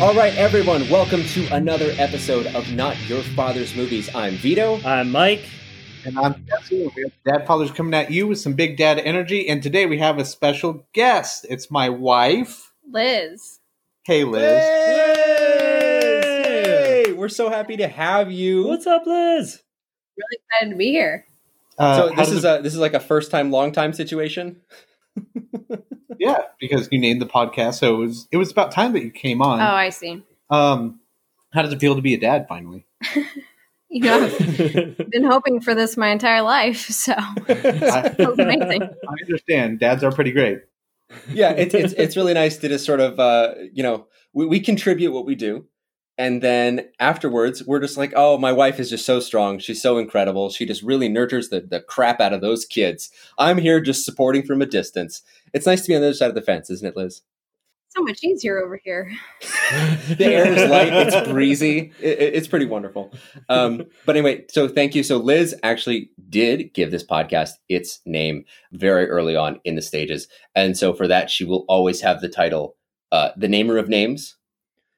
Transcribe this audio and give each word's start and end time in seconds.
All 0.00 0.14
right, 0.14 0.34
everyone, 0.36 0.88
welcome 0.88 1.22
to 1.24 1.46
another 1.54 1.92
episode 1.98 2.46
of 2.54 2.72
Not 2.72 2.96
Your 3.06 3.20
Father's 3.22 3.76
Movies. 3.76 4.08
I'm 4.14 4.32
Vito. 4.36 4.80
I'm 4.82 5.10
Mike. 5.12 5.44
And 6.06 6.18
I'm 6.18 6.42
Jesse. 6.46 6.90
We 6.96 7.02
have 7.02 7.12
Dad 7.26 7.46
Fathers 7.46 7.70
coming 7.70 7.92
at 7.92 8.10
you 8.10 8.26
with 8.26 8.40
some 8.40 8.54
big 8.54 8.78
dad 8.78 8.98
energy. 8.98 9.46
And 9.46 9.62
today 9.62 9.84
we 9.84 9.98
have 9.98 10.16
a 10.18 10.24
special 10.24 10.86
guest. 10.94 11.44
It's 11.50 11.70
my 11.70 11.90
wife. 11.90 12.72
Liz. 12.90 13.58
Hey, 14.06 14.24
Liz. 14.24 14.64
Yay! 17.06 17.12
We're 17.12 17.28
so 17.28 17.50
happy 17.50 17.76
to 17.76 17.86
have 17.86 18.32
you. 18.32 18.66
What's 18.66 18.86
up, 18.86 19.02
Liz? 19.06 19.60
Really 20.16 20.38
excited 20.48 20.70
to 20.70 20.76
be 20.76 20.92
here. 20.92 21.26
Uh, 21.78 22.08
so 22.08 22.14
this 22.14 22.30
is 22.30 22.44
it- 22.44 22.60
a 22.60 22.62
this 22.62 22.72
is 22.72 22.78
like 22.80 22.94
a 22.94 23.00
first 23.00 23.30
time, 23.30 23.50
long 23.50 23.70
time 23.72 23.92
situation. 23.92 24.62
yeah, 26.18 26.42
because 26.58 26.88
you 26.90 26.98
named 26.98 27.20
the 27.20 27.26
podcast, 27.26 27.74
so 27.74 27.94
it 27.94 27.98
was 27.98 28.28
it 28.30 28.36
was 28.36 28.50
about 28.50 28.72
time 28.72 28.92
that 28.92 29.02
you 29.02 29.10
came 29.10 29.42
on. 29.42 29.60
Oh, 29.60 29.64
I 29.64 29.90
see. 29.90 30.22
Um, 30.50 31.00
how 31.52 31.62
does 31.62 31.72
it 31.72 31.80
feel 31.80 31.96
to 31.96 32.02
be 32.02 32.14
a 32.14 32.20
dad 32.20 32.46
finally? 32.48 32.86
You 33.92 34.02
know, 34.02 34.22
I've 34.22 34.96
been 35.10 35.24
hoping 35.24 35.60
for 35.60 35.74
this 35.74 35.96
my 35.96 36.10
entire 36.10 36.42
life, 36.42 36.86
so 36.90 37.12
I, 37.16 38.14
amazing. 38.18 38.82
I 38.82 39.14
understand. 39.24 39.80
Dads 39.80 40.04
are 40.04 40.12
pretty 40.12 40.30
great. 40.30 40.60
yeah, 41.28 41.50
it's 41.50 41.74
it's 41.74 41.92
it's 41.94 42.16
really 42.16 42.32
nice 42.32 42.56
to 42.58 42.68
just 42.68 42.86
sort 42.86 43.00
of 43.00 43.18
uh, 43.18 43.54
you 43.72 43.82
know 43.82 44.06
we, 44.32 44.46
we 44.46 44.60
contribute 44.60 45.10
what 45.10 45.26
we 45.26 45.34
do, 45.34 45.66
and 46.20 46.42
then 46.42 46.86
afterwards 47.00 47.64
we're 47.64 47.80
just 47.80 47.96
like, 47.96 48.12
oh, 48.14 48.36
my 48.36 48.52
wife 48.52 48.78
is 48.78 48.90
just 48.90 49.06
so 49.06 49.20
strong. 49.20 49.58
She's 49.58 49.80
so 49.80 49.96
incredible. 49.96 50.50
She 50.50 50.66
just 50.66 50.82
really 50.82 51.08
nurtures 51.08 51.48
the 51.48 51.60
the 51.62 51.80
crap 51.80 52.20
out 52.20 52.34
of 52.34 52.42
those 52.42 52.66
kids. 52.66 53.10
I'm 53.38 53.56
here 53.58 53.80
just 53.80 54.04
supporting 54.04 54.42
from 54.44 54.60
a 54.60 54.66
distance. 54.66 55.22
It's 55.54 55.66
nice 55.66 55.80
to 55.82 55.88
be 55.88 55.94
on 55.94 56.02
the 56.02 56.08
other 56.08 56.14
side 56.14 56.28
of 56.28 56.34
the 56.34 56.42
fence, 56.42 56.68
isn't 56.68 56.86
it, 56.86 56.96
Liz? 56.96 57.22
So 57.96 58.02
much 58.02 58.22
easier 58.22 58.62
over 58.62 58.78
here. 58.84 59.10
the 59.70 60.26
air 60.26 60.46
is 60.46 60.70
light 60.70 60.92
it's 60.92 61.28
breezy 61.28 61.92
it, 62.00 62.18
it- 62.20 62.34
it's 62.34 62.46
pretty 62.48 62.66
wonderful 62.66 63.12
um, 63.48 63.84
but 64.06 64.16
anyway 64.16 64.44
so 64.50 64.68
thank 64.68 64.94
you 64.94 65.02
so 65.02 65.16
liz 65.16 65.54
actually 65.62 66.10
did 66.28 66.72
give 66.74 66.90
this 66.90 67.04
podcast 67.04 67.52
its 67.68 68.00
name 68.06 68.44
very 68.72 69.08
early 69.08 69.34
on 69.36 69.58
in 69.64 69.74
the 69.76 69.82
stages 69.82 70.28
and 70.54 70.76
so 70.76 70.92
for 70.92 71.06
that 71.08 71.30
she 71.30 71.44
will 71.44 71.64
always 71.68 72.00
have 72.00 72.20
the 72.20 72.28
title 72.28 72.76
uh, 73.12 73.30
the 73.36 73.48
namer 73.48 73.76
of 73.76 73.88
names 73.88 74.36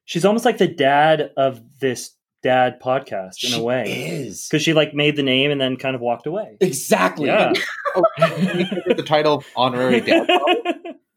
She's 0.04 0.24
almost 0.24 0.44
like 0.44 0.58
the 0.58 0.68
dad 0.68 1.30
of 1.36 1.60
this 1.80 2.10
dad 2.42 2.80
podcast 2.80 3.44
in 3.44 3.50
She 3.50 3.60
a 3.60 3.62
way. 3.62 3.84
is 4.10 4.48
Because 4.48 4.62
she 4.62 4.72
like 4.72 4.94
made 4.94 5.14
the 5.16 5.22
name 5.22 5.50
and 5.50 5.60
then 5.60 5.76
kind 5.76 5.94
of 5.94 6.00
walked 6.00 6.26
away. 6.26 6.56
exactly 6.60 7.26
Yeah. 7.28 7.52
We 7.96 8.02
covered 8.18 8.82
the 8.96 9.02
title 9.06 9.44
honorary 9.56 10.00
dad. 10.00 10.26
father. 10.26 10.74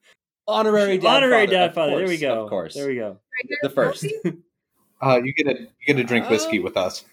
honorary 0.47 0.97
dad 0.99 1.07
Honorary 1.07 1.45
father, 1.47 1.51
dad 1.57 1.69
of 1.69 1.73
father. 1.75 1.97
there 1.97 2.07
we 2.07 2.17
go. 2.17 2.43
of 2.43 2.49
course 2.49 2.75
There 2.75 2.87
we 2.87 2.95
go. 2.95 3.19
The 3.63 3.69
first 3.69 4.01
Kelsey? 4.23 4.37
Uh, 5.01 5.19
you 5.23 5.33
get 5.33 5.43
to 5.43 5.59
you 5.61 5.67
get 5.85 5.97
to 5.97 6.03
drink 6.05 6.29
whiskey 6.29 6.57
Um, 6.59 6.63
with 6.63 6.77
us. 6.77 7.03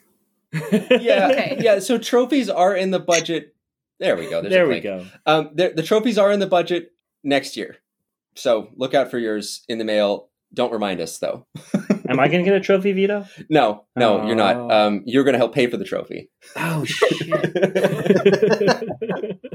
yeah 0.52 1.28
Okay. 1.32 1.56
yeah 1.60 1.78
so 1.80 1.98
trophies 1.98 2.48
are 2.48 2.76
in 2.76 2.90
the 2.92 3.00
budget 3.00 3.54
there 3.98 4.16
we 4.16 4.24
go 4.30 4.40
There's 4.40 4.46
a 4.46 4.48
there 4.50 4.68
we 4.68 4.80
go. 4.80 5.04
Um, 5.26 5.50
the, 5.54 5.72
the 5.74 5.82
trophies 5.82 6.16
are 6.16 6.30
in 6.30 6.38
the 6.40 6.46
budget 6.46 6.92
next 7.24 7.56
year, 7.56 7.76
so 8.34 8.68
look 8.76 8.94
out 8.94 9.10
for 9.10 9.18
yours 9.18 9.64
in 9.68 9.78
the 9.78 9.84
mail. 9.84 10.28
Don't 10.54 10.72
remind 10.72 11.00
us 11.00 11.18
though. 11.18 11.46
Am 12.08 12.18
I 12.18 12.28
going 12.28 12.44
to 12.44 12.50
get 12.50 12.54
a 12.54 12.60
trophy, 12.60 12.92
Vito? 12.92 13.26
No, 13.48 13.84
no, 13.96 14.26
you're 14.26 14.36
not. 14.36 14.56
Oh. 14.56 14.70
Um, 14.70 15.02
you're 15.06 15.24
going 15.24 15.34
to 15.34 15.38
help 15.38 15.54
pay 15.54 15.68
for 15.68 15.76
the 15.76 15.84
trophy. 15.84 16.30
Oh, 16.56 16.84
shit. 16.88 17.30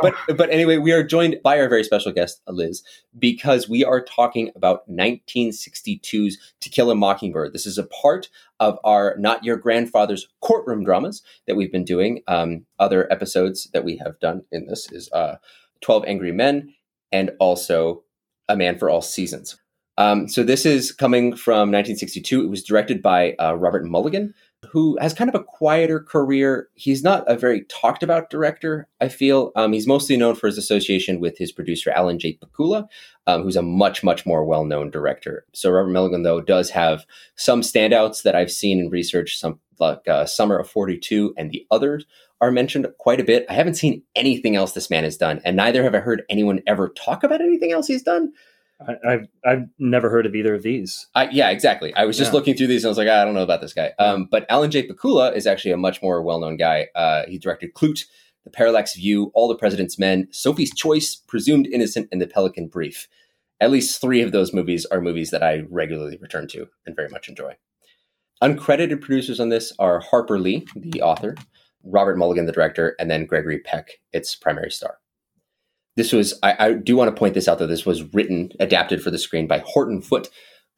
but 0.00 0.14
but 0.36 0.50
anyway, 0.50 0.78
we 0.78 0.92
are 0.92 1.02
joined 1.02 1.36
by 1.42 1.58
our 1.58 1.68
very 1.68 1.84
special 1.84 2.12
guest, 2.12 2.40
Liz, 2.48 2.82
because 3.18 3.68
we 3.68 3.84
are 3.84 4.02
talking 4.02 4.50
about 4.54 4.88
1962's 4.88 6.54
To 6.60 6.70
Kill 6.70 6.90
a 6.90 6.94
Mockingbird. 6.94 7.52
This 7.52 7.66
is 7.66 7.76
a 7.76 7.84
part 7.84 8.28
of 8.60 8.78
our 8.84 9.16
Not 9.18 9.44
Your 9.44 9.56
Grandfather's 9.56 10.28
courtroom 10.40 10.84
dramas 10.84 11.22
that 11.46 11.56
we've 11.56 11.72
been 11.72 11.84
doing. 11.84 12.22
Um, 12.28 12.66
other 12.78 13.12
episodes 13.12 13.68
that 13.72 13.84
we 13.84 13.96
have 13.96 14.18
done 14.20 14.44
in 14.52 14.66
this 14.66 14.90
is 14.92 15.10
uh, 15.12 15.36
12 15.80 16.04
Angry 16.06 16.32
Men 16.32 16.74
and 17.10 17.32
also 17.40 18.04
A 18.48 18.56
Man 18.56 18.78
for 18.78 18.88
All 18.88 19.02
Seasons. 19.02 19.56
Um, 20.02 20.26
so 20.26 20.42
this 20.42 20.66
is 20.66 20.90
coming 20.90 21.36
from 21.36 21.70
1962. 21.70 22.42
It 22.42 22.50
was 22.50 22.64
directed 22.64 23.00
by 23.00 23.34
uh, 23.34 23.54
Robert 23.54 23.84
Mulligan, 23.84 24.34
who 24.68 24.98
has 25.00 25.14
kind 25.14 25.30
of 25.30 25.36
a 25.36 25.44
quieter 25.44 26.00
career. 26.00 26.68
He's 26.74 27.04
not 27.04 27.22
a 27.30 27.36
very 27.36 27.62
talked 27.66 28.02
about 28.02 28.28
director, 28.28 28.88
I 29.00 29.06
feel. 29.06 29.52
Um, 29.54 29.72
he's 29.72 29.86
mostly 29.86 30.16
known 30.16 30.34
for 30.34 30.48
his 30.48 30.58
association 30.58 31.20
with 31.20 31.38
his 31.38 31.52
producer, 31.52 31.92
Alan 31.92 32.18
J. 32.18 32.36
Pakula, 32.36 32.88
um, 33.28 33.44
who's 33.44 33.54
a 33.54 33.62
much, 33.62 34.02
much 34.02 34.26
more 34.26 34.44
well 34.44 34.64
known 34.64 34.90
director. 34.90 35.46
So 35.52 35.70
Robert 35.70 35.92
Mulligan, 35.92 36.24
though, 36.24 36.40
does 36.40 36.70
have 36.70 37.06
some 37.36 37.60
standouts 37.60 38.24
that 38.24 38.34
I've 38.34 38.50
seen 38.50 38.80
in 38.80 38.90
research, 38.90 39.38
some 39.38 39.60
like 39.78 40.08
uh, 40.08 40.26
Summer 40.26 40.58
of 40.58 40.68
42 40.68 41.32
and 41.36 41.52
the 41.52 41.64
others 41.70 42.06
are 42.40 42.50
mentioned 42.50 42.88
quite 42.98 43.20
a 43.20 43.24
bit. 43.24 43.46
I 43.48 43.52
haven't 43.52 43.74
seen 43.74 44.02
anything 44.16 44.56
else 44.56 44.72
this 44.72 44.90
man 44.90 45.04
has 45.04 45.16
done, 45.16 45.40
and 45.44 45.56
neither 45.56 45.84
have 45.84 45.94
I 45.94 45.98
heard 46.00 46.24
anyone 46.28 46.60
ever 46.66 46.88
talk 46.88 47.22
about 47.22 47.40
anything 47.40 47.70
else 47.70 47.86
he's 47.86 48.02
done. 48.02 48.32
I, 48.88 49.12
I've, 49.12 49.28
I've 49.44 49.62
never 49.78 50.10
heard 50.10 50.26
of 50.26 50.34
either 50.34 50.54
of 50.54 50.62
these. 50.62 51.06
I, 51.14 51.28
yeah, 51.30 51.50
exactly. 51.50 51.94
I 51.94 52.04
was 52.04 52.16
just 52.18 52.30
Yeah. 52.32 52.38
looking 52.38 52.54
through 52.56 52.66
these 52.68 52.84
and 52.84 52.88
I 52.88 52.90
was 52.90 52.98
like, 52.98 53.08
I 53.08 53.24
don't 53.24 53.34
know 53.34 53.42
about 53.42 53.60
this 53.60 53.72
guy. 53.72 53.92
Um, 53.98 54.28
but 54.30 54.46
Alan 54.48 54.70
J. 54.70 54.86
Pakula 54.86 55.34
is 55.34 55.46
actually 55.46 55.72
a 55.72 55.76
much 55.76 56.02
more 56.02 56.22
well 56.22 56.40
known 56.40 56.56
guy. 56.56 56.88
Uh, 56.94 57.22
he 57.28 57.38
directed 57.38 57.74
Klute, 57.74 58.04
The 58.44 58.50
Parallax 58.50 58.94
View, 58.96 59.30
All 59.34 59.48
the 59.48 59.56
President's 59.56 59.98
Men, 59.98 60.28
Sophie's 60.30 60.74
Choice, 60.74 61.16
Presumed 61.16 61.66
Innocent, 61.66 62.08
and 62.12 62.20
The 62.20 62.26
Pelican 62.26 62.68
Brief. 62.68 63.08
At 63.60 63.70
least 63.70 64.00
three 64.00 64.22
of 64.22 64.32
those 64.32 64.52
movies 64.52 64.84
are 64.86 65.00
movies 65.00 65.30
that 65.30 65.42
I 65.42 65.62
regularly 65.70 66.18
return 66.20 66.48
to 66.48 66.68
and 66.84 66.96
very 66.96 67.08
much 67.08 67.28
enjoy. 67.28 67.56
Uncredited 68.42 69.00
producers 69.00 69.38
on 69.38 69.50
this 69.50 69.72
are 69.78 70.00
Harper 70.00 70.38
Lee, 70.38 70.66
the 70.74 71.00
author, 71.00 71.36
Robert 71.84 72.16
Mulligan, 72.18 72.46
the 72.46 72.52
director, 72.52 72.96
and 72.98 73.08
then 73.10 73.24
Gregory 73.26 73.60
Peck, 73.60 74.00
its 74.12 74.34
primary 74.34 74.70
star. 74.70 74.98
This 75.96 76.12
was, 76.12 76.38
I, 76.42 76.56
I 76.58 76.72
do 76.72 76.96
want 76.96 77.14
to 77.14 77.18
point 77.18 77.34
this 77.34 77.48
out 77.48 77.58
though, 77.58 77.66
this 77.66 77.86
was 77.86 78.02
written, 78.14 78.52
adapted 78.60 79.02
for 79.02 79.10
the 79.10 79.18
screen 79.18 79.46
by 79.46 79.62
Horton 79.64 80.00
Foote, 80.00 80.28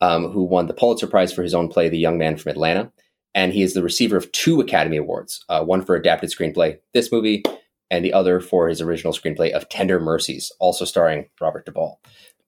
um, 0.00 0.30
who 0.30 0.42
won 0.42 0.66
the 0.66 0.74
Pulitzer 0.74 1.06
Prize 1.06 1.32
for 1.32 1.42
his 1.42 1.54
own 1.54 1.68
play, 1.68 1.88
The 1.88 1.98
Young 1.98 2.18
Man 2.18 2.36
from 2.36 2.50
Atlanta. 2.50 2.92
And 3.34 3.52
he 3.52 3.62
is 3.62 3.74
the 3.74 3.82
receiver 3.82 4.16
of 4.16 4.30
two 4.32 4.60
Academy 4.60 4.96
Awards 4.96 5.44
uh, 5.48 5.64
one 5.64 5.84
for 5.84 5.96
adapted 5.96 6.30
screenplay, 6.30 6.78
this 6.92 7.10
movie, 7.10 7.42
and 7.90 8.04
the 8.04 8.12
other 8.12 8.40
for 8.40 8.68
his 8.68 8.80
original 8.80 9.12
screenplay 9.12 9.52
of 9.52 9.68
Tender 9.68 10.00
Mercies, 10.00 10.52
also 10.60 10.84
starring 10.84 11.28
Robert 11.40 11.66
Duvall. 11.66 12.00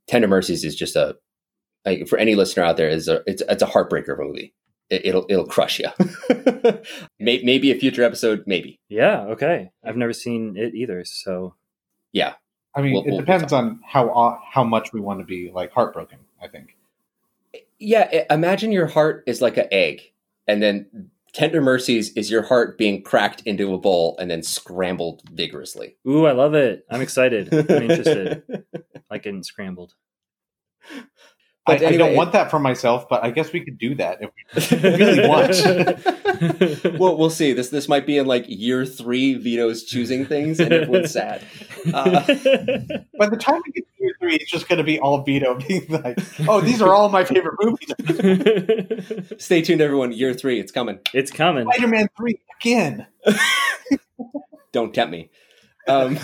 Tender 0.06 0.28
Mercies 0.28 0.64
is 0.64 0.76
just 0.76 0.96
a, 0.96 1.16
like, 1.84 2.06
for 2.08 2.18
any 2.18 2.34
listener 2.34 2.62
out 2.62 2.76
there, 2.76 2.88
is 2.88 3.08
a, 3.08 3.22
it's, 3.26 3.42
it's 3.48 3.62
a 3.62 3.66
heartbreaker 3.66 4.18
movie. 4.18 4.54
It, 4.88 5.06
it'll 5.06 5.26
it'll 5.28 5.46
crush 5.46 5.80
you. 5.80 5.88
Maybe 7.18 7.72
a 7.72 7.78
future 7.78 8.04
episode, 8.04 8.44
maybe. 8.46 8.78
Yeah, 8.88 9.22
okay. 9.30 9.70
I've 9.84 9.96
never 9.96 10.12
seen 10.12 10.56
it 10.56 10.74
either, 10.74 11.04
so 11.04 11.56
Yeah, 12.12 12.34
I 12.76 12.82
mean, 12.82 12.92
We'll- 12.92 13.04
it 13.04 13.10
we'll 13.10 13.20
depends 13.20 13.52
on 13.52 13.80
how 13.84 14.10
uh, 14.10 14.38
how 14.52 14.62
much 14.64 14.92
we 14.92 15.00
want 15.00 15.20
to 15.20 15.24
be 15.24 15.50
like 15.52 15.72
heartbroken. 15.72 16.18
I 16.42 16.48
think. 16.48 16.76
yeah. 17.78 18.24
Imagine 18.30 18.70
your 18.72 18.86
heart 18.86 19.24
is 19.26 19.40
like 19.40 19.56
an 19.56 19.66
egg, 19.72 20.12
and 20.46 20.62
then 20.62 21.10
Tender 21.32 21.60
Mercies 21.62 22.12
is 22.14 22.30
your 22.30 22.42
heart 22.42 22.76
being 22.78 23.02
cracked 23.02 23.42
into 23.46 23.72
a 23.74 23.78
bowl 23.78 24.16
and 24.18 24.30
then 24.30 24.42
scrambled 24.42 25.22
vigorously. 25.32 25.96
ooh, 26.06 26.26
I 26.26 26.32
love 26.32 26.54
it. 26.54 26.84
I'm 26.90 27.00
excited. 27.02 27.52
I'm 27.52 27.90
interested. 27.90 28.42
like 29.10 29.22
getting 29.22 29.42
scrambled. 29.42 29.94
I, 31.68 31.72
But 31.74 31.82
I 31.82 31.86
anyway, 31.86 31.98
don't 31.98 32.14
want 32.16 32.32
that 32.32 32.48
for 32.50 32.58
myself, 32.60 33.08
but 33.08 33.24
I 33.24 33.30
guess 33.32 33.52
we 33.52 33.60
could 33.64 33.76
do 33.76 33.96
that 33.96 34.18
if 34.20 34.30
we 34.72 34.88
really 34.98 35.28
want. 35.28 36.98
well, 37.00 37.16
we'll 37.16 37.30
see. 37.30 37.52
This 37.52 37.70
this 37.70 37.88
might 37.88 38.06
be 38.06 38.18
in 38.18 38.26
like 38.26 38.44
year 38.48 38.86
three. 38.86 39.34
Vito's 39.34 39.82
choosing 39.82 40.26
things, 40.26 40.60
and 40.60 40.72
everyone's 40.72 41.10
sad. 41.12 41.42
Uh, 41.94 42.20
By 43.16 43.28
the 43.28 43.36
time 43.38 43.62
we 43.64 43.70
get 43.72 43.84
to 43.86 44.02
year 44.02 44.12
three, 44.18 44.34
it's 44.34 44.50
just 44.50 44.68
going 44.68 44.78
to 44.78 44.82
be 44.84 44.98
all 44.98 45.22
Vito 45.22 45.54
being 45.54 45.86
like, 45.88 46.18
"Oh, 46.48 46.60
these 46.60 46.82
are 46.82 46.92
all 46.92 47.08
my 47.10 47.22
favorite 47.22 47.54
movies." 47.60 49.32
stay 49.38 49.62
tuned, 49.62 49.80
everyone. 49.80 50.10
Year 50.10 50.34
three, 50.34 50.58
it's 50.58 50.72
coming. 50.72 50.98
it's 51.14 51.30
coming. 51.30 51.64
Spider-Man 51.70 52.08
three 52.16 52.40
again. 52.60 53.06
Don't 54.72 54.92
tempt 54.92 55.12
me. 55.12 55.30
Um, 55.86 56.18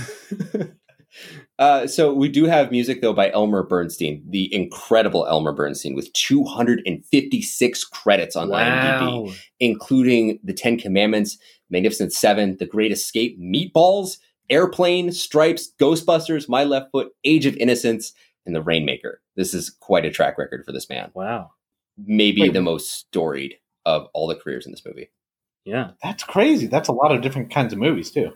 uh, 1.62 1.86
so 1.86 2.12
we 2.12 2.28
do 2.28 2.46
have 2.46 2.72
music 2.72 3.00
though 3.00 3.12
by 3.12 3.30
Elmer 3.30 3.62
Bernstein, 3.62 4.20
the 4.28 4.52
incredible 4.52 5.24
Elmer 5.28 5.52
Bernstein, 5.52 5.94
with 5.94 6.12
256 6.12 7.84
credits 7.84 8.34
on 8.34 8.48
IMDb, 8.48 9.32
including 9.60 10.40
The 10.42 10.54
Ten 10.54 10.76
Commandments, 10.76 11.38
Magnificent 11.70 12.12
Seven, 12.12 12.56
The 12.58 12.66
Great 12.66 12.90
Escape, 12.90 13.40
Meatballs, 13.40 14.18
Airplane, 14.50 15.12
Stripes, 15.12 15.72
Ghostbusters, 15.80 16.48
My 16.48 16.64
Left 16.64 16.90
Foot, 16.90 17.12
Age 17.22 17.46
of 17.46 17.56
Innocence, 17.58 18.12
and 18.44 18.56
The 18.56 18.62
Rainmaker. 18.62 19.20
This 19.36 19.54
is 19.54 19.70
quite 19.70 20.04
a 20.04 20.10
track 20.10 20.38
record 20.38 20.64
for 20.64 20.72
this 20.72 20.88
man. 20.88 21.12
Wow. 21.14 21.52
Maybe 21.96 22.42
Wait. 22.42 22.54
the 22.54 22.60
most 22.60 22.90
storied 22.90 23.54
of 23.86 24.08
all 24.14 24.26
the 24.26 24.34
careers 24.34 24.66
in 24.66 24.72
this 24.72 24.84
movie. 24.84 25.10
Yeah. 25.64 25.92
That's 26.02 26.24
crazy. 26.24 26.66
That's 26.66 26.88
a 26.88 26.92
lot 26.92 27.14
of 27.14 27.22
different 27.22 27.52
kinds 27.52 27.72
of 27.72 27.78
movies 27.78 28.10
too. 28.10 28.32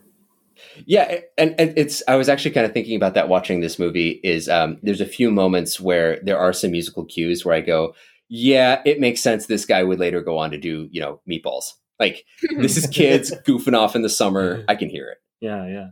Yeah, 0.86 1.20
and, 1.38 1.54
and 1.58 1.72
it's 1.76 2.02
I 2.08 2.16
was 2.16 2.28
actually 2.28 2.52
kind 2.52 2.66
of 2.66 2.72
thinking 2.72 2.96
about 2.96 3.14
that 3.14 3.28
watching 3.28 3.60
this 3.60 3.78
movie 3.78 4.20
is 4.22 4.48
um, 4.48 4.78
there's 4.82 5.00
a 5.00 5.06
few 5.06 5.30
moments 5.30 5.80
where 5.80 6.20
there 6.22 6.38
are 6.38 6.52
some 6.52 6.70
musical 6.70 7.04
cues 7.04 7.44
where 7.44 7.54
I 7.54 7.60
go, 7.60 7.94
yeah, 8.28 8.82
it 8.84 9.00
makes 9.00 9.20
sense. 9.20 9.46
This 9.46 9.64
guy 9.64 9.82
would 9.82 9.98
later 9.98 10.20
go 10.20 10.38
on 10.38 10.50
to 10.50 10.58
do, 10.58 10.88
you 10.90 11.00
know, 11.00 11.20
meatballs. 11.28 11.72
Like 11.98 12.24
this 12.58 12.76
is 12.76 12.86
kids 12.86 13.32
goofing 13.46 13.76
off 13.76 13.96
in 13.96 14.02
the 14.02 14.08
summer. 14.08 14.64
I 14.68 14.74
can 14.74 14.88
hear 14.88 15.08
it. 15.08 15.18
Yeah, 15.40 15.66
yeah. 15.66 15.88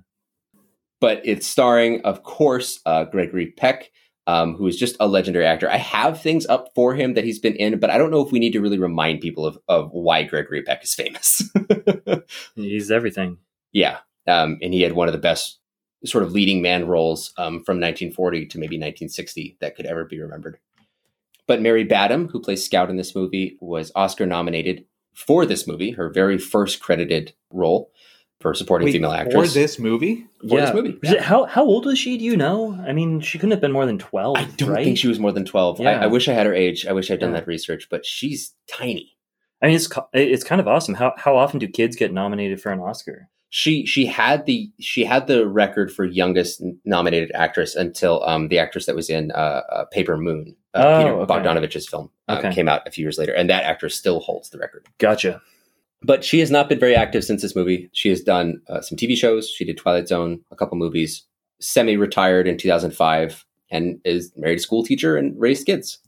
But 1.01 1.21
it's 1.25 1.47
starring, 1.47 2.01
of 2.03 2.23
course, 2.23 2.81
uh, 2.87 3.05
Gregory 3.05 3.53
Peck, 3.53 3.91
um, 4.27 4.55
who 4.55 4.67
is 4.67 4.77
just 4.77 4.97
a 5.01 5.07
legendary 5.07 5.45
actor. 5.45 5.71
I 5.71 5.77
have 5.77 6.21
things 6.21 6.47
up 6.47 6.69
for 6.75 6.95
him 6.95 7.15
that 7.15 7.25
he's 7.25 7.39
been 7.39 7.57
in, 7.57 7.79
but 7.79 7.91
I 7.91 7.99
don't 7.99 8.11
know 8.11 8.25
if 8.25 8.33
we 8.33 8.39
need 8.39 8.53
to 8.53 8.61
really 8.61 8.79
remind 8.79 9.21
people 9.21 9.45
of, 9.45 9.59
of 9.69 9.91
why 9.93 10.23
Gregory 10.23 10.63
Peck 10.63 10.83
is 10.83 10.95
famous. 10.95 11.43
He's 12.55 12.91
everything. 12.91 13.39
yeah. 13.73 13.99
Um, 14.27 14.59
and 14.63 14.73
he 14.73 14.83
had 14.83 14.93
one 14.93 15.09
of 15.09 15.13
the 15.13 15.19
best 15.19 15.59
sort 16.05 16.25
of 16.25 16.33
leading 16.33 16.61
man 16.63 16.87
roles 16.87 17.33
um, 17.39 17.63
from 17.65 17.77
1940 17.81 18.47
to 18.47 18.59
maybe 18.59 18.77
1960 18.77 19.57
that 19.61 19.75
could 19.77 19.87
ever 19.87 20.05
be 20.05 20.21
remembered. 20.21 20.59
But 21.47 21.61
Mary 21.63 21.85
Badham, 21.85 22.29
who 22.29 22.41
plays 22.41 22.65
Scout 22.65 22.91
in 22.91 22.97
this 22.97 23.15
movie, 23.15 23.57
was 23.61 23.93
Oscar 23.95 24.27
nominated 24.27 24.85
for 25.15 25.45
this 25.47 25.67
movie, 25.67 25.91
her 25.93 26.09
very 26.11 26.39
first 26.39 26.81
credited 26.81 27.35
role 27.51 27.91
for 28.41 28.53
supporting 28.55 28.87
Wait, 28.87 28.93
female 28.93 29.11
for 29.13 29.17
actress. 29.17 29.55
this 29.55 29.79
movie? 29.79 30.27
For 30.49 30.61
this 30.61 30.75
movie, 30.75 30.99
Was 31.03 31.13
it- 31.13 31.21
how 31.21 31.45
how 31.45 31.65
old 31.65 31.87
was 31.87 31.99
she? 31.99 32.19
Do 32.19 32.25
you 32.25 32.37
know? 32.37 32.75
I 32.87 32.93
mean, 32.93 33.21
she 33.21 33.39
couldn't 33.39 33.53
have 33.53 33.61
been 33.61 33.73
more 33.73 33.87
than 33.87 33.99
twelve. 33.99 34.37
I 34.37 34.45
don't 34.57 34.71
right? 34.71 34.85
think 34.85 34.99
she 34.99 35.09
was 35.09 35.19
more 35.21 35.33
than 35.33 35.45
12. 35.45 35.81
I, 35.81 35.85
Yeah. 35.85 36.01
I 36.03 36.07
wish 36.07 36.29
I 36.29 36.33
had 36.33 36.47
her 36.47 36.53
age. 36.55 36.87
I 36.87 36.93
wish 36.93 37.11
I'd 37.11 37.21
done 37.21 37.31
Yeah. 37.33 37.41
that 37.41 37.47
research, 37.47 37.89
but 37.91 38.05
she's 38.05 38.53
tiny. 38.67 39.17
I 39.63 39.67
mean, 39.69 39.77
it's 39.77 39.89
it's 40.13 40.45
kind 40.45 40.61
of 40.61 40.69
awesome. 40.69 40.95
How 40.95 41.15
how 41.17 41.37
often 41.37 41.59
do 41.59 41.69
kids 41.69 41.95
get 41.97 42.13
nominated 42.13 42.61
for 42.61 42.71
an 42.73 42.81
Oscar? 42.81 43.29
She 43.57 43.87
she 43.87 44.05
had 44.05 44.47
the 44.47 44.69
she 44.81 45.05
had 45.05 45.29
the 45.29 45.47
record 45.47 45.93
for 45.93 46.05
youngest 46.05 46.61
nominated 46.85 47.31
actress 47.37 47.77
until 47.77 48.21
um, 48.25 48.49
the 48.49 48.59
actress 48.59 48.87
that 48.87 48.97
was 48.97 49.09
in 49.09 49.31
uh, 49.31 49.63
uh, 49.71 49.85
Paper 49.93 50.17
Moon, 50.17 50.57
uh, 50.75 50.83
Oh, 50.85 50.99
Peter 50.99 51.15
okay. 51.21 51.33
Bogdanovich's 51.33 51.87
film, 51.89 52.11
uh, 52.27 52.39
Okay. 52.41 52.53
came 52.53 52.67
out 52.69 52.83
a 52.85 52.91
few 52.91 53.05
years 53.05 53.17
later, 53.17 53.33
and 53.33 53.49
that 53.49 53.63
actress 53.63 53.95
still 53.95 54.19
holds 54.19 54.51
the 54.51 54.59
record. 54.59 54.89
Gotcha. 54.99 55.41
But 56.03 56.25
she 56.25 56.41
has 56.41 56.51
not 56.51 56.69
been 56.69 56.81
very 56.81 56.97
active 56.97 57.23
since 57.23 57.43
this 57.43 57.55
movie. 57.55 57.89
She 57.93 58.09
has 58.09 58.23
done 58.23 58.61
uh, 58.69 58.81
some 58.81 58.99
TV 58.99 59.17
shows. 59.17 59.49
She 59.49 59.65
did 59.65 59.77
Twilight 59.77 60.09
Zone, 60.09 60.41
a 60.51 60.57
couple 60.57 60.77
movies, 60.77 61.23
semi 61.61 61.97
retired 61.97 62.49
in 62.49 62.59
2005, 62.59 63.45
and 63.71 64.01
is 64.05 64.33
married 64.37 64.59
a 64.59 64.63
school 64.63 64.83
teacher 64.83 65.17
and 65.17 65.39
raised 65.41 65.65
kids. 65.65 66.01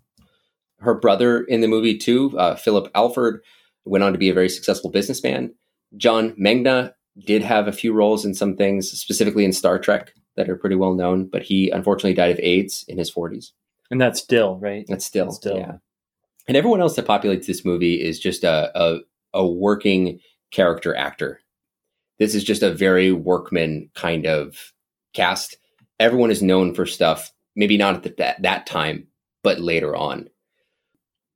Her 0.81 0.95
brother 0.95 1.45
in 1.45 1.61
the 1.61 1.69
movie, 1.69 1.97
too, 1.97 2.37
uh, 2.37 2.57
Philip 2.57 2.91
Alford, 2.97 3.41
went 3.85 4.03
on 4.03 4.13
to 4.13 4.19
be 4.19 4.31
a 4.31 4.35
very 4.35 4.49
successful 4.49 4.91
businessman. 4.91 5.55
John 5.97 6.33
Megna 6.33 6.93
did 7.25 7.43
have 7.43 7.67
a 7.69 7.73
few 7.73 7.93
roles 7.93 8.25
in 8.25 8.35
some 8.35 8.57
things, 8.57 8.91
specifically 8.91 9.45
in 9.45 9.53
Star 9.53 9.79
Trek, 9.79 10.13
that 10.37 10.49
are 10.51 10.57
pretty 10.57 10.77
well 10.77 10.95
known, 10.95 11.27
but 11.27 11.43
he 11.43 11.71
unfortunately 11.71 12.15
died 12.15 12.31
of 12.31 12.41
AIDS 12.41 12.85
in 12.89 12.99
his 12.99 13.11
40s. 13.13 13.53
And 13.91 14.01
that's 14.01 14.21
still 14.21 14.59
right. 14.59 14.85
That's 14.89 15.05
still, 15.07 15.31
Still. 15.31 15.57
yeah. 15.57 15.77
And 16.49 16.57
everyone 16.57 16.81
else 16.81 16.97
that 16.97 17.07
populates 17.07 17.47
this 17.47 17.65
movie 17.65 17.95
is 18.03 18.21
just 18.21 18.45
a, 18.45 18.71
a 18.79 18.99
a 19.35 19.47
working 19.47 20.21
character 20.51 20.95
actor. 20.95 21.41
This 22.19 22.35
is 22.35 22.45
just 22.45 22.63
a 22.63 22.73
very 22.73 23.13
workman 23.13 23.91
kind 23.95 24.27
of 24.27 24.73
cast. 25.13 25.57
Everyone 26.01 26.31
is 26.31 26.43
known 26.43 26.75
for 26.75 26.87
stuff, 26.87 27.33
maybe 27.57 27.77
not 27.77 27.95
at 27.97 28.03
the, 28.05 28.15
that 28.19 28.43
that 28.43 28.67
time, 28.67 29.07
but 29.43 29.61
later 29.61 29.95
on. 29.97 30.29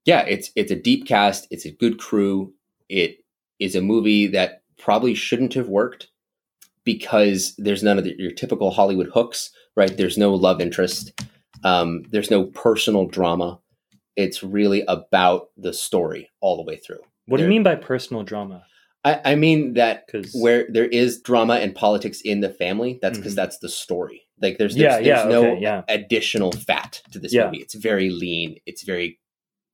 Yeah, 0.04 0.20
it's 0.22 0.50
it's 0.56 0.70
a 0.70 0.76
deep 0.76 1.06
cast. 1.06 1.46
It's 1.50 1.64
a 1.66 1.70
good 1.72 1.98
crew. 1.98 2.52
It 2.88 3.24
is 3.58 3.74
a 3.76 3.82
movie 3.82 4.26
that 4.28 4.59
probably 4.80 5.14
shouldn't 5.14 5.54
have 5.54 5.68
worked 5.68 6.08
because 6.84 7.54
there's 7.58 7.82
none 7.82 7.98
of 7.98 8.04
the, 8.04 8.14
your 8.18 8.32
typical 8.32 8.70
Hollywood 8.70 9.10
hooks, 9.12 9.50
right? 9.76 9.94
There's 9.96 10.18
no 10.18 10.34
love 10.34 10.60
interest. 10.60 11.12
Um, 11.64 12.04
there's 12.10 12.30
no 12.30 12.44
personal 12.44 13.06
drama. 13.06 13.60
It's 14.16 14.42
really 14.42 14.82
about 14.88 15.48
the 15.56 15.72
story 15.72 16.30
all 16.40 16.56
the 16.56 16.62
way 16.62 16.76
through. 16.76 17.00
What 17.26 17.36
do 17.36 17.44
you 17.44 17.48
mean 17.48 17.62
by 17.62 17.76
personal 17.76 18.22
drama? 18.22 18.64
I, 19.04 19.20
I 19.24 19.34
mean 19.34 19.74
that 19.74 20.06
Because 20.06 20.34
where 20.34 20.66
there 20.70 20.86
is 20.86 21.20
drama 21.20 21.54
and 21.54 21.74
politics 21.74 22.20
in 22.22 22.40
the 22.40 22.50
family, 22.50 22.98
that's 23.00 23.16
because 23.18 23.32
Mhm. 23.32 23.36
that's 23.36 23.58
the 23.58 23.68
story. 23.68 24.22
Like 24.42 24.58
there's 24.58 24.76
Yeah, 24.76 24.96
there's, 24.96 25.06
yeah, 25.06 25.24
no 25.24 25.46
okay, 25.52 25.60
yeah. 25.60 25.82
additional 25.88 26.52
fat 26.52 27.02
to 27.12 27.18
this 27.18 27.32
Yeah. 27.32 27.46
movie. 27.46 27.58
It's 27.58 27.74
very 27.74 28.10
lean. 28.10 28.56
It's 28.66 28.82
very 28.82 29.18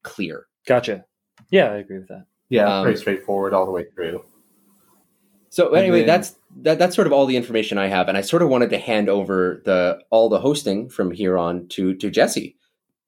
clear. 0.02 0.46
gotcha. 0.66 1.04
Yeah, 1.50 1.66
I 1.72 1.76
agree 1.76 1.98
with 1.98 2.08
that. 2.08 2.26
Yeah, 2.48 2.78
Um, 2.78 2.84
pretty 2.84 2.98
straightforward 3.00 3.52
all 3.54 3.66
the 3.66 3.72
way 3.72 3.84
through. 3.94 4.24
So 5.50 5.74
anyway, 5.74 5.98
then- 6.00 6.06
that's 6.06 6.36
that, 6.62 6.78
that's 6.78 6.94
sort 6.94 7.06
of 7.06 7.12
all 7.12 7.26
the 7.26 7.36
information 7.36 7.78
I 7.78 7.88
have, 7.88 8.08
and 8.08 8.16
I 8.16 8.20
sort 8.22 8.42
of 8.42 8.48
wanted 8.48 8.70
to 8.70 8.78
hand 8.78 9.08
over 9.08 9.62
the 9.64 10.00
all 10.10 10.28
the 10.28 10.40
hosting 10.40 10.88
from 10.88 11.10
here 11.10 11.36
on 11.38 11.68
to 11.68 11.94
to 11.94 12.10
Jesse 12.10 12.56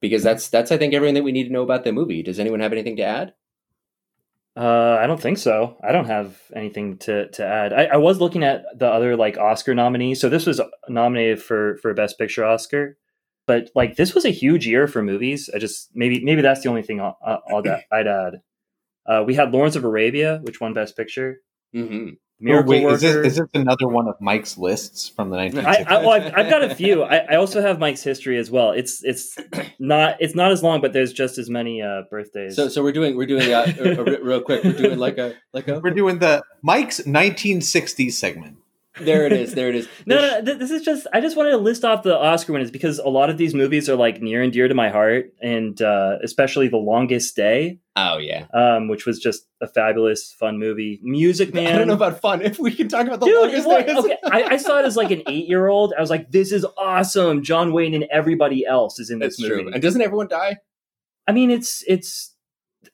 because 0.01 0.23
that's 0.23 0.49
that's 0.49 0.71
I 0.71 0.77
think 0.77 0.95
everything 0.95 1.15
that 1.15 1.25
we 1.25 1.33
need 1.33 1.45
to 1.45 1.53
know 1.53 1.63
about 1.63 1.85
the 1.85 1.93
movie. 1.93 2.23
Does 2.23 2.39
anyone 2.39 2.61
have 2.61 2.73
anything 2.73 2.97
to 2.97 3.03
add? 3.03 3.35
Uh, 4.57 4.99
I 5.01 5.07
don't 5.07 5.21
think 5.21 5.39
so. 5.39 5.77
I 5.85 5.93
don't 5.93 6.07
have 6.07 6.37
anything 6.55 6.99
to, 6.99 7.29
to 7.31 7.47
add. 7.47 7.73
I, 7.73 7.85
I 7.85 7.97
was 7.97 8.19
looking 8.21 8.43
at 8.43 8.65
the 8.77 8.89
other 8.89 9.17
like 9.17 9.39
Oscar 9.39 9.73
nominees. 9.73 10.21
So 10.21 10.29
this 10.29 10.47
was 10.47 10.61
nominated 10.89 11.41
for 11.41 11.77
for 11.77 11.95
Best 11.95 12.19
Picture 12.19 12.45
Oscar, 12.45 12.97
but 13.47 13.71
like 13.77 13.95
this 13.95 14.15
was 14.15 14.25
a 14.25 14.31
huge 14.31 14.67
year 14.67 14.89
for 14.89 15.01
movies. 15.01 15.49
I 15.55 15.59
just 15.59 15.91
maybe 15.95 16.25
maybe 16.25 16.43
that's 16.43 16.63
the 16.63 16.71
only 16.71 16.83
thing 16.83 17.01
I'll, 17.01 17.17
I'll, 17.25 17.63
I'd 17.93 18.07
add. 18.09 18.35
Uh, 19.07 19.23
we 19.25 19.35
had 19.35 19.53
Lawrence 19.53 19.77
of 19.77 19.85
Arabia, 19.85 20.41
which 20.43 20.61
won 20.61 20.75
Best 20.75 20.97
Picture. 20.97 21.41
Mm-hmm. 21.75 22.15
Miracle 22.41 22.73
oh, 22.73 22.77
wait, 22.77 22.85
Worker. 22.85 22.95
is 22.95 23.01
this, 23.01 23.27
is 23.27 23.37
this 23.37 23.49
another 23.55 23.89
one 23.89 24.07
of 24.07 24.21
Mike's 24.21 24.57
lists 24.57 25.09
from 25.09 25.31
the 25.31 25.37
1960s? 25.37 25.65
I, 25.65 25.97
I, 25.97 26.01
well, 26.01 26.11
I've, 26.11 26.33
I've 26.37 26.51
got 26.51 26.63
a 26.63 26.73
few. 26.73 27.03
I, 27.03 27.17
I 27.31 27.35
also 27.35 27.61
have 27.61 27.81
Mike's 27.81 28.03
history 28.03 28.39
as 28.39 28.49
well. 28.49 28.71
It's 28.71 29.03
it's 29.03 29.37
not 29.81 30.17
it's 30.21 30.37
not 30.37 30.53
as 30.53 30.63
long, 30.63 30.81
but 30.81 30.93
there's 30.93 31.13
just 31.13 31.39
as 31.39 31.51
many 31.51 31.83
uh, 31.83 32.03
birthdays. 32.09 32.55
So 32.55 32.69
so 32.69 32.83
we're 32.85 32.93
doing 32.93 33.17
we're 33.17 33.27
doing 33.27 33.53
uh, 33.53 33.73
uh, 33.81 34.05
real 34.23 34.41
quick. 34.41 34.63
We're 34.63 34.73
doing 34.73 34.99
like 34.99 35.19
a 35.19 35.35
like 35.53 35.67
a 35.67 35.81
We're 35.81 35.91
doing 35.91 36.21
the 36.21 36.45
Mike's 36.63 37.01
1960s 37.01 38.13
segment. 38.13 38.59
There 39.01 39.27
it 39.27 39.33
is 39.33 39.55
there 39.55 39.69
it 39.69 39.75
is. 39.75 39.89
No, 40.07 40.17
There's- 40.17 40.33
no, 40.39 40.45
th- 40.45 40.59
this 40.59 40.71
is 40.71 40.83
just. 40.83 41.07
I 41.13 41.21
just 41.21 41.37
wanted 41.37 41.51
to 41.51 41.57
list 41.59 41.85
off 41.85 42.03
the 42.03 42.17
Oscar 42.17 42.53
winners 42.53 42.71
because 42.71 42.99
a 42.99 43.09
lot 43.09 43.31
of 43.31 43.37
these 43.39 43.55
movies 43.55 43.89
are 43.89 43.97
like 43.97 44.21
near 44.23 44.43
and 44.43 44.53
dear 44.53 44.69
to 44.69 44.75
my 44.75 44.89
heart, 44.91 45.33
and 45.43 45.81
uh, 45.83 46.19
especially 46.23 46.69
The 46.69 46.77
Longest 46.79 47.35
Day, 47.37 47.81
Oh 47.97 48.19
yeah. 48.19 48.47
um, 48.55 48.89
which 48.89 49.07
was 49.07 49.19
just 49.19 49.47
a 49.61 49.67
fabulous, 49.67 50.33
fun 50.33 50.59
movie. 50.59 51.01
Music 51.03 51.53
Man. 51.55 51.75
I 51.75 51.79
don't 51.79 51.89
know 51.89 51.95
about 51.95 52.21
fun. 52.21 52.43
If 52.43 52.59
we 52.59 52.75
can 52.75 52.89
talk 52.89 53.07
about 53.07 53.21
the 53.21 53.27
Dude, 53.27 53.41
longest 53.41 53.67
what? 53.67 53.87
days. 53.87 53.97
okay, 53.99 54.17
I, 54.25 54.43
I 54.45 54.57
saw 54.57 54.79
it 54.79 54.85
as 54.85 54.97
like 54.97 55.11
an 55.11 55.23
eight-year-old. 55.29 55.95
I 55.97 56.01
was 56.01 56.11
like, 56.11 56.31
"This 56.31 56.53
is 56.53 56.65
awesome!" 56.77 57.43
John 57.43 57.73
Wayne 57.73 57.95
and 57.95 58.05
everybody 58.11 58.65
else 58.67 58.99
is 58.99 59.11
in 59.11 59.19
this 59.19 59.37
That's 59.37 59.49
movie. 59.51 59.63
true. 59.65 59.73
And 59.73 59.83
doesn't 59.83 60.01
everyone 60.03 60.29
die? 60.29 60.59
I 61.27 61.33
mean, 61.33 61.51
it's 61.51 61.85
it's 61.87 62.35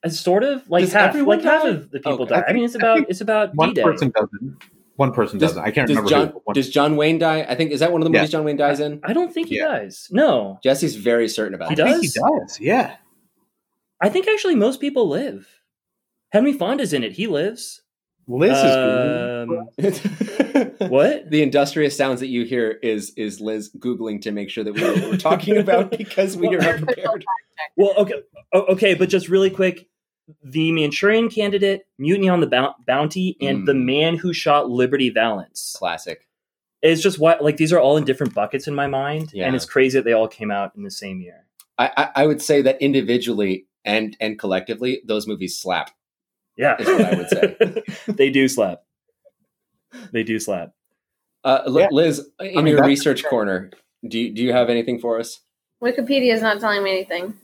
uh, 0.03 0.09
sort 0.09 0.43
of 0.43 0.69
like 0.69 0.83
Does 0.85 0.93
half, 0.93 1.11
everyone 1.11 1.39
like 1.39 1.45
half 1.45 1.65
of 1.65 1.91
the 1.91 1.99
people 1.99 2.23
Okay. 2.23 2.35
die. 2.35 2.45
I 2.49 2.53
mean, 2.53 2.65
it's 2.65 2.75
about 2.75 3.01
it's 3.09 3.21
about 3.21 3.55
One 3.55 3.69
D-Day. 3.71 3.83
person 3.83 4.11
doesn't. 4.15 4.57
One 4.97 5.13
person 5.13 5.39
Does- 5.39 5.51
doesn't. 5.51 5.65
I 5.65 5.71
can't 5.73 5.89
Does 5.89 5.97
remember 5.97 6.11
John 6.11 6.41
who. 6.47 6.53
Does 6.55 6.71
John 6.71 6.97
Wayne 6.97 7.19
die? 7.19 7.45
I 7.49 7.55
think 7.57 7.73
is 7.73 7.81
that 7.81 7.91
one 7.93 8.01
of 8.01 8.07
the 8.07 8.13
Yeah. 8.13 8.21
movies 8.21 8.31
John 8.33 8.45
Wayne 8.45 8.57
dies 8.57 8.79
in? 8.81 9.01
I 9.03 9.13
don't 9.13 9.33
think 9.33 9.49
he 9.49 9.57
Yeah. 9.57 9.67
dies. 9.69 10.09
No, 10.13 10.59
Jesse's 10.63 10.95
very 10.97 11.29
certain 11.29 11.55
about 11.55 11.71
He 11.71 11.75
that. 11.77 11.87
I 11.87 11.93
think 11.93 12.03
he 12.05 12.09
does? 12.09 12.41
does. 12.49 12.61
Yeah. 12.61 12.97
I 14.01 14.09
think 14.09 14.29
actually 14.29 14.55
most 14.55 14.81
people 14.81 15.09
live. 15.09 15.49
Henry 16.33 16.53
Fonda's 16.53 16.93
in 16.93 17.03
it. 17.05 17.13
He 17.13 17.27
lives. 17.27 17.83
Liz 18.27 18.57
is 18.57 18.65
Um, 18.77 19.69
what? 20.91 21.31
The 21.31 21.43
industrious 21.43 21.97
sounds 21.97 22.21
that 22.21 22.29
you 22.29 22.45
hear 22.45 22.71
is 22.83 23.13
is 23.17 23.41
Liz 23.41 23.71
googling 23.79 24.21
to 24.23 24.33
make 24.33 24.49
sure 24.51 24.65
that 24.65 24.73
we 24.75 24.81
know 24.81 24.93
what 24.95 25.11
we're 25.11 25.17
talking 25.17 25.57
about 25.59 25.91
because 25.99 26.37
we 26.37 26.49
are 26.49 26.59
not 26.59 26.79
prepared. 26.79 27.25
Well, 27.77 27.93
okay, 27.99 28.15
okay, 28.55 28.95
but 28.95 29.09
just 29.09 29.29
really 29.29 29.51
quick, 29.51 29.89
the 30.43 30.73
Manchurian 30.73 31.29
Candidate, 31.29 31.83
Mutiny 31.99 32.29
on 32.29 32.41
the 32.41 32.73
Bounty, 32.87 33.37
and 33.41 33.61
Mm. 33.63 33.67
the 33.67 33.75
Man 33.75 34.17
Who 34.17 34.33
Shot 34.33 34.71
Liberty 34.71 35.11
Valance. 35.11 35.75
Classic. 35.79 36.27
It's 36.83 37.03
just 37.03 37.19
why, 37.19 37.37
like, 37.41 37.57
these 37.57 37.73
are 37.73 37.79
all 37.81 37.97
in 37.97 38.05
different 38.05 38.35
buckets 38.35 38.67
in 38.67 38.75
my 38.75 38.87
mind, 38.87 39.31
Yeah. 39.35 39.47
and 39.47 39.57
it's 39.57 39.65
crazy 39.65 39.99
that 39.99 40.05
they 40.05 40.13
all 40.13 40.29
came 40.29 40.51
out 40.51 40.73
in 40.77 40.83
the 40.83 40.91
same 40.91 41.21
year. 41.21 41.47
I, 41.79 41.91
I 41.97 42.23
I 42.23 42.27
would 42.27 42.41
say 42.41 42.63
that 42.63 42.81
individually 42.81 43.67
and 43.85 44.17
and 44.21 44.39
collectively, 44.39 45.03
those 45.05 45.27
movies 45.27 45.59
slap. 45.59 45.91
Yeah, 46.57 46.77
Is 46.79 46.87
what 46.87 47.01
I 47.05 47.15
would 47.17 47.29
say. 47.29 47.83
they 48.13 48.31
do 48.31 48.47
slap. 48.49 48.83
They 50.13 50.23
do 50.23 50.39
slap. 50.39 50.73
Uh, 51.43 51.63
L- 51.67 51.81
Yeah. 51.81 51.89
Liz, 51.91 52.27
in 52.41 52.65
mean, 52.65 52.67
your 52.69 52.85
research 52.87 53.25
corner, 53.25 53.71
do 54.07 54.19
you, 54.19 54.33
do 54.33 54.43
you 54.43 54.53
have 54.53 54.71
anything 54.71 54.99
for 55.01 55.19
us? 55.19 55.41
Wikipedia 55.83 56.33
is 56.33 56.43
not 56.43 56.61
telling 56.61 56.83
me 56.83 56.91
anything. 56.93 57.35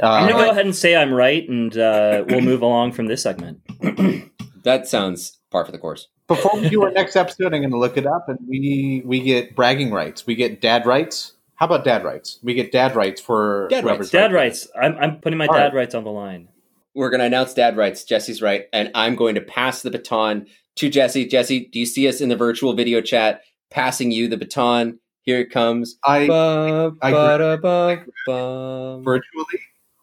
I'm 0.00 0.24
Uh, 0.24 0.28
gonna 0.28 0.44
go 0.44 0.50
ahead 0.50 0.64
and 0.66 0.74
say 0.76 0.94
I'm 0.96 1.12
right, 1.12 1.48
and 1.48 1.76
uh, 1.76 2.24
we'll 2.28 2.40
move 2.40 2.62
along 2.62 2.92
from 2.92 3.06
this 3.06 3.22
segment. 3.22 3.60
That 4.64 4.86
sounds 4.88 5.38
par 5.50 5.64
for 5.64 5.72
the 5.72 5.78
course. 5.78 6.08
before 6.26 6.50
we 6.60 6.68
do 6.68 6.82
our 6.82 6.90
next 6.90 7.16
episode, 7.16 7.54
I'm 7.54 7.60
going 7.62 7.70
to 7.70 7.78
look 7.78 7.96
it 7.96 8.06
up, 8.06 8.28
and 8.28 8.38
we 8.46 9.02
we 9.06 9.20
get 9.20 9.54
bragging 9.56 9.92
rights. 9.92 10.26
We 10.26 10.34
get 10.34 10.60
dad 10.60 10.84
rights. 10.84 11.32
How 11.54 11.66
about 11.66 11.84
dad 11.84 12.04
rights? 12.04 12.38
We 12.42 12.52
get 12.54 12.70
dad 12.70 12.94
rights 12.94 13.20
for 13.20 13.68
Dad 13.70 13.84
whoever's 13.84 14.10
Dad 14.10 14.32
rights. 14.32 14.68
I'm, 14.78 14.96
I'm 14.98 15.20
putting 15.20 15.38
my 15.38 15.46
All 15.46 15.54
dad 15.54 15.66
right. 15.66 15.74
rights 15.74 15.94
on 15.94 16.04
the 16.04 16.10
line. 16.10 16.48
We're 16.94 17.08
going 17.08 17.20
to 17.20 17.26
announce 17.26 17.54
dad 17.54 17.76
rights. 17.78 18.04
Jesse's 18.04 18.42
right. 18.42 18.66
And 18.72 18.90
I'm 18.94 19.14
going 19.16 19.36
to 19.36 19.40
pass 19.40 19.80
the 19.82 19.90
baton 19.90 20.46
to 20.76 20.90
Jesse. 20.90 21.26
Jesse, 21.26 21.66
do 21.72 21.78
you 21.78 21.86
see 21.86 22.06
us 22.08 22.20
in 22.20 22.28
the 22.28 22.36
virtual 22.36 22.74
video 22.74 23.00
chat 23.00 23.42
passing 23.70 24.10
you 24.10 24.28
the 24.28 24.36
baton? 24.36 24.98
Here 25.22 25.38
it 25.38 25.50
comes. 25.50 25.98
I 26.04 26.26
Ba, 26.26 26.92
I 27.00 27.10
ba, 27.12 27.38
da, 27.38 27.56
ba, 27.56 28.04
ba. 28.26 29.00
virtually 29.02 29.60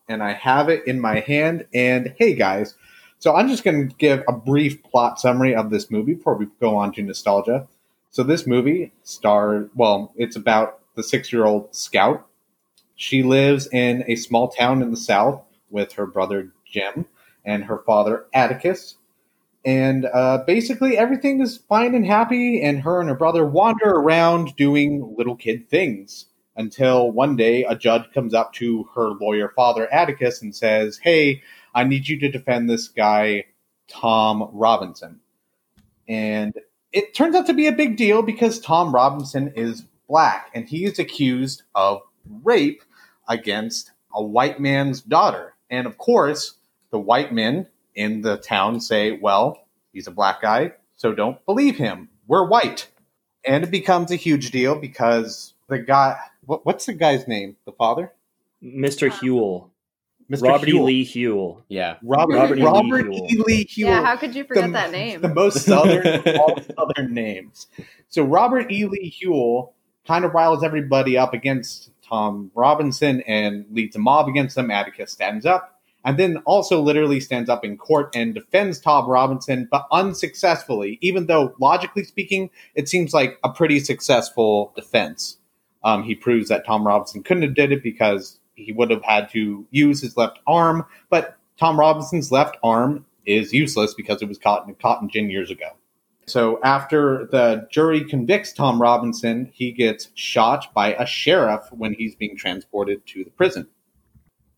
and 0.08 0.24
I 0.24 0.34
have 0.34 0.70
it 0.70 0.86
in 0.88 1.00
my 1.00 1.20
hand. 1.20 1.66
And 1.74 2.14
hey, 2.18 2.34
guys, 2.34 2.76
so 3.20 3.36
I'm 3.36 3.48
just 3.48 3.64
going 3.64 3.90
to 3.90 3.96
give 3.96 4.24
a 4.28 4.34
brief 4.34 4.84
plot 4.84 5.20
summary 5.20 5.56
of 5.56 5.70
this 5.70 5.90
movie 5.90 6.14
before 6.14 6.36
we 6.36 6.48
go 6.60 6.76
on 6.76 6.92
to 6.94 7.02
nostalgia. 7.02 7.68
So 8.12 8.24
this 8.24 8.48
movie 8.48 8.94
star, 9.04 9.70
well, 9.76 10.14
it's 10.16 10.36
about 10.36 10.80
the 10.96 11.04
six-year-old 11.04 11.76
Scout. 11.76 12.26
She 12.96 13.24
lives 13.24 13.68
in 13.74 14.04
a 14.08 14.16
small 14.16 14.50
town 14.50 14.82
in 14.82 14.92
the 14.92 14.98
south 14.98 15.42
with 15.70 15.94
her 15.94 16.06
brother 16.06 16.52
Jem 16.66 17.06
and 17.44 17.66
her 17.66 17.80
father 17.80 18.26
Atticus. 18.34 18.96
And 19.66 20.06
uh, 20.06 20.44
basically, 20.46 20.98
everything 20.98 21.42
is 21.42 21.58
fine 21.58 21.96
and 21.96 22.06
happy, 22.06 22.62
and 22.62 22.82
her 22.82 23.00
and 23.00 23.10
her 23.10 23.16
brother 23.16 23.46
wander 23.46 23.90
around 23.90 24.56
doing 24.56 25.16
little 25.18 25.36
kid 25.36 25.70
things 25.70 26.28
until 26.56 27.12
one 27.12 27.36
day 27.36 27.64
a 27.64 27.76
judge 27.76 28.12
comes 28.14 28.34
up 28.34 28.54
to 28.54 28.88
her 28.96 29.10
lawyer 29.10 29.52
father 29.56 29.92
Atticus 29.92 30.42
and 30.42 30.56
says, 30.56 31.00
Hey, 31.02 31.42
I 31.74 31.84
need 31.84 32.08
you 32.08 32.20
to 32.20 32.30
defend 32.32 32.70
this 32.70 32.88
guy, 32.88 33.46
Tom 33.88 34.50
Robinson. 34.54 35.20
And 36.08 36.54
it 36.92 37.14
turns 37.14 37.36
out 37.36 37.48
to 37.48 37.54
be 37.54 37.68
a 37.68 37.74
big 37.74 37.98
deal 37.98 38.22
because 38.22 38.60
Tom 38.60 38.94
Robinson 38.94 39.52
is 39.56 39.84
black 40.08 40.50
and 40.54 40.68
he 40.68 40.86
is 40.86 41.00
accused 41.00 41.64
of 41.74 42.02
rape 42.44 42.82
against 43.28 43.92
a 44.14 44.24
white 44.24 44.60
man's 44.60 45.02
daughter. 45.02 45.56
And 45.70 45.88
of 45.88 45.98
course, 45.98 46.56
the 46.92 47.00
white 47.00 47.34
men 47.34 47.68
in 47.96 48.22
the 48.22 48.38
town 48.38 48.80
say, 48.80 49.12
well, 49.12 49.68
he's 49.92 50.08
a 50.08 50.12
black 50.12 50.42
guy, 50.42 50.74
so 50.96 51.14
don't 51.14 51.44
believe 51.46 51.78
him. 51.78 52.10
We're 52.28 52.48
white. 52.48 52.88
And 53.44 53.64
it 53.64 53.72
becomes 53.72 54.12
a 54.12 54.16
huge 54.16 54.52
deal 54.52 54.76
because 54.76 55.54
the 55.68 55.80
guy, 55.80 56.18
what, 56.46 56.66
what's 56.66 56.86
the 56.86 56.94
guy's 56.94 57.28
name? 57.28 57.56
The 57.66 57.72
father? 57.72 58.14
Mr. 58.64 59.12
Ewell. 59.22 59.72
Mr. 60.32 60.42
Robert 60.42 60.68
E. 60.68 60.72
Ewell. 60.72 60.86
Lee 60.86 61.04
Ewell. 61.14 61.66
Yeah. 61.68 61.98
Robert, 62.02 62.36
Robert 62.36 62.60
Robert, 62.60 63.06
E. 63.08 63.10
Lee 63.10 63.28
E. 63.30 63.44
Lee 63.46 63.68
Ewell. 63.76 63.92
Yeah, 63.94 64.04
how 64.04 64.18
could 64.18 64.36
you 64.36 64.44
forget 64.44 64.66
the, 64.66 64.72
that 64.72 64.92
name? 64.92 65.22
The 65.22 65.30
most 65.30 65.64
southern 65.66 66.08
of 66.08 66.28
all 66.40 66.60
southern 66.76 67.14
names. 67.14 67.68
So 68.10 68.24
Robert 68.24 68.72
E. 68.72 68.86
Lee 68.86 69.14
Ewell 69.20 69.74
kind 70.08 70.26
of 70.26 70.34
riles 70.34 70.64
everybody 70.64 71.18
up 71.18 71.34
against 71.34 71.92
Tom 72.02 72.52
Robinson 72.56 73.22
and 73.22 73.66
leads 73.72 73.96
a 73.96 74.00
mob 74.00 74.28
against 74.28 74.56
them. 74.56 74.72
Atticus 74.72 75.12
stands 75.12 75.46
up 75.46 75.76
and 76.06 76.18
then 76.20 76.38
also 76.46 76.82
literally 76.82 77.20
stands 77.20 77.50
up 77.50 77.66
in 77.66 77.78
court 77.78 78.16
and 78.16 78.36
defends 78.36 78.80
Tom 78.80 79.10
Robinson, 79.10 79.68
but 79.70 79.88
unsuccessfully, 79.92 81.00
even 81.02 81.26
though 81.26 81.56
logically 81.60 82.04
speaking, 82.04 82.52
it 82.76 82.88
seems 82.88 83.14
like 83.14 83.40
a 83.44 83.50
pretty 83.50 83.80
successful 83.80 84.72
defense. 84.76 85.38
Um, 85.86 86.04
he 86.04 86.16
proves 86.16 86.50
that 86.50 86.66
Tom 86.66 86.86
Robinson 86.86 87.24
couldn't 87.24 87.44
have 87.44 87.54
did 87.54 87.72
it 87.72 87.84
because 87.84 88.40
he 88.56 88.74
would 88.74 88.90
have 88.90 89.04
had 89.04 89.30
to 89.30 89.66
use 89.70 90.02
his 90.02 90.18
left 90.18 90.40
arm, 90.48 90.86
but 91.10 91.38
Tom 91.58 91.80
Robinson's 91.80 92.32
left 92.32 92.58
arm 92.64 93.06
is 93.26 93.54
useless 93.54 93.94
because 93.94 94.22
it 94.22 94.28
was 94.28 94.38
caught 94.38 94.66
in 94.66 94.72
a 94.72 94.74
cotton 94.74 95.08
gin 95.08 95.30
years 95.30 95.52
ago. 95.52 95.70
So 96.28 96.60
after 96.64 97.28
the 97.32 97.68
jury 97.72 98.04
convicts 98.04 98.52
Tom 98.52 98.82
Robinson, 98.82 99.52
he 99.54 99.72
gets 99.72 100.10
shot 100.16 100.74
by 100.74 100.96
a 100.96 101.06
sheriff 101.06 101.72
when 101.72 101.94
he's 101.94 102.16
being 102.16 102.36
transported 102.36 103.06
to 103.08 103.24
the 103.24 103.30
prison. 103.30 103.68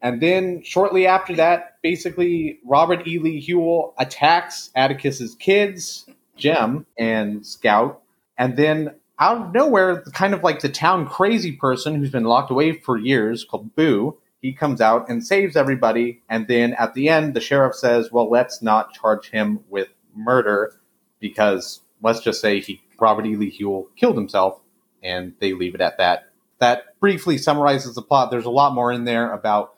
And 0.02 0.22
then 0.22 0.64
shortly 0.64 1.08
after 1.08 1.36
that, 1.36 1.78
basically 1.82 2.60
Robert 2.64 3.06
E. 3.06 3.20
Lee 3.20 3.44
Ewell 3.46 3.96
attacks 4.00 4.70
Atticus's 4.78 5.36
kids, 5.36 6.08
Jem 6.38 6.86
and 6.98 7.46
Scout, 7.46 8.02
and 8.38 8.56
then 8.56 8.92
out 9.20 9.38
of 9.38 9.54
nowhere, 9.54 10.04
kind 10.14 10.34
of 10.34 10.44
like 10.44 10.60
the 10.60 10.70
town 10.70 11.08
crazy 11.08 11.52
person 11.52 11.96
who's 11.96 12.12
been 12.12 12.24
locked 12.24 12.52
away 12.52 12.74
for 12.74 12.98
years, 12.98 13.44
called 13.44 13.76
Boo, 13.76 14.18
he 14.42 14.54
comes 14.54 14.82
out 14.82 15.10
and 15.10 15.26
saves 15.26 15.56
everybody. 15.56 16.22
And 16.30 16.48
then 16.48 16.74
at 16.74 16.94
the 16.94 17.10
end, 17.10 17.34
the 17.34 17.42
sheriff 17.42 17.76
says, 17.76 18.12
"Well, 18.12 18.30
let's 18.30 18.62
not 18.62 18.94
charge 18.94 19.30
him 19.30 19.62
with 19.70 19.88
murder 20.16 20.80
because 21.20 21.82
let's 22.02 22.20
just 22.20 22.42
say 22.42 22.60
he 22.60 22.82
Robert 23.00 23.26
E. 23.26 23.36
Lee 23.36 23.52
killed 23.96 24.16
himself," 24.16 24.62
and 25.04 25.34
they 25.40 25.54
leave 25.54 25.76
it 25.76 25.82
at 25.82 25.98
that. 25.98 26.30
That 26.60 27.00
briefly 27.00 27.38
summarizes 27.38 27.96
the 27.96 28.02
plot. 28.02 28.32
There's 28.32 28.46
a 28.46 28.52
lot 28.52 28.74
more 28.74 28.92
in 28.92 29.06
there 29.06 29.32
about 29.32 29.74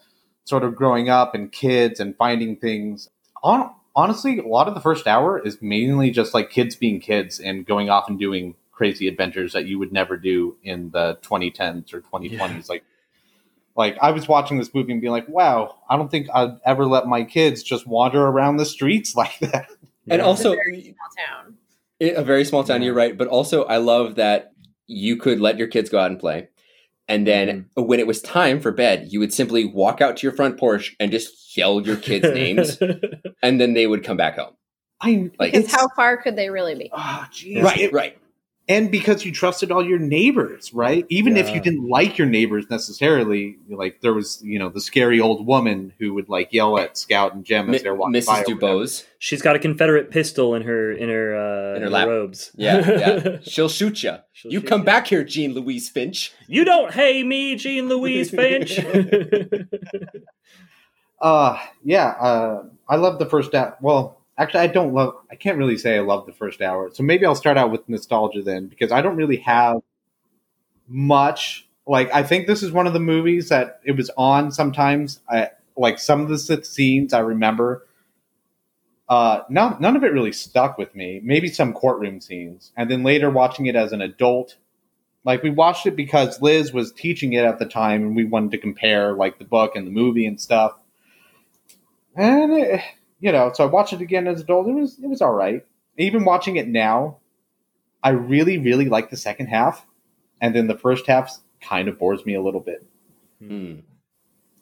sort 0.45 0.63
of 0.63 0.75
growing 0.75 1.09
up 1.09 1.35
and 1.35 1.51
kids 1.51 1.99
and 1.99 2.15
finding 2.17 2.55
things. 2.55 3.09
On, 3.43 3.71
honestly, 3.95 4.39
a 4.39 4.47
lot 4.47 4.67
of 4.67 4.73
the 4.73 4.81
first 4.81 5.07
hour 5.07 5.39
is 5.39 5.61
mainly 5.61 6.11
just 6.11 6.33
like 6.33 6.49
kids 6.49 6.75
being 6.75 6.99
kids 6.99 7.39
and 7.39 7.65
going 7.65 7.89
off 7.89 8.09
and 8.09 8.17
doing 8.19 8.55
crazy 8.79 9.09
adventures 9.09 9.51
that 9.51 9.65
you 9.67 9.77
would 9.77 9.91
never 9.91 10.15
do 10.15 10.55
in 10.63 10.89
the 10.91 11.17
2010s 11.21 11.93
or 11.93 11.99
2020s. 11.99 12.31
Yeah. 12.31 12.61
Like, 12.69 12.83
like 13.75 13.97
I 14.01 14.11
was 14.11 14.25
watching 14.25 14.57
this 14.57 14.73
movie 14.73 14.93
and 14.93 15.01
being 15.01 15.11
like, 15.11 15.27
"Wow, 15.27 15.75
I 15.89 15.97
don't 15.97 16.09
think 16.09 16.27
I'd 16.33 16.57
ever 16.65 16.85
let 16.85 17.05
my 17.05 17.25
kids 17.25 17.61
just 17.61 17.85
wander 17.85 18.25
around 18.25 18.55
the 18.55 18.65
streets 18.65 19.15
like 19.21 19.37
that." 19.41 19.67
And 20.09 20.19
Yeah. 20.19 20.25
also, 20.25 20.53
Small 20.53 20.93
town. 21.27 21.57
it- 21.99 22.15
a 22.15 22.23
very 22.23 22.45
small 22.45 22.63
town, 22.63 22.81
you're 22.81 22.93
right. 22.93 23.17
But 23.17 23.27
also, 23.27 23.65
I 23.65 23.77
love 23.77 24.15
that 24.15 24.53
you 24.87 25.17
could 25.17 25.41
let 25.41 25.57
your 25.57 25.67
kids 25.67 25.89
go 25.89 25.99
out 25.99 26.09
and 26.09 26.17
play. 26.19 26.47
And 27.09 27.27
then 27.27 27.69
when 27.75 27.99
it 27.99 28.07
was 28.07 28.21
time 28.21 28.61
for 28.61 28.71
bed, 28.71 29.07
you 29.11 29.19
would 29.19 29.33
simply 29.33 29.65
walk 29.65 29.99
out 29.99 30.15
to 30.17 30.25
your 30.25 30.31
front 30.33 30.57
porch 30.57 30.95
and 31.01 31.11
just 31.11 31.57
yell 31.57 31.81
your 31.81 31.97
kids' 31.97 32.31
names. 32.33 32.77
And 33.43 33.59
then 33.59 33.73
they 33.73 33.87
would 33.87 34.05
come 34.05 34.15
back 34.15 34.37
home. 34.37 34.53
I 35.01 35.29
Like, 35.39 35.51
Because 35.51 35.65
it's 35.65 35.73
how 35.73 35.89
far 35.89 36.15
could 36.17 36.35
they 36.37 36.49
really 36.49 36.75
be? 36.75 36.89
ah, 36.93 37.27
jeez. 37.33 37.61
Right, 37.61 37.79
It- 37.79 37.93
right. 37.93 38.17
And 38.69 38.91
because 38.91 39.25
you 39.25 39.31
trusted 39.33 39.71
all 39.71 39.83
your 39.83 39.97
neighbors, 39.99 40.71
right? 40.73 41.05
Even 41.09 41.35
if 41.37 41.49
you 41.53 41.59
didn't 41.59 41.89
like 41.89 42.17
your 42.19 42.27
neighbors 42.27 42.69
necessarily, 42.69 43.57
like 43.67 43.99
there 44.01 44.13
was, 44.13 44.41
you 44.43 44.59
know, 44.59 44.69
the 44.69 44.79
scary 44.79 45.19
old 45.19 45.45
woman 45.47 45.91
who 45.99 46.13
would 46.13 46.29
like 46.29 46.53
yell 46.53 46.77
at 46.77 46.95
Scout 46.95 47.33
and 47.33 47.43
Jem 47.43 47.73
as 47.73 47.81
they're 47.81 47.95
walking 47.95 48.13
by. 48.23 48.43
Mrs. 48.43 48.45
Dubose. 48.45 49.05
She's 49.17 49.41
got 49.41 49.55
a 49.55 49.59
Confederate 49.59 50.11
pistol 50.11 50.53
in 50.53 50.61
her 50.61 50.91
in 50.91 51.09
her 51.09 51.35
uh, 51.35 51.75
In 51.77 51.81
her 51.81 51.89
lap. 51.89 52.07
robes. 52.07 52.51
Yeah, 52.55 52.87
yeah. 52.87 53.37
She'll 53.41 53.69
shoot 53.69 54.03
you. 54.03 54.17
She'll 54.33 54.51
You 54.53 54.59
shoot 54.61 54.67
come 54.67 54.81
ya. 54.81 54.85
back 54.85 55.07
here, 55.07 55.23
Jean 55.23 55.53
Louise 55.55 55.89
Finch. 55.89 56.31
You 56.47 56.63
don't 56.63 56.93
hey 56.93 57.23
me, 57.23 57.55
Jean 57.55 57.89
Louise 57.89 58.29
Finch. 58.29 58.79
Uh 61.21 61.59
yeah, 61.83 62.07
uh 62.11 62.63
I 62.87 62.95
love 62.95 63.19
the 63.19 63.25
first 63.25 63.53
hour. 63.53 63.77
Well, 63.81 64.18
actually 64.39 64.61
I 64.61 64.67
don't 64.67 64.93
love 64.93 65.15
I 65.29 65.35
can't 65.35 65.57
really 65.57 65.77
say 65.77 65.97
I 65.97 65.99
love 65.99 66.25
the 66.25 66.33
first 66.33 66.61
hour. 66.61 66.89
So 66.91 67.03
maybe 67.03 67.25
I'll 67.25 67.35
start 67.35 67.57
out 67.57 67.71
with 67.71 67.87
nostalgia 67.87 68.41
then 68.41 68.67
because 68.67 68.91
I 68.91 69.01
don't 69.01 69.17
really 69.17 69.37
have 69.37 69.81
much 70.87 71.67
like 71.85 72.11
I 72.13 72.23
think 72.23 72.47
this 72.47 72.63
is 72.63 72.71
one 72.71 72.87
of 72.87 72.93
the 72.93 72.99
movies 72.99 73.49
that 73.49 73.81
it 73.83 73.95
was 73.95 74.09
on 74.17 74.51
sometimes. 74.51 75.19
I 75.29 75.49
like 75.75 75.99
some 75.99 76.21
of 76.21 76.29
the 76.29 76.37
scenes 76.37 77.13
I 77.13 77.19
remember 77.19 77.85
uh 79.09 79.41
none, 79.49 79.77
none 79.79 79.95
of 79.95 80.03
it 80.03 80.13
really 80.13 80.31
stuck 80.31 80.77
with 80.77 80.95
me. 80.95 81.19
Maybe 81.23 81.49
some 81.49 81.73
courtroom 81.73 82.21
scenes. 82.21 82.71
And 82.77 82.89
then 82.89 83.03
later 83.03 83.29
watching 83.29 83.65
it 83.67 83.75
as 83.75 83.91
an 83.91 84.01
adult 84.01 84.55
like 85.25 85.43
we 85.43 85.49
watched 85.49 85.85
it 85.85 85.97
because 85.97 86.41
Liz 86.41 86.71
was 86.71 86.93
teaching 86.93 87.33
it 87.33 87.43
at 87.43 87.59
the 87.59 87.65
time 87.65 88.03
and 88.03 88.15
we 88.15 88.23
wanted 88.23 88.51
to 88.51 88.57
compare 88.57 89.13
like 89.13 89.37
the 89.37 89.43
book 89.43 89.75
and 89.75 89.85
the 89.85 89.91
movie 89.91 90.25
and 90.25 90.39
stuff 90.39 90.79
and 92.15 92.53
it, 92.53 92.81
you 93.19 93.31
know, 93.31 93.51
so 93.53 93.63
I 93.63 93.67
watched 93.67 93.93
it 93.93 94.01
again 94.01 94.27
as 94.27 94.39
an 94.39 94.45
adult. 94.45 94.67
It 94.67 94.73
was 94.73 94.99
it 94.99 95.07
was 95.07 95.21
all 95.21 95.33
right. 95.33 95.65
Even 95.97 96.25
watching 96.25 96.55
it 96.55 96.67
now, 96.67 97.17
I 98.03 98.09
really 98.09 98.57
really 98.57 98.89
like 98.89 99.09
the 99.09 99.17
second 99.17 99.47
half, 99.47 99.85
and 100.41 100.55
then 100.55 100.67
the 100.67 100.77
first 100.77 101.07
half 101.07 101.37
kind 101.61 101.87
of 101.87 101.99
bores 101.99 102.25
me 102.25 102.35
a 102.35 102.41
little 102.41 102.61
bit. 102.61 102.85
Hmm. 103.39 103.79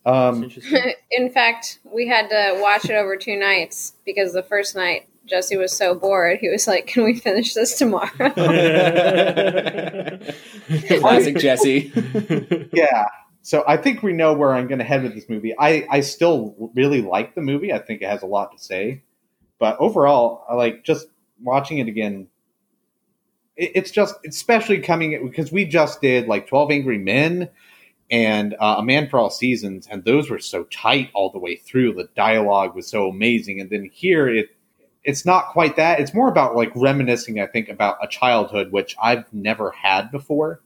Um. 0.05 0.49
In 1.11 1.29
fact, 1.31 1.79
we 1.83 2.07
had 2.07 2.29
to 2.29 2.59
watch 2.61 2.85
it 2.85 2.93
over 2.93 3.17
two 3.17 3.37
nights 3.37 3.93
because 4.05 4.33
the 4.33 4.43
first 4.43 4.75
night 4.75 5.07
Jesse 5.25 5.57
was 5.57 5.75
so 5.75 5.93
bored. 5.93 6.39
He 6.39 6.49
was 6.49 6.67
like, 6.67 6.87
"Can 6.87 7.03
we 7.03 7.19
finish 7.19 7.53
this 7.53 7.77
tomorrow?" 7.77 8.09
Classic 10.99 11.37
Jesse. 11.37 11.91
yeah, 12.73 13.05
so 13.47 13.63
I 13.65 13.77
think 13.77 14.03
we 14.03 14.11
know 14.11 14.33
where 14.33 14.53
I'm 14.53 14.67
going 14.67 14.79
to 14.79 14.83
head 14.83 15.03
with 15.03 15.15
this 15.15 15.29
movie. 15.29 15.55
I 15.57 15.87
I 15.89 16.01
still 16.01 16.69
really 16.75 17.01
like 17.01 17.33
the 17.33 17.39
movie. 17.39 17.71
I 17.71 17.79
think 17.79 18.01
it 18.01 18.09
has 18.09 18.21
a 18.21 18.25
lot 18.25 18.51
to 18.51 18.61
say, 18.61 19.03
but 19.57 19.77
overall, 19.79 20.43
I 20.49 20.55
like 20.55 20.83
just 20.83 21.07
watching 21.41 21.77
it 21.77 21.87
again. 21.87 22.27
It, 23.55 23.71
it's 23.75 23.91
just, 23.91 24.15
especially 24.27 24.79
coming 24.79 25.25
because 25.25 25.49
we 25.49 25.63
just 25.63 26.01
did 26.01 26.27
like 26.27 26.47
Twelve 26.47 26.71
Angry 26.71 26.97
Men 26.97 27.47
and 28.11 28.53
uh, 28.59 28.75
A 28.79 28.83
Man 28.83 29.07
for 29.07 29.17
All 29.17 29.29
Seasons, 29.29 29.87
and 29.89 30.03
those 30.03 30.29
were 30.29 30.39
so 30.39 30.65
tight 30.65 31.09
all 31.13 31.31
the 31.31 31.39
way 31.39 31.55
through. 31.55 31.93
The 31.93 32.09
dialogue 32.17 32.75
was 32.75 32.87
so 32.87 33.07
amazing, 33.07 33.61
and 33.61 33.69
then 33.69 33.89
here 33.93 34.27
it 34.27 34.49
it's 35.05 35.25
not 35.25 35.53
quite 35.53 35.77
that. 35.77 36.01
It's 36.01 36.13
more 36.13 36.27
about 36.27 36.57
like 36.57 36.73
reminiscing, 36.75 37.39
I 37.39 37.47
think, 37.47 37.69
about 37.69 37.95
a 38.03 38.09
childhood 38.09 38.73
which 38.73 38.97
I've 39.01 39.31
never 39.31 39.71
had 39.71 40.11
before, 40.11 40.59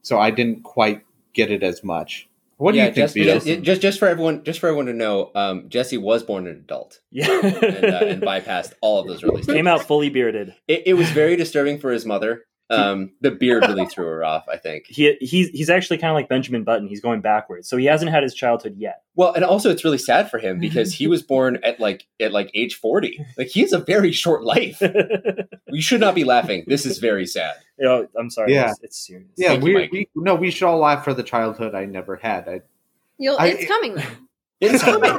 so 0.00 0.18
I 0.18 0.30
didn't 0.30 0.62
quite 0.62 1.04
get 1.34 1.50
it 1.50 1.62
as 1.62 1.82
much. 1.82 2.28
What 2.58 2.72
do 2.72 2.78
you 2.78 2.84
think, 2.84 2.94
just, 2.94 3.14
Vito? 3.14 3.40
just, 3.40 3.62
just 3.62 3.80
just 3.82 3.98
for 3.98 4.06
everyone, 4.06 4.44
just 4.44 4.60
for 4.60 4.68
everyone 4.68 4.86
to 4.86 4.92
know, 4.92 5.32
um, 5.34 5.68
Jesse 5.68 5.98
was 5.98 6.22
born 6.22 6.46
an 6.46 6.52
adult 6.52 7.00
yeah. 7.10 7.28
and, 7.28 7.84
uh, 7.84 7.98
and 8.04 8.22
bypassed 8.22 8.74
all 8.80 9.00
of 9.00 9.08
those 9.08 9.24
early 9.24 9.42
stages. 9.42 9.54
Came 9.54 9.66
out 9.66 9.82
fully 9.82 10.10
bearded. 10.10 10.54
It, 10.68 10.84
it 10.86 10.94
was 10.94 11.10
very 11.10 11.34
disturbing 11.34 11.78
for 11.80 11.90
his 11.90 12.06
mother 12.06 12.44
Um, 12.72 13.12
the 13.20 13.30
beard 13.30 13.64
really 13.68 13.86
threw 13.86 14.06
her 14.06 14.24
off. 14.24 14.46
I 14.48 14.56
think. 14.56 14.84
He 14.86 15.16
he's 15.20 15.48
he's 15.48 15.68
actually 15.68 15.98
kind 15.98 16.10
of 16.10 16.14
like 16.14 16.28
Benjamin 16.28 16.64
Button. 16.64 16.88
He's 16.88 17.00
going 17.00 17.20
backwards, 17.20 17.68
so 17.68 17.76
he 17.76 17.84
hasn't 17.86 18.10
had 18.10 18.22
his 18.22 18.34
childhood 18.34 18.76
yet. 18.78 19.02
Well, 19.14 19.32
and 19.34 19.44
also 19.44 19.68
it's 19.70 19.84
really 19.84 19.98
sad 19.98 20.30
for 20.30 20.38
him 20.38 20.58
because 20.58 20.94
he 20.94 21.06
was 21.06 21.22
born 21.34 21.58
at 21.64 21.80
like 21.80 22.06
at 22.20 22.32
like 22.32 22.50
age 22.54 22.76
forty. 22.76 23.24
Like 23.36 23.48
he 23.48 23.60
has 23.60 23.72
a 23.72 23.78
very 23.78 24.12
short 24.12 24.44
life. 24.44 24.80
We 25.70 25.80
should 25.80 26.00
not 26.00 26.14
be 26.14 26.24
laughing. 26.24 26.64
This 26.66 26.84
is 26.84 26.98
very 26.98 27.24
sad. 27.24 27.54
You 27.82 27.88
know, 27.88 28.06
I'm 28.16 28.30
sorry. 28.30 28.54
Yeah. 28.54 28.70
It's, 28.70 28.78
it's 28.82 29.06
serious. 29.06 29.28
Yeah, 29.36 29.48
Thank 29.48 29.64
we, 29.64 29.74
Mike. 29.74 29.90
we 29.92 30.08
no, 30.14 30.36
we 30.36 30.52
should 30.52 30.66
all 30.66 30.78
laugh 30.78 31.02
for 31.02 31.12
the 31.12 31.24
childhood 31.24 31.74
I 31.74 31.84
never 31.84 32.14
had. 32.14 32.48
I, 32.48 32.60
You'll, 33.18 33.36
I- 33.38 33.48
it's 33.48 33.66
coming. 33.66 33.96
though. 33.96 34.02
It's 34.64 34.84
coming. 34.84 35.10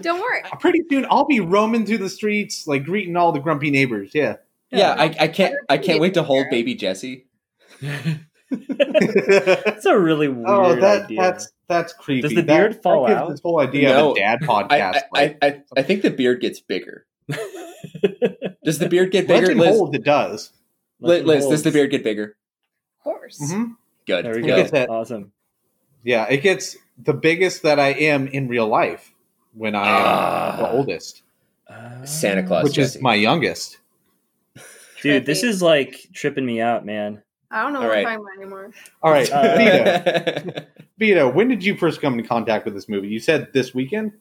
Don't 0.00 0.20
worry. 0.20 0.42
pretty 0.60 0.82
soon, 0.90 1.06
I'll 1.08 1.24
be 1.24 1.38
roaming 1.38 1.86
through 1.86 1.98
the 1.98 2.10
streets, 2.10 2.66
like 2.66 2.84
greeting 2.84 3.16
all 3.16 3.30
the 3.30 3.38
grumpy 3.38 3.70
neighbors. 3.70 4.10
Yeah. 4.12 4.38
yeah, 4.72 4.96
I, 4.98 5.14
I 5.20 5.28
can't. 5.28 5.54
I 5.68 5.78
can't 5.78 6.00
wait 6.00 6.14
to 6.14 6.24
hold 6.24 6.46
baby 6.50 6.74
Jesse. 6.74 7.26
That's 7.80 9.86
a 9.86 9.96
really 9.96 10.26
oh, 10.26 10.32
weird 10.32 10.48
oh, 10.48 10.74
that 10.80 11.04
idea. 11.04 11.20
that's 11.20 11.52
that's 11.68 11.92
creepy. 11.92 12.22
Does 12.22 12.30
the 12.34 12.42
That- 12.42 12.46
beard 12.46 12.82
fall 12.82 13.04
that 13.04 13.10
gives 13.10 13.20
out? 13.20 13.30
This 13.30 13.40
whole 13.40 13.60
idea 13.60 13.90
No. 13.90 14.10
of 14.10 14.16
a 14.16 14.20
dad 14.20 14.40
podcast. 14.40 14.70
I, 14.70 15.02
like, 15.12 15.38
I, 15.42 15.46
I, 15.46 15.62
I 15.76 15.82
think 15.84 16.02
the 16.02 16.10
beard 16.10 16.40
gets 16.40 16.58
bigger. 16.58 17.06
Does 18.64 18.80
the 18.80 18.88
beard 18.88 19.12
get 19.12 19.28
bigger? 19.28 19.42
Legend 19.46 19.60
Liz, 19.60 19.76
holds 19.76 19.94
it 19.94 20.02
does. 20.02 20.52
Liz, 21.00 21.24
Liz, 21.24 21.46
does 21.46 21.62
the 21.62 21.70
beard 21.70 21.90
get 21.90 22.02
bigger? 22.04 22.36
Of 22.98 23.04
course. 23.04 23.38
Mhm. 23.40 23.76
Good. 24.06 24.24
There 24.24 24.34
we 24.34 24.42
go. 24.42 24.56
gets 24.56 24.72
it. 24.72 24.88
Awesome. 24.88 25.32
Yeah, 26.04 26.26
it 26.28 26.38
gets 26.42 26.76
the 27.02 27.12
biggest 27.14 27.62
that 27.62 27.78
I 27.78 27.88
am 27.88 28.26
in 28.28 28.48
real 28.48 28.66
life 28.66 29.12
when 29.54 29.74
I 29.74 29.86
am 29.88 30.02
Ah. 30.04 30.56
the 30.58 30.70
oldest, 30.70 31.22
Santa 32.04 32.42
Claus. 32.42 32.64
which 32.64 32.74
Jesse. 32.74 32.98
is 32.98 33.02
my 33.02 33.14
youngest. 33.14 33.78
Dude, 35.02 35.26
this 35.26 35.42
is 35.44 35.62
like 35.62 36.08
tripping 36.12 36.44
me 36.46 36.60
out, 36.60 36.84
man. 36.84 37.22
I 37.50 37.62
don't 37.62 37.72
know 37.72 37.80
All 37.80 37.86
what 37.86 37.94
right. 37.94 38.06
I'm 38.06 38.18
talking 38.18 38.40
anymore. 38.42 38.70
All 39.02 39.12
right, 39.12 39.30
Uh, 39.30 39.56
Vito. 39.56 40.66
Vito, 40.98 41.30
when 41.32 41.48
did 41.48 41.64
you 41.64 41.76
first 41.76 42.00
come 42.00 42.14
into 42.18 42.28
contact 42.28 42.64
with 42.64 42.74
this 42.74 42.88
movie? 42.88 43.08
You 43.08 43.20
said 43.20 43.52
this 43.52 43.72
weekend. 43.74 44.12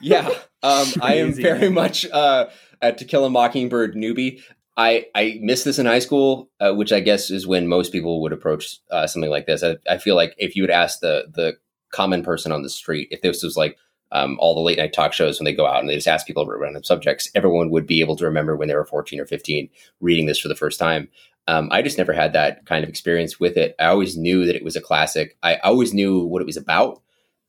yeah, 0.00 0.26
um, 0.62 0.86
I 1.02 1.16
am 1.16 1.32
very 1.34 1.68
much 1.68 2.06
uh, 2.10 2.46
a 2.80 2.92
To 2.92 3.04
Kill 3.04 3.24
a 3.26 3.30
Mockingbird 3.30 3.94
newbie. 3.94 4.40
I, 4.76 5.06
I 5.14 5.38
missed 5.40 5.64
this 5.64 5.78
in 5.78 5.86
high 5.86 6.00
school, 6.00 6.50
uh, 6.60 6.72
which 6.72 6.92
I 6.92 7.00
guess 7.00 7.30
is 7.30 7.46
when 7.46 7.66
most 7.66 7.92
people 7.92 8.20
would 8.22 8.32
approach 8.32 8.78
uh, 8.90 9.06
something 9.06 9.30
like 9.30 9.46
this. 9.46 9.62
I, 9.62 9.76
I 9.88 9.98
feel 9.98 10.16
like 10.16 10.34
if 10.38 10.54
you 10.54 10.62
would 10.62 10.70
ask 10.70 11.00
the 11.00 11.26
the 11.34 11.56
common 11.90 12.22
person 12.22 12.52
on 12.52 12.62
the 12.62 12.68
street, 12.68 13.08
if 13.10 13.22
this 13.22 13.42
was 13.42 13.56
like 13.56 13.78
um, 14.12 14.36
all 14.38 14.54
the 14.54 14.60
late 14.60 14.78
night 14.78 14.92
talk 14.92 15.12
shows 15.12 15.38
when 15.38 15.44
they 15.44 15.54
go 15.54 15.66
out 15.66 15.80
and 15.80 15.88
they 15.88 15.94
just 15.94 16.08
ask 16.08 16.26
people 16.26 16.42
about 16.42 16.58
random 16.58 16.84
subjects, 16.84 17.30
everyone 17.34 17.70
would 17.70 17.86
be 17.86 18.00
able 18.00 18.16
to 18.16 18.24
remember 18.24 18.56
when 18.56 18.68
they 18.68 18.74
were 18.74 18.84
14 18.84 19.18
or 19.18 19.26
15 19.26 19.68
reading 20.00 20.26
this 20.26 20.38
for 20.38 20.48
the 20.48 20.54
first 20.54 20.78
time. 20.78 21.08
Um, 21.48 21.68
I 21.70 21.80
just 21.80 21.98
never 21.98 22.12
had 22.12 22.32
that 22.32 22.66
kind 22.66 22.82
of 22.82 22.90
experience 22.90 23.38
with 23.38 23.56
it. 23.56 23.74
I 23.78 23.86
always 23.86 24.16
knew 24.16 24.44
that 24.46 24.56
it 24.56 24.64
was 24.64 24.76
a 24.76 24.80
classic. 24.80 25.36
I 25.42 25.56
always 25.56 25.94
knew 25.94 26.24
what 26.24 26.42
it 26.42 26.46
was 26.46 26.56
about 26.56 27.02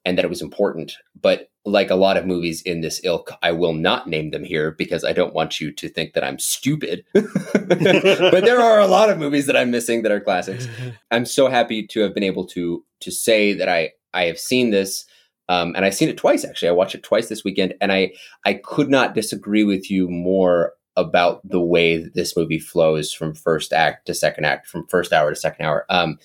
and 0.08 0.18
that 0.18 0.24
it 0.24 0.30
was 0.30 0.42
important. 0.42 0.94
But 1.22 1.50
like 1.66 1.90
a 1.90 1.96
lot 1.96 2.16
of 2.16 2.26
movies 2.26 2.62
in 2.62 2.80
this 2.80 3.02
ilk, 3.04 3.30
I 3.44 3.52
will 3.52 3.74
not 3.74 4.08
name 4.08 4.32
them 4.32 4.46
here 4.46 4.72
because 4.72 5.04
I 5.04 5.12
don't 5.12 5.34
want 5.34 5.60
you 5.60 5.70
to 5.74 5.90
think 5.90 6.14
that 6.14 6.24
I'm 6.24 6.40
stupid. 6.40 7.04
but 7.14 8.46
there 8.46 8.62
are 8.62 8.80
a 8.80 8.88
lot 8.88 9.10
of 9.10 9.18
movies 9.18 9.48
that 9.48 9.58
I'm 9.58 9.70
missing 9.70 10.04
that 10.04 10.12
are 10.14 10.22
classics. 10.22 10.66
I'm 11.12 11.26
so 11.26 11.50
happy 11.50 11.86
to 11.88 12.00
have 12.00 12.14
been 12.14 12.24
able 12.24 12.48
to 12.48 12.86
to 13.02 13.12
say 13.12 13.52
that 13.52 13.68
I 13.68 13.92
I 14.14 14.24
have 14.24 14.40
seen 14.40 14.70
this. 14.70 15.06
Um, 15.50 15.76
and 15.76 15.84
I've 15.84 15.96
seen 15.96 16.10
it 16.10 16.18
twice 16.18 16.46
actually. 16.46 16.70
I 16.70 16.74
watched 16.74 16.96
it 16.96 17.04
twice 17.04 17.28
this 17.28 17.44
weekend, 17.44 17.74
and 17.82 17.92
I 17.92 18.14
I 18.46 18.54
could 18.54 18.90
not 18.90 19.14
disagree 19.14 19.66
with 19.66 19.92
you 19.92 20.08
more 20.08 20.72
about 20.96 21.42
the 21.44 21.62
way 21.62 21.98
that 21.98 22.16
this 22.16 22.36
movie 22.38 22.60
flows 22.60 23.12
from 23.12 23.36
first 23.36 23.74
act 23.74 24.08
to 24.08 24.14
second 24.14 24.46
act, 24.46 24.68
from 24.68 24.88
first 24.88 25.12
hour 25.12 25.30
to 25.30 25.36
second 25.36 25.66
hour. 25.66 25.86
Um, 25.90 26.18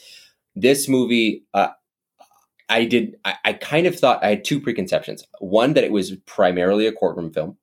this 0.55 0.89
movie, 0.89 1.45
uh, 1.53 1.71
I 2.69 2.85
did. 2.85 3.17
I, 3.25 3.37
I 3.45 3.53
kind 3.55 3.87
of 3.87 3.99
thought 3.99 4.25
I 4.25 4.29
had 4.29 4.45
two 4.45 4.61
preconceptions. 4.61 5.25
One 5.41 5.75
that 5.75 5.85
it 5.85 5.93
was 5.93 6.17
primarily 6.27 6.87
a 6.87 6.93
courtroom 6.93 7.33
film, 7.33 7.57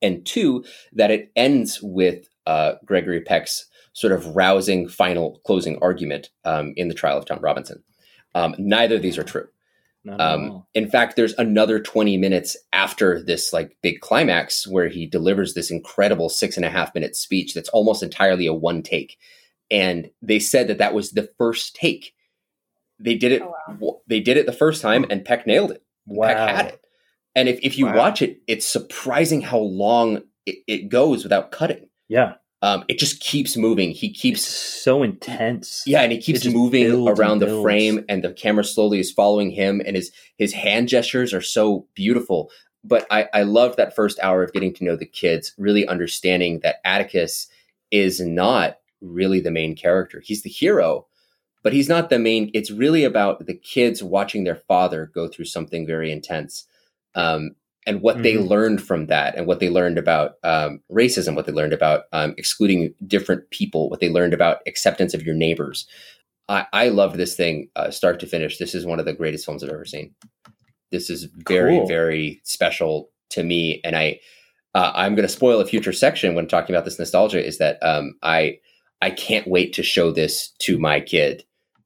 and 0.00 0.24
two 0.24 0.64
that 0.92 1.10
it 1.10 1.30
ends 1.36 1.80
with 1.82 2.28
uh, 2.46 2.74
Gregory 2.84 3.20
Peck's 3.20 3.66
sort 3.92 4.12
of 4.12 4.34
rousing 4.34 4.88
final 4.88 5.40
closing 5.44 5.78
argument 5.82 6.30
um, 6.44 6.72
in 6.76 6.88
the 6.88 6.94
trial 6.94 7.18
of 7.18 7.26
Tom 7.26 7.38
Robinson. 7.40 7.82
Um, 8.34 8.54
neither 8.58 8.96
of 8.96 9.02
these 9.02 9.18
are 9.18 9.24
true. 9.24 9.48
Um, 10.08 10.64
in 10.74 10.90
fact, 10.90 11.14
there's 11.14 11.34
another 11.34 11.78
20 11.78 12.16
minutes 12.16 12.56
after 12.72 13.22
this 13.22 13.52
like 13.52 13.76
big 13.82 14.00
climax 14.00 14.66
where 14.66 14.88
he 14.88 15.06
delivers 15.06 15.54
this 15.54 15.70
incredible 15.70 16.28
six 16.28 16.56
and 16.56 16.66
a 16.66 16.70
half 16.70 16.92
minute 16.94 17.14
speech 17.14 17.54
that's 17.54 17.68
almost 17.68 18.02
entirely 18.02 18.46
a 18.46 18.54
one 18.54 18.82
take. 18.82 19.16
And 19.70 20.10
they 20.20 20.40
said 20.40 20.66
that 20.68 20.78
that 20.78 20.94
was 20.94 21.12
the 21.12 21.30
first 21.38 21.76
take. 21.76 22.14
They 23.02 23.16
did 23.16 23.32
it. 23.32 23.42
Oh, 23.42 23.54
wow. 23.80 24.00
They 24.06 24.20
did 24.20 24.36
it 24.36 24.46
the 24.46 24.52
first 24.52 24.80
time, 24.82 25.04
and 25.10 25.24
Peck 25.24 25.46
nailed 25.46 25.72
it. 25.72 25.82
Peck 26.08 26.36
had 26.36 26.66
it. 26.66 26.84
And 27.34 27.48
if, 27.48 27.58
if 27.62 27.78
you 27.78 27.86
Wow. 27.86 27.96
watch 27.96 28.22
it, 28.22 28.40
it's 28.46 28.66
surprising 28.66 29.40
how 29.40 29.58
long 29.58 30.22
it, 30.46 30.58
it 30.66 30.88
goes 30.88 31.22
without 31.24 31.50
cutting. 31.50 31.88
Yeah. 32.08 32.34
Um, 32.60 32.84
it 32.88 32.98
just 32.98 33.20
keeps 33.20 33.56
moving. 33.56 33.90
He 33.90 34.08
It's 34.08 34.20
keeps 34.20 34.42
so 34.42 35.02
intense. 35.02 35.82
yeah, 35.86 36.02
and 36.02 36.12
he 36.12 36.18
keeps 36.18 36.44
moving 36.46 36.84
builds 36.84 37.18
around 37.18 37.40
the 37.40 37.46
builds. 37.46 37.62
frame, 37.64 38.04
and 38.08 38.22
the 38.22 38.32
camera 38.32 38.62
slowly 38.64 39.00
is 39.00 39.10
following 39.10 39.50
him, 39.50 39.82
and 39.84 39.96
his 39.96 40.12
his 40.36 40.52
hand 40.52 40.88
gestures 40.88 41.34
are 41.34 41.40
so 41.40 41.88
beautiful. 41.94 42.50
But 42.84 43.04
I 43.10 43.28
I 43.34 43.42
loved 43.42 43.78
that 43.78 43.96
first 43.96 44.20
hour 44.22 44.44
of 44.44 44.52
getting 44.52 44.72
to 44.74 44.84
know 44.84 44.94
the 44.94 45.06
kids, 45.06 45.52
really 45.58 45.86
understanding 45.88 46.60
that 46.60 46.76
Atticus 46.84 47.48
is 47.90 48.20
not 48.20 48.78
really 49.00 49.40
the 49.40 49.50
main 49.50 49.74
character. 49.74 50.20
He's 50.24 50.42
the 50.42 50.50
hero, 50.50 51.06
but 51.62 51.72
he's 51.72 51.88
not 51.88 52.10
the 52.10 52.18
main. 52.18 52.50
It's 52.54 52.70
really 52.70 53.04
about 53.04 53.46
the 53.46 53.54
kids 53.54 54.02
watching 54.02 54.44
their 54.44 54.56
father 54.56 55.10
go 55.14 55.28
through 55.28 55.46
something 55.46 55.86
very 55.86 56.10
intense. 56.10 56.66
Um, 57.14 57.52
and 57.84 58.00
what 58.00 58.22
they 58.22 58.34
Mhm. 58.34 58.48
learned 58.48 58.82
from 58.82 59.06
that, 59.06 59.34
and 59.36 59.46
what 59.46 59.58
they 59.58 59.68
learned 59.68 59.98
about 59.98 60.34
um, 60.44 60.80
racism, 60.90 61.34
what 61.34 61.46
they 61.46 61.52
learned 61.52 61.72
about 61.72 62.04
um, 62.12 62.34
excluding 62.38 62.94
different 63.06 63.50
people, 63.50 63.90
what 63.90 63.98
they 64.00 64.08
learned 64.08 64.32
about 64.34 64.58
acceptance 64.66 65.14
of 65.14 65.24
your 65.24 65.34
neighbors. 65.34 65.86
I, 66.48 66.66
I 66.72 66.88
loved 66.88 67.16
this 67.16 67.34
thing 67.34 67.70
uh, 67.76 67.90
start 67.90 68.20
to 68.20 68.26
finish. 68.26 68.58
This 68.58 68.74
is 68.74 68.86
one 68.86 69.00
of 69.00 69.04
the 69.04 69.12
greatest 69.12 69.44
films 69.44 69.64
I've 69.64 69.70
ever 69.70 69.84
seen. 69.84 70.14
This 70.90 71.10
is 71.10 71.24
very, 71.24 71.78
Cool. 71.78 71.86
very 71.86 72.40
special 72.44 73.10
to 73.30 73.42
me, 73.42 73.80
and 73.84 73.96
I 73.96 74.20
uh, 74.74 74.92
I'm 74.94 75.14
going 75.14 75.26
to 75.26 75.32
spoil 75.32 75.60
a 75.60 75.66
future 75.66 75.92
section 75.92 76.34
when 76.34 76.46
talking 76.46 76.74
about 76.74 76.84
this 76.84 76.98
nostalgia. 76.98 77.44
Is 77.44 77.58
that 77.58 77.82
um, 77.82 78.14
I 78.22 78.58
I 79.00 79.10
can't 79.10 79.46
wait 79.48 79.72
to 79.74 79.82
show 79.82 80.12
this 80.12 80.50
to 80.60 80.78
my 80.78 81.00
kid, 81.00 81.44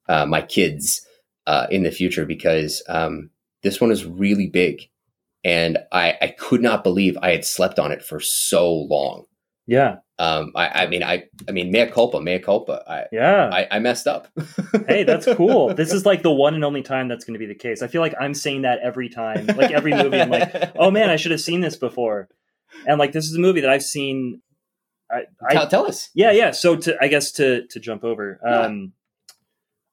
uh, 0.09 0.27
my 0.27 0.42
kids 0.42 1.07
uh, 1.47 1.66
in 1.71 1.83
the 1.83 1.90
future 1.90 2.27
because 2.27 2.83
um, 2.88 3.31
this 3.62 3.81
one 3.81 3.90
is 3.90 4.05
really 4.05 4.49
big, 4.49 4.83
and 5.45 5.79
I 5.92 6.16
I 6.21 6.29
could 6.29 6.62
not 6.62 6.85
believe 6.85 7.16
I 7.21 7.31
had 7.31 7.45
slept 7.45 7.79
on 7.79 7.92
it 7.92 8.03
for 8.03 8.21
so 8.21 8.73
long. 8.73 9.27
Yeah. 9.66 9.97
Um, 10.19 10.53
I, 10.55 10.85
I 10.85 10.87
mean, 10.87 11.03
I, 11.03 11.25
I 11.49 11.53
mean, 11.53 11.71
mea 11.71 11.87
culpa, 11.87 12.21
mea 12.21 12.38
culpa. 12.38 12.83
I, 12.88 13.05
Yeah. 13.12 13.51
I, 13.53 13.66
I 13.71 13.79
messed 13.81 14.07
up. 14.07 14.29
hey, 14.88 15.03
that's 15.03 15.27
cool. 15.35 15.75
This 15.75 15.92
is 15.92 16.07
like 16.07 16.23
the 16.23 16.33
one 16.33 16.55
and 16.55 16.64
only 16.64 16.83
time 16.83 17.09
that's 17.09 17.25
going 17.25 17.35
to 17.35 17.38
be 17.38 17.47
the 17.47 17.55
case. 17.55 17.83
I 17.83 17.88
feel 17.88 18.01
like 18.01 18.14
I'm 18.19 18.33
saying 18.33 18.62
that 18.62 18.79
every 18.83 19.09
time, 19.09 19.47
like 19.47 19.73
every 19.73 19.92
movie. 19.92 20.21
I'm 20.21 20.31
like, 20.31 20.73
oh 20.77 20.90
man, 20.90 21.11
I 21.11 21.16
should 21.16 21.33
have 21.33 21.40
seen 21.40 21.61
this 21.61 21.77
before. 21.77 22.29
And 22.87 22.99
like, 22.99 23.12
this 23.12 23.27
is 23.27 23.35
a 23.35 23.40
movie 23.40 23.61
that 23.62 23.71
I've 23.71 23.83
seen. 23.83 24.40
I, 25.11 25.25
I 25.47 25.53
tell, 25.53 25.69
tell 25.69 25.87
us. 25.87 26.11
yeah, 26.14 26.33
yeah. 26.33 26.51
So 26.53 26.77
to, 26.77 26.97
I 27.01 27.09
guess 27.09 27.33
to 27.33 27.66
to 27.69 27.79
jump 27.81 28.03
over, 28.03 28.40
um, 28.45 28.92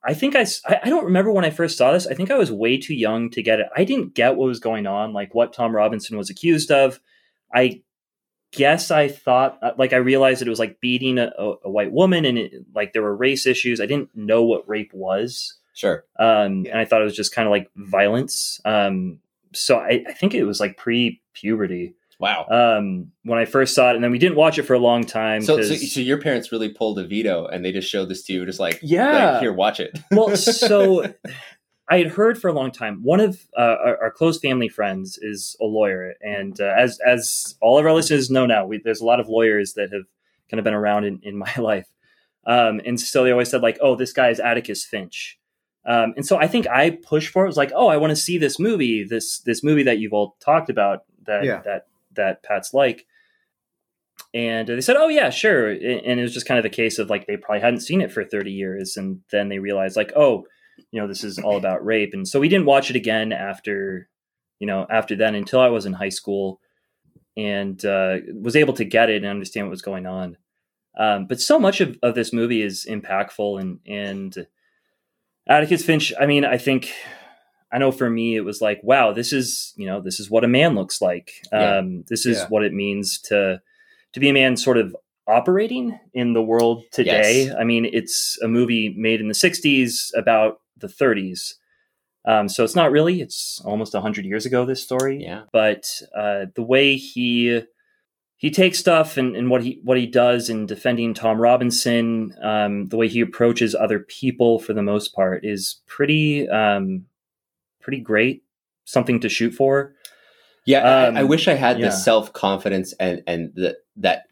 I 0.05 0.13
think 0.13 0.35
I, 0.35 0.45
I 0.67 0.89
don't 0.89 1.05
remember 1.05 1.31
when 1.31 1.45
I 1.45 1.49
first 1.49 1.77
saw 1.77 1.91
this. 1.93 2.07
I 2.07 2.13
think 2.13 2.29
I 2.29 2.37
was 2.37 2.51
way 2.51 2.77
too 2.77 2.93
young 2.93 3.29
to 3.31 3.41
get 3.41 3.59
it. 3.59 3.67
I 3.75 3.83
didn't 3.85 4.13
get 4.15 4.35
what 4.35 4.47
was 4.47 4.59
going 4.59 4.85
on, 4.85 5.13
like 5.13 5.33
what 5.33 5.53
Tom 5.53 5.73
Robinson 5.75 6.17
was 6.17 6.29
accused 6.29 6.71
of. 6.71 6.99
I 7.53 7.81
guess 8.51 8.91
I 8.91 9.07
thought, 9.07 9.57
uh, 9.61 9.71
like, 9.77 9.93
I 9.93 9.97
realized 9.97 10.41
that 10.41 10.47
it 10.47 10.49
was 10.51 10.59
like 10.59 10.79
beating 10.81 11.17
a, 11.17 11.31
a, 11.37 11.53
a 11.65 11.69
white 11.69 11.91
woman, 11.91 12.25
and 12.25 12.37
it, 12.37 12.65
like 12.75 12.93
there 12.93 13.01
were 13.01 13.15
race 13.15 13.45
issues. 13.47 13.79
I 13.79 13.85
didn't 13.85 14.09
know 14.15 14.43
what 14.43 14.67
rape 14.67 14.93
was, 14.93 15.55
Sure. 15.73 16.03
um, 16.19 16.65
and 16.69 16.77
I 16.77 16.85
thought 16.85 17.01
it 17.01 17.05
was 17.05 17.15
just 17.15 17.33
kind 17.33 17.47
of 17.47 17.51
like 17.51 17.69
violence. 17.75 18.59
Um, 18.65 19.19
so 19.53 19.77
I, 19.79 20.03
I 20.07 20.13
think 20.13 20.33
it 20.33 20.43
was 20.43 20.59
like 20.59 20.77
pre 20.77 21.21
puberty 21.33 21.93
Wow. 22.23 22.47
um, 22.49 23.11
when 23.23 23.37
I 23.39 23.45
first 23.45 23.75
saw 23.75 23.91
it, 23.91 23.95
and 23.95 24.03
then 24.03 24.11
we 24.11 24.17
didn't 24.19 24.35
watch 24.37 24.57
it 24.57 24.63
for 24.63 24.73
a 24.73 24.79
long 24.79 25.03
time. 25.03 25.41
so, 25.41 25.57
'cause- 25.57 25.67
so, 25.69 25.75
so 25.75 25.99
your 25.99 26.17
parents 26.19 26.51
really 26.51 26.69
pulled 26.69 26.97
a 26.99 27.03
Vito 27.05 27.45
and 27.47 27.63
they 27.63 27.71
just 27.71 27.89
showed 27.89 28.09
this 28.09 28.23
to 28.23 28.33
you, 28.33 28.45
just 28.45 28.59
like, 28.59 28.79
Yeah. 28.81 29.31
like, 29.33 29.41
here, 29.41 29.53
watch 29.53 29.79
it. 29.79 29.97
well, 30.11 30.35
so 30.35 31.13
I 31.89 31.97
had 31.97 32.07
heard 32.07 32.39
for 32.41 32.47
a 32.47 32.53
long 32.53 32.71
time. 32.71 33.01
One 33.03 33.19
of 33.19 33.39
uh, 33.57 33.61
our, 33.85 33.97
our 34.03 34.11
close 34.11 34.39
family 34.39 34.69
friends 34.69 35.19
is 35.21 35.55
a 35.61 35.65
lawyer, 35.65 36.13
and 36.21 36.59
uh, 36.61 36.73
as 36.77 36.97
as 37.05 37.55
all 37.61 37.77
of 37.77 37.85
our 37.85 37.93
listeners 37.93 38.31
know 38.31 38.45
now, 38.45 38.65
we, 38.65 38.79
there's 38.83 39.01
a 39.01 39.05
lot 39.05 39.19
of 39.19 39.27
lawyers 39.27 39.73
that 39.73 39.91
have 39.91 40.03
kind 40.49 40.59
of 40.59 40.63
been 40.63 40.73
around 40.73 41.03
in, 41.03 41.19
in 41.23 41.37
my 41.45 41.53
life, 41.57 41.87
um, 42.47 42.79
and 42.85 42.99
so 42.99 43.23
they 43.25 43.31
always 43.31 43.49
said 43.49 43.61
like, 43.61 43.77
"Oh, 43.81 43.95
this 43.95 44.13
guy 44.13 44.29
is 44.29 44.39
Atticus 44.39 44.85
Finch," 44.85 45.37
um, 45.85 46.13
and 46.15 46.25
so 46.25 46.37
I 46.37 46.47
think 46.47 46.67
I 46.67 46.91
pushed 46.91 47.29
for 47.29 47.43
it. 47.43 47.47
it 47.47 47.53
was 47.53 47.57
like, 47.57 47.73
"Oh, 47.75 47.87
I 47.89 47.97
want 47.97 48.11
to 48.11 48.15
see 48.15 48.37
this 48.37 48.57
movie, 48.59 49.03
this 49.03 49.39
this 49.41 49.61
movie 49.61 49.83
that 49.83 49.99
you've 49.99 50.13
all 50.13 50.37
talked 50.39 50.69
about 50.69 51.03
that 51.25 51.43
Yeah. 51.43 51.61
that 51.65 51.87
that 52.15 52.43
Pat's 52.43 52.73
like." 52.73 53.05
and 54.33 54.67
they 54.67 54.81
said, 54.81 54.95
"Oh 54.97 55.09
yeah, 55.09 55.29
sure." 55.29 55.69
And 55.69 56.19
it 56.19 56.21
was 56.21 56.33
just 56.33 56.47
kind 56.47 56.59
of 56.59 56.65
a 56.65 56.69
case 56.69 56.97
of 56.97 57.09
like 57.09 57.27
they 57.27 57.37
probably 57.37 57.61
hadn't 57.61 57.81
seen 57.81 58.01
it 58.01 58.11
for 58.11 58.23
thirty 58.23 58.51
years, 58.51 58.97
and 58.97 59.21
then 59.31 59.49
they 59.49 59.59
realized 59.59 59.95
like, 59.95 60.11
oh, 60.15 60.45
you 60.91 60.99
know, 60.99 61.07
this 61.07 61.23
is 61.23 61.37
all 61.39 61.57
about 61.57 61.85
rape, 61.85 62.13
and 62.13 62.27
so 62.27 62.39
we 62.39 62.49
didn't 62.49 62.65
watch 62.65 62.89
it 62.89 62.95
again 62.95 63.31
after, 63.31 64.09
you 64.59 64.67
know, 64.67 64.87
after 64.89 65.15
then 65.15 65.35
until 65.35 65.59
I 65.59 65.67
was 65.67 65.85
in 65.85 65.93
high 65.93 66.09
school, 66.09 66.59
and 67.37 67.83
uh, 67.85 68.17
was 68.33 68.55
able 68.55 68.73
to 68.73 68.85
get 68.85 69.09
it 69.09 69.17
and 69.17 69.25
understand 69.25 69.67
what 69.67 69.71
was 69.71 69.81
going 69.81 70.07
on. 70.07 70.37
Um, 70.97 71.25
but 71.27 71.39
so 71.39 71.59
much 71.59 71.81
of, 71.81 71.97
of 72.03 72.15
this 72.15 72.33
movie 72.33 72.63
is 72.63 72.87
impactful, 72.89 73.61
and 73.61 73.79
and 73.85 74.47
Atticus 75.47 75.85
Finch. 75.85 76.11
I 76.19 76.25
mean, 76.25 76.43
I 76.43 76.57
think 76.57 76.91
I 77.73 77.79
know 77.79 77.91
for 77.91 78.09
me, 78.09 78.35
it 78.35 78.41
was 78.45 78.61
like, 78.61 78.79
wow, 78.83 79.11
this 79.13 79.33
is 79.33 79.73
you 79.75 79.85
know, 79.87 79.99
this 79.99 80.19
is 80.19 80.29
what 80.29 80.43
a 80.43 80.47
man 80.47 80.75
looks 80.75 81.01
like. 81.01 81.31
Yeah. 81.51 81.77
Um, 81.79 82.03
this 82.07 82.25
is 82.25 82.37
Yeah. 82.37 82.47
what 82.49 82.63
it 82.63 82.73
means 82.73 83.19
to 83.29 83.61
to 84.13 84.19
be 84.19 84.29
a 84.29 84.33
man, 84.33 84.55
sort 84.57 84.77
of 84.77 84.95
operating 85.27 85.97
in 86.13 86.33
the 86.33 86.41
world 86.43 86.83
today. 86.91 87.45
Yes. 87.45 87.55
I 87.57 87.63
mean, 87.63 87.85
it's 87.91 88.37
a 88.43 88.47
movie 88.47 88.93
made 88.97 89.21
in 89.21 89.27
the 89.27 89.33
'60s 89.33 90.11
about 90.15 90.59
the 90.77 90.87
'30s, 90.87 91.55
um, 92.25 92.47
so 92.49 92.63
it's 92.63 92.75
not 92.75 92.91
really. 92.91 93.21
It's 93.21 93.61
almost 93.65 93.95
hundred 93.95 94.25
years 94.25 94.45
ago. 94.45 94.65
This 94.65 94.83
story, 94.83 95.23
Yeah. 95.23 95.43
but 95.51 95.85
uh, 96.15 96.45
the 96.55 96.61
way 96.63 96.95
he 96.97 97.61
he 98.35 98.51
takes 98.51 98.77
stuff 98.77 99.15
and, 99.17 99.35
and 99.37 99.49
what 99.49 99.63
he 99.63 99.79
what 99.83 99.97
he 99.97 100.05
does 100.05 100.49
in 100.49 100.65
defending 100.65 101.13
Tom 101.13 101.39
Robinson, 101.39 102.35
um, 102.41 102.89
the 102.89 102.97
way 102.97 103.07
he 103.07 103.21
approaches 103.21 103.73
other 103.73 103.99
people 103.99 104.59
for 104.59 104.73
the 104.73 104.83
most 104.83 105.15
part 105.15 105.45
is 105.45 105.81
pretty 105.87 106.47
um, 106.49 107.05
pretty 107.83 107.99
great. 107.99 108.43
Something 108.85 109.19
to 109.21 109.29
shoot 109.29 109.53
for. 109.53 109.93
Yeah, 110.65 110.79
I- 110.79 111.07
Um, 111.07 111.17
I, 111.17 111.23
wish 111.23 111.47
I 111.47 111.53
had 111.55 111.79
yeah. 111.79 111.87
the 111.87 111.91
self 111.91 112.31
confidence 112.33 112.93
and 112.99 113.21
and 113.27 113.51
the, 113.55 113.77
that 113.97 114.23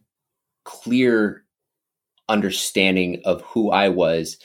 clear 0.64 1.44
understanding 2.30 3.22
of 3.26 3.42
who 3.42 3.72
I 3.72 3.90
was 3.90 4.38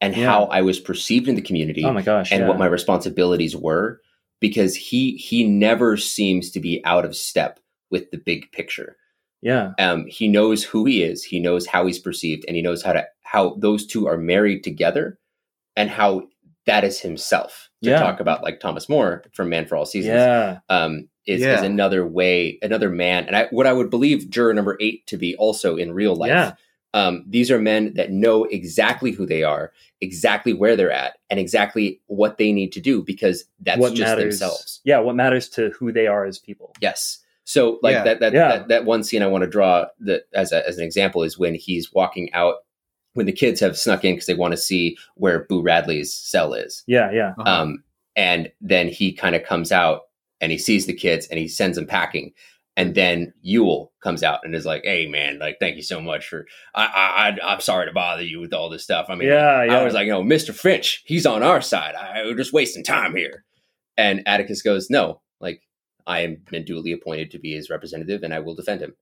and 0.00 0.16
Yeah. 0.16 0.26
how 0.26 0.44
I 0.46 0.62
was 0.62 0.80
perceived 0.80 1.28
in 1.28 1.34
the 1.34 1.42
community 1.42 1.84
Oh 1.84 1.92
my 1.92 2.02
gosh! 2.02 2.32
and 2.32 2.40
yeah. 2.42 2.48
what 2.48 2.58
my 2.58 2.66
responsibilities 2.66 3.56
were 3.56 4.00
because 4.40 4.74
he 4.74 5.16
he 5.16 5.44
never 5.44 5.96
seems 5.96 6.50
to 6.52 6.60
be 6.60 6.80
out 6.84 7.04
of 7.04 7.14
step 7.16 7.60
with 7.90 8.10
the 8.10 8.18
big 8.18 8.50
picture. 8.52 8.96
yeah 9.42 9.72
Um, 9.78 10.06
he 10.06 10.26
knows 10.28 10.64
who 10.64 10.84
he 10.86 11.02
is, 11.02 11.22
he 11.24 11.38
knows 11.40 11.66
how 11.66 11.86
he's 11.86 11.98
perceived, 11.98 12.44
and 12.46 12.56
he 12.56 12.62
knows 12.62 12.82
how 12.82 12.92
to 12.94 13.04
how 13.22 13.54
those 13.56 13.86
two 13.86 14.06
are 14.06 14.16
married 14.18 14.62
together, 14.64 15.18
and 15.76 15.90
how 15.90 16.28
that 16.66 16.84
is 16.84 17.00
himself. 17.00 17.63
To 17.82 17.90
Yeah. 17.90 17.98
talk 18.00 18.20
about 18.20 18.42
like 18.42 18.60
Thomas 18.60 18.88
More 18.88 19.24
from 19.32 19.48
Man 19.50 19.66
for 19.66 19.76
All 19.76 19.84
Seasons, 19.86 20.14
yeah 20.14 20.58
um, 20.70 21.08
is, 21.26 21.40
Yeah. 21.42 21.56
is 21.56 21.62
another 21.62 22.06
way, 22.06 22.58
another 22.62 22.88
man, 22.90 23.26
and 23.26 23.36
I, 23.36 23.46
what 23.50 23.66
I 23.66 23.72
would 23.72 23.90
believe 23.90 24.30
juror 24.30 24.54
number 24.54 24.76
eight 24.80 25.06
to 25.08 25.16
be 25.18 25.36
also 25.36 25.76
in 25.76 25.92
real 25.92 26.14
life. 26.16 26.28
Yeah. 26.28 26.52
Um, 26.94 27.24
these 27.28 27.50
are 27.50 27.58
men 27.58 27.94
that 27.94 28.12
know 28.12 28.44
exactly 28.44 29.10
who 29.10 29.26
they 29.26 29.42
are, 29.42 29.72
exactly 30.00 30.52
where 30.52 30.76
they're 30.76 30.92
at, 30.92 31.18
and 31.28 31.40
exactly 31.40 32.00
what 32.06 32.38
they 32.38 32.52
need 32.52 32.70
to 32.72 32.80
do 32.80 33.02
because 33.02 33.44
that's 33.60 33.80
what 33.80 33.94
just 33.94 34.08
matters 34.16 34.38
themselves. 34.38 34.80
yeah 34.84 35.00
what 35.00 35.16
matters 35.16 35.48
to 35.50 35.70
who 35.70 35.90
they 35.92 36.06
are 36.06 36.24
as 36.24 36.38
people 36.38 36.72
Yes. 36.80 37.18
So 37.46 37.78
like 37.82 37.94
Yeah. 37.94 38.04
that 38.04 38.20
that, 38.20 38.32
Yeah. 38.32 38.48
that 38.48 38.68
that 38.68 38.84
one 38.86 39.02
scene 39.02 39.22
I 39.22 39.26
want 39.26 39.42
to 39.44 39.50
draw 39.50 39.86
that 40.00 40.22
as 40.32 40.52
a, 40.52 40.66
as 40.66 40.78
an 40.78 40.84
example 40.84 41.22
is 41.24 41.36
when 41.38 41.54
he's 41.54 41.92
walking 41.92 42.32
out 42.32 42.63
when 43.14 43.26
the 43.26 43.32
kids 43.32 43.60
have 43.60 43.76
snuck 43.78 44.04
in 44.04 44.14
because 44.14 44.26
they 44.26 44.34
want 44.34 44.52
to 44.52 44.56
see 44.58 44.96
where 45.16 45.44
Boo 45.48 45.62
Radley's 45.62 46.12
cell 46.14 46.52
is. 46.54 46.82
yeah 46.86 47.10
yeah 47.10 47.32
Uh-huh. 47.38 47.62
Um, 47.62 47.84
and 48.16 48.50
then 48.60 48.88
he 48.88 49.12
kind 49.12 49.34
of 49.34 49.42
comes 49.42 49.72
out 49.72 50.02
and 50.40 50.52
he 50.52 50.58
sees 50.58 50.86
the 50.86 50.92
kids 50.94 51.26
and 51.28 51.38
he 51.38 51.48
sends 51.48 51.76
them 51.76 51.86
packing. 51.86 52.32
And 52.76 52.94
then 52.96 53.32
Ewell 53.42 53.92
comes 54.02 54.24
out 54.24 54.40
and 54.42 54.52
is 54.54 54.66
like, 54.66 54.82
"Hey, 54.84 55.06
man, 55.06 55.38
like, 55.38 55.58
thank 55.60 55.76
you 55.76 55.82
so 55.82 56.00
much 56.00 56.26
for. 56.28 56.44
I, 56.74 56.84
I, 56.86 57.28
I 57.46 57.52
I'm 57.54 57.60
sorry 57.60 57.86
to 57.86 57.92
bother 57.92 58.24
you 58.24 58.40
with 58.40 58.52
all 58.52 58.68
this 58.68 58.82
stuff. 58.82 59.06
I 59.08 59.14
mean, 59.14 59.28
yeah 59.28 59.62
yeah 59.64 59.78
I 59.78 59.84
was 59.84 59.94
like, 59.94 60.06
you 60.06 60.12
know, 60.12 60.24
Mr. 60.24 60.52
Finch, 60.52 61.02
he's 61.06 61.24
on 61.24 61.44
our 61.44 61.60
side. 61.60 61.94
I, 61.94 62.22
we're 62.24 62.34
just 62.34 62.52
wasting 62.52 62.82
time 62.82 63.14
here. 63.14 63.44
And 63.96 64.22
Atticus 64.26 64.60
goes, 64.60 64.90
no, 64.90 65.20
like 65.40 65.62
I 66.04 66.20
am 66.20 66.42
been 66.50 66.64
duly 66.64 66.90
appointed 66.90 67.30
to 67.30 67.38
be 67.38 67.52
his 67.54 67.70
representative, 67.70 68.24
and 68.24 68.34
I 68.34 68.40
will 68.40 68.56
defend 68.56 68.82
him. 68.82 68.94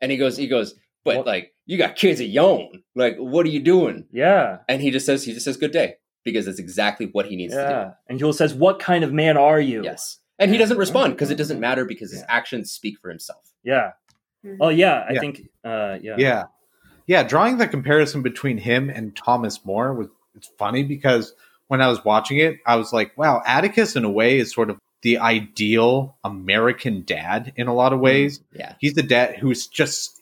And 0.00 0.12
he 0.12 0.16
goes, 0.16 0.36
he 0.36 0.46
goes, 0.46 0.74
but 1.04 1.16
What- 1.18 1.26
like 1.26 1.54
you 1.66 1.76
got 1.78 1.96
kids 1.96 2.20
of 2.20 2.26
your 2.26 2.44
own. 2.44 2.82
Like, 2.94 3.16
what 3.18 3.44
are 3.46 3.50
you 3.50 3.60
doing? 3.60 4.06
yeah 4.12 4.58
And 4.68 4.80
he 4.82 4.90
just 4.90 5.04
says, 5.06 5.24
he 5.24 5.32
just 5.32 5.44
says, 5.44 5.56
good 5.56 5.70
day, 5.72 5.96
because 6.24 6.46
that's 6.46 6.58
exactly 6.58 7.06
what 7.12 7.26
he 7.26 7.36
needs 7.36 7.54
yeah 7.54 7.92
and 8.08 8.18
Joel 8.18 8.32
says 8.32 8.54
what 8.54 8.78
kind 8.78 9.04
of 9.04 9.12
man 9.12 9.36
are 9.36 9.60
you. 9.60 9.82
Yes. 9.84 10.18
And 10.38 10.50
he 10.50 10.56
doesn't 10.58 10.78
respond 10.78 11.14
because 11.14 11.30
it 11.30 11.36
doesn't 11.36 11.58
matter 11.60 11.84
because 11.84 12.10
his 12.12 12.20
Yeah. 12.20 12.26
actions 12.28 12.70
speak 12.70 12.98
for 13.00 13.08
himself. 13.10 13.44
yeah 13.64 13.92
Mhm. 14.44 14.56
oh 14.60 14.68
yeah 14.68 15.04
i 15.08 15.12
Yeah. 15.14 15.20
think 15.20 15.48
uh 15.64 15.98
yeah 16.00 16.14
Yeah. 16.18 16.44
Yeah, 17.06 17.22
drawing 17.22 17.56
the 17.56 17.66
comparison 17.66 18.20
between 18.22 18.58
him 18.58 18.90
and 18.90 19.16
Thomas 19.16 19.64
More 19.64 19.94
was 19.94 20.08
it's 20.36 20.50
funny 20.58 20.84
because 20.84 21.32
when 21.68 21.80
I 21.80 21.88
was 21.88 22.04
watching 22.04 22.36
it, 22.38 22.58
I 22.66 22.76
was 22.76 22.92
like, 22.92 23.16
wow, 23.16 23.42
Atticus 23.46 23.96
in 23.96 24.04
a 24.04 24.10
way 24.10 24.38
is 24.38 24.52
sort 24.52 24.68
of 24.70 24.78
the 25.02 25.16
ideal 25.18 26.16
American 26.22 27.04
dad 27.06 27.52
in 27.56 27.66
a 27.66 27.74
lot 27.74 27.92
of 27.94 28.00
ways. 28.00 28.40
Yeah. 28.52 28.74
He's 28.78 28.92
the 28.94 29.02
dad 29.02 29.36
who's 29.36 29.66
just 29.66 30.17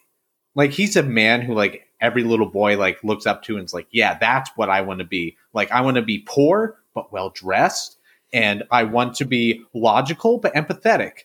like 0.56 0.72
he's 0.72 0.96
a 0.96 1.02
man 1.04 1.42
who 1.42 1.54
like 1.54 1.86
every 2.00 2.24
little 2.24 2.46
boy 2.48 2.76
like 2.76 3.02
looks 3.04 3.26
up 3.26 3.44
to 3.44 3.56
and 3.56 3.64
is 3.66 3.72
like, 3.72 3.86
yeah, 3.92 4.18
that's 4.18 4.50
what 4.56 4.68
I 4.68 4.80
want 4.80 4.98
to 4.98 5.04
be. 5.06 5.36
Like 5.52 5.70
I 5.70 5.82
want 5.82 5.94
to 5.96 6.02
be 6.02 6.18
poor 6.18 6.76
but 6.94 7.12
well 7.12 7.30
dressed 7.30 7.96
and 8.32 8.64
I 8.72 8.82
want 8.84 9.14
to 9.16 9.24
be 9.24 9.62
logical 9.72 10.38
but 10.38 10.54
empathetic. 10.54 11.24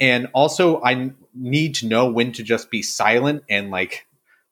And 0.00 0.26
also 0.32 0.80
I 0.80 0.92
n- 0.92 1.16
need 1.34 1.76
to 1.76 1.86
know 1.86 2.10
when 2.10 2.32
to 2.32 2.42
just 2.42 2.70
be 2.70 2.82
silent 2.82 3.44
and 3.48 3.70
like 3.70 4.06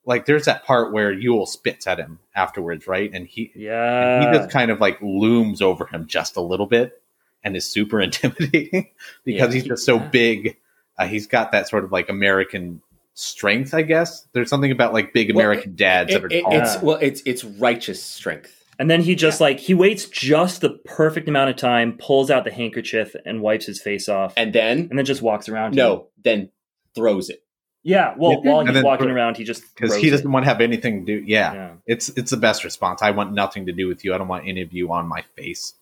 like 0.06 0.24
there's 0.26 0.46
that 0.46 0.64
part 0.64 0.92
where 0.92 1.12
Ewell 1.12 1.46
spits 1.46 1.87
at 1.87 1.98
him 1.98 2.18
afterwards, 2.35 2.87
right? 2.87 3.11
And 3.12 3.26
he 3.26 3.50
and 3.54 3.62
yeah 3.62 4.20
he 4.20 4.38
just 4.38 4.50
kind 4.50 4.70
of 4.70 4.80
like 4.80 4.98
looms 5.02 5.61
over 5.61 5.87
him 5.87 6.06
just 6.06 6.37
a 6.37 6.40
little 6.40 6.66
bit 6.66 7.02
and 7.44 7.56
is 7.56 7.64
super 7.66 8.00
intimidating 8.02 8.88
because 9.24 9.48
Yeah. 9.48 9.54
he's 9.61 9.64
just 9.64 9.85
so 9.85 9.96
Yeah. 9.96 10.09
big. 10.09 10.56
Uh, 10.98 11.06
he's 11.06 11.26
got 11.26 11.52
that 11.52 11.68
sort 11.68 11.85
of 11.85 11.92
like 11.92 12.09
American 12.11 12.83
strength, 13.20 13.74
I 13.74 13.83
guess. 13.83 14.26
There's 14.33 14.48
something 14.48 14.70
about 14.72 14.92
like 14.92 15.12
big 15.12 15.35
Well, 15.35 15.44
American 15.46 15.74
dads 15.76 16.12
that 16.12 16.24
are 16.24 16.26
It- 16.26 16.33
it- 16.33 16.44
it's 16.48 16.83
well, 16.83 16.96
it's 17.00 17.22
it's 17.26 17.44
righteous 17.44 18.02
strength. 18.02 18.56
And 18.78 18.90
then 18.90 19.02
he 19.02 19.14
just 19.14 19.40
like 19.40 19.59
he 19.61 19.74
waits 19.74 20.06
just 20.06 20.62
the 20.62 20.70
perfect 20.87 21.28
amount 21.28 21.50
of 21.50 21.56
time, 21.56 21.98
pulls 21.98 22.30
out 22.30 22.44
the 22.44 22.50
handkerchief 22.50 23.14
and 23.26 23.42
wipes 23.42 23.66
his 23.66 23.80
face 23.80 24.09
off, 24.09 24.33
and, 24.37 24.52
then 24.52 24.78
And 24.78 24.88
then 24.90 24.96
then 24.96 25.04
just 25.04 25.20
walks 25.22 25.48
around. 25.48 25.74
no, 25.76 26.06
then 26.24 26.48
throws 26.94 27.28
it. 27.28 27.42
yeah. 27.83 28.14
Well, 28.16 28.40
Yeah. 28.42 28.50
while 28.50 28.61
And 28.61 28.70
he's 28.70 28.83
walking 28.83 29.06
throw- 29.06 29.14
around, 29.14 29.37
he 29.37 29.44
just 29.44 29.62
because 29.74 29.94
he 29.96 30.09
doesn't 30.11 30.30
want 30.33 30.44
to 30.44 30.48
have 30.48 30.61
anything 30.62 31.04
to 31.04 31.18
do. 31.20 31.24
Yeah, 31.26 31.52
Yeah. 31.54 31.70
it's 31.87 32.09
it's 32.11 32.30
the 32.30 32.37
best 32.38 32.64
response. 32.64 33.02
I 33.02 33.11
want 33.11 33.33
nothing 33.35 33.66
to 33.66 33.72
do 33.72 33.87
with 33.87 34.04
you. 34.04 34.14
I 34.14 34.18
don't 34.18 34.28
want 34.28 34.48
any 34.48 34.62
of 34.62 34.72
you 34.72 34.90
on 34.92 35.06
my 35.06 35.22
face. 35.37 35.74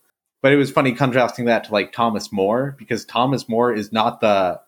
But 0.42 0.53
it 0.53 0.57
was 0.57 0.70
funny 0.70 0.92
contrasting 0.92 1.46
that 1.46 1.64
to 1.64 1.72
like 1.72 1.92
Thomas 1.92 2.31
More 2.33 2.74
because 2.79 3.05
Thomas 3.05 3.48
More 3.48 3.72
is 3.72 3.92
not 3.92 4.20
the 4.20 4.61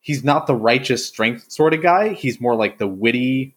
he's 0.00 0.24
not 0.24 0.46
the 0.46 0.54
righteous 0.54 1.06
strength 1.06 1.50
sort 1.50 1.74
of 1.74 1.82
guy. 1.82 2.10
He's 2.10 2.40
more 2.40 2.54
like 2.54 2.78
the 2.78 2.86
witty 2.88 3.56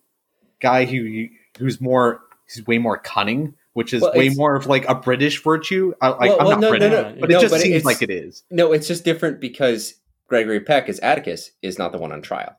guy 0.62 0.86
who 0.86 1.28
who's 1.58 1.80
more 1.82 2.22
he's 2.48 2.66
way 2.68 2.78
more 2.78 2.98
cunning, 2.98 3.54
which 3.74 3.94
is 3.94 4.02
Well, 4.02 4.14
way 4.16 4.30
more 4.30 4.56
of 4.56 4.66
like 4.68 4.88
a 4.90 4.96
British 4.96 5.44
virtue. 5.44 5.94
I, 6.02 6.10
like 6.10 6.20
Well, 6.22 6.40
I'm 6.42 6.46
well, 6.48 6.50
not 6.52 6.62
no, 6.62 6.68
no, 6.72 6.78
British, 6.78 6.92
no. 6.92 7.20
but 7.22 7.30
No, 7.30 7.38
it 7.38 7.42
just 7.42 7.54
but 7.54 7.62
seems 7.62 7.86
like 7.86 8.02
it 8.02 8.10
is. 8.10 8.44
No, 8.52 8.72
it's 8.74 8.88
just 8.88 9.04
different 9.06 9.40
because 9.40 9.96
Gregory 10.28 10.60
Peck 10.62 10.88
as 10.90 11.00
Atticus 11.00 11.52
is 11.62 11.78
not 11.78 11.92
the 11.92 11.98
one 11.98 12.12
on 12.12 12.22
trial. 12.22 12.56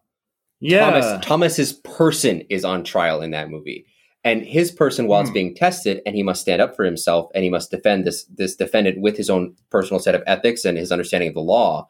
Yeah. 0.61 0.91
Thomas 0.91 1.27
Thomas's 1.27 1.73
person 1.73 2.43
is 2.49 2.65
on 2.65 2.85
trial 2.85 3.21
in 3.23 3.31
that 3.33 3.51
movie. 3.51 3.87
And 4.25 4.45
his 4.45 4.71
person 4.71 5.09
while 5.09 5.21
it's 5.21 5.31
Hmm. 5.31 5.35
being 5.35 5.55
tested 5.57 6.01
and 6.07 6.15
he 6.15 6.23
must 6.23 6.43
stand 6.43 6.63
up 6.63 6.77
for 6.77 6.85
himself 6.85 7.29
and 7.35 7.43
he 7.43 7.51
must 7.51 7.73
defend 7.73 8.05
this 8.05 8.25
this 8.25 8.55
defendant 8.55 9.01
with 9.01 9.17
his 9.17 9.29
own 9.29 9.57
personal 9.71 9.99
set 9.99 10.15
of 10.15 10.23
ethics 10.29 10.65
and 10.65 10.79
his 10.79 10.93
understanding 10.93 11.29
of 11.31 11.35
the 11.35 11.41
law. 11.41 11.89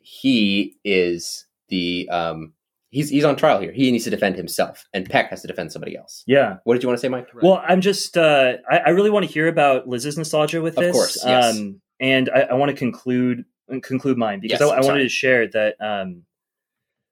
He 0.00 0.76
is 0.84 1.46
the 1.68 2.08
um 2.10 2.52
he's 2.90 3.08
he's 3.10 3.24
on 3.24 3.36
trial 3.36 3.60
here. 3.60 3.72
He 3.72 3.90
needs 3.92 4.04
to 4.04 4.10
defend 4.10 4.36
himself 4.36 4.86
and 4.92 5.08
Peck 5.08 5.30
has 5.30 5.42
to 5.42 5.46
defend 5.46 5.72
somebody 5.72 5.96
else. 5.96 6.24
yeah. 6.26 6.56
What 6.64 6.74
did 6.74 6.82
you 6.82 6.88
want 6.88 6.98
to 6.98 7.00
say, 7.00 7.08
Mike? 7.08 7.28
Well, 7.42 7.62
I'm 7.66 7.80
just 7.80 8.16
uh, 8.16 8.54
I, 8.70 8.78
I 8.78 8.88
really 8.90 9.10
want 9.10 9.26
to 9.26 9.32
hear 9.32 9.46
about 9.48 9.88
Liz's 9.88 10.16
nostalgia 10.18 10.60
with 10.60 10.76
Of 10.76 10.84
this. 10.84 10.92
course, 10.92 11.22
yes. 11.24 11.56
Um, 11.58 11.80
and 12.00 12.30
I, 12.34 12.40
I 12.40 12.54
want 12.54 12.70
to 12.70 12.76
conclude 12.76 13.44
conclude 13.82 14.18
mine 14.18 14.40
because 14.40 14.60
Yes, 14.60 14.68
I, 14.68 14.76
I 14.78 14.84
wanted 14.84 15.04
to 15.04 15.08
share 15.08 15.46
that. 15.48 15.76
Um, 15.80 16.24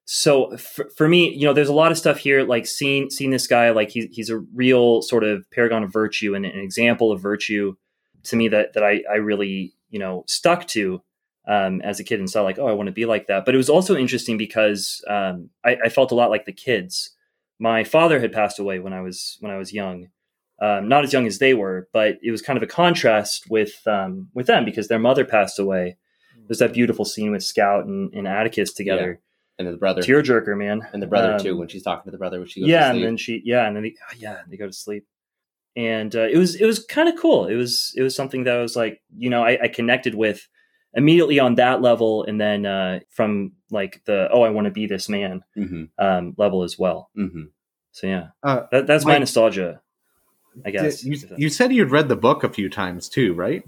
so 0.05 0.57
for, 0.57 0.89
for 0.97 1.07
me, 1.07 1.31
you 1.35 1.45
know, 1.45 1.53
there's 1.53 1.69
a 1.69 1.73
lot 1.73 1.91
of 1.91 1.97
stuff 1.97 2.17
here, 2.17 2.43
like 2.43 2.65
seeing 2.65 3.11
seeing 3.11 3.29
this 3.29 3.45
guy, 3.45 3.69
like 3.69 3.91
he's 3.91 4.07
he's 4.11 4.29
a 4.31 4.39
real 4.39 5.01
sort 5.03 5.23
of 5.23 5.45
paragon 5.51 5.83
of 5.83 5.93
virtue 5.93 6.33
and 6.35 6.45
an 6.45 6.59
example 6.59 7.11
of 7.11 7.21
virtue 7.21 7.75
to 8.23 8.35
me 8.35 8.47
that 8.47 8.73
that 8.73 8.83
I 8.83 9.03
I 9.09 9.17
really 9.17 9.73
you 9.89 9.99
know 9.99 10.23
stuck 10.27 10.67
to 10.69 11.01
um, 11.49 11.81
as 11.81 11.99
a 11.99 12.03
kid 12.03 12.19
and 12.19 12.29
saw 12.29 12.43
like, 12.43 12.59
oh, 12.59 12.67
I 12.67 12.73
want 12.73 12.87
to 12.87 12.93
be 12.93 13.07
like 13.07 13.25
that. 13.27 13.43
But 13.43 13.55
it 13.55 13.57
was 13.57 13.69
also 13.69 13.97
interesting 13.97 14.37
because 14.37 15.03
um, 15.07 15.49
I, 15.65 15.77
I 15.85 15.89
felt 15.89 16.11
a 16.11 16.15
lot 16.15 16.29
like 16.29 16.45
the 16.45 16.53
kids. 16.53 17.15
My 17.57 17.83
father 17.83 18.19
had 18.19 18.31
passed 18.31 18.59
away 18.59 18.79
when 18.79 18.93
I 18.93 19.01
was 19.01 19.37
when 19.41 19.51
I 19.51 19.57
was 19.57 19.73
young, 19.73 20.09
um, 20.61 20.87
not 20.87 21.03
as 21.03 21.11
young 21.11 21.25
as 21.25 21.39
they 21.39 21.55
were, 21.55 21.89
but 21.91 22.19
it 22.21 22.31
was 22.31 22.43
kind 22.43 22.55
of 22.55 22.63
a 22.63 22.67
contrast 22.67 23.49
with 23.49 23.81
um, 23.87 24.29
with 24.35 24.45
them 24.45 24.63
because 24.63 24.87
their 24.87 24.99
mother 24.99 25.25
passed 25.25 25.57
away. 25.57 25.97
There's 26.47 26.59
that 26.59 26.73
beautiful 26.73 27.03
scene 27.03 27.31
with 27.31 27.43
Scout 27.43 27.85
and, 27.85 28.13
and 28.13 28.27
Atticus 28.27 28.71
together. 28.71 29.19
and 29.57 29.67
then 29.67 29.73
the 29.73 29.79
brother, 29.79 30.01
tearjerker, 30.01 30.57
man. 30.57 30.87
and 30.93 31.01
the 31.01 31.07
brother 31.07 31.33
Um, 31.33 31.39
too 31.39 31.57
when 31.57 31.67
she's 31.67 31.83
talking 31.83 32.05
to 32.05 32.11
the 32.11 32.17
brother 32.17 32.39
when 32.39 32.47
she 32.47 32.61
goes 32.61 32.67
to 32.67 32.71
yeah, 32.71 32.91
and 32.91 33.03
then 33.03 33.17
she, 33.17 33.41
yeah, 33.43 33.67
and 33.67 33.75
then 33.75 33.83
they, 33.83 33.95
oh, 34.09 34.15
yeah, 34.17 34.41
they 34.47 34.55
go 34.55 34.65
to 34.67 34.73
sleep, 34.73 35.05
and 35.75 36.15
uh, 36.15 36.27
it 36.27 36.37
was 36.37 36.55
it 36.55 36.65
was 36.65 36.85
kind 36.85 37.09
of 37.09 37.19
cool. 37.19 37.47
It 37.47 37.55
was 37.55 37.93
it 37.95 38.03
was 38.03 38.15
something 38.15 38.45
that 38.45 38.55
I 38.55 38.61
was 38.61 38.75
like, 38.75 39.01
you 39.17 39.29
know, 39.29 39.43
I, 39.43 39.63
I 39.63 39.67
connected 39.67 40.15
with 40.15 40.47
immediately 40.93 41.39
on 41.39 41.55
that 41.55 41.81
level, 41.81 42.23
and 42.23 42.39
then 42.39 42.65
uh, 42.65 42.99
from 43.09 43.53
like 43.71 44.01
the 44.05 44.27
oh, 44.31 44.41
I 44.41 44.49
want 44.49 44.65
to 44.65 44.71
be 44.71 44.87
this 44.87 45.09
man 45.09 45.43
hmm 45.55 45.85
um, 45.97 46.33
level 46.37 46.63
as 46.63 46.77
well. 46.79 47.09
hmm 47.15 47.45
So 47.91 48.07
yeah, 48.07 48.27
Uh, 48.43 48.63
that, 48.71 48.87
that's 48.87 49.05
my 49.05 49.13
Mike- 49.13 49.21
nostalgia. 49.21 49.81
I 50.65 50.71
guess 50.71 51.05
you, 51.05 51.15
you 51.37 51.47
said 51.49 51.71
you'd 51.71 51.91
read 51.91 52.09
the 52.09 52.15
book 52.17 52.43
a 52.43 52.49
few 52.49 52.69
times 52.69 53.07
too, 53.07 53.33
right? 53.33 53.63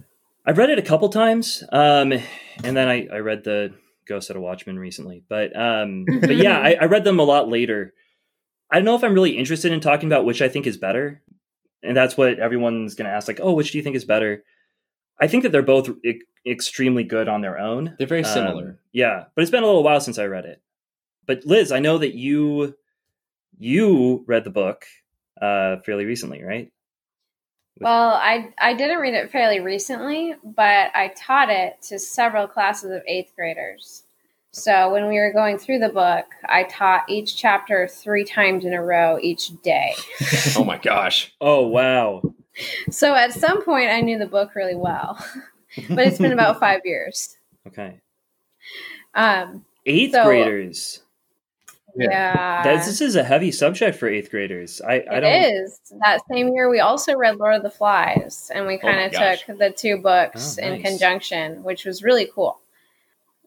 I've 0.45 0.57
read 0.57 0.71
it 0.71 0.79
a 0.79 0.81
couple 0.81 1.07
times, 1.09 1.63
um, 1.71 2.11
and 2.11 2.75
then 2.75 2.87
I, 2.89 3.07
I 3.13 3.17
read 3.19 3.43
the 3.43 3.73
Go 4.07 4.19
Set 4.19 4.35
a 4.35 4.41
Watchman 4.41 4.79
recently. 4.79 5.23
But 5.29 5.55
um, 5.55 6.05
but 6.21 6.35
yeah, 6.35 6.57
I, 6.59 6.75
I 6.81 6.85
read 6.85 7.03
them 7.03 7.19
a 7.19 7.23
lot 7.23 7.47
later. 7.47 7.93
I 8.71 8.75
don't 8.77 8.85
know 8.85 8.95
if 8.95 9.03
I'm 9.03 9.13
really 9.13 9.37
interested 9.37 9.71
in 9.71 9.79
talking 9.79 10.09
about 10.09 10.25
which 10.25 10.41
I 10.41 10.49
think 10.49 10.65
is 10.65 10.77
better, 10.77 11.21
and 11.83 11.95
that's 11.95 12.17
what 12.17 12.39
everyone's 12.39 12.95
going 12.95 13.05
to 13.07 13.15
ask. 13.15 13.27
Like, 13.27 13.39
oh, 13.41 13.53
which 13.53 13.71
do 13.71 13.77
you 13.77 13.83
think 13.83 13.95
is 13.95 14.05
better? 14.05 14.43
I 15.21 15.27
think 15.27 15.43
that 15.43 15.51
they're 15.51 15.61
both 15.61 15.89
e- 16.03 16.21
extremely 16.45 17.03
good 17.03 17.29
on 17.29 17.41
their 17.41 17.59
own. 17.59 17.95
They're 17.97 18.07
very 18.07 18.23
Um, 18.23 18.33
similar. 18.33 18.79
yeah, 18.91 19.25
but 19.35 19.41
it's 19.43 19.51
been 19.51 19.63
a 19.63 19.67
little 19.67 19.83
while 19.83 20.01
since 20.01 20.17
I 20.17 20.25
read 20.25 20.45
it. 20.45 20.61
But 21.27 21.45
Liz, 21.45 21.71
I 21.71 21.79
know 21.79 21.97
that 21.99 22.15
you 22.15 22.75
you 23.59 24.23
read 24.27 24.43
the 24.43 24.49
book 24.49 24.85
uh, 25.39 25.77
fairly 25.85 26.05
recently, 26.05 26.43
right? 26.43 26.71
Well, 27.79 28.09
I 28.15 28.53
I 28.57 28.73
didn't 28.73 28.97
read 28.99 29.13
it 29.13 29.31
fairly 29.31 29.59
recently, 29.59 30.35
but 30.43 30.91
I 30.95 31.13
taught 31.15 31.49
it 31.49 31.81
to 31.83 31.99
several 31.99 32.47
classes 32.47 32.91
of 32.91 33.01
eighth 33.07 33.33
graders. 33.35 34.03
So 34.51 34.91
when 34.91 35.07
we 35.07 35.15
were 35.17 35.31
going 35.31 35.57
through 35.57 35.79
the 35.79 35.89
book, 35.89 36.25
I 36.45 36.63
taught 36.63 37.09
each 37.09 37.37
chapter 37.37 37.87
three 37.87 38.25
times 38.25 38.65
in 38.65 38.73
a 38.73 38.83
row 38.83 39.17
each 39.21 39.49
day. 39.61 39.93
oh 40.57 40.63
my 40.65 40.77
gosh. 40.77 41.33
Oh 41.39 41.65
wow! 41.67 42.21
So 42.89 43.13
at 43.15 43.33
some 43.33 43.63
point, 43.63 43.89
I 43.89 44.01
knew 44.01 44.17
the 44.17 44.25
book 44.25 44.55
really 44.55 44.75
well, 44.75 45.23
but 45.89 46.07
it's 46.07 46.17
been 46.17 46.31
about 46.33 46.59
five 46.59 46.81
years. 46.85 47.37
okay. 47.67 47.99
Um, 49.13 49.65
Eighth 49.85 50.11
So- 50.13 50.25
graders. 50.25 51.01
Yeah. 51.93 52.09
yeah, 52.09 52.63
That's, 52.63 52.85
this 52.85 53.01
is 53.01 53.17
a 53.17 53.23
heavy 53.23 53.51
subject 53.51 53.97
for 53.97 54.07
eighth 54.07 54.31
graders. 54.31 54.79
I, 54.79 55.03
I 55.11 55.19
don't. 55.19 55.43
is. 55.43 55.77
That 56.05 56.21
same 56.31 56.53
year, 56.53 56.69
we 56.69 56.79
also 56.79 57.15
read 57.17 57.35
Lord 57.35 57.55
of 57.55 57.63
the 57.63 57.69
Flies, 57.69 58.49
and 58.55 58.65
we 58.65 58.75
Oh 58.75 58.79
kind 58.79 59.01
of 59.01 59.11
gosh. 59.11 59.43
took 59.45 59.57
the 59.57 59.71
two 59.71 59.97
books 59.97 60.57
Oh, 60.57 60.65
in 60.65 60.81
conjunction, 60.81 61.63
which 61.63 61.83
was 61.83 62.01
really 62.01 62.29
cool. 62.33 62.61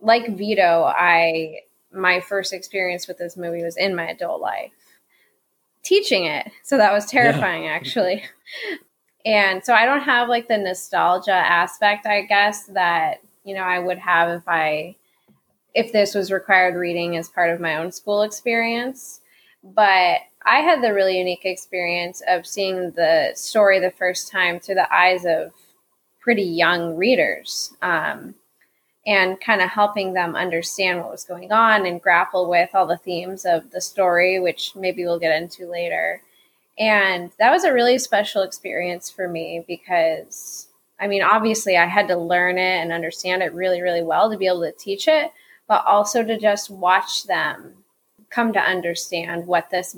Like 0.03 0.37
Vito, 0.37 0.85
I 0.85 1.61
my 1.91 2.21
first 2.21 2.53
experience 2.53 3.09
with 3.09 3.17
this 3.17 3.35
movie 3.39 3.63
was 3.65 3.79
in 3.79 3.95
my 3.95 4.09
adult 4.11 4.43
life, 4.43 4.73
teaching 5.83 6.27
it. 6.27 6.51
So 6.65 6.77
that 6.77 6.93
was 6.93 7.07
terrifying, 7.07 7.67
actually. 7.67 8.25
And 9.25 9.65
so 9.65 9.73
I 9.73 9.87
don't 9.87 10.03
have 10.03 10.29
like 10.29 10.49
the 10.49 10.59
nostalgia 10.59 11.33
aspect, 11.33 12.07
I 12.07 12.23
guess, 12.23 12.65
that 12.67 13.21
you 13.45 13.55
know 13.55 13.63
I 13.63 13.79
would 13.79 13.99
have 13.99 14.31
if 14.31 14.43
I 14.47 14.97
if 15.75 15.93
this 15.93 16.15
was 16.15 16.31
required 16.31 16.77
reading 16.77 17.17
as 17.17 17.29
part 17.29 17.51
of 17.51 17.61
my 17.61 17.77
own 17.77 17.91
school 17.91 18.23
experience. 18.23 19.21
But 19.63 20.21
I 20.45 20.59
had 20.61 20.83
the 20.83 20.93
really 20.93 21.19
unique 21.19 21.47
experience 21.47 22.23
of 22.29 22.47
seeing 22.47 22.91
the 22.93 23.33
story 23.35 23.81
the 23.81 23.91
first 23.91 24.31
time 24.31 24.61
through 24.61 24.75
the 24.77 24.95
eyes 24.95 25.25
of 25.25 25.53
pretty 26.21 26.43
young 26.43 26.97
readers 26.97 27.75
um, 27.83 28.35
and 29.07 29.41
kind 29.41 29.63
of 29.63 29.71
helping 29.71 30.13
them 30.13 30.37
understand 30.37 31.01
what 31.01 31.11
was 31.11 31.25
going 31.25 31.51
on 31.51 31.87
and 31.87 32.01
grapple 32.01 32.49
with 32.49 32.71
all 32.75 32.87
the 32.87 32.97
themes 32.99 33.45
of 33.45 33.71
the 33.71 33.81
story, 33.81 34.39
which 34.39 34.77
maybe 34.77 35.05
we'll 35.05 35.19
get 35.19 35.35
into 35.35 35.67
later. 35.71 36.21
And 36.79 37.31
that 37.39 37.53
was 37.53 37.65
a 37.65 37.73
really 37.73 37.99
special 37.99 38.43
experience 38.43 39.11
for 39.11 39.29
me 39.29 39.65
because, 39.67 40.69
I 41.01 41.07
mean, 41.07 41.23
obviously 41.23 41.77
I 41.77 41.87
had 41.87 42.09
to 42.09 42.17
learn 42.17 42.59
it 42.59 42.83
and 42.83 42.93
understand 42.93 43.43
it 43.43 43.55
really, 43.55 43.81
really 43.81 44.03
well 44.03 44.31
to 44.31 44.39
be 44.39 44.47
able 44.47 44.63
to 44.63 44.73
teach 44.73 45.07
it, 45.07 45.31
but 45.69 45.85
also 45.87 46.25
to 46.25 46.39
just 46.39 46.71
watch 46.71 47.25
them 47.25 47.85
come 48.31 48.53
to 48.53 48.61
understand 48.61 49.47
what 49.47 49.71
this 49.71 49.97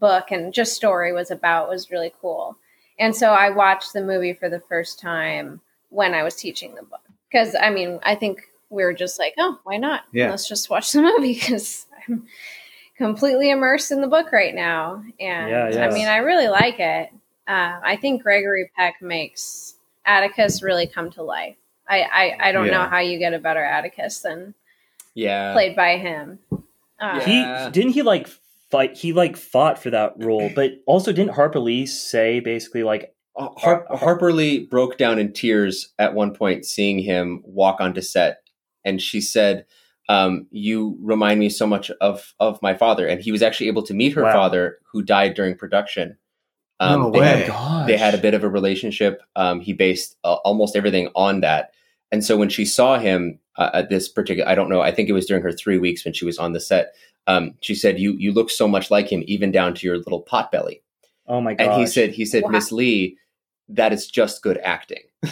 book 0.00 0.30
and 0.30 0.52
just 0.52 0.74
story 0.74 1.12
was 1.12 1.30
about 1.30 1.68
was 1.68 1.90
really 1.90 2.12
cool. 2.20 2.58
And 2.98 3.14
so 3.14 3.30
I 3.30 3.50
watched 3.50 3.92
the 3.92 4.02
movie 4.02 4.32
for 4.32 4.48
the 4.48 4.60
first 4.60 4.98
time 4.98 5.60
when 5.90 6.14
I 6.14 6.22
was 6.22 6.34
teaching 6.34 6.74
the 6.74 6.82
book. 6.82 7.00
Because, 7.30 7.54
I 7.60 7.70
mean, 7.70 8.00
I 8.02 8.14
think 8.14 8.42
we 8.70 8.84
were 8.84 8.92
just 8.92 9.18
like, 9.18 9.34
oh, 9.38 9.58
why 9.64 9.76
not? 9.76 10.02
Yeah. 10.12 10.30
Let's 10.30 10.48
just 10.48 10.70
watch 10.70 10.92
the 10.92 11.02
movie 11.02 11.34
because 11.34 11.86
I'm 12.08 12.26
completely 12.96 13.50
immersed 13.50 13.92
in 13.92 14.00
the 14.00 14.06
book 14.06 14.32
right 14.32 14.54
now. 14.54 15.02
And 15.20 15.50
Yeah, 15.50 15.68
yeah. 15.70 15.86
I 15.86 15.92
mean, 15.92 16.08
I 16.08 16.18
really 16.18 16.48
like 16.48 16.80
it. 16.80 17.10
Uh, 17.46 17.78
I 17.82 17.96
think 17.96 18.22
Gregory 18.22 18.70
Peck 18.76 19.00
makes 19.00 19.74
Atticus 20.04 20.62
really 20.62 20.86
come 20.86 21.10
to 21.12 21.22
life. 21.22 21.56
I, 21.88 22.02
I, 22.02 22.48
I 22.48 22.52
don't 22.52 22.66
know 22.70 22.82
how 22.84 22.98
you 22.98 23.18
get 23.18 23.34
a 23.34 23.38
better 23.38 23.62
Atticus 23.62 24.20
than 24.20 24.54
Yeah. 25.14 25.52
played 25.52 25.76
by 25.76 25.98
him. 25.98 26.38
Uh, 26.98 27.20
He 27.20 27.44
didn't 27.70 27.92
he 27.92 28.02
like 28.02 28.26
fight. 28.70 28.96
He 28.96 29.12
like 29.12 29.36
fought 29.36 29.80
for 29.80 29.90
that 29.90 30.14
role, 30.16 30.50
but 30.54 30.72
also 30.86 31.12
didn't 31.12 31.34
Harper 31.34 31.60
Lee 31.60 31.86
say 31.86 32.40
basically 32.40 32.82
like 32.82 33.12
Uh, 33.36 33.50
Har- 33.58 33.86
Harper 33.90 34.32
Lee 34.32 34.64
broke 34.64 34.96
down 34.96 35.18
in 35.18 35.30
tears 35.32 35.92
at 35.98 36.14
one 36.14 36.34
point 36.34 36.64
seeing 36.64 36.98
him 36.98 37.42
walk 37.44 37.80
onto 37.80 38.00
set, 38.00 38.38
and 38.82 39.00
she 39.00 39.20
said, 39.20 39.66
um, 40.08 40.46
"You 40.50 40.96
remind 41.00 41.40
me 41.40 41.48
so 41.48 41.66
much 41.66 41.90
of 42.00 42.34
of 42.40 42.60
my 42.62 42.74
father." 42.74 43.06
And 43.06 43.20
he 43.20 43.32
was 43.32 43.42
actually 43.42 43.68
able 43.68 43.82
to 43.84 43.94
meet 43.94 44.12
her 44.14 44.22
Wow. 44.22 44.32
father, 44.32 44.78
who 44.92 45.02
died 45.02 45.34
during 45.34 45.56
production. 45.56 46.16
Um, 46.78 47.00
No 47.02 47.10
they 47.10 47.20
way. 47.20 47.26
had- 47.26 47.46
gosh. 47.48 47.86
they 47.86 47.96
had 47.96 48.14
a 48.14 48.18
bit 48.18 48.34
of 48.34 48.44
a 48.44 48.48
relationship. 48.48 49.22
Um, 49.34 49.60
he 49.60 49.72
based 49.72 50.16
uh, 50.24 50.34
almost 50.44 50.76
everything 50.76 51.08
on 51.14 51.40
that. 51.40 51.70
And 52.12 52.22
so 52.24 52.36
when 52.36 52.48
she 52.50 52.64
saw 52.64 52.98
him 52.98 53.38
uh, 53.56 53.70
at 53.72 53.88
this 53.88 54.08
particular, 54.08 54.48
I 54.48 54.54
don't 54.54 54.68
know, 54.68 54.80
I 54.82 54.92
think 54.92 55.08
it 55.08 55.12
was 55.12 55.26
during 55.26 55.42
her 55.42 55.52
three 55.52 55.78
weeks 55.78 56.04
when 56.04 56.12
she 56.14 56.24
was 56.26 56.38
on 56.38 56.52
the 56.52 56.60
set. 56.60 56.92
Um, 57.26 57.54
she 57.60 57.74
said, 57.74 57.98
"You 57.98 58.12
you 58.18 58.32
look 58.32 58.50
so 58.50 58.68
much 58.68 58.90
like 58.90 59.08
him, 59.10 59.24
even 59.26 59.50
down 59.50 59.74
to 59.74 59.86
your 59.86 59.96
little 59.96 60.20
pot 60.20 60.52
belly." 60.52 60.82
Oh 61.26 61.40
my 61.40 61.54
god! 61.54 61.66
And 61.70 61.80
he 61.80 61.86
said, 61.86 62.10
"He 62.10 62.24
said, 62.24 62.44
Wow. 62.44 62.50
Miss 62.50 62.70
Lee, 62.70 63.16
that 63.68 63.92
is 63.92 64.06
just 64.08 64.42
good 64.42 64.58
acting." 64.62 65.02
the 65.22 65.28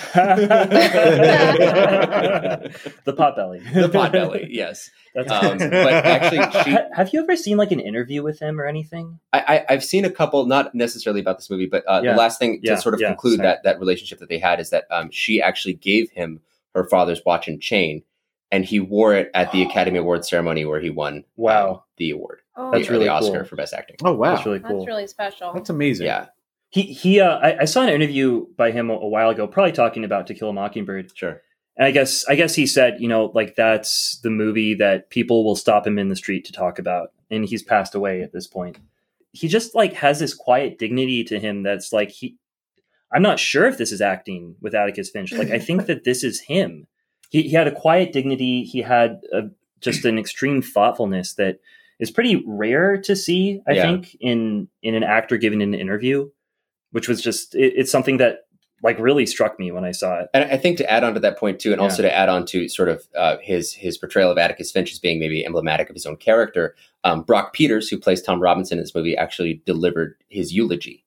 pot 3.17 3.37
belly. 3.37 3.61
the 3.75 3.89
pot 3.89 4.13
belly, 4.13 4.47
yes. 4.51 4.91
That's 5.15 5.31
Um, 5.31 5.57
awesome. 5.57 5.59
but 5.71 5.93
actually, 5.93 6.63
she, 6.65 6.77
have 6.93 7.13
you 7.13 7.23
ever 7.23 7.37
seen 7.37 7.57
like 7.57 7.71
an 7.73 7.81
interview 7.81 8.23
with 8.23 8.41
him 8.41 8.61
or 8.61 8.67
anything? 8.67 9.19
I, 9.33 9.41
I, 9.69 9.75
I've 9.75 9.85
seen 9.85 10.05
a 10.05 10.11
couple, 10.11 10.47
not 10.47 10.75
necessarily 10.75 11.21
about 11.21 11.39
this 11.39 11.49
movie, 11.51 11.67
but 11.67 11.85
uh, 11.89 12.01
Yeah. 12.03 12.13
the 12.13 12.19
last 12.19 12.39
thing 12.39 12.61
to 12.61 12.67
Yeah, 12.69 12.77
sort 12.77 12.95
of 12.95 13.01
yeah, 13.01 13.09
conclude 13.09 13.37
sorry. 13.37 13.49
that 13.49 13.63
that 13.65 13.79
relationship 13.79 14.19
that 14.19 14.29
they 14.29 14.39
had 14.39 14.61
is 14.61 14.71
that 14.71 14.85
um, 14.91 15.11
she 15.13 15.41
actually 15.41 15.75
gave 15.75 16.11
him 16.11 16.41
her 16.75 16.85
father's 16.85 17.23
watch 17.25 17.47
and 17.47 17.61
chain, 17.63 18.03
and 18.51 18.65
he 18.65 18.81
wore 18.81 19.15
it 19.15 19.31
at 19.35 19.53
the 19.53 19.63
Academy 19.69 19.99
Awards 19.99 20.29
ceremony 20.29 20.65
where 20.65 20.81
he 20.81 20.91
won 20.91 21.19
um, 21.19 21.25
Wow. 21.37 21.85
the 21.99 22.11
award, 22.11 22.41
oh, 22.57 22.73
That's 22.73 22.87
the, 22.89 22.93
really 22.95 23.05
the 23.07 23.13
Oscar 23.13 23.39
cool. 23.41 23.45
for 23.45 23.57
best 23.57 23.75
acting. 23.75 23.97
Oh 24.03 24.15
wow, 24.15 24.35
That's 24.35 24.47
really 24.47 24.61
cool. 24.61 24.79
that's 24.79 24.89
really 24.89 25.07
special. 25.07 25.53
That's 25.53 25.71
amazing. 25.71 26.07
Yeah, 26.07 26.27
he 26.75 26.83
he. 26.93 27.21
Uh, 27.21 27.37
I, 27.39 27.61
I 27.61 27.65
saw 27.67 27.83
an 27.83 27.89
interview 27.89 28.47
by 28.57 28.73
him 28.73 28.91
a, 28.91 28.95
a 28.95 29.09
while 29.09 29.31
ago, 29.31 29.47
probably 29.47 29.73
talking 29.73 30.03
about 30.05 30.27
To 30.27 30.35
Kill 30.35 30.49
a 30.51 30.53
Mockingbird. 30.53 31.17
sure. 31.17 31.41
And 31.77 31.87
I 31.87 31.91
guess 31.93 32.25
I 32.29 32.35
guess 32.35 32.55
he 32.57 32.67
said, 32.67 33.01
you 33.01 33.09
know, 33.09 33.27
like 33.35 33.55
that's 33.57 34.19
the 34.23 34.31
movie 34.31 34.75
that 34.75 35.11
people 35.11 35.45
will 35.45 35.57
stop 35.57 35.87
him 35.87 35.99
in 35.99 36.09
the 36.09 36.17
street 36.17 36.45
to 36.47 36.53
talk 36.53 36.79
about, 36.81 37.13
and 37.31 37.45
he's 37.45 37.63
passed 37.63 37.95
away 37.95 38.23
at 38.23 38.33
this 38.33 38.47
point. 38.49 38.79
He 39.33 39.47
just 39.49 39.75
like 39.75 39.93
has 39.95 40.19
this 40.19 40.35
quiet 40.35 40.79
dignity 40.79 41.23
to 41.25 41.39
him 41.39 41.63
that's 41.63 41.93
like 41.93 42.11
he. 42.11 42.37
I'm 43.13 43.23
not 43.23 43.39
sure 43.39 43.67
if 43.67 43.79
this 43.79 43.93
is 43.93 44.01
acting 44.01 44.57
with 44.61 44.75
Atticus 44.75 45.11
Finch. 45.11 45.33
Like 45.33 45.51
I 45.51 45.59
think 45.61 45.87
that 45.87 46.03
this 46.05 46.25
is 46.25 46.41
him. 46.41 46.87
He 47.31 47.43
he 47.43 47.53
had 47.53 47.69
a 47.69 47.73
quiet 47.75 48.13
dignity. 48.13 48.65
He 48.65 48.83
had 48.83 49.21
a, 49.33 49.43
just 49.81 50.05
an 50.05 50.19
extreme 50.19 50.63
thoughtfulness 50.63 51.35
that 51.35 51.59
is 52.01 52.11
pretty 52.11 52.43
rare 52.47 52.97
to 53.03 53.15
see. 53.17 53.61
I 53.69 53.73
Yeah. 53.75 53.83
think 53.83 54.17
in 54.21 54.69
in 54.83 54.95
an 54.97 55.03
actor 55.05 55.37
giving 55.37 55.63
an 55.63 55.75
interview, 55.75 56.31
which 56.95 57.09
was 57.09 57.21
just 57.21 57.55
it, 57.55 57.73
it's 57.77 57.91
something 57.91 58.19
that 58.19 58.47
like 58.83 58.99
really 58.99 59.25
struck 59.27 59.59
me 59.59 59.73
when 59.73 59.85
I 59.85 59.93
saw 59.93 60.21
it. 60.21 60.29
And 60.35 60.45
I 60.45 60.57
think 60.57 60.77
to 60.79 60.91
add 60.91 61.05
on 61.05 61.15
to 61.15 61.21
that 61.21 61.39
point 61.39 61.59
too, 61.59 61.73
and 61.73 61.81
Yeah. 61.81 61.85
also 61.85 62.03
to 62.03 62.15
add 62.15 62.29
on 62.29 62.45
to 62.47 62.69
sort 62.69 62.89
of 62.89 63.03
uh, 63.19 63.37
his 63.43 63.73
his 63.73 63.99
portrayal 63.99 64.31
of 64.31 64.39
Atticus 64.39 64.71
Finch 64.73 64.93
as 64.93 64.99
being 64.99 65.19
maybe 65.19 65.45
emblematic 65.45 65.89
of 65.91 65.95
his 65.95 66.07
own 66.07 66.17
character, 66.17 66.75
um, 67.03 67.23
Brock 67.23 67.53
Peters, 67.53 67.89
who 67.89 67.99
plays 67.99 68.23
Tom 68.23 68.41
Robinson 68.41 68.79
in 68.79 68.85
this 68.85 68.95
movie, 68.95 69.17
actually 69.17 69.63
delivered 69.67 70.17
his 70.29 70.53
eulogy 70.55 71.05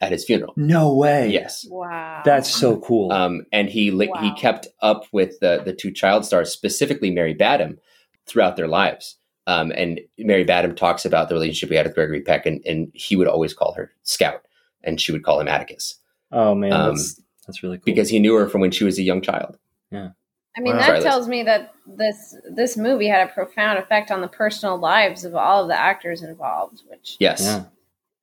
at 0.00 0.12
his 0.12 0.24
funeral. 0.24 0.52
No 0.56 0.92
way. 0.94 1.30
Yes, 1.30 1.64
wow. 1.70 2.22
That's 2.24 2.50
so 2.50 2.78
cool. 2.80 3.12
um, 3.12 3.46
and 3.52 3.68
he 3.70 3.90
li- 3.90 4.10
he 4.20 4.32
kept 4.34 4.66
up 4.82 5.04
with 5.12 5.38
the 5.40 5.62
the 5.64 5.72
two 5.74 5.92
child 5.92 6.24
stars, 6.26 6.50
specifically 6.50 7.10
Mary 7.10 7.34
Badham, 7.34 7.78
throughout 8.26 8.56
their 8.56 8.68
lives. 8.68 9.16
Um, 9.46 9.72
and 9.76 10.00
Mary 10.16 10.44
Badham 10.44 10.74
talks 10.74 11.04
about 11.04 11.28
the 11.28 11.34
relationship 11.34 11.68
we 11.68 11.76
had 11.76 11.84
with 11.84 11.94
Gregory 11.94 12.22
Peck, 12.22 12.46
and, 12.46 12.62
and 12.64 12.90
he 12.94 13.14
would 13.14 13.28
always 13.28 13.52
call 13.52 13.74
her 13.74 13.92
Scout, 14.02 14.40
and 14.84 15.00
she 15.00 15.12
would 15.12 15.22
call 15.24 15.40
him 15.40 15.48
Atticus 15.48 15.96
oh 16.32 16.54
man, 16.54 16.72
um, 16.72 16.94
that's 16.94 17.20
that's 17.46 17.62
really 17.62 17.76
cool. 17.78 17.84
because 17.84 18.08
he 18.08 18.18
knew 18.18 18.34
her 18.34 18.48
from 18.48 18.60
when 18.60 18.70
she 18.70 18.84
was 18.84 18.98
a 18.98 19.02
young 19.02 19.20
child. 19.20 19.58
Yeah. 19.90 20.10
I 20.56 20.60
mean, 20.60 20.74
Wow. 20.74 20.78
that 20.80 20.86
Sorry, 20.86 20.98
Liz. 20.98 21.04
tells 21.04 21.28
me 21.28 21.42
that 21.42 21.74
this 21.86 22.36
this 22.50 22.76
movie 22.76 23.08
had 23.08 23.28
a 23.28 23.32
profound 23.32 23.78
effect 23.78 24.10
on 24.10 24.20
the 24.20 24.28
personal 24.28 24.78
lives 24.78 25.24
of 25.24 25.34
all 25.34 25.62
of 25.62 25.68
the 25.68 25.78
actors 25.78 26.22
involved, 26.22 26.82
which 26.88 27.16
Yes. 27.20 27.42
Yeah. 27.42 27.64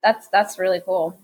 that's 0.02 0.28
that's 0.28 0.58
really 0.58 0.80
cool. 0.80 1.18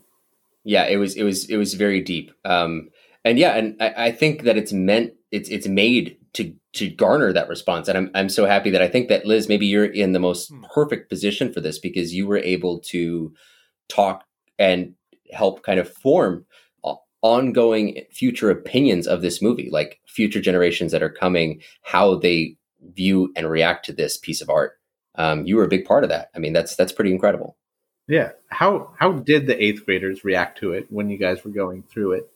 yeah 0.64 0.84
it 0.86 0.96
was 0.96 1.16
it 1.16 1.22
was 1.24 1.48
it 1.50 1.56
was 1.56 1.74
very 1.74 2.00
deep 2.00 2.30
um 2.44 2.88
and 3.24 3.38
yeah 3.38 3.52
and 3.56 3.76
I, 3.80 4.06
I 4.08 4.12
think 4.12 4.42
that 4.42 4.56
it's 4.56 4.72
meant 4.72 5.14
it's 5.30 5.48
it's 5.48 5.66
made 5.66 6.16
to 6.34 6.54
to 6.74 6.88
garner 6.90 7.32
that 7.32 7.48
response 7.48 7.88
and 7.88 7.96
i'm 7.98 8.10
i'm 8.14 8.28
so 8.28 8.44
happy 8.44 8.70
that 8.70 8.82
i 8.82 8.88
think 8.88 9.08
that 9.08 9.24
liz 9.24 9.48
maybe 9.48 9.66
you're 9.66 9.84
in 9.86 10.12
the 10.12 10.18
most 10.20 10.50
Hmm. 10.50 10.64
perfect 10.74 11.08
position 11.08 11.52
for 11.52 11.60
this 11.60 11.78
because 11.78 12.12
you 12.14 12.26
were 12.26 12.38
able 12.38 12.78
to 12.92 13.32
talk 13.88 14.24
and 14.58 14.94
help 15.32 15.62
kind 15.62 15.80
of 15.80 15.92
form 15.92 16.44
ongoing 17.20 18.00
future 18.12 18.48
opinions 18.48 19.08
of 19.08 19.22
this 19.22 19.42
movie 19.42 19.68
like 19.72 19.98
future 20.06 20.40
generations 20.40 20.92
that 20.92 21.02
are 21.02 21.10
coming 21.10 21.60
how 21.82 22.14
they 22.14 22.56
view 22.94 23.32
and 23.34 23.50
react 23.50 23.84
to 23.84 23.92
this 23.92 24.16
piece 24.16 24.40
of 24.40 24.48
art 24.48 24.78
um, 25.16 25.44
you 25.44 25.56
were 25.56 25.64
a 25.64 25.68
big 25.68 25.84
part 25.84 26.04
of 26.04 26.10
that 26.10 26.28
i 26.36 26.38
mean 26.38 26.52
that's 26.52 26.76
that's 26.76 26.92
pretty 26.92 27.10
incredible 27.10 27.56
Yeah. 28.08 28.30
How 28.48 28.90
how 28.98 29.12
did 29.12 29.46
the 29.46 29.62
eighth 29.62 29.84
graders 29.84 30.24
react 30.24 30.58
to 30.58 30.72
it 30.72 30.86
when 30.88 31.10
you 31.10 31.18
guys 31.18 31.44
were 31.44 31.50
going 31.50 31.82
through 31.82 32.12
it? 32.12 32.30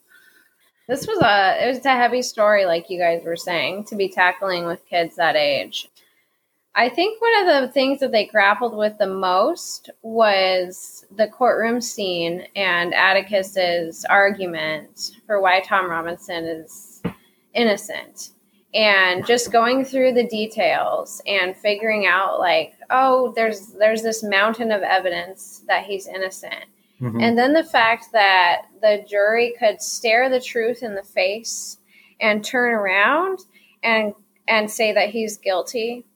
This 0.87 1.07
was 1.07 1.19
a 1.23 1.65
it 1.65 1.69
was 1.69 1.85
a 1.87 1.97
heavy 1.97 2.21
story, 2.21 2.67
like 2.67 2.91
you 2.91 2.99
guys 2.99 3.23
were 3.25 3.37
saying, 3.37 3.85
to 3.85 3.97
be 3.97 4.11
tackling 4.11 4.67
with 4.67 4.87
kids 4.87 5.17
that 5.17 5.35
age. 5.35 5.89
I 6.75 6.89
think 6.89 7.21
one 7.21 7.41
of 7.41 7.63
the 7.63 7.73
things 7.73 8.01
that 8.01 8.13
they 8.13 8.25
grappled 8.25 8.77
with 8.77 8.97
the 8.97 9.07
most 9.07 9.91
was 10.01 11.05
the 11.15 11.29
courtroom 11.29 11.83
scene 11.83 12.47
and 12.57 12.95
Atticus's 12.95 14.07
argument 14.07 15.13
for 15.27 15.41
why 15.41 15.61
Tom 15.61 15.91
Robinson 15.91 16.45
is 16.45 17.03
innocent. 17.55 18.31
And 18.75 19.27
just 19.27 19.53
going 19.53 19.85
through 19.85 20.15
the 20.15 20.27
details 20.27 21.21
and 21.27 21.55
figuring 21.55 22.07
out 22.07 22.39
like, 22.39 22.73
oh, 22.89 23.35
there's 23.37 23.75
there's 23.79 24.01
this 24.01 24.23
mountain 24.23 24.73
of 24.73 24.81
evidence 24.81 25.63
that 25.69 25.85
he's 25.85 26.07
innocent. 26.07 26.65
Mm-hmm. 26.99 27.21
And 27.21 27.37
then 27.37 27.53
the 27.53 27.65
fact 27.65 28.07
that 28.13 28.63
the 28.81 29.05
jury 29.07 29.55
could 29.59 29.83
stare 29.83 30.31
the 30.31 30.41
truth 30.41 30.83
in 30.83 30.95
the 30.95 31.03
face 31.03 31.77
and 32.19 32.43
turn 32.43 32.73
around 32.73 33.41
and 33.83 34.15
and 34.49 34.71
say 34.71 34.93
that 34.93 35.11
he's 35.11 35.37
guilty. 35.37 36.07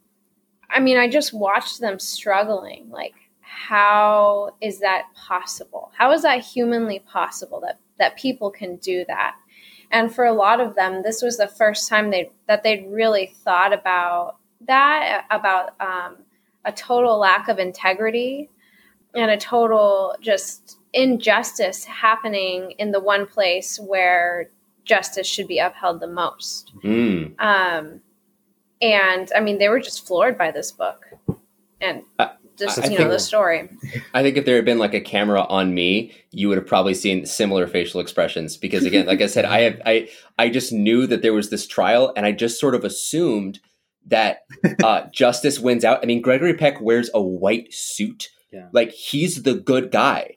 I 0.71 0.81
mean, 0.81 0.99
I 0.99 1.09
just 1.09 1.33
watched 1.33 1.81
them 1.81 1.99
struggling. 1.99 2.89
Like, 2.91 3.15
how 3.41 4.51
is 4.61 4.81
that 4.81 5.07
possible? 5.15 5.93
How 5.97 6.13
is 6.13 6.23
that 6.23 6.41
humanly 6.41 7.01
possible 7.01 7.61
that 7.61 7.79
that 7.99 8.17
people 8.17 8.51
can 8.51 8.77
do 8.77 9.05
that? 9.09 9.37
And 9.91 10.15
for 10.15 10.25
a 10.25 10.33
lot 10.33 10.61
of 10.61 10.75
them, 10.75 11.03
this 11.03 11.23
was 11.23 11.37
the 11.37 11.49
first 11.49 11.89
time 11.89 12.11
they 12.11 12.31
that 12.49 12.63
they'd 12.63 12.87
really 12.89 13.35
thought 13.45 13.73
about 13.73 14.37
that 14.67 15.25
about 15.31 15.81
um, 15.81 16.17
a 16.65 16.73
total 16.73 17.19
lack 17.19 17.49
of 17.49 17.59
integrity 17.59 18.51
and 19.15 19.31
a 19.31 19.37
total 19.37 20.15
just 20.21 20.79
injustice 20.93 21.85
happening 21.85 22.73
in 22.79 22.91
the 22.91 23.01
one 23.01 23.27
place 23.27 23.79
where 23.79 24.51
justice 24.85 25.27
should 25.27 25.49
be 25.49 25.59
upheld 25.59 26.01
the 26.01 26.07
most. 26.07 26.73
Mm. 26.83 27.41
Um, 27.41 28.01
and 28.83 29.31
I 29.37 29.41
mean, 29.41 29.59
they 29.59 29.69
were 29.69 29.81
just 29.81 30.07
floored 30.07 30.37
by 30.39 30.51
this 30.51 30.71
book 30.73 31.07
and 31.81 32.03
just, 32.59 32.79
I 32.79 32.85
you 32.85 32.91
know, 32.91 32.97
think- 32.97 33.11
the 33.11 33.19
story. 33.19 33.69
I 34.15 34.23
think 34.23 34.37
if 34.37 34.45
there 34.45 34.57
had 34.57 34.65
been 34.65 34.79
like 34.79 34.95
a 34.95 35.01
camera 35.01 35.43
on 35.43 35.75
me, 35.75 36.13
you 36.31 36.49
would 36.49 36.59
have 36.59 36.67
probably 36.67 36.95
seen 36.95 37.27
similar 37.27 37.67
facial 37.67 38.01
expressions. 38.01 38.57
Because 38.57 38.85
again, 38.85 39.07
like 39.07 39.21
I 39.21 39.27
said, 39.27 39.45
I 39.45 39.61
have 39.61 39.81
I 39.85 40.09
I 40.39 40.49
just 40.49 40.73
knew 40.73 41.07
that 41.07 41.23
there 41.23 41.35
was 41.35 41.51
this 41.51 41.67
trial, 41.67 42.13
and 42.17 42.25
I 42.27 42.33
just 42.33 42.59
sort 42.61 42.75
of 42.75 42.85
assumed 42.85 43.61
that 44.07 44.45
uh, 44.83 45.03
justice 45.13 45.59
wins 45.59 45.85
out. 45.85 46.01
I 46.03 46.07
mean, 46.07 46.23
Gregory 46.23 46.55
Peck 46.55 46.81
wears 46.81 47.11
a 47.13 47.21
white 47.21 47.73
suit, 47.75 48.31
Yeah. 48.53 48.69
like 48.73 48.93
he's 48.93 49.43
the 49.43 49.55
good 49.55 49.91
guy. 49.91 50.37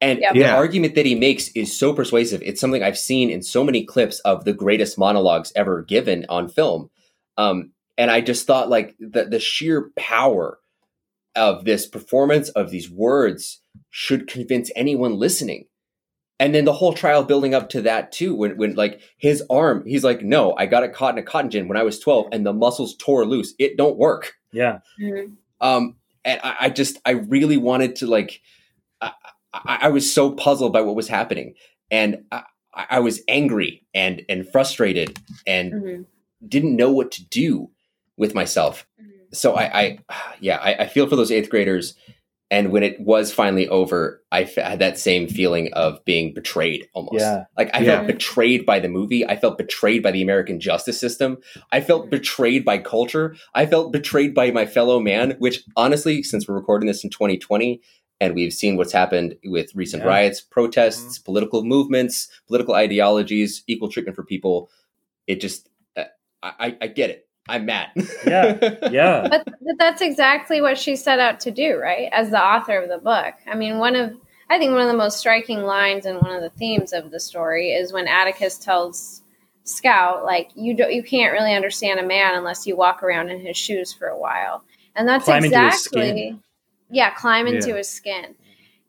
And 0.00 0.18
Yep. 0.18 0.32
the 0.34 0.40
Yeah. 0.40 0.56
argument 0.56 0.96
that 0.96 1.06
he 1.06 1.14
makes 1.14 1.48
is 1.50 1.76
so 1.78 1.92
persuasive. 1.92 2.42
It's 2.42 2.60
something 2.60 2.82
I've 2.82 2.98
seen 2.98 3.30
in 3.30 3.40
so 3.40 3.62
many 3.62 3.84
clips 3.84 4.18
of 4.20 4.44
the 4.44 4.52
greatest 4.52 4.98
monologues 4.98 5.52
ever 5.54 5.82
given 5.82 6.26
on 6.28 6.48
film. 6.48 6.90
Um, 7.36 7.72
and 7.98 8.10
I 8.10 8.20
just 8.20 8.46
thought 8.46 8.68
like 8.68 8.96
the 8.98 9.24
the 9.24 9.40
sheer 9.40 9.90
power 9.96 10.58
of 11.34 11.64
this 11.64 11.86
performance 11.86 12.48
of 12.50 12.70
these 12.70 12.90
words 12.90 13.60
should 13.90 14.26
convince 14.26 14.70
anyone 14.76 15.14
listening. 15.18 15.66
And 16.38 16.54
then 16.54 16.64
the 16.64 16.72
whole 16.72 16.92
trial 16.92 17.22
building 17.22 17.54
up 17.54 17.68
to 17.70 17.82
that 17.82 18.10
too, 18.12 18.34
when 18.34 18.56
when 18.56 18.74
like 18.74 19.00
his 19.16 19.42
arm, 19.48 19.84
he's 19.86 20.02
like, 20.02 20.22
"No, 20.22 20.54
I 20.56 20.66
got 20.66 20.82
it 20.82 20.92
caught 20.92 21.14
in 21.14 21.18
a 21.18 21.22
cotton 21.22 21.50
gin 21.50 21.68
when 21.68 21.76
I 21.76 21.84
was 21.84 22.00
twelve, 22.00 22.26
and 22.32 22.44
the 22.44 22.52
muscles 22.52 22.96
tore 22.96 23.24
loose. 23.24 23.54
It 23.58 23.76
don't 23.76 23.96
work." 23.96 24.32
Yeah. 24.52 24.78
Mhm. 25.00 25.36
Um, 25.60 25.96
and 26.24 26.40
I, 26.42 26.56
I 26.62 26.70
just, 26.70 26.98
I 27.06 27.12
really 27.12 27.56
wanted 27.56 27.96
to 27.96 28.06
like, 28.06 28.40
I, 29.00 29.12
I, 29.54 29.78
I 29.82 29.88
was 29.88 30.12
so 30.12 30.32
puzzled 30.32 30.72
by 30.72 30.80
what 30.80 30.96
was 30.96 31.06
happening, 31.08 31.54
and 31.90 32.24
I, 32.32 32.42
I 32.74 32.98
was 33.00 33.22
angry 33.28 33.86
and 33.94 34.22
and 34.28 34.48
frustrated, 34.48 35.18
and 35.46 35.72
Mhm. 35.72 36.06
Didn't 36.46 36.76
know 36.76 36.90
what 36.92 37.10
to 37.12 37.24
do 37.28 37.70
with 38.16 38.34
myself 38.34 38.86
Mhm. 39.00 39.34
so 39.34 39.54
I, 39.54 39.80
I 39.82 39.98
yeah, 40.40 40.56
I, 40.56 40.74
I 40.84 40.86
feel 40.86 41.06
for 41.08 41.16
those 41.16 41.30
eighth 41.32 41.48
graders. 41.50 41.94
And 42.50 42.70
when 42.70 42.82
it 42.82 43.00
was 43.00 43.32
finally 43.32 43.66
over, 43.68 44.22
I 44.30 44.42
f- 44.42 44.56
had 44.56 44.78
that 44.80 44.98
same 44.98 45.26
feeling 45.26 45.72
of 45.72 46.04
being 46.04 46.34
betrayed 46.34 46.86
almost. 46.92 47.14
Yeah. 47.20 47.44
Like 47.56 47.70
I 47.72 47.78
Yeah. 47.78 47.94
felt 47.96 48.08
betrayed 48.08 48.66
by 48.66 48.78
the 48.78 48.90
movie. 48.90 49.24
I 49.26 49.36
felt 49.36 49.56
betrayed 49.56 50.02
by 50.02 50.10
the 50.10 50.20
American 50.20 50.60
justice 50.60 51.00
system. 51.00 51.38
I 51.72 51.80
felt 51.80 52.10
betrayed 52.10 52.62
by 52.62 52.76
culture. 52.76 53.36
I 53.54 53.64
felt 53.64 53.90
betrayed 53.90 54.34
by 54.34 54.50
my 54.50 54.66
fellow 54.66 55.00
man, 55.00 55.36
which 55.38 55.64
honestly, 55.78 56.22
since 56.22 56.46
we're 56.46 56.54
recording 56.54 56.88
this 56.88 57.02
in 57.02 57.08
2020 57.08 57.80
and 58.20 58.34
we've 58.34 58.52
seen 58.52 58.76
what's 58.76 58.92
happened 58.92 59.34
with 59.46 59.74
recent 59.74 60.02
Yeah. 60.02 60.10
riots, 60.10 60.42
protests, 60.42 61.18
political 61.18 61.64
movements, 61.64 62.28
political 62.48 62.74
ideologies, 62.74 63.64
equal 63.66 63.88
treatment 63.88 64.14
for 64.14 64.24
people, 64.24 64.68
it 65.26 65.40
just, 65.40 65.70
I, 66.42 66.52
I, 66.58 66.76
I 66.82 66.86
get 66.88 67.10
it. 67.10 67.28
I'm 67.48 67.66
mad. 67.66 67.90
Yeah. 68.26 68.58
Yeah. 68.90 69.26
but, 69.28 69.44
but 69.44 69.78
that's 69.78 70.00
exactly 70.02 70.60
what 70.60 70.78
she 70.78 70.96
set 70.96 71.18
out 71.18 71.40
to 71.40 71.50
do, 71.50 71.76
right? 71.76 72.08
As 72.12 72.30
the 72.30 72.42
author 72.42 72.78
of 72.80 72.88
the 72.88 72.98
book. 72.98 73.34
I 73.50 73.54
mean, 73.54 73.78
one 73.78 73.96
of 73.96 74.12
I 74.50 74.58
think 74.58 74.72
one 74.72 74.82
of 74.82 74.88
the 74.88 74.96
most 74.96 75.18
striking 75.18 75.62
lines 75.62 76.04
and 76.04 76.20
one 76.20 76.30
of 76.34 76.42
the 76.42 76.50
themes 76.50 76.92
of 76.92 77.10
the 77.10 77.18
story 77.18 77.70
is 77.70 77.92
when 77.92 78.06
Atticus 78.06 78.58
tells 78.58 79.22
Scout, 79.64 80.24
like, 80.24 80.50
you 80.54 80.74
don't, 80.76 80.92
you 80.92 81.02
can't 81.02 81.32
really 81.32 81.54
understand 81.54 82.00
a 82.00 82.06
man 82.06 82.34
unless 82.34 82.66
you 82.66 82.76
walk 82.76 83.02
around 83.02 83.30
in 83.30 83.40
his 83.40 83.56
shoes 83.56 83.92
for 83.92 84.08
a 84.08 84.18
while, 84.18 84.62
and 84.94 85.08
that's 85.08 85.24
Climb 85.24 85.44
exactly 85.44 86.36
yeah, 86.92 87.10
climb 87.10 87.46
into 87.46 87.70
Yeah. 87.70 87.76
his 87.76 87.88
skin. 87.88 88.34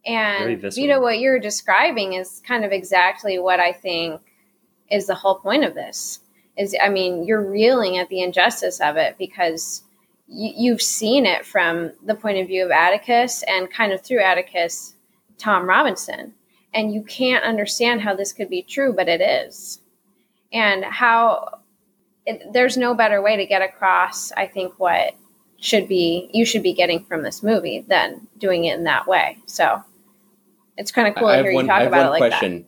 And 0.06 0.62
you 0.76 0.88
know 0.88 1.00
what 1.00 1.20
you're 1.20 1.40
describing 1.40 2.14
is 2.14 2.42
kind 2.46 2.66
of 2.66 2.74
exactly 2.74 3.40
what 3.40 3.62
I 3.62 3.72
think 3.72 4.22
is 4.92 5.08
the 5.08 5.16
whole 5.16 5.36
point 5.36 5.64
of 5.64 5.74
this. 5.74 6.20
Is 6.58 6.76
I 6.82 6.90
mean, 6.90 7.26
you're 7.26 7.50
reeling 7.50 7.98
at 7.98 8.10
the 8.10 8.22
injustice 8.22 8.80
of 8.80 8.96
it 8.98 9.16
because 9.18 9.84
you, 10.28 10.54
you've 10.56 10.82
seen 10.82 11.26
it 11.26 11.46
from 11.46 11.92
the 12.06 12.16
point 12.16 12.38
of 12.38 12.48
view 12.48 12.64
of 12.66 12.72
Atticus 12.72 13.44
and 13.48 13.72
kind 13.72 13.92
of 13.92 14.02
through 14.02 14.22
Atticus, 14.22 14.96
Tom 15.38 15.68
Robinson, 15.68 16.34
and 16.74 16.94
you 16.94 17.04
can't 17.04 17.44
understand 17.44 18.02
how 18.02 18.16
this 18.16 18.34
could 18.34 18.50
be 18.50 18.62
true, 18.62 18.94
but 18.94 19.08
it 19.08 19.22
is, 19.22 19.82
and 20.52 20.86
how 20.86 21.60
it, 22.26 22.54
there's 22.54 22.78
no 22.78 22.94
better 22.94 23.22
way 23.22 23.38
to 23.38 23.46
get 23.46 23.62
across. 23.62 24.32
I 24.34 24.48
think 24.48 24.80
what 24.80 25.16
should 25.60 25.88
be 25.88 26.30
you 26.34 26.46
should 26.46 26.64
be 26.64 26.74
getting 26.74 27.04
from 27.06 27.24
this 27.24 27.42
movie 27.42 27.86
than 27.88 28.28
doing 28.38 28.66
it 28.66 28.76
in 28.78 28.84
that 28.84 29.08
way. 29.08 29.38
So 29.46 29.82
it's 30.78 30.92
kind 30.92 31.08
of 31.08 31.16
cool 31.16 31.28
I 31.28 31.38
to 31.38 31.44
hear 31.44 31.52
you 31.52 31.66
talk 31.66 31.84
about 31.84 32.08
it 32.08 32.10
one 32.10 32.10
like 32.10 32.32
question. 32.32 32.68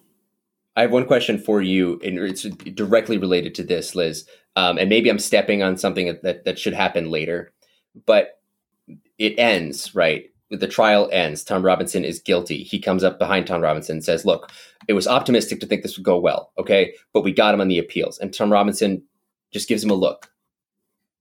I 0.75 0.81
have 0.81 0.91
one 0.91 1.05
question 1.05 1.37
for 1.37 1.61
you, 1.61 1.99
and 2.03 2.19
it's 2.19 2.43
directly 2.43 3.17
related 3.17 3.55
to 3.55 3.63
this, 3.63 3.95
Liz. 3.95 4.27
Um, 4.55 4.77
and 4.77 4.89
maybe 4.89 5.09
I'm 5.09 5.19
stepping 5.19 5.63
on 5.63 5.77
something 5.77 6.17
that, 6.23 6.45
that 6.45 6.59
should 6.59 6.73
happen 6.73 7.09
later, 7.09 7.53
but 8.05 8.39
it 9.17 9.39
ends 9.39 9.95
right. 9.95 10.29
The 10.51 10.67
trial 10.67 11.09
ends. 11.11 11.43
Tom 11.43 11.65
Robinson 11.65 12.05
is 12.05 12.19
guilty. 12.19 12.63
He 12.63 12.79
comes 12.79 13.03
up 13.03 13.17
behind 13.17 13.47
Tom 13.47 13.61
Robinson 13.61 13.97
and 13.97 14.03
says, 14.03 14.25
"Look, 14.25 14.51
it 14.87 14.93
was 14.93 15.07
optimistic 15.07 15.59
to 15.59 15.65
think 15.65 15.81
this 15.81 15.97
would 15.97 16.05
go 16.05 16.19
well, 16.19 16.51
okay, 16.57 16.93
but 17.13 17.23
we 17.23 17.31
got 17.31 17.53
him 17.53 17.61
on 17.61 17.67
the 17.67 17.79
appeals." 17.79 18.19
And 18.19 18.33
Tom 18.33 18.51
Robinson 18.51 19.03
just 19.51 19.67
gives 19.67 19.83
him 19.83 19.89
a 19.89 19.95
look, 19.95 20.31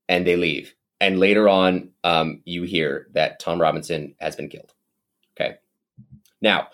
and 0.08 0.26
they 0.26 0.36
leave. 0.36 0.74
And 1.00 1.18
later 1.18 1.48
on, 1.48 1.90
um, 2.04 2.42
you 2.44 2.62
hear 2.64 3.08
that 3.12 3.40
Tom 3.40 3.60
Robinson 3.60 4.14
has 4.20 4.36
been 4.36 4.48
killed. 4.48 4.72
Okay. 5.36 5.56
Now, 6.40 6.68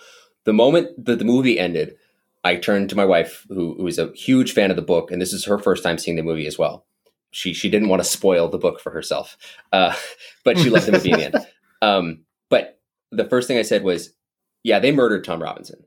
the 0.45 0.53
moment 0.53 1.05
that 1.05 1.19
the 1.19 1.25
movie 1.25 1.59
ended, 1.59 1.97
I 2.45 2.57
turned 2.57 2.89
to 2.91 2.97
my 2.97 3.05
wife, 3.05 3.47
who, 3.49 3.75
who 3.75 3.87
is 3.87 3.99
a 3.99 4.13
huge 4.15 4.53
fan 4.53 4.71
of 4.71 4.77
the 4.77 4.83
book, 4.83 5.11
and 5.11 5.21
this 5.21 5.33
is 5.33 5.45
her 5.45 5.59
first 5.59 5.83
time 5.83 5.99
seeing 5.99 6.17
the 6.17 6.23
movie 6.23 6.47
as 6.47 6.59
well. 6.59 6.87
She 7.33 7.53
she 7.53 7.71
didn't 7.71 7.89
want 7.89 8.03
to 8.03 8.09
spoil 8.09 8.49
the 8.49 8.59
book 8.59 8.81
for 8.81 8.91
herself, 8.91 9.37
uh, 9.73 9.95
but 10.45 10.59
she 10.59 10.71
loved 10.71 10.87
the 10.87 10.93
movie 10.93 11.13
in 11.13 11.19
the 11.19 11.25
end. 11.27 11.47
Um, 11.83 12.27
but 12.51 12.79
the 13.11 13.25
first 13.25 13.49
thing 13.49 13.57
I 13.57 13.63
said 13.63 13.83
was, 13.83 14.13
"Yeah, 14.63 14.81
they 14.81 14.93
murdered 14.93 15.25
Tom 15.25 15.43
Robinson." 15.43 15.87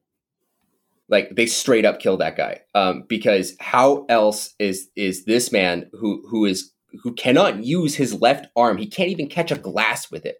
Like 1.07 1.35
they 1.35 1.45
straight 1.45 1.85
up 1.85 1.99
killed 1.99 2.21
that 2.21 2.35
guy. 2.35 2.61
Um, 2.73 3.03
because 3.07 3.55
how 3.59 4.07
else 4.09 4.55
is 4.57 4.89
is 4.95 5.25
this 5.25 5.51
man 5.51 5.87
who 5.93 6.23
who 6.27 6.45
is 6.45 6.71
who 7.03 7.13
cannot 7.13 7.63
use 7.63 7.93
his 7.93 8.19
left 8.19 8.47
arm? 8.55 8.77
He 8.77 8.87
can't 8.87 9.09
even 9.09 9.27
catch 9.27 9.51
a 9.51 9.55
glass 9.55 10.09
with 10.09 10.25
it. 10.25 10.37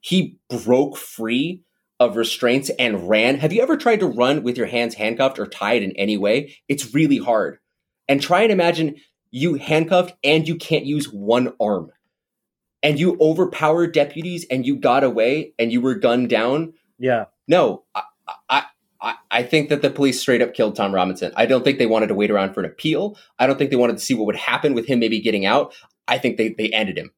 He 0.00 0.38
broke 0.48 0.96
free 0.96 1.62
of 2.06 2.16
restraints 2.16 2.70
and 2.78 3.08
ran. 3.08 3.38
Have 3.38 3.52
you 3.52 3.62
ever 3.62 3.76
tried 3.76 4.00
to 4.00 4.06
run 4.06 4.42
with 4.42 4.56
your 4.56 4.66
hands 4.66 4.94
handcuffed 4.94 5.38
or 5.38 5.46
tied 5.46 5.82
in 5.82 5.92
any 5.92 6.16
way? 6.16 6.56
It's 6.68 6.94
really 6.94 7.18
hard. 7.18 7.58
And 8.08 8.20
try 8.20 8.42
and 8.42 8.52
imagine 8.52 8.96
you 9.30 9.54
handcuffed 9.54 10.14
and 10.22 10.46
you 10.46 10.56
can't 10.56 10.84
use 10.84 11.06
one 11.06 11.54
arm. 11.60 11.90
And 12.82 12.98
you 12.98 13.16
overpowered 13.20 13.92
deputies 13.92 14.44
and 14.50 14.66
you 14.66 14.76
got 14.76 15.04
away 15.04 15.54
and 15.58 15.72
you 15.72 15.80
were 15.80 15.94
gunned 15.94 16.28
down. 16.28 16.74
Yeah. 16.98 17.26
No, 17.46 17.84
I, 17.94 18.02
I, 18.48 18.64
I, 19.00 19.14
I 19.30 19.42
think 19.44 19.68
that 19.68 19.82
the 19.82 19.90
police 19.90 20.20
straight 20.20 20.42
up 20.42 20.54
killed 20.54 20.76
Tom 20.76 20.94
Robinson. 20.94 21.32
I 21.36 21.46
don't 21.46 21.64
think 21.64 21.78
they 21.78 21.86
wanted 21.86 22.08
to 22.08 22.14
wait 22.14 22.30
around 22.30 22.54
for 22.54 22.60
an 22.60 22.66
appeal. 22.66 23.16
I 23.38 23.46
don't 23.46 23.56
think 23.56 23.70
they 23.70 23.76
wanted 23.76 23.98
to 23.98 24.04
see 24.04 24.14
what 24.14 24.26
would 24.26 24.36
happen 24.36 24.74
with 24.74 24.86
him 24.86 24.98
maybe 24.98 25.20
getting 25.20 25.46
out. 25.46 25.74
I 26.08 26.18
think 26.18 26.36
they, 26.36 26.54
they 26.58 26.68
ended 26.70 26.98
him. 26.98 27.12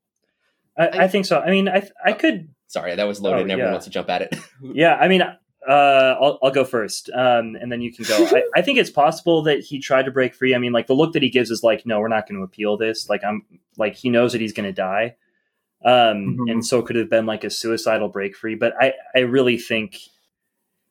I, 0.77 1.05
I 1.05 1.09
think 1.09 1.27
so. 1.27 1.41
I 1.41 1.51
mean, 1.51 1.69
I 1.69 1.89
I 2.05 2.13
could. 2.13 2.54
Sorry, 2.67 2.95
that 2.95 3.05
was 3.05 3.21
loaded 3.21 3.39
Oh, 3.39 3.43
and 3.43 3.51
everyone 3.53 3.69
yeah. 3.69 3.73
wants 3.75 3.87
to 3.87 3.91
jump 3.91 4.09
at 4.11 4.23
it. 4.23 4.35
Yeah, 4.63 4.95
I 4.97 5.09
mean, 5.09 5.23
uh, 5.23 6.17
I'll 6.21 6.39
I'll 6.43 6.51
go 6.51 6.65
first, 6.65 7.11
um, 7.15 7.57
and 7.61 7.71
then 7.71 7.81
you 7.81 7.93
can 7.93 8.05
go. 8.05 8.27
I, 8.27 8.43
I 8.57 8.63
think 8.63 8.79
it's 8.79 8.91
possible 8.91 9.43
that 9.45 9.61
he 9.61 9.79
tried 9.79 10.05
to 10.07 10.11
break 10.11 10.35
free. 10.35 10.55
I 10.55 10.59
mean, 10.59 10.73
like 10.73 10.87
the 10.87 10.95
look 10.95 11.13
that 11.15 11.23
he 11.23 11.31
gives 11.31 11.51
is 11.51 11.63
like, 11.63 11.87
no, 11.87 12.01
we're 12.01 12.09
not 12.09 12.29
going 12.29 12.39
to 12.39 12.45
appeal 12.45 12.77
this. 12.77 13.09
Like 13.09 13.23
I'm 13.25 13.43
like 13.79 13.95
he 13.95 14.11
knows 14.11 14.33
that 14.33 14.41
he's 14.41 14.53
going 14.53 14.67
to 14.67 14.73
die, 14.73 15.17
um, 15.85 16.37
Mhm. 16.39 16.51
and 16.51 16.67
so 16.67 16.79
it 16.81 16.87
could 16.87 16.97
have 16.97 17.09
been 17.11 17.27
like 17.27 17.45
a 17.45 17.51
suicidal 17.51 18.09
break 18.09 18.37
free. 18.37 18.55
But 18.55 18.75
I 18.81 18.95
I 19.15 19.21
really 19.21 19.59
think. 19.59 19.99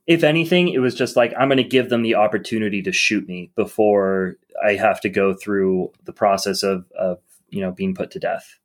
If 0.05 0.25
anything, 0.25 0.67
it 0.67 0.79
was 0.79 0.95
just 0.95 1.15
like 1.15 1.33
I'm 1.39 1.47
going 1.47 1.57
to 1.59 1.63
give 1.63 1.87
them 1.89 2.01
the 2.01 2.15
opportunity 2.15 2.81
to 2.81 2.91
shoot 2.91 3.25
me 3.25 3.51
before 3.55 4.35
I 4.61 4.73
have 4.73 4.99
to 5.01 5.09
go 5.09 5.33
through 5.33 5.93
the 6.03 6.11
process 6.11 6.61
of, 6.61 6.85
of 6.99 7.19
you 7.49 7.61
know 7.61 7.71
being 7.71 7.95
put 7.95 8.11
to 8.11 8.19
death, 8.19 8.59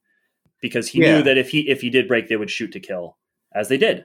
because 0.60 0.88
he 0.88 1.00
Yeah. 1.02 1.16
knew 1.16 1.22
that 1.24 1.38
if 1.38 1.50
he 1.50 1.68
if 1.68 1.80
he 1.80 1.90
did 1.90 2.08
break, 2.08 2.28
they 2.28 2.36
would 2.36 2.50
shoot 2.50 2.72
to 2.72 2.80
kill, 2.80 3.16
as 3.54 3.68
they 3.68 3.76
did. 3.78 4.04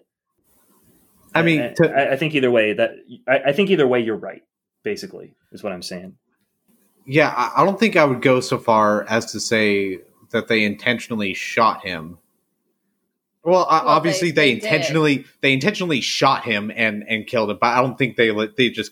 I 1.35 1.41
mean, 1.41 1.61
I, 1.61 1.67
to, 1.73 1.89
I- 1.91 2.11
I 2.13 2.15
think 2.15 2.35
either 2.35 2.51
way 2.51 2.73
that 2.73 2.91
I, 3.27 3.39
I 3.47 3.53
think 3.53 3.69
either 3.69 3.87
way 3.87 3.99
you're 4.01 4.15
right. 4.17 4.43
Basically, 4.83 5.33
is 5.51 5.63
what 5.63 5.71
I'm 5.71 5.81
saying. 5.81 6.17
yeah, 7.05 7.33
I, 7.35 7.61
I 7.61 7.65
don't 7.65 7.79
think 7.79 7.95
I 7.95 8.03
would 8.05 8.21
go 8.21 8.39
so 8.41 8.57
far 8.57 9.05
as 9.09 9.31
to 9.31 9.39
say 9.39 9.99
that 10.31 10.47
they 10.49 10.63
intentionally 10.65 11.33
shot 11.33 11.85
him. 11.85 12.17
Well, 13.45 13.53
Well, 13.53 13.67
obviously 13.69 14.31
they- 14.31 14.35
they, 14.35 14.53
they 14.53 14.59
did. 14.59 14.63
intentionally 14.65 15.25
they 15.41 15.53
intentionally 15.53 16.01
shot 16.01 16.43
him 16.43 16.71
and 16.75 17.03
and 17.07 17.25
killed 17.27 17.49
him, 17.51 17.57
but 17.61 17.67
I 17.67 17.81
don't 17.81 17.97
think 17.97 18.15
they 18.17 18.31
let- 18.31 18.55
they 18.57 18.69
just 18.69 18.91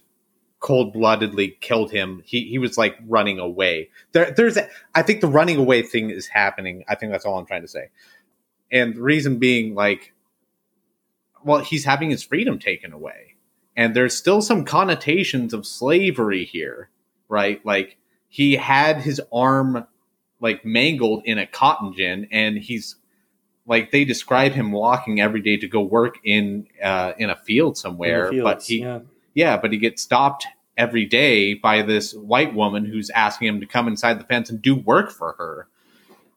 cold 0.62 0.94
bloodedly 0.94 1.58
killed 1.60 1.92
him. 1.92 2.22
He 2.26 2.46
he 2.46 2.58
was 2.58 2.78
like 2.78 2.96
running 3.08 3.40
away. 3.40 3.90
There 4.14 4.32
there's 4.32 4.56
a, 4.56 4.70
I 4.96 5.02
think 5.02 5.20
the 5.20 5.28
running 5.28 5.58
away 5.58 5.82
thing 5.82 6.10
is 6.10 6.28
happening. 6.28 6.86
I 6.88 6.96
think 6.96 7.12
that's 7.12 7.26
all 7.26 7.38
I'm 7.38 7.46
trying 7.46 7.64
to 7.64 7.68
say. 7.68 7.90
And 8.72 8.96
the 8.96 9.02
reason 9.02 9.38
being 9.38 9.76
like 9.76 10.14
well, 11.44 11.60
he's 11.60 11.86
having 11.86 12.10
his 12.10 12.24
freedom 12.24 12.60
taken 12.60 12.94
away. 12.94 13.36
And 13.76 13.96
there's 13.96 14.16
still 14.16 14.42
some 14.42 14.64
connotations 14.64 15.54
of 15.54 15.66
slavery 15.66 16.46
here, 16.46 16.90
right? 17.30 17.66
Like 17.66 17.98
he 18.28 18.56
had 18.56 18.98
his 18.98 19.20
arm 19.34 19.88
like 20.40 20.66
mangled 20.66 21.24
in 21.26 21.38
a 21.38 21.48
cotton 21.48 21.94
gin 21.94 22.28
and 22.32 22.58
he's 22.58 22.96
like 23.66 23.92
they 23.92 24.04
describe 24.06 24.52
him 24.52 24.72
walking 24.72 25.22
every 25.22 25.42
day 25.42 25.56
to 25.58 25.68
go 25.68 25.82
work 25.82 26.18
in 26.24 26.68
uh 26.84 27.14
in 27.18 27.30
a 27.30 27.36
field 27.36 27.78
somewhere, 27.78 28.30
the 28.32 28.42
but 28.42 28.64
he 28.64 28.82
yeah. 28.82 29.00
Yeah, 29.34 29.58
but 29.58 29.72
he 29.72 29.78
gets 29.78 30.02
stopped 30.02 30.48
every 30.78 31.06
day 31.06 31.54
by 31.54 31.82
this 31.82 32.14
white 32.14 32.54
woman 32.54 32.86
who's 32.86 33.10
asking 33.12 33.48
him 33.48 33.60
to 33.60 33.66
come 33.66 33.88
inside 33.88 34.20
the 34.20 34.24
fence 34.26 34.50
and 34.50 34.62
do 34.62 34.76
work 34.76 35.12
for 35.12 35.34
her. 35.34 35.68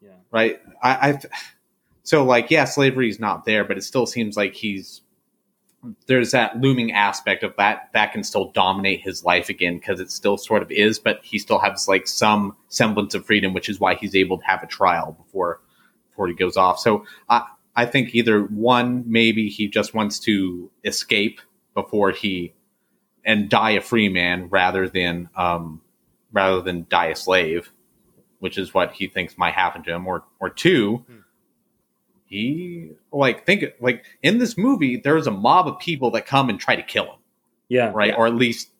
Yeah. 0.03 0.11
Right. 0.31 0.61
I, 0.83 1.11
I 1.11 1.21
so 2.03 2.25
like 2.25 2.51
yeah, 2.51 2.65
slavery 2.65 3.09
is 3.09 3.19
not 3.21 3.45
there, 3.45 3.65
but 3.65 3.79
it 3.79 3.83
still 3.83 4.07
seems 4.07 4.37
like 4.37 4.55
he's 4.55 5.01
there's 6.07 6.31
that 6.31 6.59
looming 6.61 6.93
aspect 6.93 7.43
of 7.43 7.55
that 7.57 7.91
that 7.93 8.13
can 8.13 8.25
still 8.25 8.51
dominate 8.53 9.03
his 9.03 9.25
life 9.25 9.49
again 9.49 9.79
because 9.79 10.01
it 10.01 10.11
still 10.11 10.39
sort 10.39 10.63
of 10.63 10.71
is, 10.71 10.99
but 10.99 11.21
he 11.23 11.39
still 11.39 11.59
has 11.59 11.89
like 11.89 12.07
some 12.07 12.57
semblance 12.69 13.15
of 13.15 13.27
freedom, 13.27 13.53
which 13.53 13.69
is 13.69 13.79
why 13.79 13.95
he's 13.95 14.15
able 14.15 14.39
to 14.39 14.45
have 14.45 14.63
a 14.63 14.67
trial 14.67 15.13
before 15.13 15.61
before 16.11 16.29
he 16.29 16.35
goes 16.35 16.57
off. 16.57 16.79
So 16.79 17.05
I 17.29 17.47
I 17.77 17.87
think 17.87 18.15
either 18.15 18.43
one, 18.43 19.05
maybe 19.07 19.49
he 19.49 19.69
just 19.69 19.95
wants 19.95 20.19
to 20.21 20.71
escape 20.85 21.41
before 21.75 22.13
he 22.13 22.55
and 23.25 23.49
die 23.49 23.70
a 23.72 23.81
free 23.81 24.09
man 24.09 24.49
rather 24.49 24.89
than 24.89 25.29
um, 25.37 25.81
rather 26.33 26.61
than 26.61 26.87
die 26.89 27.07
a 27.07 27.16
slave, 27.16 27.70
which 28.41 28.59
is 28.59 28.75
what 28.75 28.93
he 28.93 29.07
thinks 29.09 29.39
might 29.39 29.55
happen 29.55 29.83
to 29.85 29.93
him. 29.93 30.07
Or 30.07 30.25
or 30.41 30.51
two, 30.51 31.05
Hmm. 31.09 31.16
he 32.27 32.91
like 33.12 33.47
think 33.47 33.64
like 33.81 34.05
in 34.22 34.39
this 34.39 34.57
movie 34.59 34.97
there's 34.97 35.27
a 35.27 35.31
mob 35.31 35.68
of 35.68 35.79
people 35.79 36.11
that 36.12 36.27
come 36.27 36.49
and 36.49 36.59
try 36.59 36.77
to 36.77 36.83
kill 36.83 37.05
him, 37.05 37.18
Yeah. 37.68 37.93
right? 37.95 38.11
Yeah. 38.11 38.16
Or 38.16 38.27
at 38.27 38.35
least 38.35 38.70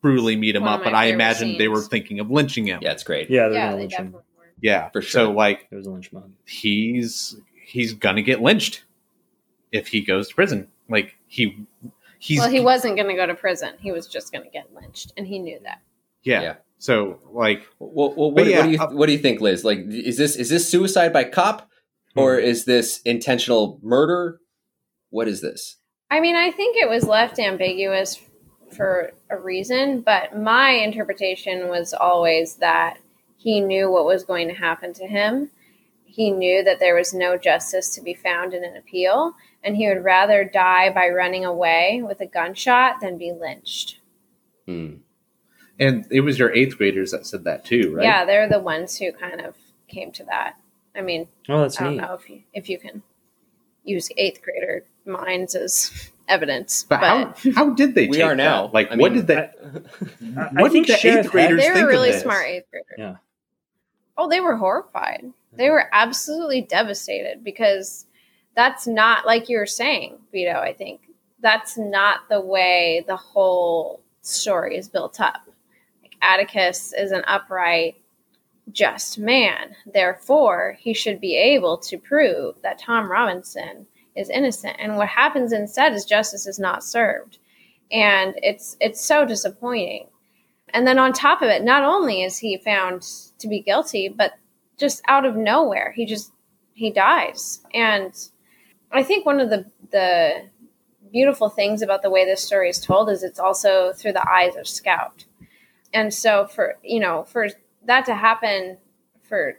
brutally 0.00 0.36
meet 0.36 0.54
him 0.54 0.62
One 0.62 0.72
up. 0.74 0.84
But 0.84 0.94
I 0.94 1.06
favorite 1.06 1.14
imagine 1.14 1.58
they 1.58 1.68
were 1.68 1.80
thinking 1.82 2.20
of 2.20 2.30
lynching 2.30 2.66
him. 2.66 2.80
yeah, 2.82 2.92
it's 2.92 3.02
great. 3.04 3.30
Yeah. 3.30 3.48
They're 3.48 3.54
yeah, 3.54 3.64
gonna 3.66 3.76
they 3.76 3.82
lynch 3.82 3.92
him. 3.94 4.04
definitely 4.06 4.22
were. 4.38 4.44
yeah, 4.60 4.90
For 4.90 5.02
So 5.02 5.26
sure. 5.26 5.34
like 5.34 5.66
It 5.70 5.74
was 5.76 5.86
a 5.86 5.90
lynch 5.90 6.12
mob. 6.12 6.30
he's 6.46 7.36
he's 7.64 7.94
gonna 7.94 8.22
get 8.22 8.40
lynched 8.40 8.84
if 9.72 9.88
he 9.88 10.00
goes 10.02 10.28
to 10.28 10.34
prison. 10.34 10.68
Like 10.88 11.16
he 11.26 11.66
he's 12.18 12.38
well, 12.40 12.50
he 12.50 12.60
wasn't 12.60 12.96
going 12.96 13.08
to 13.08 13.14
go 13.14 13.26
to 13.26 13.34
prison. 13.34 13.74
He 13.80 13.92
was 13.92 14.06
just 14.06 14.32
going 14.32 14.44
to 14.44 14.50
get 14.50 14.72
lynched, 14.74 15.12
and 15.16 15.26
he 15.26 15.38
knew 15.38 15.58
that. 15.64 15.80
yeah. 16.22 16.42
Yeah. 16.42 16.54
So 16.80 17.18
like 17.32 17.66
Well, 17.80 18.14
well 18.16 18.30
what, 18.30 18.46
yeah, 18.46 18.58
what 18.58 18.64
do 18.66 18.70
you 18.70 18.78
uh, 18.78 18.90
what 18.90 19.06
do 19.06 19.12
you 19.12 19.18
think, 19.18 19.40
Liz? 19.40 19.64
Like, 19.64 19.78
is 19.88 20.16
this 20.16 20.36
is 20.36 20.48
this 20.48 20.68
suicide 20.68 21.12
by 21.12 21.24
cop, 21.24 21.68
or 22.14 22.36
Hmm. 22.38 22.44
is 22.44 22.64
this 22.66 23.00
intentional 23.04 23.80
murder? 23.82 24.40
What 25.10 25.26
is 25.26 25.40
this? 25.40 25.76
I 26.10 26.20
mean, 26.20 26.36
I 26.36 26.50
think 26.50 26.76
it 26.76 26.88
was 26.88 27.04
left 27.04 27.38
ambiguous 27.38 28.20
for 28.70 29.12
a 29.30 29.36
reason, 29.38 30.02
but 30.02 30.38
my 30.38 30.70
interpretation 30.70 31.68
was 31.68 31.92
always 31.94 32.56
that 32.56 32.98
he 33.36 33.60
knew 33.60 33.90
what 33.90 34.04
was 34.04 34.24
going 34.24 34.48
to 34.48 34.54
happen 34.54 34.92
to 34.94 35.06
him. 35.06 35.50
He 36.10 36.30
knew 36.30 36.64
that 36.64 36.80
there 36.80 36.94
was 36.96 37.14
no 37.14 37.36
justice 37.36 37.90
to 37.94 38.00
be 38.02 38.14
found 38.14 38.54
in 38.54 38.64
an 38.64 38.76
appeal, 38.76 39.34
and 39.62 39.76
he 39.76 39.86
would 39.88 40.02
rather 40.02 40.42
die 40.44 40.90
by 40.90 41.08
running 41.08 41.44
away 41.44 42.00
with 42.02 42.20
a 42.20 42.26
gunshot 42.26 43.00
than 43.00 43.18
be 43.18 43.32
lynched. 43.32 44.00
Hmm. 44.66 44.96
and 45.78 46.06
it 46.10 46.20
was 46.22 46.38
your 46.38 46.52
eighth 46.52 46.76
graders 46.76 47.12
that 47.12 47.24
said 47.26 47.44
that 47.44 47.64
too, 47.64 47.94
right? 47.94 48.04
Yeah, 48.04 48.24
they're 48.26 48.48
the 48.48 48.58
ones 48.60 48.96
who 48.98 49.12
kind 49.12 49.40
of 49.40 49.54
came 49.86 50.10
to 50.12 50.24
that. 50.24 50.56
I 50.94 51.00
mean, 51.02 51.28
Oh, 51.48 51.60
that's 51.60 51.80
I 51.80 51.84
don't 51.84 51.92
neat. 51.96 52.02
know 52.02 52.14
if 52.14 52.28
you, 52.28 52.42
if 52.52 52.68
you 52.68 52.78
can 52.78 53.02
use 53.84 54.10
eighth 54.18 54.42
grader 54.42 54.84
minds 55.06 55.54
as 55.54 56.10
evidence, 56.28 56.84
But, 56.88 56.98
how 57.00 57.34
how 57.54 57.70
did 57.70 57.94
they? 57.94 58.08
We 58.08 58.16
take 58.18 58.24
are 58.26 58.34
now. 58.34 58.66
that? 58.66 58.74
Like, 58.74 58.90
I 58.90 58.96
what 58.96 59.12
mean, 59.12 59.24
did 59.26 59.26
that? 59.28 59.54
I 60.56 60.60
what 60.62 60.72
think 60.72 60.86
did 60.88 61.00
the 61.00 61.18
eighth 61.20 61.30
graders 61.30 61.60
they 61.62 61.68
think 61.72 61.80
were 61.84 61.88
really 61.88 62.08
of 62.08 62.14
this? 62.16 62.22
smart 62.22 62.46
eighth 62.46 62.66
graders. 62.70 62.96
Yeah. 62.98 63.16
Oh, 64.18 64.28
they 64.28 64.40
were 64.40 64.56
horrified. 64.56 65.32
They 65.52 65.70
were 65.70 65.88
absolutely 65.92 66.62
devastated 66.62 67.42
because 67.42 68.06
that's 68.54 68.86
not 68.86 69.26
like 69.26 69.48
you 69.48 69.58
were 69.58 69.66
saying, 69.66 70.18
Vito. 70.32 70.58
I 70.58 70.72
think 70.72 71.08
that's 71.40 71.78
not 71.78 72.28
the 72.28 72.40
way 72.40 73.04
the 73.06 73.16
whole 73.16 74.02
story 74.22 74.76
is 74.76 74.88
built 74.88 75.20
up. 75.20 75.48
Like 76.02 76.16
Atticus 76.20 76.92
is 76.92 77.12
an 77.12 77.22
upright, 77.26 77.96
just 78.72 79.18
man. 79.18 79.76
Therefore, 79.86 80.76
he 80.78 80.92
should 80.92 81.20
be 81.20 81.36
able 81.36 81.78
to 81.78 81.98
prove 81.98 82.56
that 82.62 82.78
Tom 82.78 83.10
Robinson 83.10 83.86
is 84.16 84.28
innocent. 84.30 84.76
And 84.78 84.96
what 84.96 85.08
happens 85.08 85.52
instead 85.52 85.92
is 85.94 86.04
justice 86.04 86.46
is 86.46 86.58
not 86.58 86.84
served, 86.84 87.38
and 87.90 88.34
it's 88.42 88.76
it's 88.80 89.04
so 89.04 89.24
disappointing. 89.24 90.08
And 90.74 90.86
then 90.86 90.98
on 90.98 91.12
top 91.12 91.40
of 91.40 91.48
it, 91.48 91.62
not 91.62 91.84
only 91.84 92.22
is 92.22 92.38
he 92.38 92.58
found 92.58 93.02
to 93.38 93.48
be 93.48 93.60
guilty, 93.60 94.08
but 94.08 94.32
just 94.78 95.02
out 95.08 95.24
of 95.24 95.36
nowhere, 95.36 95.92
he 95.92 96.06
just 96.06 96.32
he 96.74 96.90
dies. 96.90 97.60
And 97.74 98.14
I 98.92 99.02
think 99.02 99.26
one 99.26 99.40
of 99.40 99.50
the 99.50 99.66
the 99.90 100.48
beautiful 101.10 101.48
things 101.48 101.80
about 101.82 102.02
the 102.02 102.10
way 102.10 102.24
this 102.24 102.42
story 102.42 102.68
is 102.68 102.80
told 102.80 103.10
is 103.10 103.22
it's 103.22 103.40
also 103.40 103.92
through 103.92 104.12
the 104.12 104.28
eyes 104.28 104.56
of 104.56 104.68
Scout. 104.68 105.24
And 105.92 106.12
so 106.12 106.46
for 106.46 106.76
you 106.82 107.00
know, 107.00 107.24
for 107.24 107.48
that 107.86 108.06
to 108.06 108.14
happen 108.14 108.78
for 109.22 109.58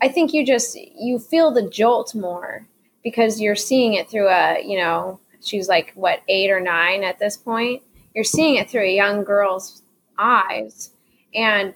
I 0.00 0.08
think 0.08 0.32
you 0.32 0.46
just 0.46 0.76
you 0.76 1.18
feel 1.18 1.50
the 1.50 1.68
jolt 1.68 2.14
more 2.14 2.66
because 3.02 3.40
you're 3.40 3.56
seeing 3.56 3.94
it 3.94 4.10
through 4.10 4.28
a, 4.28 4.62
you 4.64 4.78
know, 4.78 5.20
she's 5.42 5.68
like 5.68 5.92
what, 5.94 6.20
8 6.28 6.50
or 6.50 6.60
9 6.60 7.02
at 7.02 7.18
this 7.18 7.36
point. 7.36 7.82
You're 8.14 8.24
seeing 8.24 8.56
it 8.56 8.68
through 8.68 8.84
a 8.84 8.94
young 8.94 9.24
girl's 9.24 9.82
eyes 10.18 10.92
and 11.34 11.74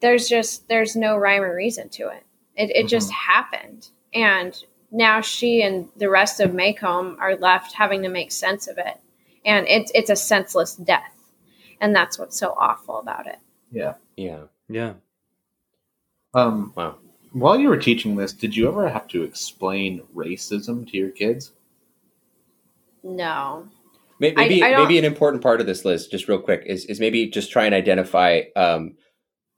there's 0.00 0.28
just 0.28 0.68
there's 0.68 0.96
no 0.96 1.16
rhyme 1.16 1.42
or 1.42 1.54
reason 1.54 1.88
to 1.90 2.08
it 2.08 2.24
it, 2.56 2.70
it 2.74 2.88
just 2.88 3.10
happened 3.12 3.88
and 4.14 4.64
now 4.90 5.20
she 5.20 5.62
and 5.62 5.88
the 5.96 6.08
rest 6.10 6.40
of 6.40 6.50
Maycomb 6.50 7.16
are 7.20 7.36
left 7.36 7.72
having 7.74 8.02
to 8.02 8.08
make 8.08 8.32
sense 8.32 8.66
of 8.66 8.76
it 8.78 8.98
and 9.44 9.66
it's 9.68 9.92
it's 9.94 10.10
a 10.10 10.16
senseless 10.16 10.74
death 10.76 11.14
and 11.80 11.94
that's 11.94 12.18
what's 12.18 12.36
so 12.38 12.54
awful 12.58 12.98
about 12.98 13.26
it. 13.26 13.38
Yeah. 13.72 13.94
Yeah. 14.16 14.40
Yeah. 14.68 14.94
Um, 16.34 16.72
Wow. 16.76 16.96
while 17.32 17.58
you 17.58 17.68
were 17.68 17.78
teaching 17.78 18.16
this, 18.16 18.32
did 18.34 18.54
you 18.56 18.68
ever 18.68 18.88
have 18.88 19.08
to 19.08 19.22
explain 19.22 20.02
racism 20.14 20.86
to 20.90 20.96
your 20.98 21.08
kids? 21.10 21.52
No. 23.02 23.68
May- 24.18 24.32
I- 24.32 24.34
Maybe 24.34 24.62
I 24.62 24.76
maybe 24.76 24.98
an 24.98 25.04
important 25.04 25.42
part 25.42 25.60
of 25.60 25.66
this 25.66 25.84
list, 25.84 26.10
just 26.10 26.28
real 26.28 26.38
quick, 26.40 26.64
is 26.66 26.84
is 26.86 27.00
maybe 27.00 27.26
just 27.28 27.50
try 27.50 27.64
and 27.64 27.74
identify 27.74 28.42
um, 28.56 28.96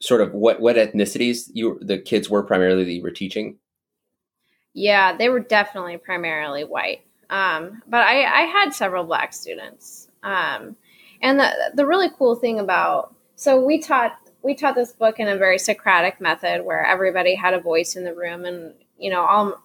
sort 0.02 0.20
of 0.20 0.34
what 0.34 0.60
what 0.60 0.76
ethnicities 0.76 1.48
you 1.52 1.78
the 1.80 1.96
kids 1.96 2.28
were 2.28 2.42
primarily 2.42 2.84
that 2.84 2.92
you 2.92 3.02
were 3.02 3.10
teaching. 3.10 3.58
Yeah, 4.74 5.16
they 5.16 5.28
were 5.28 5.40
definitely 5.40 5.96
primarily 5.96 6.64
white. 6.64 7.02
Um, 7.30 7.82
but 7.86 8.02
I, 8.02 8.24
I 8.24 8.40
had 8.46 8.74
several 8.74 9.04
black 9.04 9.32
students. 9.32 10.08
Um, 10.22 10.76
and 11.22 11.38
the 11.38 11.50
the 11.74 11.86
really 11.86 12.10
cool 12.18 12.34
thing 12.34 12.58
about 12.58 13.14
so 13.36 13.64
we 13.64 13.80
taught 13.80 14.18
we 14.42 14.54
taught 14.54 14.74
this 14.74 14.92
book 14.92 15.20
in 15.20 15.28
a 15.28 15.36
very 15.36 15.58
Socratic 15.58 16.20
method 16.20 16.64
where 16.64 16.84
everybody 16.84 17.36
had 17.36 17.54
a 17.54 17.60
voice 17.60 17.94
in 17.94 18.04
the 18.04 18.14
room, 18.14 18.44
and 18.44 18.74
you 18.98 19.08
know 19.08 19.22
all 19.22 19.62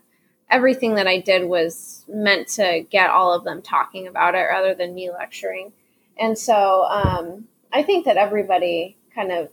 everything 0.50 0.96
that 0.96 1.08
I 1.08 1.20
did 1.20 1.50
was 1.50 2.06
meant 2.08 2.48
to 2.50 2.86
get 2.90 3.10
all 3.10 3.34
of 3.34 3.44
them 3.44 3.62
talking 3.62 4.08
about 4.08 4.36
it 4.36 4.44
rather 4.50 4.76
than 4.76 4.94
me 4.94 5.12
lecturing. 5.12 5.74
And 6.18 6.38
so 6.38 6.84
um, 6.84 7.48
I 7.74 7.84
think 7.84 8.06
that 8.06 8.18
everybody 8.18 8.98
kind 9.14 9.32
of 9.32 9.50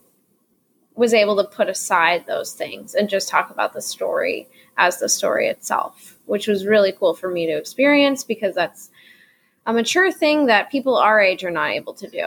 was 0.97 1.15
able 1.15 1.37
to 1.37 1.45
put 1.45 1.69
aside 1.69 2.27
those 2.27 2.53
things 2.53 2.95
and 2.95 3.09
just 3.09 3.29
talk 3.29 3.51
about 3.51 3.73
the 3.73 3.83
story 3.83 4.49
as 4.77 4.99
the 4.99 5.09
story 5.09 5.49
itself, 5.49 6.19
which 6.27 6.47
was 6.47 6.67
really 6.67 6.93
cool 6.93 7.15
for 7.15 7.31
me 7.31 7.47
to 7.47 7.57
experience 7.57 8.23
because 8.25 8.55
that's 8.55 8.91
a 9.67 9.73
mature 9.73 10.13
thing 10.13 10.47
that 10.47 10.71
people 10.71 10.97
our 10.97 11.21
age 11.21 11.43
are 11.43 11.51
not 11.51 11.71
able 11.71 11.95
to 11.95 12.09
do 12.09 12.19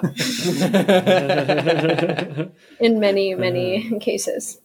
in 2.79 2.99
many, 2.99 3.35
many 3.35 3.99
cases. 3.99 4.59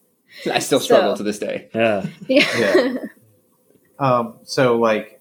I 0.51 0.59
still 0.61 0.81
struggle 0.81 1.13
So- 1.13 1.19
to 1.19 1.23
this 1.23 1.39
day. 1.39 1.69
yeah. 1.75 2.07
Yeah. 2.29 2.47
Yeah. 2.59 2.95
Um, 3.99 4.39
so 4.45 4.79
like 4.79 5.12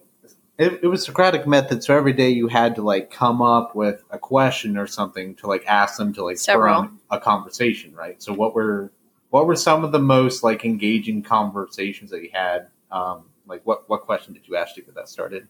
it, 0.62 0.80
it 0.84 0.88
was 0.88 1.04
Socratic 1.04 1.48
method. 1.48 1.84
So 1.84 1.98
every 1.98 2.14
day 2.14 2.30
you 2.30 2.48
had 2.48 2.76
to 2.76 2.84
like 2.84 3.10
come 3.10 3.42
up 3.42 3.76
with 3.76 4.04
a 4.12 4.20
question 4.20 4.78
or 4.78 4.86
something 4.86 5.34
to 5.36 5.48
like 5.48 5.66
ask 5.66 5.98
them 5.98 6.14
to 6.14 6.24
like 6.24 6.38
spur 6.38 6.68
on 6.68 7.00
a 7.10 7.20
conversation, 7.20 7.96
right? 7.96 8.22
So 8.22 8.32
what 8.32 8.54
were 8.54 8.92
what 9.32 9.48
were 9.48 9.56
some 9.56 9.84
of 9.84 9.92
the 9.92 10.00
most 10.00 10.44
like 10.44 10.64
engaging 10.64 11.24
conversations 11.24 12.12
that 12.12 12.22
you 12.22 12.30
had? 12.32 12.68
Um, 12.92 13.24
like 13.48 13.62
what 13.64 13.90
what 13.90 14.02
question 14.02 14.34
did 14.34 14.48
you 14.48 14.56
ask 14.56 14.76
to 14.76 14.82
get 14.82 14.94
that 14.94 15.10
started? 15.10 15.48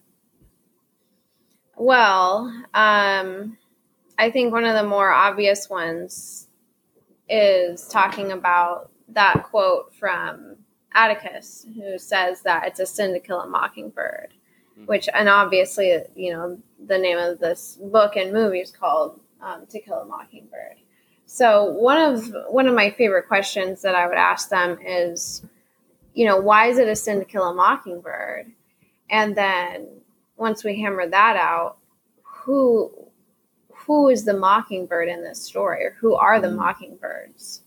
Well, 1.76 2.45
um, 2.74 3.57
I 4.18 4.32
think 4.32 4.53
one 4.53 4.66
of 4.66 4.76
the 4.76 4.88
more 4.88 5.12
obvious 5.12 5.70
ones 5.70 6.47
is 7.28 7.88
talking 7.88 8.32
about 8.32 8.91
that 9.09 9.43
quote 9.43 9.93
from 9.95 10.57
Atticus, 10.93 11.66
who 11.76 11.97
says 11.97 12.41
that 12.43 12.68
it's 12.68 12.80
a 12.80 12.86
sin 12.86 13.14
to 13.14 13.20
kill 13.20 13.41
a 13.41 13.47
mockingbird, 13.47 14.34
which, 14.86 15.10
and 15.14 15.30
obviously, 15.30 15.98
you 16.16 16.34
know, 16.34 16.60
the 16.86 16.98
name 16.98 17.18
of 17.18 17.40
this 17.40 17.78
book 17.82 18.16
and 18.16 18.34
movie 18.34 18.60
is 18.60 18.72
called 18.72 19.20
um, 19.42 19.66
To 19.68 19.80
Kill 19.80 20.02
a 20.02 20.06
Mockingbird. 20.06 20.78
So 21.26 21.66
one 21.66 21.98
of 21.98 22.30
one 22.50 22.68
of 22.68 22.76
my 22.76 22.90
favorite 22.92 23.28
questions 23.28 23.82
that 23.84 23.96
I 23.96 24.06
would 24.08 24.18
ask 24.18 24.50
them 24.50 24.78
is, 24.86 25.46
you 26.14 26.26
know, 26.26 26.38
why 26.38 26.68
is 26.68 26.78
it 26.78 26.90
a 26.90 26.96
sin 26.96 27.20
to 27.20 27.26
kill 27.26 27.44
a 27.48 27.54
mockingbird? 27.54 28.52
And 29.10 29.36
then 29.36 29.88
once 30.36 30.64
we 30.64 30.82
hammer 30.82 31.08
that 31.08 31.38
out, 31.38 31.78
who 32.24 32.92
who 33.74 34.10
is 34.10 34.26
the 34.26 34.34
mockingbird 34.34 35.08
in 35.08 35.24
this 35.24 35.42
story, 35.42 35.86
or 35.86 35.96
who 36.00 36.16
are 36.16 36.40
the 36.40 36.50
Mm. 36.50 36.58
mockingbirds? 36.58 37.62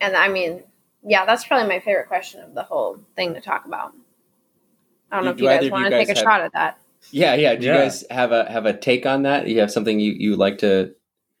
And 0.00 0.16
I 0.16 0.28
mean, 0.28 0.62
yeah, 1.02 1.24
that's 1.24 1.44
probably 1.46 1.68
my 1.68 1.80
favorite 1.80 2.08
question 2.08 2.42
of 2.42 2.54
the 2.54 2.62
whole 2.62 3.00
thing 3.16 3.34
to 3.34 3.40
talk 3.40 3.64
about. 3.64 3.92
I 5.10 5.16
don't 5.16 5.24
know 5.24 5.32
Do- 5.32 5.48
if 5.48 5.52
you 5.52 5.58
do 5.60 5.70
guys 5.70 5.70
want 5.72 5.84
to 5.86 5.90
take 5.90 6.08
a 6.08 6.14
have- 6.14 6.18
shot 6.18 6.40
at 6.40 6.52
that. 6.52 6.78
Yeah, 7.10 7.34
yeah. 7.34 7.54
Do 7.54 7.66
Yeah. 7.66 7.72
you 7.74 7.78
guys 7.84 8.04
have 8.10 8.32
a 8.32 8.44
have 8.50 8.66
a 8.66 8.76
take 8.76 9.06
on 9.06 9.22
that? 9.22 9.46
You 9.46 9.60
have 9.60 9.70
something 9.70 9.98
you 10.00 10.12
you 10.12 10.36
like 10.36 10.58
to 10.58 10.94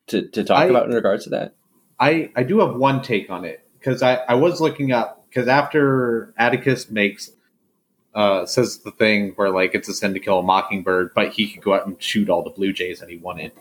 to 0.08 0.28
to 0.28 0.44
talk 0.44 0.58
I- 0.60 0.66
about 0.66 0.86
in 0.88 0.94
regards 0.94 1.24
to 1.24 1.30
that? 1.30 1.54
I 2.00 2.30
I 2.36 2.42
do 2.44 2.60
have 2.60 2.76
one 2.76 3.02
take 3.02 3.28
on 3.30 3.44
it 3.44 3.60
because 3.78 4.02
I 4.02 4.16
I 4.28 4.34
was 4.34 4.60
looking 4.60 4.92
up 4.92 5.26
because 5.28 5.48
after 5.48 6.32
Atticus 6.38 6.90
makes 6.90 7.30
uh 8.14 8.46
says 8.46 8.78
the 8.78 8.90
thing 8.92 9.32
where 9.36 9.50
like 9.50 9.74
it's 9.74 9.88
a 9.88 9.92
sin 9.94 10.14
to 10.14 10.20
kill 10.20 10.38
a 10.38 10.42
mockingbird, 10.42 11.10
but 11.14 11.32
he 11.32 11.48
could 11.48 11.62
go 11.62 11.74
out 11.74 11.86
and 11.86 12.00
shoot 12.02 12.30
all 12.30 12.42
the 12.42 12.50
blue 12.50 12.72
jays 12.72 13.00
that 13.00 13.08
he 13.10 13.16
wanted. 13.18 13.52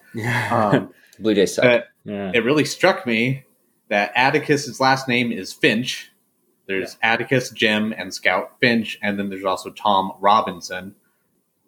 Um, 0.51 0.93
Blue 1.20 1.34
Jays 1.34 1.55
suck. 1.55 1.86
yeah. 2.05 2.32
it 2.34 2.43
really 2.45 2.64
struck 2.64 3.08
me 3.08 3.43
that 3.89 4.14
Atticus's 4.16 4.80
last 4.80 5.08
name 5.08 5.32
is 5.32 5.51
Finch. 5.51 6.12
There's 6.68 6.97
Atticus, 7.01 7.49
Jem, 7.51 7.93
and 7.97 8.13
Scout 8.13 8.59
Finch, 8.59 8.99
and 9.01 9.18
then 9.18 9.30
there's 9.30 9.45
also 9.45 9.70
Tom 9.70 10.11
Robinson. 10.20 10.95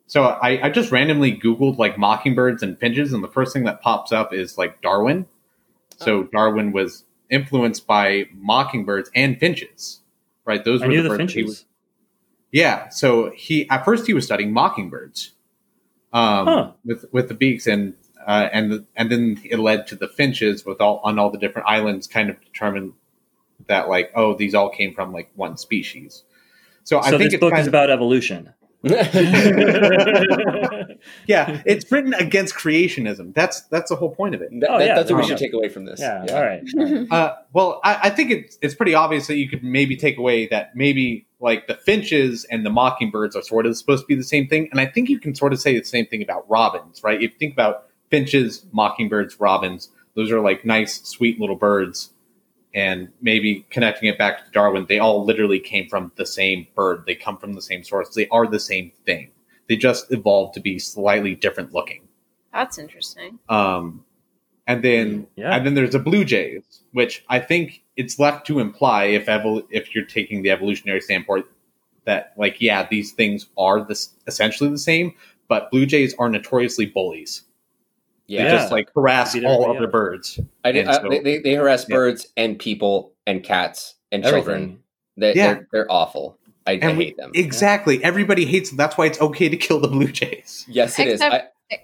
So 0.07 0.23
I, 0.23 0.65
I 0.67 0.69
just 0.69 0.91
randomly 0.91 1.37
Googled 1.37 1.77
like 1.77 1.97
mockingbirds 1.97 2.63
and 2.63 2.77
finches, 2.79 3.13
and 3.13 3.23
the 3.23 3.27
first 3.29 3.53
thing 3.53 3.63
that 3.63 3.81
pops 3.81 4.11
up 4.11 4.33
is 4.33 4.57
like 4.57 4.81
Darwin. 4.81 5.25
So 5.97 6.23
Darwin 6.23 6.71
was 6.71 7.05
influenced 7.29 7.85
by 7.87 8.25
mockingbirds 8.33 9.09
and 9.15 9.39
finches, 9.39 10.01
right? 10.45 10.63
Those 10.65 10.81
I 10.81 10.87
were 10.87 10.95
the 10.97 11.03
the 11.03 11.09
he 11.11 11.17
finches. 11.17 11.45
was- 11.45 11.65
yeah. 12.51 12.89
So 12.89 13.31
he 13.35 13.69
at 13.69 13.85
first 13.85 14.07
he 14.07 14.13
was 14.13 14.25
studying 14.25 14.51
mockingbirds, 14.51 15.33
um, 16.11 16.45
Huh. 16.47 16.71
with 16.83 17.05
with 17.11 17.27
the 17.27 17.35
beaks, 17.35 17.67
and 17.67 17.93
uh, 18.25 18.49
and 18.51 18.71
the, 18.71 18.85
and 18.95 19.11
then 19.11 19.39
it 19.45 19.59
led 19.59 19.87
to 19.87 19.95
the 19.95 20.07
finches 20.07 20.65
with 20.65 20.81
all 20.81 20.99
on 21.03 21.19
all 21.19 21.29
the 21.29 21.37
different 21.37 21.67
islands, 21.69 22.07
kind 22.07 22.29
of 22.29 22.41
determined 22.43 22.93
that 23.69 23.87
like 23.87 24.11
oh 24.15 24.35
these 24.35 24.53
all 24.53 24.69
came 24.69 24.93
from 24.93 25.13
like 25.13 25.31
one 25.35 25.55
species. 25.57 26.23
So, 26.83 26.99
I 26.99 27.09
think 27.11 27.21
this 27.23 27.33
it's 27.35 27.39
book 27.41 27.53
is 27.53 27.67
of, 27.67 27.71
about 27.71 27.89
evolution. 27.89 28.53
yeah, 28.81 29.09
it's 31.65 31.91
written 31.91 32.13
against 32.13 32.55
creationism. 32.55 33.33
That's 33.33 33.61
that's 33.63 33.89
the 33.89 33.95
whole 33.95 34.13
point 34.15 34.35
of 34.35 34.41
it. 34.41 34.49
That- 34.59 34.69
Oh, 34.69 34.77
that- 34.79 34.85
yeah, 34.87 34.95
that's 34.95 35.11
what 35.11 35.21
we 35.21 35.27
should 35.27 35.37
take 35.37 35.53
away 35.53 35.69
from 35.69 35.85
this. 35.85 35.99
Yeah. 35.99 36.25
All 36.31 36.41
right. 36.41 36.63
all 36.77 36.85
right. 36.85 37.07
Uh, 37.19 37.35
well, 37.53 37.79
I, 37.83 37.99
I 38.03 38.09
think 38.09 38.31
it's 38.31 38.57
it's 38.61 38.75
pretty 38.75 38.93
obvious 38.93 39.27
that 39.27 39.35
you 39.35 39.49
could 39.49 39.63
maybe 39.63 39.95
take 39.97 40.17
away 40.17 40.47
that 40.47 40.75
maybe 40.75 41.27
like 41.39 41.67
the 41.67 41.75
finches 41.75 42.45
and 42.45 42.65
the 42.65 42.69
mockingbirds 42.69 43.35
are 43.35 43.41
sort 43.41 43.65
of 43.65 43.75
supposed 43.77 44.03
to 44.03 44.07
be 44.07 44.15
the 44.15 44.23
same 44.23 44.47
thing, 44.47 44.67
and 44.71 44.79
I 44.79 44.85
think 44.85 45.09
you 45.09 45.19
can 45.19 45.35
sort 45.35 45.53
of 45.53 45.59
say 45.59 45.77
the 45.77 45.85
same 45.85 46.05
thing 46.05 46.21
about 46.21 46.49
robins, 46.49 47.03
right? 47.03 47.21
If 47.21 47.31
you 47.33 47.37
think 47.39 47.53
about 47.53 47.85
finches, 48.09 48.65
mockingbirds, 48.71 49.39
robins, 49.39 49.89
those 50.15 50.31
are 50.31 50.41
like 50.41 50.65
nice, 50.65 51.01
sweet 51.03 51.39
little 51.39 51.55
birds, 51.55 52.11
and 52.73 53.09
maybe 53.21 53.65
connecting 53.69 54.09
it 54.09 54.17
back 54.17 54.45
to 54.45 54.51
Darwin, 54.51 54.85
they 54.87 54.99
all 54.99 55.25
literally 55.25 55.59
came 55.59 55.87
from 55.89 56.11
the 56.15 56.25
same 56.25 56.67
bird. 56.75 57.03
They 57.07 57.15
come 57.15 57.37
from 57.37 57.53
the 57.53 57.61
same 57.61 57.83
source. 57.83 58.13
They 58.13 58.27
are 58.29 58.45
the 58.47 58.59
same 58.59 58.91
thing. 59.05 59.31
They 59.67 59.75
just 59.75 60.11
evolved 60.11 60.53
to 60.55 60.59
be 60.59 60.79
slightly 60.79 61.35
different 61.35 61.73
looking. 61.73 62.07
That's 62.53 62.77
interesting. 62.77 63.39
Um, 63.49 64.03
and 64.67 64.83
then 64.83 65.27
Yeah. 65.35 65.55
and 65.55 65.65
then 65.65 65.73
there's 65.73 65.91
the 65.93 65.99
Blue 65.99 66.23
Jays, 66.25 66.83
which 66.91 67.23
I 67.29 67.39
think 67.39 67.81
it's 67.95 68.19
left 68.19 68.45
to 68.47 68.59
imply 68.59 69.05
if 69.05 69.25
evol- 69.25 69.65
if 69.71 69.93
you're 69.95 70.05
taking 70.05 70.41
the 70.43 70.51
evolutionary 70.51 71.01
standpoint 71.01 71.45
that 72.05 72.33
like 72.37 72.61
yeah 72.61 72.87
these 72.89 73.11
things 73.11 73.47
are 73.57 73.83
this 73.83 74.13
essentially 74.27 74.69
the 74.69 74.77
same, 74.77 75.13
but 75.47 75.69
Blue 75.71 75.85
Jays 75.85 76.13
are 76.19 76.29
notoriously 76.29 76.85
bullies. 76.85 77.43
Yeah. 78.29 78.43
They 78.45 78.51
just 78.51 78.71
like 78.71 78.89
harass 78.95 79.35
all 79.43 79.69
other 79.75 79.85
up. 79.85 79.91
birds. 79.91 80.39
I 80.63 80.71
did, 80.71 80.81
And 80.81 80.89
uh, 80.89 81.01
so- 81.01 81.09
they, 81.09 81.19
they, 81.19 81.37
they 81.39 81.53
harass 81.55 81.85
Yeah. 81.89 81.95
birds 81.95 82.27
and 82.37 82.57
people 82.59 83.13
and 83.25 83.43
cats 83.43 83.95
and 84.11 84.23
children. 84.23 84.55
Everything. 84.61 84.79
They, 85.17 85.33
Yeah. 85.35 85.53
they're, 85.53 85.67
they're 85.71 85.91
awful. 85.91 86.37
I, 86.67 86.73
I 86.73 86.75
And 86.75 86.97
we- 86.97 87.05
hate 87.05 87.17
them. 87.17 87.31
Exactly. 87.33 88.03
Everybody 88.03 88.45
hates 88.45 88.69
them. 88.69 88.77
That's 88.77 88.97
why 88.97 89.07
it's 89.07 89.19
okay 89.19 89.49
to 89.49 89.57
kill 89.57 89.79
the 89.79 89.87
Blue 89.87 90.07
Jays. 90.11 90.65
yes, 90.69 90.97
it 90.99 91.07
is. 91.07 91.13
Except- 91.21 91.33
I, 91.71 91.77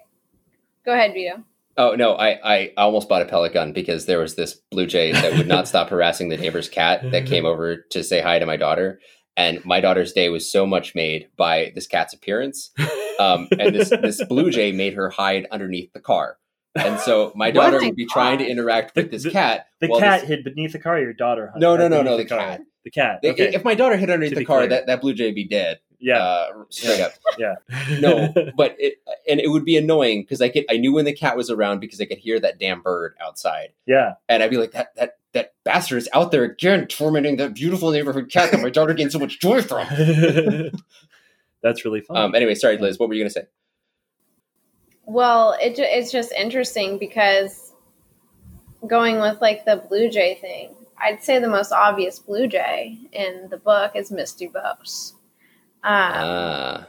Go 0.84 0.92
ahead, 0.92 1.14
Vito. 1.14 1.42
oh 1.78 1.96
no, 1.96 2.14
I, 2.14 2.38
I 2.44 2.72
almost 2.76 3.08
bought 3.08 3.20
a 3.22 3.24
pellet 3.24 3.52
gun 3.52 3.72
because 3.72 4.06
there 4.06 4.20
was 4.20 4.36
this 4.36 4.54
blue 4.70 4.86
jay 4.86 5.10
that 5.10 5.32
would 5.36 5.48
not 5.48 5.66
stop 5.72 5.88
harassing 5.90 6.28
the 6.28 6.36
neighbor's 6.36 6.68
cat 6.68 7.10
that 7.10 7.26
came 7.26 7.44
over 7.52 7.76
to 7.90 8.04
say 8.04 8.20
hi 8.20 8.38
to 8.38 8.46
my 8.46 8.56
daughter. 8.56 9.00
And 9.36 9.62
my 9.64 9.80
daughter's 9.80 10.12
day 10.12 10.28
was 10.30 10.50
so 10.50 10.66
much 10.66 10.94
made 10.94 11.28
by 11.36 11.72
this 11.74 11.86
cat's 11.86 12.14
appearance. 12.14 12.70
Um, 13.18 13.48
and 13.58 13.74
this, 13.74 13.88
this 13.90 14.22
blue 14.24 14.50
jay 14.50 14.72
made 14.72 14.92
her 14.94 15.08
hide 15.08 15.46
underneath 15.50 15.92
the 15.94 16.00
car. 16.00 16.36
And 16.74 17.00
so 17.00 17.32
my 17.34 17.50
daughter 17.50 17.78
would 17.80 17.96
be 17.96 18.04
trying 18.06 18.38
to 18.38 18.44
God. 18.44 18.50
interact 18.50 18.94
with 18.94 19.06
The- 19.06 19.10
this 19.10 19.22
the- 19.22 19.30
cat. 19.30 19.66
The 19.80 19.88
while 19.88 20.00
cat 20.00 20.20
this- 20.20 20.28
hid 20.28 20.44
beneath 20.44 20.72
the 20.72 20.78
car. 20.78 21.00
Your 21.00 21.12
daughter. 21.14 21.50
No, 21.56 21.76
no, 21.76 21.88
no, 21.88 22.02
no, 22.02 22.16
the 22.18 22.26
car. 22.26 22.38
cat. 22.38 22.60
The 22.84 22.90
cat. 22.90 23.20
Okay. 23.24 23.54
If 23.54 23.64
my 23.64 23.74
daughter 23.74 23.96
hid 23.96 24.10
underneath 24.10 24.34
To 24.34 24.38
the 24.40 24.44
car, 24.44 24.58
clear. 24.60 24.68
that, 24.68 24.86
that 24.86 25.00
blue 25.00 25.14
jay 25.14 25.26
would 25.26 25.34
be 25.34 25.48
dead. 25.48 25.80
Yeah. 25.98 26.18
Uh, 26.18 26.64
straight 26.68 27.00
up. 27.00 27.12
yeah. 27.38 27.54
No, 28.00 28.32
but 28.56 28.76
it 28.78 29.00
and 29.28 29.40
it 29.40 29.48
would 29.48 29.64
be 29.64 29.76
annoying 29.76 30.22
because 30.22 30.40
I 30.40 30.48
could 30.48 30.64
I 30.70 30.76
knew 30.76 30.92
when 30.92 31.04
the 31.04 31.12
cat 31.12 31.36
was 31.36 31.50
around 31.50 31.80
because 31.80 32.00
I 32.00 32.04
could 32.04 32.18
hear 32.18 32.38
that 32.40 32.58
damn 32.58 32.82
bird 32.82 33.14
outside, 33.20 33.72
yeah. 33.86 34.14
and 34.28 34.42
I'd 34.42 34.50
be 34.50 34.56
like 34.56 34.72
that 34.72 34.94
that 34.96 35.18
that 35.32 35.54
bastard 35.64 35.98
is 35.98 36.08
out 36.14 36.30
there 36.30 36.44
again 36.44 36.86
tormenting 36.86 37.36
that 37.36 37.54
beautiful 37.54 37.90
neighborhood 37.90 38.30
cat 38.30 38.50
that 38.52 38.62
my 38.62 38.70
daughter 38.70 38.94
gained 38.94 39.12
so 39.12 39.18
much 39.18 39.40
joy 39.40 39.62
from. 39.62 39.86
That's 41.62 41.84
really 41.84 42.00
fun. 42.00 42.16
Um, 42.16 42.34
anyway, 42.34 42.54
sorry, 42.54 42.78
Liz, 42.78 42.98
what 42.98 43.08
were 43.08 43.14
you 43.14 43.22
gonna 43.22 43.30
say? 43.30 43.46
Well, 45.04 45.56
it 45.60 45.76
ju- 45.76 45.82
it's 45.84 46.10
just 46.10 46.32
interesting 46.32 46.98
because 46.98 47.72
going 48.86 49.20
with 49.20 49.40
like 49.40 49.64
the 49.64 49.84
Blue 49.88 50.08
Jay 50.10 50.34
thing, 50.40 50.74
I'd 50.98 51.22
say 51.22 51.38
the 51.38 51.48
most 51.48 51.72
obvious 51.72 52.18
Blue 52.18 52.46
Jay 52.48 52.98
in 53.12 53.48
the 53.50 53.56
book 53.56 53.92
is 53.94 54.10
Misty 54.10 54.48
Dubose. 54.48 55.12
Um, 55.86 56.12
Ah, 56.14 56.86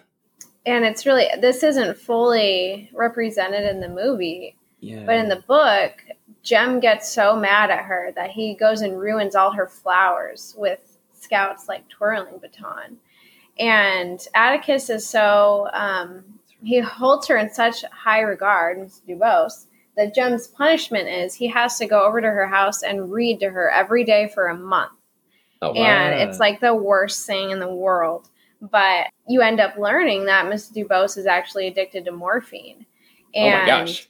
and 0.65 0.83
it's 0.83 1.05
really 1.05 1.27
this 1.39 1.63
isn't 1.63 1.97
fully 1.97 2.89
represented 2.93 3.63
in 3.65 3.79
the 3.79 3.87
movie, 3.89 4.55
Yeah. 4.79 5.03
but 5.05 5.15
in 5.17 5.29
the 5.29 5.43
book, 5.47 6.03
Jem 6.43 6.79
gets 6.79 7.09
so 7.11 7.35
mad 7.35 7.69
at 7.69 7.85
her 7.85 8.11
that 8.15 8.31
he 8.31 8.55
goes 8.55 8.81
and 8.81 8.99
ruins 8.99 9.35
all 9.35 9.51
her 9.51 9.67
flowers 9.67 10.55
with 10.57 10.97
Scout's 11.13 11.67
like 11.67 11.87
twirling 11.89 12.39
baton. 12.39 12.97
And 13.59 14.19
Atticus 14.35 14.89
is 14.89 15.07
so 15.07 15.69
um, 15.73 16.23
he 16.63 16.79
holds 16.79 17.27
her 17.27 17.37
in 17.37 17.51
such 17.53 17.83
high 17.91 18.21
regard, 18.21 18.79
Miss 18.79 19.01
Dubose, 19.07 19.65
that 19.95 20.13
Jem's 20.15 20.47
punishment 20.47 21.07
is 21.07 21.33
he 21.33 21.47
has 21.47 21.77
to 21.79 21.85
go 21.87 22.03
over 22.05 22.19
to 22.21 22.27
her 22.27 22.47
house 22.47 22.83
and 22.83 23.11
read 23.11 23.39
to 23.41 23.49
her 23.49 23.69
every 23.69 24.03
day 24.03 24.27
for 24.33 24.47
a 24.47 24.55
month. 24.57 24.91
oh 25.61 25.69
wow. 25.71 25.75
And 25.83 26.29
it's 26.29 26.39
like 26.39 26.59
the 26.59 26.75
worst 26.75 27.25
thing 27.25 27.51
in 27.51 27.59
the 27.59 27.73
world. 27.73 28.29
But 28.61 29.07
you 29.27 29.41
end 29.41 29.59
up 29.59 29.77
learning 29.77 30.25
that 30.25 30.47
Miss 30.49 30.71
Dubose 30.71 31.17
is 31.17 31.25
actually 31.27 31.67
addicted 31.67 32.05
to 32.05 32.11
morphine. 32.11 32.85
oh 33.35 33.39
And 33.39 33.59
my 33.61 33.65
gosh. 33.67 34.09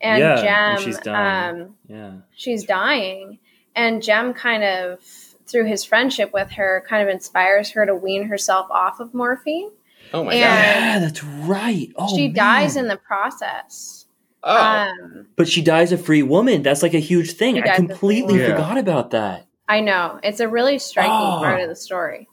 and 0.00 0.20
Yeah, 0.20 0.36
Jem, 0.36 0.76
and 0.76 0.80
she's 0.80 0.98
dying. 0.98 1.62
um, 1.62 1.74
yeah. 1.88 2.12
she's 2.36 2.64
dying, 2.64 3.38
and 3.74 4.02
Jem 4.02 4.34
kind 4.34 4.62
of 4.62 5.00
through 5.46 5.64
his 5.66 5.84
friendship 5.84 6.32
with 6.32 6.50
her, 6.52 6.84
kind 6.88 7.02
of 7.02 7.12
inspires 7.12 7.70
her 7.72 7.84
to 7.84 7.94
wean 7.94 8.24
herself 8.28 8.70
off 8.70 9.00
of 9.00 9.12
morphine. 9.14 9.70
Oh 10.14 10.24
my 10.24 10.34
and- 10.34 10.42
gosh. 10.42 10.64
Yeah, 10.84 10.98
that's 11.00 11.24
right. 11.24 11.88
Oh, 11.96 12.14
she 12.16 12.28
dies 12.28 12.76
in 12.76 12.86
the 12.88 12.96
process. 12.96 14.06
Oh. 14.44 14.56
Um, 14.56 15.26
But 15.36 15.48
she 15.48 15.62
dies 15.62 15.92
a 15.92 15.98
free 15.98 16.22
woman. 16.22 16.62
That's 16.62 16.82
like 16.82 16.94
a 16.94 16.98
huge 17.00 17.32
thing. 17.32 17.56
I 17.58 17.60
dies 17.62 17.70
a 17.70 17.76
free 17.82 17.86
completely 17.88 18.38
forgot 18.44 18.78
about 18.78 19.10
that. 19.12 19.46
I 19.68 19.80
know 19.80 20.18
it's 20.22 20.40
a 20.40 20.48
really 20.48 20.78
striking 20.78 21.12
Oh. 21.12 21.38
part 21.38 21.60
of 21.60 21.68
the 21.68 21.76
story. 21.76 22.28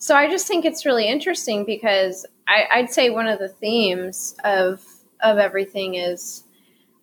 So 0.00 0.16
I 0.16 0.30
just 0.30 0.48
think 0.48 0.64
it's 0.64 0.86
really 0.86 1.06
interesting 1.06 1.66
because 1.66 2.24
I, 2.48 2.64
I'd 2.72 2.90
say 2.90 3.10
one 3.10 3.26
of 3.26 3.38
the 3.38 3.50
themes 3.50 4.34
of 4.44 4.82
of 5.22 5.36
everything 5.36 5.96
is 5.96 6.44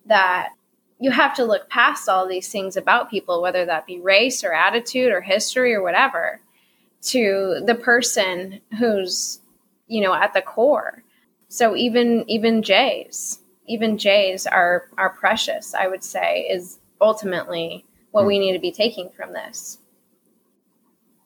that 0.06 0.48
you 0.98 1.12
have 1.12 1.32
to 1.36 1.44
look 1.44 1.70
past 1.70 2.08
all 2.08 2.26
these 2.26 2.50
things 2.50 2.76
about 2.76 3.08
people, 3.08 3.40
whether 3.40 3.64
that 3.64 3.86
be 3.86 4.00
race 4.00 4.42
or 4.42 4.52
attitude 4.52 5.12
or 5.12 5.20
history 5.20 5.72
or 5.72 5.80
whatever, 5.80 6.40
to 7.02 7.62
the 7.64 7.76
person 7.76 8.60
who's 8.80 9.38
you 9.86 10.00
know 10.00 10.12
at 10.12 10.34
the 10.34 10.42
core. 10.42 11.04
So 11.46 11.76
even 11.76 12.24
even 12.28 12.62
Jays, 12.62 13.38
even 13.68 13.96
Jays 13.96 14.44
are 14.44 14.88
are 14.98 15.10
precious. 15.10 15.72
I 15.72 15.86
would 15.86 16.02
say 16.02 16.48
is 16.50 16.80
ultimately 17.00 17.86
what 18.10 18.26
we 18.26 18.38
hmm. 18.38 18.40
need 18.40 18.52
to 18.54 18.58
be 18.58 18.72
taking 18.72 19.08
from 19.10 19.34
this. 19.34 19.78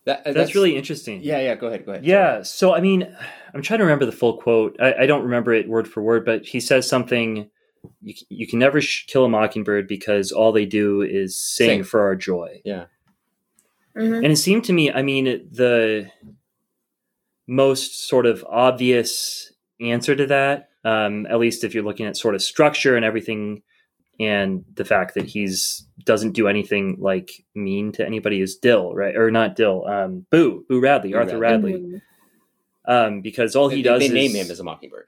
That- 0.05 0.25
That's, 0.25 0.55
really 0.55 0.77
interesting. 0.77 1.21
Yeah, 1.23 1.41
yeah. 1.41 1.55
Go 1.55 1.69
ahead. 1.69 1.87
Go 1.87 1.93
ahead. 1.93 2.05
Yeah. 2.05 2.43
So, 2.43 2.75
I 2.75 2.81
mean, 2.81 3.15
I'm 3.55 3.63
trying 3.63 3.79
to 3.79 3.85
remember 3.85 4.05
the 4.07 4.13
full 4.13 4.37
quote. 4.39 4.77
I, 4.81 4.95
I 5.03 5.07
don't 5.07 5.23
remember 5.23 5.53
it 5.53 5.69
word 5.69 5.87
for 5.87 6.03
word, 6.03 6.25
but 6.25 6.45
he 6.45 6.59
says 6.61 6.89
something 6.89 7.49
you, 8.01 8.15
you 8.29 8.47
can 8.47 8.59
never 8.59 8.81
sh- 8.81 9.07
kill 9.07 9.25
a 9.25 9.29
mockingbird 9.29 9.87
because 9.89 10.33
all 10.33 10.53
they 10.53 10.67
do 10.67 11.03
is 11.03 11.37
sing, 11.37 11.69
Sing. 11.69 11.85
for 11.85 12.01
our 12.03 12.17
joy. 12.17 12.61
Yeah. 12.65 12.87
Mhm. 13.97 14.17
And 14.25 14.27
it 14.27 14.37
seemed 14.37 14.65
to 14.65 14.73
me, 14.73 14.91
I 14.91 15.03
mean, 15.03 15.25
the 15.25 16.11
most 17.47 18.09
sort 18.09 18.27
of 18.27 18.45
obvious 18.49 19.53
answer 19.81 20.15
to 20.17 20.27
that, 20.27 20.71
um, 20.85 21.27
at 21.27 21.39
least 21.39 21.65
if 21.65 21.75
you're 21.75 21.83
looking 21.85 22.07
at 22.07 22.17
sort 22.17 22.35
of 22.35 22.43
structure 22.43 22.97
and 22.97 23.05
everything, 23.05 23.63
and 24.21 24.65
the 24.75 24.85
fact 24.85 25.15
that 25.15 25.25
he's 25.27 25.87
doesn't 26.05 26.33
do 26.33 26.49
anything 26.49 26.97
like 27.01 27.45
mean 27.55 27.93
to 27.93 28.07
anybody 28.07 28.41
is 28.41 28.57
Dill, 28.57 28.95
right? 28.95 29.17
Or 29.17 29.31
not 29.31 29.57
Dill, 29.57 29.87
um, 29.87 30.27
Boo, 30.31 30.65
Boo 30.69 30.81
Radley, 30.81 31.13
Boo 31.13 31.19
Arthur 31.19 31.39
Radley. 31.39 31.73
Radley, 31.75 31.89
Mhm. 31.91 32.03
um, 32.87 33.21
because 33.21 33.55
all 33.57 33.69
They, 33.69 33.77
he 33.77 33.83
does 33.83 34.01
they 34.01 34.07
is 34.07 34.13
name 34.13 34.35
him 34.35 34.51
as 34.51 34.61
a 34.61 34.65
mockingbird. 34.65 35.07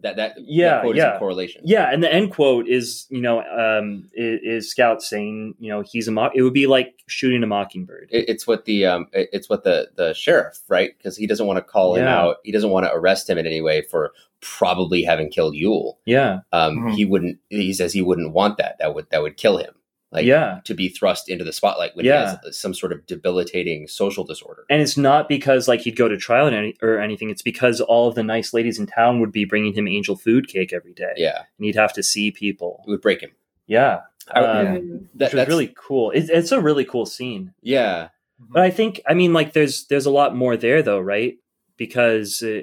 That 0.00 0.14
that 0.14 0.36
Yeah, 0.38 0.74
that 0.74 0.82
quote 0.82 0.96
is 0.96 1.02
yeah. 1.02 1.18
correlation. 1.18 1.62
Yeah, 1.64 1.92
and 1.92 2.00
the 2.04 2.12
end 2.12 2.30
quote 2.30 2.68
is, 2.68 3.06
you 3.10 3.20
know, 3.20 3.40
um, 3.42 4.08
is, 4.14 4.40
is 4.64 4.70
Scout 4.70 5.02
saying, 5.02 5.56
you 5.58 5.70
know, 5.70 5.80
he's 5.80 6.06
a 6.06 6.12
mock. 6.12 6.32
It 6.36 6.42
would 6.42 6.52
be 6.52 6.68
like 6.68 6.94
shooting 7.08 7.42
a 7.42 7.48
mockingbird. 7.48 8.08
It, 8.12 8.28
it's 8.28 8.46
what 8.46 8.64
the 8.64 8.86
um, 8.86 9.08
it- 9.12 9.28
it's 9.32 9.48
what 9.48 9.64
the 9.64 9.88
the 9.96 10.14
sheriff 10.14 10.60
right 10.68 10.96
because 10.96 11.16
he 11.16 11.26
doesn't 11.26 11.44
want 11.48 11.56
to 11.56 11.62
call 11.64 11.96
him 11.96 12.06
out. 12.06 12.36
He 12.44 12.52
doesn't 12.52 12.70
want 12.70 12.86
to 12.86 12.92
arrest 12.94 13.28
him 13.28 13.38
in 13.38 13.46
any 13.46 13.60
way 13.60 13.82
for 13.82 14.12
probably 14.40 15.02
having 15.02 15.30
killed 15.30 15.56
Ewell. 15.56 15.98
Yeah, 16.04 16.42
Um, 16.52 16.76
Mhm. 16.78 16.94
he 16.94 17.04
wouldn't. 17.04 17.38
He 17.48 17.72
says 17.72 17.92
he 17.92 18.02
wouldn't 18.02 18.32
want 18.32 18.56
that. 18.58 18.76
That 18.78 18.94
would 18.94 19.10
that 19.10 19.20
would 19.22 19.36
kill 19.36 19.56
him. 19.56 19.74
Like 20.10 20.24
yeah. 20.24 20.60
to 20.64 20.72
be 20.74 20.88
thrust 20.88 21.28
into 21.28 21.44
the 21.44 21.52
spotlight 21.52 21.94
when 21.94 22.06
Yeah. 22.06 22.36
he 22.40 22.46
has 22.46 22.58
some 22.58 22.72
sort 22.72 22.92
of 22.92 23.04
debilitating 23.06 23.86
social 23.88 24.24
disorder. 24.24 24.64
And 24.70 24.80
it's 24.80 24.96
not 24.96 25.28
because 25.28 25.68
like 25.68 25.80
he'd 25.82 25.96
go 25.96 26.08
to 26.08 26.16
trial 26.16 26.46
and 26.46 26.56
any, 26.56 26.74
or 26.80 26.98
anything. 26.98 27.28
It's 27.28 27.42
because 27.42 27.80
all 27.82 28.08
of 28.08 28.14
the 28.14 28.22
nice 28.22 28.54
ladies 28.54 28.78
in 28.78 28.86
town 28.86 29.20
would 29.20 29.32
be 29.32 29.44
bringing 29.44 29.74
him 29.74 29.86
angel 29.86 30.16
food 30.16 30.48
cake 30.48 30.72
every 30.72 30.94
day. 30.94 31.12
yeah, 31.18 31.42
and 31.58 31.64
he'd 31.66 31.74
have 31.76 31.92
to 31.92 32.02
see 32.02 32.30
people. 32.30 32.82
it 32.86 32.90
would 32.90 33.02
break 33.02 33.20
him. 33.20 33.32
Yeah, 33.66 34.00
I- 34.32 34.40
um, 34.40 34.64
Yeah. 34.66 34.72
That, 35.16 35.26
was 35.26 35.32
that's 35.32 35.48
really 35.48 35.74
cool. 35.76 36.10
It, 36.12 36.30
it's 36.30 36.52
a 36.52 36.60
really 36.60 36.84
cool 36.86 37.04
scene. 37.04 37.52
yeah. 37.62 38.08
But 38.40 38.62
I 38.62 38.70
think, 38.70 39.00
I 39.06 39.14
mean, 39.14 39.32
like, 39.32 39.52
there's 39.52 39.86
there's 39.88 40.06
a 40.06 40.12
lot 40.12 40.34
more 40.34 40.56
there, 40.56 40.80
though, 40.80 41.00
right? 41.00 41.36
Because 41.76 42.40
uh, 42.42 42.60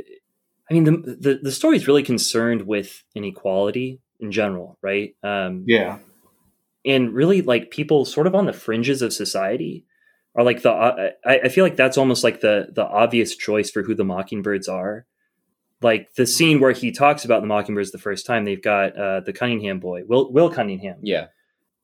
I 0.70 0.74
mean, 0.74 0.86
the 0.86 0.91
the 1.20 1.39
the 1.43 1.52
story 1.52 1.76
is 1.78 1.86
really 1.88 2.02
concerned 2.02 2.62
with 2.64 3.04
inequality 3.14 4.00
in 4.20 4.32
general, 4.32 4.78
right? 4.82 5.16
Um, 5.22 5.66
Yeah. 5.68 6.00
And 6.86 7.13
really, 7.13 7.41
like, 7.41 7.71
people 7.71 8.05
sort 8.05 8.27
of 8.27 8.36
on 8.36 8.45
the 8.45 8.53
fringes 8.53 9.01
of 9.01 9.13
society 9.13 9.86
are 10.36 10.43
like 10.43 10.61
the. 10.61 10.71
Uh, 10.71 11.09
I, 11.25 11.39
I 11.45 11.49
feel 11.49 11.63
like 11.63 11.75
that's 11.77 11.97
almost 11.97 12.23
like 12.23 12.41
the 12.41 12.67
the 12.71 12.86
obvious 12.86 13.36
choice 13.36 13.71
for 13.71 13.83
who 13.83 13.95
the 13.95 14.03
mockingbirds 14.05 14.67
are. 14.67 15.05
Like 15.81 16.13
the 16.15 16.25
scene 16.25 16.59
where 16.59 16.71
he 16.71 16.91
talks 16.91 17.25
about 17.25 17.41
the 17.41 17.47
mockingbirds 17.47 17.91
the 17.91 17.97
first 17.97 18.25
time, 18.25 18.45
they've 18.45 18.61
got 18.61 18.97
uh, 18.97 19.19
the 19.19 19.33
Cunningham 19.33 19.79
boy, 19.79 20.03
Will 20.05 20.31
Will 20.31 20.49
Cunningham, 20.49 20.97
Yeah. 21.01 21.27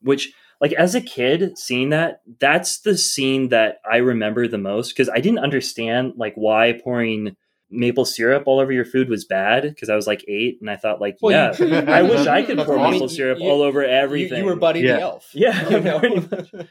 which 0.01 0.33
like 0.59 0.73
as 0.73 0.93
a 0.95 1.01
kid 1.01 1.57
seeing 1.57 1.89
that 1.89 2.21
that's 2.39 2.79
the 2.81 2.95
scene 2.95 3.49
that 3.49 3.79
i 3.91 3.97
remember 3.97 4.47
the 4.47 4.59
most 4.59 4.89
because 4.89 5.09
i 5.09 5.19
didn't 5.19 5.39
understand 5.39 6.13
like 6.17 6.35
why 6.35 6.79
pouring 6.83 7.35
maple 7.71 8.05
syrup 8.05 8.43
all 8.47 8.59
over 8.59 8.71
your 8.71 8.83
food 8.85 9.07
was 9.09 9.23
bad 9.25 9.63
because 9.63 9.89
i 9.89 9.95
was 9.95 10.05
like 10.07 10.23
eight 10.27 10.57
and 10.61 10.69
i 10.69 10.75
thought 10.75 10.99
like 11.01 11.17
Well, 11.21 11.31
yeah 11.31 11.65
you- 11.65 11.73
i 11.91 12.01
wish 12.01 12.27
i 12.27 12.43
could 12.43 12.57
pour 12.59 12.77
I 12.77 12.83
mean, 12.83 12.91
maple 12.93 13.09
syrup 13.09 13.39
you- 13.39 13.49
all 13.49 13.61
over 13.61 13.81
You, 13.81 13.87
everything 13.87 14.39
you 14.39 14.45
were 14.45 14.55
Buddy 14.55 14.81
Yeah. 14.81 14.95
the 14.97 15.01
elf. 15.01 15.29
Yeah, 15.33 15.69
You 15.69 15.79
know? 15.79 15.99
pretty 15.99 16.15
much. 16.31 16.67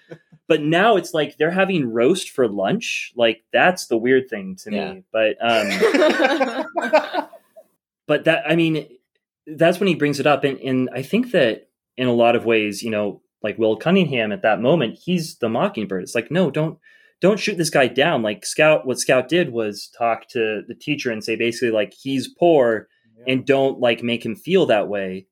but 0.47 0.61
now 0.63 0.97
it's 0.97 1.15
like 1.15 1.37
they're 1.39 1.51
having 1.51 1.91
roast 1.93 2.31
for 2.31 2.49
lunch 2.49 3.13
like 3.17 3.43
that's 3.53 3.87
the 3.87 3.97
weird 3.97 4.29
thing 4.29 4.57
to 4.65 4.71
Yeah. 4.73 4.93
me 4.95 5.03
but 5.13 5.37
um 5.41 5.69
but 8.07 8.25
that 8.25 8.43
i 8.49 8.55
mean 8.57 8.87
that's 9.47 9.81
when 9.81 9.87
he 9.89 9.95
brings 9.95 10.21
it 10.21 10.27
up 10.27 10.45
and, 10.45 10.59
and 10.61 10.91
i 10.95 11.03
think 11.03 11.33
that 11.33 11.69
in 11.97 12.07
a 12.09 12.13
lot 12.13 12.37
of 12.37 12.45
ways 12.45 12.83
you 12.83 12.91
know 12.91 13.23
like 13.43 13.59
will 13.59 13.77
cunningham 13.77 14.33
at 14.33 14.43
that 14.43 14.61
moment 14.61 14.99
he's 15.03 15.37
the 15.39 15.49
mockingbird 15.49 16.03
it's 16.03 16.15
like 16.15 16.31
no 16.31 16.51
don't 16.51 16.79
don't 17.21 17.39
shoot 17.41 17.57
this 17.59 17.71
guy 17.71 17.87
down 17.87 18.23
like 18.23 18.45
scout 18.47 18.87
what 18.87 18.99
scout 18.99 19.29
did 19.29 19.51
was 19.53 19.89
talk 19.97 20.29
to 20.29 20.63
the 20.69 20.75
teacher 20.75 21.11
and 21.11 21.23
say 21.23 21.37
basically 21.37 21.71
like 21.71 21.93
he's 21.93 22.29
poor 22.29 22.89
and 23.27 23.45
don't 23.47 23.79
like 23.81 24.03
make 24.03 24.25
him 24.25 24.35
feel 24.35 24.65
that 24.67 24.89
way 24.89 25.27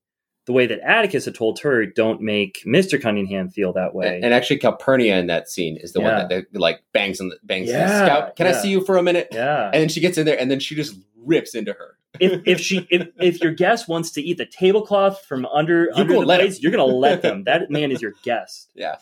the 0.47 0.53
way 0.53 0.66
that 0.66 0.80
atticus 0.80 1.24
had 1.26 1.34
told 1.34 1.59
her 1.61 1.84
don't 1.86 2.20
make 2.20 2.62
mr 2.66 3.01
cunningham 3.01 3.49
feel 3.51 3.72
that 3.72 3.95
way 3.95 4.16
And, 4.16 4.24
and 4.26 4.34
actually, 4.34 4.59
Calpurnia 4.59 5.16
in 5.18 5.26
that 5.28 5.49
scene 5.49 5.76
is 5.78 5.93
the 5.93 6.01
Yeah. 6.01 6.18
one 6.18 6.28
that, 6.28 6.53
that 6.53 6.59
like 6.61 6.80
bangs 6.93 7.20
on 7.20 7.28
the 7.28 7.36
bangs. 7.43 7.68
Yeah, 7.68 7.78
Yeah, 7.89 8.05
Scout, 8.07 8.36
can 8.36 8.47
I 8.47 8.53
see 8.53 8.68
you 8.70 8.84
for 8.84 8.97
a 8.99 9.03
minute? 9.03 9.28
yeah 9.32 9.66
And 9.72 9.80
then 9.82 9.89
she 9.89 10.01
gets 10.01 10.16
in 10.18 10.24
there, 10.26 10.39
and 10.41 10.51
then 10.51 10.61
she 10.61 10.74
just 10.74 10.95
rips 11.16 11.55
into 11.55 11.72
her. 11.74 11.97
if 12.20 12.41
if 12.47 12.59
she 12.61 12.86
if, 12.91 13.09
if 13.20 13.41
your 13.43 13.53
guest 13.53 13.89
wants 13.89 14.11
to 14.12 14.22
eat 14.22 14.39
the 14.39 14.47
tablecloth 14.47 15.24
from 15.26 15.45
under 15.47 15.84
you 15.84 15.91
under 15.95 16.14
gonna 16.14 16.20
the 16.20 16.26
let 16.26 16.41
him. 16.41 16.47
plates, 16.47 16.62
you're 16.62 16.72
gonna 16.72 16.84
let 16.84 17.20
them. 17.22 17.45
That 17.47 17.70
man 17.70 17.91
is 17.93 18.01
your 18.01 18.14
guest. 18.24 18.70
Yeah. 18.74 18.97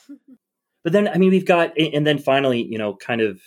But 0.86 0.92
then 0.92 1.08
I 1.08 1.18
mean 1.18 1.30
we've 1.32 1.44
got 1.44 1.76
and 1.76 2.06
then 2.06 2.16
finally, 2.18 2.62
you 2.62 2.78
know, 2.78 2.94
kind 2.94 3.20
of 3.20 3.40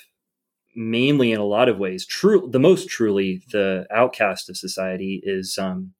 mainly 0.76 1.32
in 1.32 1.40
a 1.40 1.46
lot 1.46 1.70
of 1.70 1.78
ways, 1.80 2.06
true 2.06 2.50
the 2.52 2.60
most 2.60 2.90
truly 2.90 3.42
the 3.54 3.88
outcast 3.92 4.50
of 4.50 4.58
society 4.58 5.22
is 5.24 5.58
um 5.58 5.94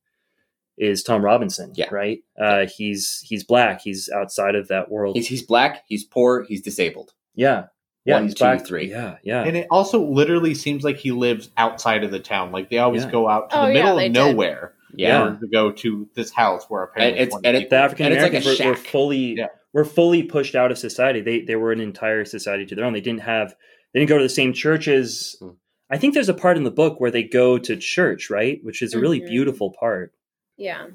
is 0.78 1.02
Tom 1.02 1.24
Robinson. 1.24 1.72
Yeah. 1.76 1.88
Right? 1.92 2.20
Uh 2.38 2.66
he's 2.66 3.22
he's 3.26 3.46
black, 3.46 3.80
he's 3.80 4.10
outside 4.10 4.56
of 4.56 4.68
that 4.68 4.92
world. 4.92 5.16
He's 5.16 5.28
he's 5.28 5.42
black. 5.42 5.84
He's 5.88 6.04
poor. 6.04 6.44
He's 6.44 6.62
disabled. 6.62 7.14
yeah. 7.36 7.68
Yeah, 8.06 8.16
One, 8.16 8.28
two, 8.30 8.34
black. 8.36 8.66
three. 8.66 8.90
Yeah, 8.90 9.18
yeah. 9.24 9.44
And 9.44 9.56
it 9.56 9.68
also 9.72 10.02
literally 10.04 10.56
seems 10.56 10.84
like 10.84 10.98
he 10.98 11.12
lives 11.12 11.52
outside 11.58 12.04
of 12.04 12.12
the 12.12 12.20
town. 12.20 12.52
Like 12.52 12.70
they 12.70 12.80
always 12.80 13.04
Yeah. 13.06 13.12
go 13.12 13.30
out 13.30 13.50
to 13.52 13.60
Oh, 13.62 13.68
the 13.68 13.74
middle 13.74 13.96
they 13.98 14.08
of 14.08 14.12
nowhere 14.14 14.74
Yeah. 14.96 15.26
Yeah. 15.30 15.36
to 15.40 15.48
go 15.48 15.72
to 15.72 16.10
this 16.16 16.32
house 16.32 16.66
where 16.70 16.84
apparently 16.84 17.20
And 17.20 17.28
it's- 17.28 17.42
and 17.46 17.58
it- 17.58 17.70
the 17.70 17.76
African 17.76 18.06
And 18.08 18.16
it's 18.16 18.24
like 18.24 18.34
a 18.34 18.46
were, 18.46 18.72
were 18.72 18.76
shack. 18.76 18.86
fully 18.88 19.36
Yeah. 19.38 19.48
Were 19.74 19.86
fully 19.86 20.24
pushed 20.24 20.56
out 20.56 20.72
of 20.72 20.78
society. 20.78 21.22
They 21.22 21.42
they 21.42 21.56
were 21.56 21.72
an 21.72 21.80
entire 21.82 22.26
society 22.26 22.66
to 22.68 22.76
their 22.76 22.86
own. 22.86 22.94
They 22.94 23.02
didn't 23.02 23.22
have 23.22 23.56
they 23.94 24.00
didn't 24.00 24.10
go 24.10 24.18
to 24.18 24.24
the 24.24 24.30
same 24.30 24.54
churches. 24.54 25.36
Hmm. 25.40 25.50
I 25.92 25.98
think 25.98 26.14
there's 26.14 26.30
a 26.30 26.34
part 26.36 26.56
in 26.58 26.64
the 26.64 26.72
book 26.72 27.00
where 27.00 27.10
they 27.12 27.24
go 27.24 27.58
to 27.58 27.76
church, 27.76 28.30
right? 28.30 28.60
Which 28.64 28.82
is 28.84 28.94
a 28.94 29.00
really 29.00 29.22
Mhm. 29.22 29.28
beautiful 29.28 29.74
part. 29.80 30.14
yeah. 30.58 30.88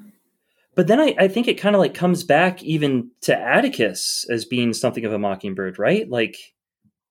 but 0.76 0.88
then 0.88 0.98
I, 1.00 1.14
I 1.18 1.28
think 1.28 1.46
it 1.48 1.54
kind 1.54 1.76
of 1.76 1.80
like 1.80 1.94
comes 1.94 2.24
back 2.24 2.60
even 2.64 3.10
to 3.22 3.36
Atticus 3.38 4.26
as 4.28 4.44
being 4.44 4.72
something 4.72 5.04
of 5.04 5.12
a 5.12 5.18
mockingbird, 5.20 5.78
right? 5.78 6.08
Like, 6.08 6.36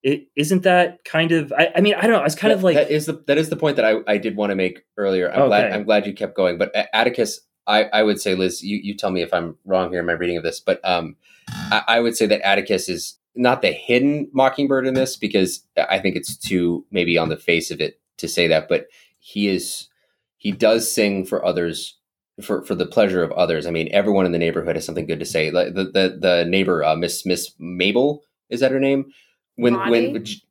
it 0.04 0.28
isn't 0.36 0.64
that 0.64 1.04
kind 1.06 1.32
of? 1.32 1.54
I, 1.54 1.72
I 1.78 1.80
mean, 1.82 1.94
I 1.96 2.02
don't 2.02 2.12
know. 2.12 2.20
I 2.20 2.24
was 2.24 2.36
kind 2.36 2.52
That- 2.52 2.58
of 2.58 2.64
like, 2.66 2.76
that 2.76 2.92
is 2.92 3.06
the 3.06 3.24
that 3.28 3.38
is 3.38 3.50
the 3.50 3.56
point 3.56 3.78
that 3.78 3.86
I, 3.86 4.00
I 4.06 4.18
did 4.18 4.36
want 4.36 4.50
to 4.52 4.56
make 4.56 4.82
earlier. 4.98 5.32
I'm 5.32 5.48
glad 5.48 5.72
I'm 5.72 5.84
glad 5.86 6.06
you 6.06 6.14
kept 6.14 6.36
going. 6.36 6.58
But 6.58 6.76
Atticus, 6.94 7.40
I, 7.68 7.84
I 7.86 8.04
would 8.04 8.20
say, 8.20 8.36
Liz, 8.36 8.62
you, 8.64 8.78
you 8.78 8.96
tell 8.96 9.12
me 9.12 9.22
if 9.22 9.34
I'm 9.34 9.58
wrong 9.66 9.92
here 9.92 10.00
in 10.00 10.06
my 10.06 10.14
reading 10.14 10.38
of 10.38 10.44
this, 10.44 10.60
but 10.60 10.80
um, 10.84 11.16
I, 11.48 11.84
I 11.88 12.00
would 12.00 12.18
say 12.18 12.26
that 12.26 12.46
Atticus 12.46 12.90
is 12.90 13.18
not 13.36 13.62
the 13.62 13.72
hidden 13.72 14.30
mockingbird 14.34 14.86
in 14.86 14.94
this 14.94 15.16
because 15.18 15.66
I 15.90 16.00
think 16.00 16.16
it's 16.16 16.38
too 16.38 16.86
maybe 16.92 17.18
on 17.18 17.30
the 17.30 17.38
face 17.38 17.72
of 17.72 17.82
it 17.82 18.00
to 18.18 18.28
say 18.28 18.48
that, 18.48 18.68
but 18.68 18.88
he 19.20 19.48
is 19.48 19.88
he 20.38 20.52
does 20.52 20.92
sing 20.94 21.26
for 21.26 21.44
others 21.46 21.98
for 22.42 22.64
for 22.64 22.76
the 22.76 22.86
pleasure 22.86 23.24
of 23.24 23.32
others. 23.32 23.66
I 23.66 23.72
mean, 23.72 23.90
everyone 23.92 24.26
in 24.26 24.34
the 24.34 24.38
neighborhood 24.38 24.76
has 24.76 24.86
something 24.86 25.06
good 25.06 25.20
to 25.20 25.26
say. 25.26 25.52
Like 25.52 25.74
the 25.74 25.86
the, 25.86 26.18
the 26.20 26.46
neighbor, 26.48 26.84
uh, 26.84 26.96
Miss 26.96 27.26
Miss 27.26 27.52
Mabel, 27.58 28.24
is 28.50 28.60
that 28.60 28.72
her 28.72 28.80
name? 28.80 29.12
When 29.56 29.76
when 29.90 30.14
Maudie? 30.14 30.42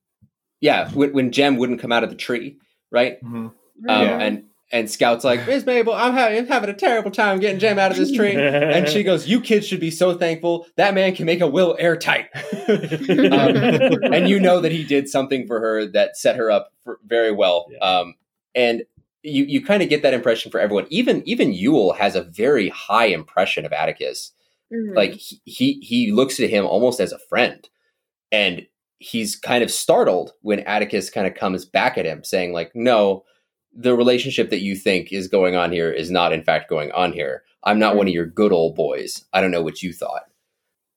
yeah, 0.61 0.91
when, 0.91 1.13
when 1.13 1.33
Jem 1.33 1.57
wouldn't 1.57 1.81
come 1.81 1.93
out 1.93 2.05
of 2.05 2.11
the 2.11 2.17
tree, 2.17 2.57
right? 2.91 3.23
Mhm. 3.23 3.35
Um, 3.37 3.55
Yeah. 3.89 4.19
And 4.19 4.45
and 4.73 4.91
Scout's 4.91 5.23
like, 5.23 5.47
Miss 5.47 5.67
Mabel, 5.67 5.93
I'm 5.93 6.15
having, 6.15 6.39
I'm 6.39 6.47
having 6.47 6.71
a 6.71 6.75
terrible 6.75 7.11
time 7.11 7.39
getting 7.41 7.59
Jem 7.59 7.79
out 7.79 7.91
of 7.91 7.99
this 7.99 8.11
tree. 8.11 8.35
And 8.35 8.89
she 8.89 9.03
goes, 9.03 9.29
"You 9.29 9.41
kids 9.41 9.67
should 9.67 9.81
be 9.81 9.91
so 9.91 10.17
thankful 10.17 10.67
that 10.77 10.95
man 10.95 11.15
can 11.15 11.27
make 11.27 11.41
a 11.43 11.47
will 11.47 11.77
airtight." 11.79 12.29
Um, 13.33 13.57
and 14.13 14.29
you 14.29 14.39
know 14.41 14.61
that 14.61 14.73
he 14.73 14.85
did 14.85 15.09
something 15.09 15.47
for 15.47 15.61
her 15.61 15.87
that 15.87 16.17
set 16.17 16.37
her 16.37 16.51
up 16.51 16.73
for, 16.85 16.99
very 17.05 17.33
well. 17.33 17.67
Yeah. 17.71 17.79
Um, 17.79 18.15
and 18.55 18.83
you 19.23 19.45
you 19.45 19.65
kind 19.65 19.83
of 19.83 19.89
get 19.89 20.03
that 20.03 20.15
impression 20.15 20.51
for 20.51 20.61
everyone. 20.61 20.87
Even 20.89 21.23
even 21.27 21.53
Ewell 21.53 21.93
has 21.93 22.15
a 22.15 22.23
very 22.23 22.69
high 22.71 23.07
impression 23.07 23.67
of 23.67 23.73
Atticus. 23.73 24.33
Mhm. 24.73 24.97
Like 24.97 25.15
he, 25.15 25.41
he 25.45 25.73
he 25.83 26.13
looks 26.13 26.41
at 26.41 26.51
him 26.51 26.65
almost 26.65 27.01
as 27.01 27.13
a 27.13 27.19
friend, 27.19 27.69
and 28.31 28.67
he's 28.99 29.37
kind 29.37 29.63
of 29.63 29.71
startled 29.71 30.33
when 30.43 30.61
Atticus 30.61 31.11
kind 31.11 31.27
of 31.27 31.35
comes 31.35 31.65
back 31.65 31.99
at 31.99 32.07
him, 32.07 32.25
saying 32.25 32.53
like, 32.53 32.73
"No." 32.75 33.25
The 33.75 33.97
relationship 33.97 34.51
that 34.51 34.61
you 34.61 34.77
think 34.77 35.13
is 35.13 35.29
going 35.29 35.57
on 35.57 35.73
here 35.73 35.91
is 35.91 36.11
not, 36.11 36.33
in 36.33 36.43
fact, 36.43 36.69
going 36.69 36.93
on 36.93 37.13
here. 37.13 37.43
I'm 37.65 37.79
not 37.79 37.97
one 37.97 38.07
of 38.07 38.11
mm. 38.11 38.15
your 38.15 38.27
good 38.27 38.53
old 38.53 38.75
boys. 38.75 39.25
I 39.33 39.41
don't 39.41 39.51
know 39.51 39.63
what 39.63 39.83
you 39.83 39.93
thought. 39.93 40.25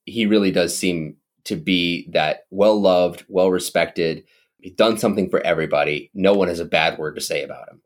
He 0.04 0.26
really 0.26 0.50
does 0.50 0.76
seem 0.76 1.16
to 1.44 1.56
be 1.56 2.08
that 2.10 2.46
well 2.50 2.80
loved, 2.80 3.24
well 3.28 3.50
respected. 3.50 4.24
He's 4.58 4.74
done 4.74 4.98
something 4.98 5.30
for 5.30 5.40
everybody. 5.40 6.10
No 6.12 6.34
one 6.34 6.48
has 6.48 6.60
a 6.60 6.64
bad 6.64 6.98
word 6.98 7.14
to 7.14 7.20
say 7.20 7.42
about 7.42 7.68
him. 7.68 7.82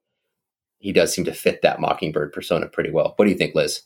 He 0.79 0.93
does 0.93 1.13
seem 1.13 1.27
to 1.27 1.35
fit 1.35 1.63
that 1.63 1.81
mockingbird 1.81 2.33
persona 2.33 2.67
pretty 2.67 2.91
well. 2.91 3.13
What 3.17 3.27
do 3.27 3.31
you 3.31 3.37
think, 3.37 3.55
Liz? 3.55 3.83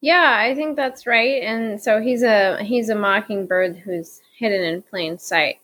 Yeah, 0.00 0.36
I 0.38 0.54
think 0.54 0.76
that's 0.76 1.08
right. 1.08 1.42
And 1.42 1.82
so 1.82 2.00
he's 2.00 2.22
a 2.22 2.62
he's 2.62 2.88
a 2.88 2.94
mockingbird 2.94 3.76
who's 3.76 4.20
hidden 4.36 4.62
in 4.62 4.82
plain 4.82 5.18
sight. 5.18 5.56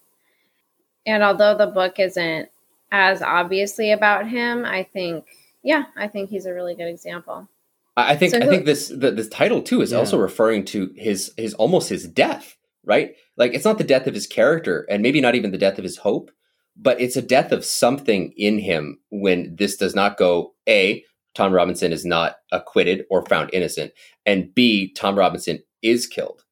And 1.06 1.22
although 1.22 1.56
the 1.56 1.68
book 1.68 2.00
isn't 2.00 2.48
as 2.90 3.22
obviously 3.22 3.92
about 3.92 4.28
him, 4.28 4.64
I 4.64 4.82
think 4.84 5.26
yeah, 5.62 5.84
I 5.96 6.08
think 6.08 6.30
he's 6.30 6.46
a 6.46 6.52
really 6.54 6.74
good 6.74 6.88
example. 6.88 7.48
I 7.96 8.12
I 8.12 8.16
think 8.16 8.32
So 8.32 8.38
I 8.38 8.46
think 8.46 8.64
this 8.64 8.88
the, 8.88 9.10
this 9.10 9.28
title 9.28 9.62
too 9.62 9.80
is 9.82 9.92
Yeah. 9.92 9.98
also 9.98 10.18
referring 10.18 10.64
to 10.66 10.92
his 10.96 11.32
his 11.36 11.54
almost 11.54 11.88
his 11.88 12.06
death, 12.06 12.56
right? 12.84 13.14
Like 13.36 13.54
it's 13.54 13.64
not 13.64 13.78
the 13.78 13.84
death 13.84 14.06
of 14.06 14.14
his 14.14 14.26
character, 14.26 14.86
and 14.90 15.02
maybe 15.02 15.20
not 15.20 15.34
even 15.34 15.50
the 15.50 15.58
death 15.58 15.78
of 15.78 15.84
his 15.84 15.98
hope, 15.98 16.30
but 16.76 17.00
it's 17.00 17.16
a 17.16 17.22
death 17.22 17.52
of 17.52 17.64
something 17.64 18.32
in 18.36 18.58
him 18.58 18.98
when 19.10 19.56
this 19.56 19.76
does 19.76 19.94
not 19.94 20.16
go. 20.16 20.54
A. 20.68 21.04
Tom 21.34 21.52
Robinson 21.52 21.92
is 21.92 22.04
not 22.04 22.36
acquitted 22.52 23.06
or 23.10 23.26
found 23.26 23.50
innocent, 23.52 23.92
and 24.24 24.54
B. 24.54 24.92
Tom 24.92 25.18
Robinson 25.18 25.58
is 25.82 26.06
killed. 26.06 26.44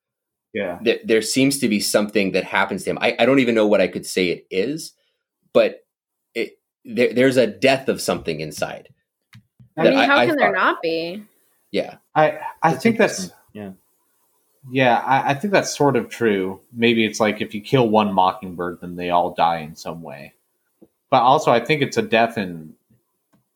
Yeah. 0.52 0.78
There, 0.82 0.98
there 1.04 1.22
seems 1.22 1.58
to 1.60 1.68
be 1.68 1.80
something 1.80 2.32
that 2.32 2.44
happens 2.44 2.84
to 2.84 2.90
him. 2.90 2.98
I, 3.00 3.14
I 3.18 3.24
don't 3.26 3.38
even 3.38 3.54
know 3.54 3.66
what 3.66 3.80
I 3.80 3.86
could 3.88 4.04
say 4.04 4.28
it 4.28 4.46
is, 4.50 4.92
but 5.54 5.76
it 5.76 5.81
there, 6.84 7.12
there's 7.12 7.36
a 7.36 7.46
death 7.46 7.88
of 7.88 8.00
something 8.00 8.40
inside. 8.40 8.88
I 9.76 9.84
mean, 9.84 9.94
how 9.94 10.16
I 10.18 10.26
can 10.26 10.36
there 10.36 10.48
thought- 10.48 10.54
not 10.54 10.82
be? 10.82 11.24
Yeah, 11.70 11.96
I 12.14 12.38
I 12.62 12.72
That's 12.72 12.82
think 12.82 12.98
that's 12.98 13.30
yeah. 13.54 13.70
yeah. 14.70 14.98
I, 14.98 15.30
I 15.30 15.34
think 15.34 15.52
that's 15.54 15.74
sort 15.74 15.96
of 15.96 16.10
true. 16.10 16.60
Maybe 16.72 17.04
it's 17.06 17.18
like 17.18 17.40
if 17.40 17.54
you 17.54 17.62
kill 17.62 17.88
one 17.88 18.12
mockingbird, 18.12 18.80
then 18.82 18.96
they 18.96 19.08
all 19.08 19.32
die 19.32 19.60
in 19.60 19.74
some 19.74 20.02
way. 20.02 20.34
But 21.08 21.22
also, 21.22 21.50
I 21.50 21.60
think 21.64 21.80
it's 21.80 21.96
a 21.96 22.02
death 22.02 22.36
in 22.36 22.74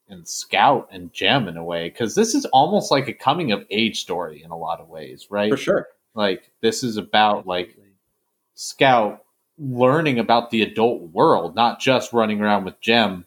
in 0.09 0.25
Scout 0.25 0.89
and 0.91 1.13
Jem 1.13 1.47
in 1.47 1.59
a 1.59 1.65
way 1.65 1.91
because 1.91 2.15
this 2.15 2.35
is 2.35 2.47
almost 2.47 2.91
like 2.91 3.07
a 3.09 3.13
coming 3.13 3.53
of 3.53 3.67
age 3.71 4.01
story 4.01 4.43
in 4.43 4.51
a 4.51 4.57
lot 4.57 4.81
of 4.81 4.89
ways, 4.89 5.27
right? 5.29 5.51
for 5.51 5.57
sure. 5.59 5.89
Like 6.15 6.51
this 6.63 6.83
is 6.83 6.97
about 6.97 7.47
like 7.47 7.77
Scout 8.55 9.26
learning 9.59 10.19
about 10.19 10.51
the 10.51 10.63
adult 10.63 11.03
world, 11.13 11.55
not 11.55 11.81
just 11.81 12.13
running 12.13 12.41
around 12.41 12.65
with 12.65 12.81
Jem 12.81 13.27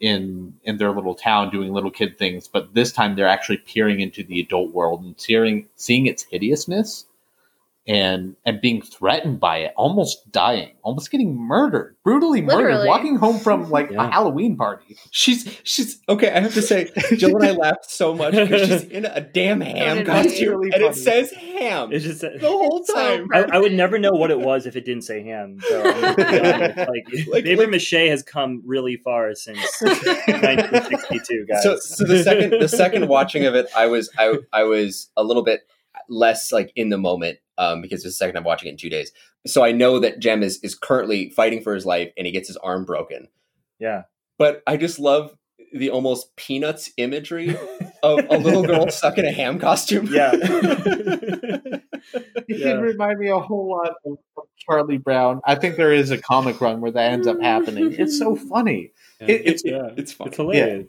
in 0.00 0.54
in 0.64 0.78
their 0.78 0.92
little 0.92 1.14
town 1.14 1.50
doing 1.50 1.72
little 1.72 1.90
kid 1.90 2.18
things, 2.18 2.48
but 2.48 2.74
this 2.74 2.92
time 2.92 3.14
they're 3.14 3.28
actually 3.28 3.58
peering 3.58 4.00
into 4.00 4.22
the 4.22 4.40
adult 4.40 4.72
world 4.72 5.02
and 5.02 5.18
seeing 5.20 5.68
seeing 5.76 6.06
its 6.06 6.22
hideousness 6.22 7.06
and 7.88 8.36
and 8.44 8.60
being 8.60 8.82
threatened 8.82 9.40
by 9.40 9.58
it, 9.58 9.72
almost 9.76 10.30
dying, 10.30 10.76
almost 10.82 11.10
getting 11.10 11.34
murdered, 11.36 11.96
brutally 12.04 12.42
murdered, 12.42 12.64
Literally. 12.66 12.88
walking 12.88 13.16
home 13.16 13.38
from 13.38 13.70
like 13.70 13.90
Yeah. 13.90 14.06
a 14.06 14.10
Halloween 14.10 14.56
party. 14.56 14.96
She's 15.10 15.58
she's 15.64 15.98
okay. 16.08 16.30
I 16.30 16.40
have 16.40 16.54
to 16.54 16.62
say, 16.62 16.90
Jill 17.16 17.36
and 17.36 17.44
I 17.46 17.50
laughed 17.52 17.90
so 17.90 18.14
much 18.14 18.32
because 18.34 18.68
she's 18.68 18.82
in 18.90 19.06
a 19.06 19.20
damn 19.22 19.60
ham 19.62 20.04
costume, 20.04 20.50
Really 20.60 20.70
and 20.72 20.82
it 20.82 20.94
says 20.94 21.30
ham 21.32 21.90
It's 21.92 22.04
just 22.04 22.20
the 22.20 22.38
whole 22.42 22.84
So 22.84 22.94
time. 22.94 23.28
I, 23.32 23.44
I 23.56 23.58
would 23.58 23.72
never 23.72 23.98
know 23.98 24.12
what 24.12 24.30
it 24.30 24.38
was 24.40 24.66
if 24.66 24.76
it 24.76 24.84
didn't 24.84 25.02
say 25.02 25.22
ham. 25.24 25.58
So, 25.66 25.82
I'm 25.82 26.16
gonna 26.16 26.30
be 26.32 26.38
honest. 26.52 26.76
like, 26.78 27.26
Like- 27.28 27.44
Paper 27.44 27.62
like- 27.62 27.70
Mache 27.70 28.08
has 28.10 28.22
come 28.22 28.62
really 28.66 28.96
far 28.98 29.34
since 29.34 29.58
1962, 29.80 31.46
guys. 31.46 31.62
So, 31.62 31.76
so 31.78 32.04
the 32.04 32.22
second 32.22 32.60
the 32.60 32.68
second 32.68 33.08
watching 33.08 33.44
of 33.46 33.54
it, 33.54 33.66
I 33.76 33.86
was 33.86 34.10
I 34.18 34.36
I 34.52 34.64
was 34.64 35.10
a 35.16 35.24
little 35.24 35.42
bit 35.42 35.60
less 36.08 36.52
like 36.52 36.72
in 36.76 36.88
the 36.88 36.98
moment 36.98 37.38
um, 37.60 37.80
because 37.80 38.04
it's 38.04 38.14
the 38.14 38.18
second 38.18 38.34
time 38.34 38.44
watching 38.44 38.68
it 38.68 38.72
in 38.72 38.76
two 38.76 38.90
days. 38.90 39.12
So 39.46 39.62
I 39.64 39.70
know 39.72 40.00
that 40.00 40.18
Jem 40.18 40.42
is 40.42 40.58
is 40.64 40.74
currently 40.74 41.30
fighting 41.30 41.62
for 41.62 41.74
his 41.74 41.86
life, 41.86 42.10
and 42.16 42.26
he 42.26 42.32
gets 42.32 42.48
his 42.48 42.56
arm 42.56 42.84
broken. 42.84 43.28
yeah, 43.78 44.02
But 44.38 44.62
I 44.66 44.76
just 44.76 44.98
love 44.98 45.34
the 45.72 45.90
almost 45.90 46.34
peanuts 46.34 46.90
imagery 46.96 47.56
of 48.02 48.18
a 48.28 48.38
little 48.38 48.64
girl 48.64 48.90
stuck 48.90 49.18
in 49.18 49.24
a 49.24 49.30
ham 49.30 49.58
costume. 49.60 50.08
yeah. 50.10 50.32
It 52.48 52.58
Yeah. 52.58 52.72
did 52.72 52.80
remind 52.80 53.18
me 53.20 53.28
a 53.28 53.38
whole 53.38 53.68
lot 53.70 53.92
of, 54.04 54.16
of 54.36 54.44
Charlie 54.58 54.98
Brown. 54.98 55.40
I 55.44 55.54
think 55.54 55.76
there 55.76 55.92
is 55.92 56.10
a 56.10 56.18
comic 56.18 56.60
run 56.60 56.80
where 56.80 56.90
that 56.90 57.12
ends 57.12 57.26
up 57.26 57.40
happening. 57.40 57.94
It's 57.96 58.18
so 58.18 58.34
funny. 58.50 58.92
It- 59.20 59.42
it's 59.44 59.62
yeah. 59.64 59.90
it's 59.96 60.12
fun. 60.12 60.28
It's 60.28 60.36
hilarious. 60.38 60.86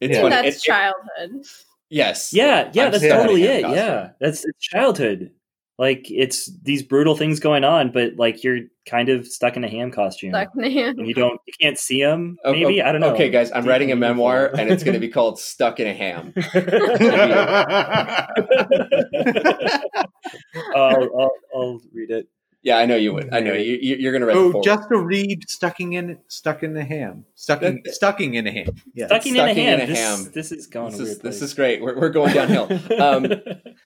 It's 0.00 0.14
Yeah. 0.16 0.22
funny. 0.22 0.34
That's 0.36 0.46
It- 0.48 0.54
it- 0.58 0.62
childhood. 0.62 1.46
yes. 1.90 2.32
Yeah, 2.32 2.70
yeah, 2.72 2.84
I'm 2.86 2.92
that's 2.92 3.04
stuck 3.04 3.10
in 3.14 3.18
a 3.18 3.22
totally 3.22 3.42
it. 3.44 3.62
costume. 3.62 3.76
Yeah, 3.78 4.10
that's 4.20 4.44
childhood. 4.60 5.30
Like 5.76 6.08
it's 6.08 6.48
these 6.62 6.84
brutal 6.84 7.16
things 7.16 7.40
going 7.40 7.64
on, 7.64 7.90
but 7.90 8.12
like 8.16 8.44
you're 8.44 8.60
kind 8.88 9.08
of 9.08 9.26
stuck 9.26 9.56
in 9.56 9.64
a 9.64 9.68
ham 9.68 9.90
costume, 9.90 10.30
Stuck 10.30 10.50
in 10.56 10.70
hand. 10.70 10.98
and 10.98 11.08
you 11.08 11.14
don't, 11.14 11.40
you 11.46 11.52
can't 11.60 11.76
see 11.76 12.00
them. 12.00 12.36
Oh, 12.44 12.52
Maybe 12.52 12.80
oh, 12.80 12.86
I 12.86 12.92
don't 12.92 13.00
know. 13.00 13.12
Okay, 13.12 13.28
guys, 13.28 13.50
I'm 13.52 13.64
writing 13.64 13.90
a 13.90 13.96
memoir, 13.96 14.52
and 14.56 14.70
it's 14.70 14.84
going 14.84 14.94
to 14.94 15.00
be 15.00 15.08
called 15.08 15.40
"Stuck 15.40 15.80
in 15.80 15.88
a 15.88 15.92
Ham." 15.92 16.32
I'll, 20.76 21.20
I'll, 21.20 21.32
I'll 21.54 21.80
read 21.92 22.10
it. 22.10 22.28
Yeah, 22.64 22.78
I 22.78 22.86
know 22.86 22.96
you 22.96 23.12
would. 23.12 23.32
I 23.32 23.40
know 23.40 23.52
you. 23.52 23.78
you- 23.80 23.96
You're 23.96 24.12
going 24.12 24.22
to 24.22 24.26
read. 24.26 24.36
the 24.36 24.40
oh, 24.40 24.50
forward. 24.52 24.64
just 24.64 24.88
to 24.88 24.98
read 24.98 25.48
"Stucking 25.50 25.92
in 25.92 26.18
Stuck 26.28 26.62
in 26.62 26.72
the 26.72 26.82
Ham." 26.82 27.26
Stucking, 27.34 27.82
stucking 27.84 28.34
in 28.34 28.46
a 28.46 28.50
ham. 28.50 28.74
Yeah. 28.94 29.06
Stucking 29.06 29.36
in 29.36 29.40
a 29.42 29.44
Stucking 29.48 29.64
in 29.64 29.78
ham. 29.78 29.80
a 29.80 29.86
this, 29.86 29.98
ham. 29.98 30.30
this 30.32 30.50
is 30.50 30.66
going 30.66 30.92
this 30.92 31.00
a 31.00 31.02
is 31.02 31.08
weird 31.10 31.22
this 31.22 31.42
is 31.42 31.52
great. 31.54 31.82
We're, 31.82 31.98
we're 32.00 32.08
going 32.08 32.32
downhill. 32.32 32.68
Um, 32.98 33.26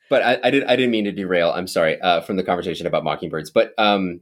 but 0.09 0.22
I, 0.22 0.39
I 0.45 0.51
did 0.51 0.62
I 0.64 0.76
didn't 0.76 0.93
mean 0.93 1.05
to 1.07 1.12
derail. 1.12 1.51
I'm 1.51 1.66
sorry 1.66 2.01
uh, 2.01 2.20
from 2.20 2.37
the 2.37 2.45
conversation 2.45 2.87
about 2.87 3.03
mockingbirds. 3.03 3.51
But 3.51 3.74
um, 3.79 4.20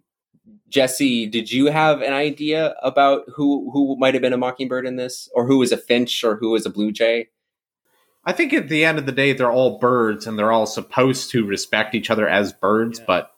Jesse, 0.71 1.27
did 1.27 1.53
you 1.53 1.67
have 1.67 2.01
an 2.01 2.15
idea 2.15 2.75
about 2.83 3.25
who 3.35 3.71
who 3.73 3.97
might 3.99 4.15
have 4.15 4.23
been 4.23 4.33
a 4.33 4.39
mockingbird 4.39 4.87
in 4.87 4.97
this, 4.97 5.29
or 5.35 5.47
who 5.47 5.59
was 5.59 5.71
a 5.71 5.77
finch, 5.77 6.25
or 6.25 6.37
who 6.37 6.51
was 6.51 6.65
a 6.65 6.71
blue 6.71 6.93
jay? 6.93 7.29
I 8.25 8.33
think 8.33 8.55
at 8.55 8.69
the 8.71 8.85
end 8.87 8.99
of 8.99 9.05
the 9.07 9.13
day, 9.13 9.35
they're 9.35 9.53
all 9.53 9.79
birds, 9.79 10.27
and 10.27 10.39
they're 10.39 10.51
all 10.51 10.67
supposed 10.67 11.31
to 11.33 11.47
respect 11.47 11.95
each 11.95 12.11
other 12.11 12.27
as 12.27 12.53
birds. 12.55 12.99
Yeah. 13.01 13.05
But 13.07 13.31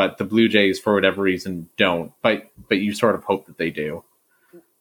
but 0.00 0.16
the 0.16 0.24
Blue 0.24 0.48
Jays, 0.48 0.78
for 0.78 0.94
whatever 0.94 1.20
reason, 1.20 1.68
don't. 1.76 2.10
But 2.22 2.50
but 2.70 2.78
you 2.78 2.94
sort 2.94 3.14
of 3.14 3.24
hope 3.24 3.44
that 3.46 3.58
they 3.58 3.68
do. 3.68 4.02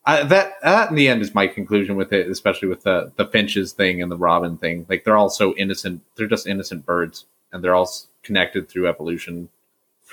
I, 0.05 0.23
that 0.23 0.53
that 0.63 0.89
in 0.91 0.95
the 0.95 1.09
end 1.09 1.21
is 1.21 1.35
my 1.35 1.45
conclusion 1.45 1.97
with 1.97 2.13
it, 2.13 2.29
especially 2.29 2.69
with 2.69 2.83
the 2.83 3.11
the 3.17 3.25
finches 3.25 3.73
thing 3.73 4.01
and 4.01 4.09
the 4.09 4.15
robin 4.15 4.55
thing. 4.57 4.85
Like 4.87 5.03
they're 5.03 5.17
all 5.17 5.29
so 5.29 5.53
innocent; 5.57 6.03
they're 6.15 6.25
just 6.35 6.47
innocent 6.47 6.85
birds, 6.85 7.25
and 7.51 7.61
they're 7.61 7.75
all 7.75 7.89
connected 8.23 8.69
through 8.69 8.87
evolution, 8.87 9.49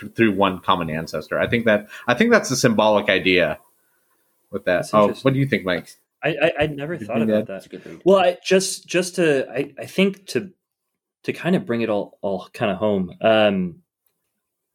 f- 0.02 0.11
through 0.12 0.32
one 0.32 0.59
common 0.59 0.90
ancestor. 0.90 1.38
I 1.38 1.46
think 1.46 1.66
that 1.66 1.86
I 2.09 2.14
think 2.14 2.32
that's 2.32 2.50
a 2.50 2.57
symbolic 2.57 3.09
idea 3.09 3.61
with 4.50 4.64
that. 4.64 4.90
That's 4.90 4.92
Oh, 4.92 5.12
what 5.22 5.34
do 5.34 5.38
you 5.38 5.46
think, 5.46 5.64
Mike? 5.64 5.94
I, 6.24 6.30
I 6.30 6.52
I'd 6.62 6.76
never 6.76 6.94
You 6.94 7.07
thought 7.07 7.22
about 7.22 7.46
that- 7.46 7.62
that. 7.62 7.66
a 7.66 7.68
good 7.68 7.86
read. 7.86 8.02
Well, 8.04 8.18
I, 8.18 8.38
just 8.44 8.88
just 8.88 9.14
to 9.16 9.48
I, 9.48 9.72
I 9.78 9.86
think 9.86 10.26
to 10.32 10.50
to 11.22 11.32
kind 11.32 11.54
of 11.54 11.64
bring 11.64 11.82
it 11.82 11.90
all 11.90 12.18
all 12.22 12.48
kind 12.52 12.72
of 12.72 12.78
home. 12.78 13.14
Um, 13.20 13.82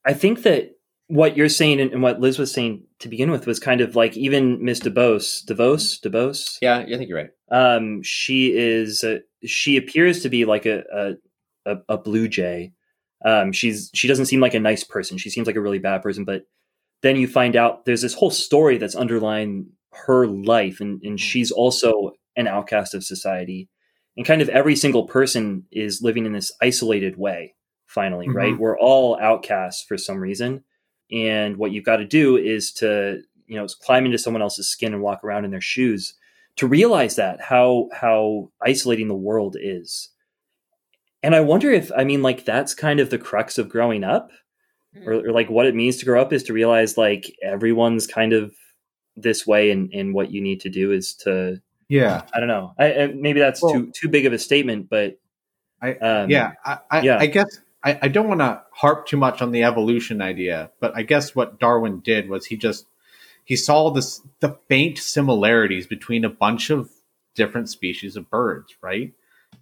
I 0.05 0.13
think 0.13 0.43
that 0.43 0.71
what 1.07 1.35
you're 1.35 1.49
saying 1.49 1.81
and, 1.81 2.01
what 2.01 2.21
Liz 2.21 2.39
was 2.39 2.53
saying 2.53 2.83
to 2.99 3.09
begin 3.09 3.31
with 3.31 3.45
was 3.45 3.59
kind 3.59 3.81
of 3.81 3.95
like 3.97 4.15
even 4.15 4.63
Miss 4.63 4.79
DeVos, 4.79 5.43
DeVos, 5.45 5.99
DeVos. 5.99 6.57
Yeah, 6.61 6.77
I 6.77 6.85
think 6.85 7.09
you're 7.09 7.17
right. 7.17 7.31
Um, 7.51 8.01
she 8.01 8.57
is 8.57 9.03
uh, 9.03 9.19
she 9.45 9.75
appears 9.75 10.21
to 10.21 10.29
be 10.29 10.45
like 10.45 10.65
a 10.65 10.83
a, 11.65 11.71
a, 11.71 11.77
a 11.89 11.97
blue 11.97 12.29
jay. 12.29 12.71
Um, 13.25 13.51
she's 13.51 13.91
she 13.93 14.07
doesn't 14.07 14.27
seem 14.27 14.39
like 14.39 14.53
a 14.53 14.59
nice 14.59 14.85
person. 14.85 15.17
She 15.17 15.29
seems 15.29 15.47
like 15.47 15.57
a 15.57 15.61
really 15.61 15.79
bad 15.79 16.01
person. 16.01 16.23
But 16.23 16.43
then 17.01 17.17
you 17.17 17.27
find 17.27 17.55
out 17.55 17.85
there's 17.85 18.01
this 18.01 18.13
whole 18.13 18.31
story 18.31 18.77
that's 18.77 18.95
underlying 18.95 19.67
her 19.91 20.27
life, 20.27 20.79
and 20.79 21.01
and 21.03 21.19
she's 21.19 21.51
also 21.51 22.13
an 22.37 22.47
outcast 22.47 22.93
of 22.93 23.03
society. 23.03 23.67
And 24.15 24.25
kind 24.25 24.41
of 24.41 24.49
every 24.49 24.75
single 24.75 25.07
person 25.07 25.65
is 25.71 26.01
living 26.01 26.25
in 26.25 26.33
this 26.33 26.51
isolated 26.61 27.17
way. 27.17 27.55
Finally, 27.93 28.27
Mhm. 28.27 28.33
right? 28.35 28.57
We're 28.57 28.79
all 28.79 29.19
outcasts 29.19 29.83
for 29.83 29.97
some 29.97 30.19
reason, 30.19 30.63
and 31.11 31.57
what 31.57 31.71
you've 31.71 31.83
got 31.85 31.97
to 31.97 32.05
do 32.05 32.37
is 32.37 32.71
to 32.73 33.21
you 33.47 33.57
know 33.57 33.67
climb 33.81 34.05
into 34.05 34.17
someone 34.17 34.41
else's 34.41 34.69
skin 34.69 34.93
and 34.93 35.01
walk 35.01 35.23
around 35.25 35.43
in 35.45 35.51
their 35.51 35.59
shoes 35.61 36.13
to 36.55 36.67
realize 36.67 37.17
that 37.17 37.41
how 37.41 37.89
how 37.93 38.49
isolating 38.61 39.09
the 39.09 39.15
world 39.15 39.57
is 39.59 40.09
and 41.23 41.35
i 41.35 41.41
wonder 41.41 41.69
if 41.69 41.91
i 41.97 42.03
mean 42.05 42.21
like 42.21 42.45
that's 42.45 42.73
kind 42.73 42.99
of 43.01 43.09
the 43.09 43.17
crux 43.17 43.57
of 43.57 43.67
growing 43.67 44.03
up 44.05 44.31
or, 45.05 45.13
or 45.13 45.31
like 45.31 45.49
what 45.49 45.65
it 45.65 45.75
means 45.75 45.97
to 45.97 46.05
grow 46.05 46.21
up 46.21 46.31
is 46.31 46.43
to 46.43 46.53
realize 46.53 46.97
like 46.97 47.33
everyone's 47.43 48.07
kind 48.07 48.31
of 48.31 48.53
this 49.17 49.45
way 49.45 49.69
and 49.71 49.91
and 49.93 50.13
what 50.13 50.31
you 50.31 50.39
need 50.41 50.61
to 50.61 50.69
do 50.69 50.91
is 50.93 51.13
to 51.15 51.59
Yeah. 51.89 52.21
i 52.33 52.39
don't 52.39 52.47
know 52.47 52.73
I, 52.79 52.93
I, 52.93 53.07
maybe 53.07 53.39
that's 53.41 53.61
Well- 53.61 53.73
too 53.73 53.91
too 53.93 54.07
big 54.07 54.25
of 54.25 54.31
a 54.31 54.39
statement 54.39 54.87
but 54.89 55.17
I- 55.81 55.95
um, 55.95 56.29
yeah, 56.29 56.51
I, 56.63 56.77
I, 56.91 57.01
yeah. 57.01 57.17
I 57.19 57.25
guess 57.25 57.59
I, 57.83 57.99
I 58.03 58.07
don't 58.09 58.27
want 58.27 58.41
to 58.41 58.61
harp 58.71 59.07
too 59.07 59.17
much 59.17 59.41
on 59.41 59.51
the 59.51 59.63
evolution 59.63 60.21
idea, 60.21 60.71
but 60.79 60.95
I 60.95 61.03
guess 61.03 61.35
what 61.35 61.59
Darwin 61.59 61.99
did 61.99 62.29
was 62.29 62.45
he 62.45 62.57
just 62.57 62.85
he 63.43 63.55
saw 63.55 63.89
this 63.89 64.21
the 64.39 64.57
faint 64.69 64.97
similarities 64.97 65.87
between 65.87 66.23
a 66.23 66.29
bunch 66.29 66.69
of 66.69 66.91
different 67.35 67.69
species 67.69 68.15
of 68.15 68.29
birds, 68.29 68.75
right? 68.81 69.13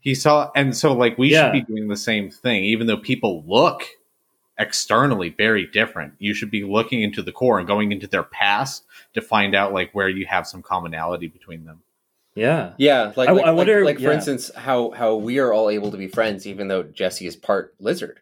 He 0.01 0.15
saw, 0.15 0.51
and 0.55 0.75
so 0.75 0.93
like 0.93 1.17
we 1.17 1.31
Yeah. 1.31 1.45
should 1.45 1.65
be 1.65 1.73
doing 1.73 1.87
the 1.87 1.97
same 1.97 2.29
thing, 2.29 2.63
even 2.65 2.87
though 2.87 2.97
people 2.97 3.43
look 3.47 3.83
externally 4.57 5.29
very 5.29 5.65
different. 5.65 6.13
You 6.19 6.33
should 6.33 6.51
be 6.51 6.63
looking 6.65 7.01
into 7.01 7.21
the 7.21 7.31
core 7.31 7.59
and 7.59 7.67
going 7.67 7.91
into 7.93 8.07
their 8.07 8.23
past 8.23 8.83
to 9.13 9.21
find 9.21 9.55
out 9.55 9.73
like 9.73 9.91
where 9.93 10.09
you 10.09 10.25
have 10.25 10.45
some 10.47 10.61
commonality 10.61 11.27
between 11.27 11.63
them. 11.65 11.81
Yeah 12.39 12.73
Yeah, 12.77 13.11
like 13.15 13.29
I- 13.29 13.31
like, 13.33 13.45
I 13.45 13.51
wonder- 13.51 13.83
like, 13.85 13.95
like 13.95 14.03
for 14.03 14.09
yeah. 14.09 14.15
instance, 14.15 14.49
how 14.55 14.91
how 14.91 15.15
we 15.15 15.39
are 15.39 15.51
all 15.53 15.69
able 15.69 15.91
to 15.91 15.97
be 15.97 16.07
friends, 16.07 16.47
even 16.47 16.67
though 16.67 16.83
Jesse 16.83 17.27
is 17.27 17.35
part 17.35 17.75
lizard. 17.79 18.19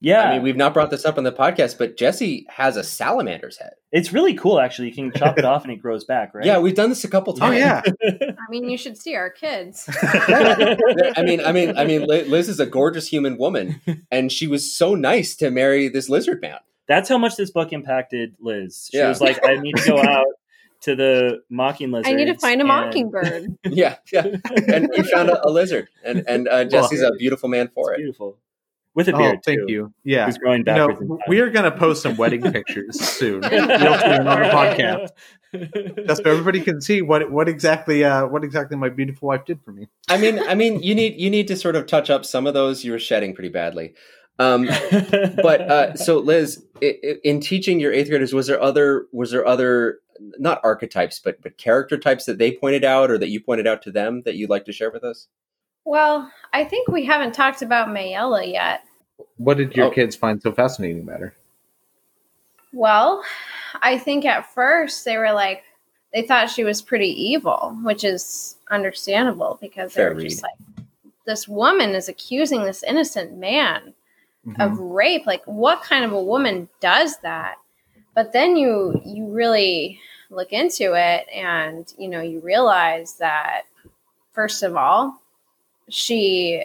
yeah 0.00 0.22
I 0.22 0.32
mean, 0.34 0.42
we've 0.42 0.56
not 0.56 0.74
brought 0.74 0.90
this 0.90 1.04
up 1.04 1.16
on 1.18 1.24
the 1.24 1.30
podcast, 1.32 1.78
but 1.78 1.96
Jesse 1.96 2.44
has 2.50 2.76
a 2.76 2.82
salamander's 2.82 3.58
head. 3.58 3.74
it's 3.92 4.12
really 4.12 4.34
cool 4.34 4.58
actually 4.58 4.88
you 4.88 4.94
can 4.94 5.12
chop 5.12 5.38
it 5.38 5.44
off 5.50 5.62
and 5.64 5.72
it 5.72 5.80
grows 5.80 6.04
back 6.04 6.34
right 6.34 6.44
Yeah, 6.44 6.58
we've 6.58 6.74
done 6.74 6.88
this 6.90 7.04
a 7.04 7.08
couple 7.08 7.34
oh, 7.34 7.36
times. 7.36 7.56
Oh 7.62 7.68
times. 7.68 7.96
yeah, 8.20 8.30
I 8.32 8.50
mean, 8.50 8.68
you 8.68 8.76
should 8.76 8.96
see 8.98 9.14
our 9.14 9.30
kids. 9.30 9.88
I 10.02 11.22
mean, 11.24 11.40
I 11.44 11.52
mean, 11.52 11.76
I 11.78 11.84
mean, 11.84 12.02
Liz 12.06 12.48
is 12.48 12.60
a 12.60 12.66
gorgeous 12.66 13.06
human 13.08 13.36
woman, 13.38 13.80
and 14.10 14.30
she 14.32 14.46
was 14.46 14.74
so 14.76 14.94
nice 14.94 15.36
to 15.36 15.50
marry 15.50 15.88
this 15.88 16.08
lizard 16.08 16.40
man. 16.42 16.58
that's 16.88 17.08
how 17.08 17.18
much 17.18 17.36
this 17.36 17.50
book 17.50 17.72
impacted 17.72 18.34
Liz. 18.40 18.88
She 18.90 18.98
Yeah. 18.98 19.08
was 19.08 19.20
like, 19.20 19.38
I 19.46 19.56
need 19.56 19.76
to 19.76 19.86
go 19.88 19.98
out 20.02 20.26
to 20.82 20.94
the 20.96 21.40
mocking 21.50 21.90
lizards. 21.90 22.08
I 22.08 22.12
need 22.14 22.26
to 22.26 22.34
find 22.38 22.60
a 22.60 22.64
and- 22.64 22.68
mockingbird. 22.68 23.56
Yeah, 23.64 23.96
yeah. 24.12 24.26
And 24.68 24.88
we 24.96 25.02
found 25.04 25.30
a, 25.30 25.46
a 25.46 25.50
lizard, 25.50 25.88
and 26.04 26.24
and 26.28 26.48
uh, 26.48 26.64
Jesse's 26.64 27.02
a 27.02 27.12
beautiful 27.18 27.48
man 27.48 27.68
for 27.74 27.92
It's 27.92 27.98
it. 27.98 28.02
beautiful. 28.02 28.38
With 28.94 29.08
a 29.08 29.14
oh 29.14 29.18
beard. 29.18 29.38
thank 29.42 29.60
too. 29.60 29.64
you. 29.72 29.94
Yeah, 30.04 30.26
Who's 30.26 30.36
growing 30.36 30.64
You 30.66 30.74
know, 30.74 30.88
backwards. 30.88 31.00
in 31.00 31.08
time. 31.08 31.18
we 31.26 31.40
are 31.40 31.48
going 31.48 31.64
to 31.64 31.70
post 31.74 32.02
some 32.02 32.14
wedding 32.18 32.42
pictures 32.52 33.00
soon. 33.00 33.42
You'll 33.50 33.50
see 33.50 33.66
them 33.66 34.28
on 34.28 34.40
the 34.42 34.50
podcast. 34.52 35.08
Just 36.06 36.22
so 36.22 36.30
everybody 36.30 36.60
can 36.60 36.80
see 36.82 37.00
what 37.00 37.30
what 37.30 37.48
exactly 37.48 38.04
uh, 38.04 38.26
what 38.26 38.44
exactly 38.44 38.76
my 38.76 38.90
beautiful 38.90 39.28
wife 39.28 39.46
did 39.46 39.60
for 39.62 39.72
me. 39.72 39.88
I 40.10 40.18
mean, 40.18 40.38
I 40.40 40.54
mean, 40.54 40.82
you 40.82 40.94
need 40.94 41.18
you 41.18 41.30
need 41.30 41.48
to 41.48 41.56
sort 41.56 41.74
of 41.76 41.86
touch 41.86 42.10
up 42.10 42.26
some 42.26 42.46
of 42.46 42.52
those. 42.52 42.84
You 42.84 42.92
were 42.92 42.98
shedding 42.98 43.34
pretty 43.34 43.48
badly. 43.48 43.94
Um, 44.38 44.66
but 44.66 45.60
uh, 45.62 45.94
so 45.94 46.18
Liz, 46.18 46.62
i- 46.82 46.98
i- 47.04 47.16
in 47.22 47.40
teaching 47.40 47.80
your 47.80 47.92
eighth 47.92 48.08
graders, 48.10 48.32
was 48.34 48.46
there 48.46 48.60
other 48.60 49.06
was 49.12 49.30
there 49.30 49.46
other 49.46 50.00
not 50.38 50.60
archetypes, 50.64 51.18
but 51.18 51.40
but 51.42 51.56
character 51.58 51.96
types 51.98 52.24
that 52.26 52.38
they 52.38 52.52
pointed 52.52 52.84
out 52.84 53.10
or 53.10 53.18
that 53.18 53.28
you 53.30 53.40
pointed 53.40 53.66
out 53.66 53.82
to 53.82 53.90
them 53.90 54.22
that 54.22 54.34
you'd 54.36 54.50
like 54.50 54.64
to 54.66 54.72
share 54.72 54.90
with 54.90 55.04
us? 55.04 55.28
Well, 55.84 56.30
I 56.52 56.64
think 56.64 56.88
we 56.88 57.04
haven't 57.04 57.32
talked 57.34 57.62
about 57.62 57.88
Mayella 57.88 58.50
yet. 58.50 58.84
What 59.36 59.56
did 59.56 59.74
your 59.76 59.86
Oh. 59.86 59.90
kids 59.90 60.14
find 60.16 60.40
so 60.40 60.52
fascinating 60.52 61.00
about 61.02 61.20
her? 61.20 61.34
Well, 62.72 63.22
I 63.80 63.98
think 63.98 64.24
at 64.24 64.52
first 64.54 65.04
they 65.04 65.16
were 65.18 65.32
like, 65.32 65.62
they 66.12 66.22
thought 66.22 66.50
she 66.50 66.64
was 66.64 66.80
pretty 66.82 67.08
evil, 67.08 67.76
which 67.82 68.04
is 68.04 68.56
understandable 68.70 69.58
because 69.60 69.92
they 69.94 70.02
Fair 70.02 70.14
were 70.14 70.22
just 70.22 70.42
like, 70.42 70.86
this 71.26 71.46
woman 71.48 71.90
is 71.90 72.08
accusing 72.08 72.62
this 72.64 72.82
innocent 72.82 73.36
man 73.36 73.94
Mm-hmm. 74.44 74.60
of 74.60 74.76
rape. 74.80 75.24
Like, 75.24 75.44
what 75.44 75.82
kind 75.84 76.04
of 76.04 76.10
a 76.12 76.20
woman 76.20 76.68
does 76.80 77.18
that? 77.18 77.58
But 78.14 78.32
then 78.32 78.56
you 78.56 79.00
you 79.04 79.26
really 79.28 80.00
look 80.30 80.52
into 80.52 80.94
it, 80.94 81.26
and 81.34 81.92
you 81.98 82.08
know 82.08 82.20
you 82.20 82.40
realize 82.40 83.14
that 83.16 83.62
first 84.32 84.62
of 84.62 84.76
all, 84.76 85.20
she 85.88 86.64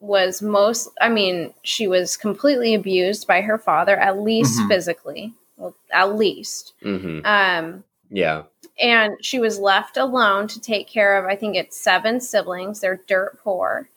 was 0.00 0.42
most. 0.42 0.88
I 1.00 1.08
mean, 1.08 1.52
she 1.62 1.86
was 1.88 2.16
completely 2.16 2.74
abused 2.74 3.26
by 3.26 3.40
her 3.42 3.58
father, 3.58 3.96
at 3.96 4.18
least 4.20 4.58
Mhm. 4.60 4.68
physically. 4.68 5.34
Well, 5.56 5.74
at 5.92 6.16
least. 6.16 6.72
hmm 6.82 7.20
Um, 7.24 7.84
Yeah, 8.10 8.44
and 8.80 9.16
she 9.24 9.38
was 9.38 9.58
left 9.58 9.96
alone 9.96 10.48
to 10.48 10.60
take 10.60 10.88
care 10.88 11.16
of 11.18 11.26
i 11.30 11.36
think 11.36 11.54
it's 11.56 11.76
seven 11.76 12.20
siblings 12.20 12.80
they're 12.80 13.00
dirt 13.06 13.38
poor 13.44 13.88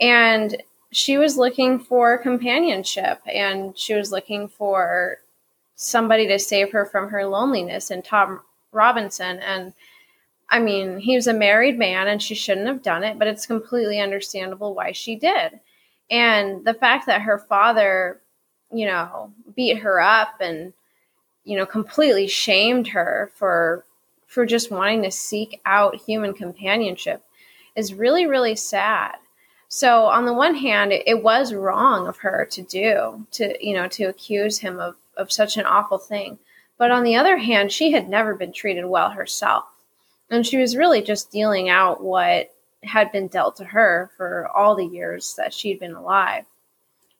and 0.00 0.62
she 0.92 1.18
was 1.18 1.36
looking 1.38 1.78
for 1.78 2.18
companionship 2.18 3.20
and 3.26 3.76
she 3.78 3.94
was 3.94 4.12
looking 4.12 4.46
for 4.48 5.18
somebody 5.76 6.26
to 6.26 6.38
save 6.38 6.72
her 6.72 6.84
from 6.84 7.08
her 7.10 7.26
loneliness 7.26 7.90
and 7.90 8.04
tom 8.04 8.40
robinson. 8.72 9.38
And 9.40 9.72
i 10.50 10.58
mean 10.58 10.98
he 10.98 11.14
was 11.14 11.26
a 11.26 11.34
married 11.34 11.78
man 11.78 12.08
and 12.08 12.22
she 12.22 12.34
shouldn't 12.34 12.66
have 12.66 12.82
done 12.82 13.04
it 13.04 13.18
but 13.18 13.28
it's 13.28 13.46
completely 13.46 14.00
understandable 14.00 14.74
why 14.74 14.92
she 14.92 15.16
did. 15.16 15.60
And 16.10 16.64
the 16.64 16.74
fact 16.74 17.06
that 17.06 17.22
her 17.22 17.38
father 17.38 18.20
you 18.72 18.86
know 18.86 19.32
beat 19.54 19.78
her 19.78 20.00
up 20.00 20.40
and 20.40 20.72
you 21.44 21.56
know 21.56 21.66
completely 21.66 22.26
shamed 22.26 22.88
her 22.88 23.30
for 23.34 23.84
for 24.26 24.44
just 24.44 24.70
wanting 24.70 25.02
to 25.02 25.10
seek 25.10 25.60
out 25.64 25.94
human 25.94 26.34
companionship 26.34 27.22
is 27.76 27.94
really 27.94 28.26
really 28.26 28.56
sad. 28.56 29.16
So 29.68 30.04
on 30.04 30.26
the 30.26 30.32
one 30.32 30.54
hand 30.54 30.92
it, 30.92 31.02
it 31.06 31.22
was 31.22 31.54
wrong 31.54 32.06
of 32.06 32.18
her 32.18 32.46
to 32.50 32.62
do 32.62 33.26
to 33.32 33.56
you 33.66 33.74
know 33.74 33.88
to 33.88 34.04
accuse 34.04 34.58
him 34.58 34.78
of 34.80 34.96
of 35.16 35.32
such 35.32 35.56
an 35.56 35.66
awful 35.66 35.98
thing 35.98 36.38
but 36.78 36.90
on 36.90 37.04
the 37.04 37.16
other 37.16 37.36
hand 37.36 37.70
she 37.70 37.92
had 37.92 38.08
never 38.08 38.34
been 38.34 38.52
treated 38.52 38.84
well 38.84 39.10
herself 39.10 39.64
and 40.30 40.46
she 40.46 40.56
was 40.56 40.76
really 40.76 41.02
just 41.02 41.30
dealing 41.30 41.68
out 41.68 42.02
what 42.02 42.52
had 42.82 43.10
been 43.12 43.28
dealt 43.28 43.56
to 43.56 43.64
her 43.64 44.10
for 44.16 44.48
all 44.48 44.76
the 44.76 44.86
years 44.86 45.34
that 45.36 45.52
she'd 45.52 45.80
been 45.80 45.94
alive 45.94 46.44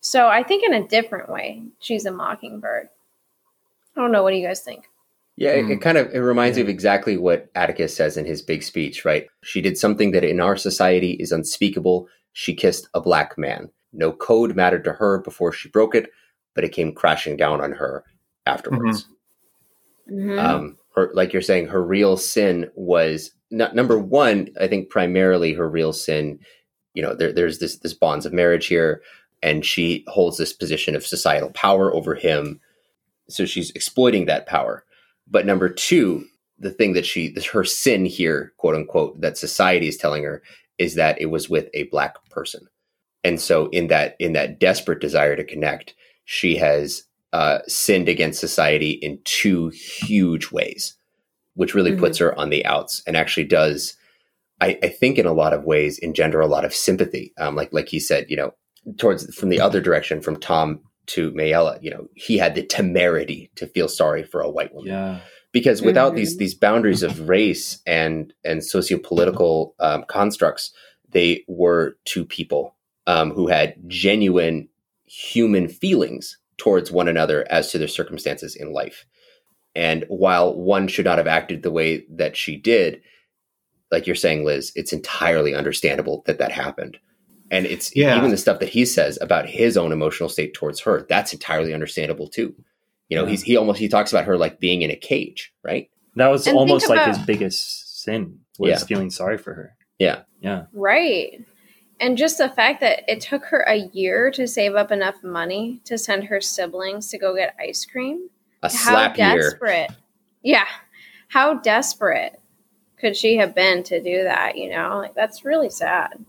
so 0.00 0.28
i 0.28 0.42
think 0.42 0.64
in 0.64 0.74
a 0.74 0.88
different 0.88 1.28
way 1.28 1.62
she's 1.80 2.06
a 2.06 2.10
mockingbird 2.10 2.88
i 3.96 4.00
don't 4.00 4.12
know 4.12 4.22
what 4.22 4.30
do 4.30 4.36
you 4.36 4.46
guys 4.46 4.60
think 4.60 4.84
yeah. 5.36 5.50
It, 5.50 5.70
it 5.70 5.78
mm. 5.78 5.82
kind 5.82 5.98
of 5.98 6.10
it 6.12 6.18
reminds 6.18 6.56
me 6.56 6.62
of 6.62 6.68
exactly 6.68 7.16
what 7.16 7.50
Atticus 7.54 7.94
says 7.94 8.16
in 8.16 8.24
his 8.24 8.42
big 8.42 8.62
speech. 8.62 9.04
Right? 9.04 9.26
She 9.42 9.60
did 9.60 9.78
something 9.78 10.10
that 10.12 10.24
in 10.24 10.40
our 10.40 10.56
society 10.56 11.12
is 11.12 11.32
unspeakable. 11.32 12.08
She 12.32 12.54
kissed 12.54 12.88
a 12.94 13.00
black 13.00 13.38
man. 13.38 13.70
No 13.92 14.12
code 14.12 14.56
mattered 14.56 14.84
to 14.84 14.92
her 14.92 15.18
before 15.18 15.52
she 15.52 15.68
broke 15.68 15.94
it, 15.94 16.10
but 16.56 16.64
it 16.64 16.72
came 16.72 16.92
crashing 16.92 17.36
down 17.36 17.60
on 17.60 17.70
her 17.70 18.02
afterwards. 18.46 19.06
Mhm. 20.10 20.38
um 20.38 20.78
her 20.94 21.10
like 21.14 21.32
you're 21.32 21.42
saying 21.42 21.66
her 21.66 21.82
real 21.84 22.16
sin 22.16 22.70
was 22.74 23.32
not 23.50 23.74
number 23.74 23.98
one 23.98 24.48
i 24.60 24.66
think 24.68 24.88
primarily 24.88 25.52
her 25.52 25.68
real 25.68 25.92
sin 25.92 26.38
you 26.94 27.02
know 27.02 27.14
there, 27.14 27.32
there's 27.32 27.58
this 27.58 27.78
this 27.78 27.92
bonds 27.94 28.24
of 28.24 28.32
marriage 28.32 28.66
here 28.66 29.02
and 29.42 29.64
she 29.64 30.04
holds 30.08 30.38
this 30.38 30.52
position 30.52 30.94
of 30.96 31.04
societal 31.06 31.50
power 31.50 31.92
over 31.92 32.14
him 32.14 32.60
so 33.28 33.44
she's 33.44 33.70
exploiting 33.72 34.26
that 34.26 34.46
power 34.46 34.84
but 35.28 35.44
number 35.44 35.68
two 35.68 36.24
the 36.58 36.70
thing 36.70 36.92
that 36.94 37.04
she 37.04 37.34
her 37.52 37.64
sin 37.64 38.04
here 38.06 38.52
quote 38.56 38.76
unquote 38.76 39.20
that 39.20 39.36
society 39.36 39.88
is 39.88 39.96
telling 39.96 40.22
her 40.22 40.40
is 40.78 40.94
that 40.94 41.20
it 41.20 41.26
was 41.26 41.50
with 41.50 41.68
a 41.74 41.82
black 41.84 42.14
person 42.30 42.66
and 43.24 43.40
so 43.40 43.66
in 43.70 43.88
that 43.88 44.14
in 44.20 44.34
that 44.34 44.60
desperate 44.60 45.00
desire 45.00 45.34
to 45.34 45.42
connect 45.44 45.94
she 46.26 46.56
has 46.56 47.04
uh, 47.32 47.58
sinned 47.66 48.08
against 48.08 48.40
society 48.40 48.90
in 48.90 49.18
two 49.24 49.68
huge 49.70 50.52
ways, 50.52 50.94
which 51.54 51.74
really 51.74 51.92
Mhm. 51.92 51.98
puts 51.98 52.18
her 52.18 52.38
on 52.38 52.50
the 52.50 52.64
outs 52.64 53.02
and 53.06 53.16
actually 53.16 53.44
does, 53.44 53.96
I, 54.60 54.78
I 54.82 54.88
think, 54.88 55.18
in 55.18 55.26
a 55.26 55.32
lot 55.32 55.52
of 55.52 55.64
ways, 55.64 55.98
engender 55.98 56.40
a 56.40 56.46
lot 56.46 56.64
of 56.64 56.72
sympathy. 56.74 57.32
Um, 57.38 57.54
like 57.56 57.72
like 57.72 57.88
he 57.88 58.00
said, 58.00 58.26
you 58.28 58.36
know, 58.36 58.54
towards 58.98 59.34
from 59.34 59.48
the 59.50 59.60
other 59.60 59.80
direction 59.80 60.20
from 60.20 60.38
Tom 60.38 60.80
to 61.08 61.30
Mayella, 61.32 61.78
you 61.82 61.90
know, 61.90 62.08
he 62.14 62.38
had 62.38 62.54
the 62.54 62.62
temerity 62.62 63.50
to 63.56 63.66
feel 63.66 63.88
sorry 63.88 64.22
for 64.22 64.40
a 64.40 64.50
white 64.50 64.72
woman 64.74 64.92
Yeah. 64.92 65.18
because 65.52 65.82
without 65.82 66.14
these 66.16 66.36
these 66.38 66.54
boundaries 66.54 67.02
of 67.02 67.28
race 67.28 67.80
and 67.86 68.32
and 68.44 68.60
sociopolitical 68.62 69.72
um, 69.78 70.04
constructs, 70.08 70.72
they 71.10 71.44
were 71.48 71.96
two 72.04 72.24
people 72.24 72.74
um, 73.06 73.30
who 73.32 73.46
had 73.48 73.74
genuine 73.86 74.68
human 75.16 75.68
feelings 75.68 76.38
towards 76.58 76.90
one 76.90 77.08
another 77.08 77.46
as 77.50 77.70
to 77.70 77.78
their 77.78 77.88
circumstances 77.88 78.54
in 78.56 78.72
life. 78.72 79.06
And 79.74 80.04
while 80.08 80.54
one 80.56 80.88
should 80.88 81.04
not 81.04 81.18
have 81.18 81.26
acted 81.26 81.62
the 81.62 81.70
way 81.70 82.04
that 82.10 82.36
she 82.36 82.56
did, 82.56 83.00
like 83.90 84.06
you're 84.06 84.16
saying, 84.16 84.44
Liz, 84.44 84.72
it's 84.74 84.92
entirely 84.92 85.54
understandable 85.54 86.22
that 86.26 86.38
that 86.38 86.52
happened. 86.52 86.98
And 87.50 87.66
it's 87.66 87.94
Yeah. 87.94 88.16
even 88.16 88.30
the 88.30 88.36
stuff 88.36 88.58
that 88.60 88.70
he 88.70 88.84
says 88.84 89.18
about 89.20 89.48
his 89.48 89.76
own 89.76 89.92
emotional 89.92 90.28
state 90.28 90.54
towards 90.54 90.80
her, 90.80 91.06
that's 91.08 91.32
entirely 91.32 91.72
understandable 91.72 92.26
too. 92.28 92.54
You 93.08 93.16
know, 93.16 93.24
Yeah. 93.24 93.30
he's 93.30 93.42
he 93.42 93.56
almost 93.56 93.78
he 93.78 93.88
talks 93.88 94.12
about 94.12 94.24
her 94.24 94.36
like 94.36 94.58
being 94.60 94.82
in 94.82 94.90
a 94.90 94.96
cage, 94.96 95.52
right? 95.62 95.88
That 96.16 96.28
was 96.28 96.46
And 96.46 96.56
almost 96.56 96.88
like 96.88 96.98
about- 96.98 97.16
his 97.16 97.24
biggest 97.26 98.02
sin 98.02 98.40
was 98.58 98.70
Yeah. 98.70 98.78
feeling 98.86 99.10
sorry 99.10 99.38
for 99.38 99.54
her. 99.54 99.76
Yeah. 99.98 100.22
Yeah. 100.40 100.64
Right. 100.72 101.44
And 101.98 102.18
just 102.18 102.38
the 102.38 102.48
fact 102.50 102.80
that 102.80 103.04
it 103.08 103.20
took 103.20 103.44
her 103.46 103.60
a 103.60 103.88
year 103.92 104.30
to 104.32 104.46
save 104.46 104.74
up 104.74 104.92
enough 104.92 105.22
money 105.22 105.80
to 105.84 105.96
send 105.96 106.24
her 106.24 106.40
siblings 106.40 107.08
to 107.10 107.18
go 107.18 107.34
get 107.34 107.56
ice 107.58 107.84
cream. 107.84 108.28
A 108.62 108.68
How 108.68 108.90
slap 108.90 109.18
year. 109.18 109.50
desperate. 109.50 109.90
Yeah. 110.42 110.66
How 111.28 111.54
desperate 111.54 112.38
could 112.98 113.16
she 113.16 113.36
have 113.36 113.54
been 113.54 113.82
to 113.84 114.02
do 114.02 114.24
that, 114.24 114.56
you 114.56 114.70
know? 114.70 114.98
Like 114.98 115.14
that's 115.14 115.44
really 115.44 115.70
sad. 115.70 116.24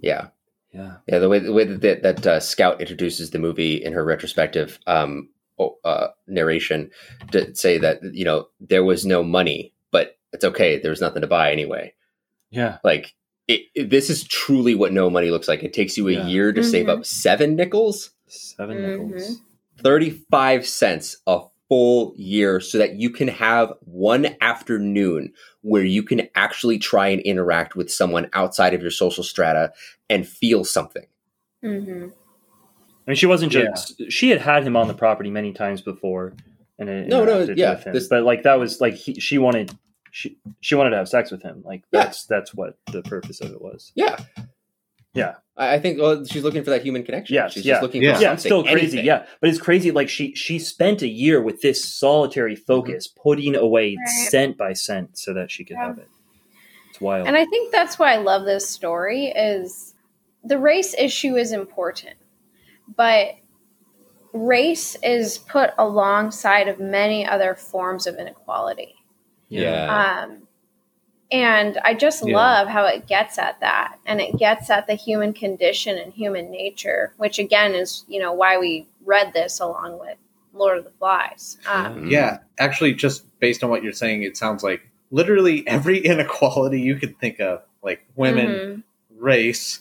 Yeah. 0.00 0.28
Yeah. 0.72 0.96
Yeah, 1.08 1.18
the 1.18 1.28
way 1.28 1.38
the 1.40 1.52
way 1.52 1.64
that 1.64 1.80
that, 1.82 2.02
that 2.02 2.26
uh, 2.26 2.40
Scout 2.40 2.80
introduces 2.80 3.30
the 3.30 3.38
movie 3.38 3.74
in 3.74 3.92
her 3.92 4.04
retrospective 4.04 4.78
um, 4.86 5.28
uh, 5.84 6.08
narration 6.26 6.90
to 7.32 7.54
say 7.54 7.78
that 7.78 8.00
you 8.12 8.24
know 8.24 8.48
there 8.60 8.84
was 8.84 9.04
no 9.04 9.22
money, 9.22 9.74
but 9.90 10.16
it's 10.32 10.44
okay. 10.44 10.78
There 10.78 10.90
was 10.90 11.00
nothing 11.00 11.22
to 11.22 11.28
buy 11.28 11.50
anyway. 11.50 11.92
Yeah. 12.50 12.78
Like 12.84 13.14
it, 13.50 13.62
it- 13.74 13.90
this 13.90 14.08
is 14.10 14.24
truly 14.24 14.74
what 14.74 14.92
no 14.92 15.10
money 15.10 15.30
looks 15.30 15.48
like. 15.48 15.62
It 15.62 15.72
takes 15.72 15.96
you 15.96 16.08
a 16.08 16.12
Yeah. 16.12 16.26
year 16.26 16.52
to 16.52 16.62
save 16.62 16.86
Mhm. 16.86 16.98
up 16.98 17.06
seven 17.06 17.56
nickels, 17.56 18.10
7 18.26 18.76
Mhm. 18.76 19.08
nickels. 19.10 19.40
thirty 19.82 20.10
five 20.30 20.66
cents 20.66 21.16
a 21.26 21.40
full 21.68 22.12
year, 22.16 22.60
so 22.60 22.76
that 22.78 22.96
you 22.96 23.08
can 23.10 23.28
have 23.28 23.72
one 23.80 24.36
afternoon 24.40 25.32
where 25.62 25.84
you 25.84 26.02
can 26.02 26.28
actually 26.34 26.78
try 26.78 27.08
and 27.08 27.20
interact 27.22 27.76
with 27.76 27.90
someone 27.90 28.28
outside 28.34 28.74
of 28.74 28.82
your 28.82 28.90
social 28.90 29.24
strata 29.24 29.72
and 30.08 30.26
feel 30.28 30.64
something. 30.64 31.06
hmm 31.62 32.06
I 33.06 33.10
mean, 33.12 33.16
she 33.16 33.26
wasn't 33.26 33.50
just 33.52 34.00
she 34.10 34.28
had 34.30 34.40
had 34.40 34.62
him 34.64 34.76
on 34.76 34.86
the 34.88 34.94
property 34.94 35.30
many 35.30 35.52
times 35.52 35.80
before, 35.80 36.34
and 36.78 36.88
it 36.88 37.08
No, 37.08 37.24
no, 37.24 37.40
yeah, 37.56 37.76
him. 37.78 37.92
this- 37.94 38.08
but 38.08 38.22
like 38.24 38.42
that 38.44 38.58
was 38.58 38.80
like 38.80 38.94
he, 38.94 39.14
she 39.14 39.38
wanted 39.38 39.72
she 40.10 40.38
she 40.60 40.74
wanted 40.74 40.90
to 40.90 40.96
have 40.96 41.08
sex 41.08 41.30
with 41.30 41.42
him. 41.42 41.62
Like 41.64 41.82
Yeah. 41.92 42.04
that's 42.04 42.24
that's 42.26 42.54
what 42.54 42.78
the 42.92 43.02
purpose 43.02 43.40
of 43.40 43.52
it 43.52 43.60
was. 43.60 43.92
Yeah. 43.94 44.16
Yeah. 45.14 45.34
I 45.56 45.74
I 45.74 45.78
think 45.78 46.00
well, 46.00 46.24
she's 46.24 46.44
looking 46.44 46.62
for 46.64 46.70
that 46.70 46.82
human 46.82 47.02
connection. 47.02 47.34
Yeah, 47.34 47.48
She's 47.48 47.64
yeah. 47.64 47.74
just 47.74 47.82
looking 47.82 48.02
Yeah. 48.02 48.16
for 48.16 48.22
Yeah, 48.22 48.32
it's 48.32 48.42
something. 48.42 48.62
still 48.64 48.72
crazy. 48.74 48.98
anything. 48.98 49.04
Yeah, 49.06 49.26
but 49.40 49.50
it's 49.50 49.60
crazy. 49.60 49.90
Like 49.90 50.08
she 50.08 50.34
she 50.34 50.58
spent 50.58 51.02
a 51.02 51.08
year 51.08 51.40
with 51.42 51.60
this 51.62 51.84
solitary 51.84 52.54
mm-hmm. 52.54 52.64
focus, 52.64 53.06
putting 53.08 53.56
away 53.56 53.96
Right. 53.96 54.28
cent 54.30 54.56
by 54.56 54.72
cent, 54.72 55.18
so 55.18 55.34
that 55.34 55.50
she 55.50 55.64
could 55.64 55.76
Yeah. 55.76 55.88
have 55.88 55.98
it. 55.98 56.08
It's 56.90 57.00
wild. 57.00 57.26
And 57.26 57.36
I 57.36 57.44
think 57.46 57.72
that's 57.72 57.98
why 57.98 58.12
I 58.14 58.16
love 58.18 58.44
this 58.44 58.68
story 58.68 59.26
is 59.26 59.94
the 60.44 60.58
race 60.58 60.94
issue 60.98 61.36
is 61.36 61.52
important. 61.52 62.16
But 62.96 63.36
race 64.32 64.96
is 65.02 65.38
put 65.38 65.70
alongside 65.78 66.68
of 66.68 66.78
many 66.80 67.26
other 67.26 67.54
forms 67.54 68.06
of 68.06 68.16
inequality. 68.16 68.94
Yeah. 69.50 70.22
Um, 70.24 70.42
and 71.32 71.78
I 71.84 71.94
just 71.94 72.26
Yeah. 72.26 72.36
love 72.36 72.68
how 72.68 72.86
it 72.86 73.06
gets 73.06 73.38
at 73.38 73.60
that, 73.60 73.98
and 74.06 74.20
it 74.20 74.36
gets 74.38 74.68
at 74.70 74.86
the 74.86 74.94
human 74.94 75.32
condition 75.32 75.96
and 75.98 76.12
human 76.12 76.50
nature, 76.50 77.12
which 77.18 77.38
again 77.38 77.74
is 77.74 78.04
you 78.08 78.18
know 78.20 78.32
why 78.32 78.58
we 78.58 78.86
read 79.04 79.32
this 79.32 79.60
along 79.60 79.98
with 80.00 80.16
Lord 80.52 80.78
of 80.78 80.84
the 80.84 80.90
Flies. 80.98 81.58
Um. 81.68 82.08
Yeah, 82.08 82.38
actually, 82.58 82.94
just 82.94 83.24
based 83.38 83.62
on 83.62 83.70
what 83.70 83.82
you're 83.84 83.92
saying, 83.92 84.22
it 84.24 84.36
sounds 84.36 84.62
like 84.64 84.82
literally 85.10 85.66
every 85.68 85.98
inequality 85.98 86.80
you 86.80 86.96
could 86.96 87.18
think 87.20 87.38
of, 87.40 87.62
like 87.82 88.04
women, 88.16 88.46
mhm. 88.48 88.82
race. 89.16 89.80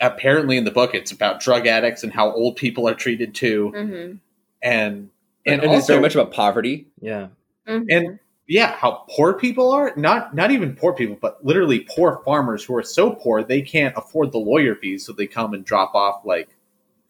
Apparently, 0.00 0.56
in 0.56 0.64
the 0.64 0.72
book, 0.72 0.94
it's 0.96 1.12
about 1.12 1.38
drug 1.38 1.68
addicts 1.68 2.02
and 2.02 2.12
how 2.12 2.32
old 2.32 2.56
people 2.56 2.88
are 2.88 2.94
treated 2.94 3.34
too, 3.36 3.72
Mhm. 3.74 4.18
and 4.62 5.10
And, 5.46 5.62
and, 5.62 5.64
it's 5.64 5.66
also 5.72 5.92
very 5.94 6.02
much 6.02 6.14
about 6.16 6.32
poverty. 6.32 6.88
yeah, 7.00 7.28
Mhm. 7.68 7.86
and 7.88 8.18
yeah, 8.52 8.72
how 8.72 9.04
poor 9.08 9.32
people 9.34 9.70
are. 9.72 9.92
Not 9.96 10.34
not 10.34 10.50
even 10.50 10.76
poor 10.76 10.92
people, 10.92 11.16
but 11.20 11.42
literally 11.44 11.80
poor 11.96 12.20
farmers 12.24 12.62
who 12.64 12.76
are 12.76 12.82
so 12.82 13.10
poor 13.14 13.42
they 13.42 13.62
can't 13.62 13.94
afford 13.96 14.30
the 14.32 14.38
lawyer 14.38 14.74
fees, 14.74 15.06
so 15.06 15.12
they 15.12 15.26
come 15.26 15.54
and 15.54 15.64
drop 15.64 15.94
off 15.94 16.24
like 16.24 16.48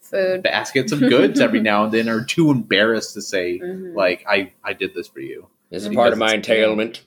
food. 0.00 0.42
baskets 0.42 0.92
of 0.92 1.00
goods 1.14 1.40
every 1.40 1.60
now 1.60 1.84
and 1.84 1.92
then, 1.92 2.08
are 2.08 2.24
too 2.24 2.50
embarrassed 2.50 3.14
to 3.14 3.22
say 3.22 3.58
Mhm. 3.58 3.94
like 3.96 4.24
I 4.28 4.52
I 4.62 4.72
did 4.72 4.94
this 4.94 5.08
for 5.08 5.20
you. 5.20 5.48
This 5.70 5.82
is 5.84 5.94
part 5.94 6.12
of 6.12 6.18
my 6.18 6.26
Because 6.36 6.38
it's- 6.38 6.48
entailment. 6.58 7.02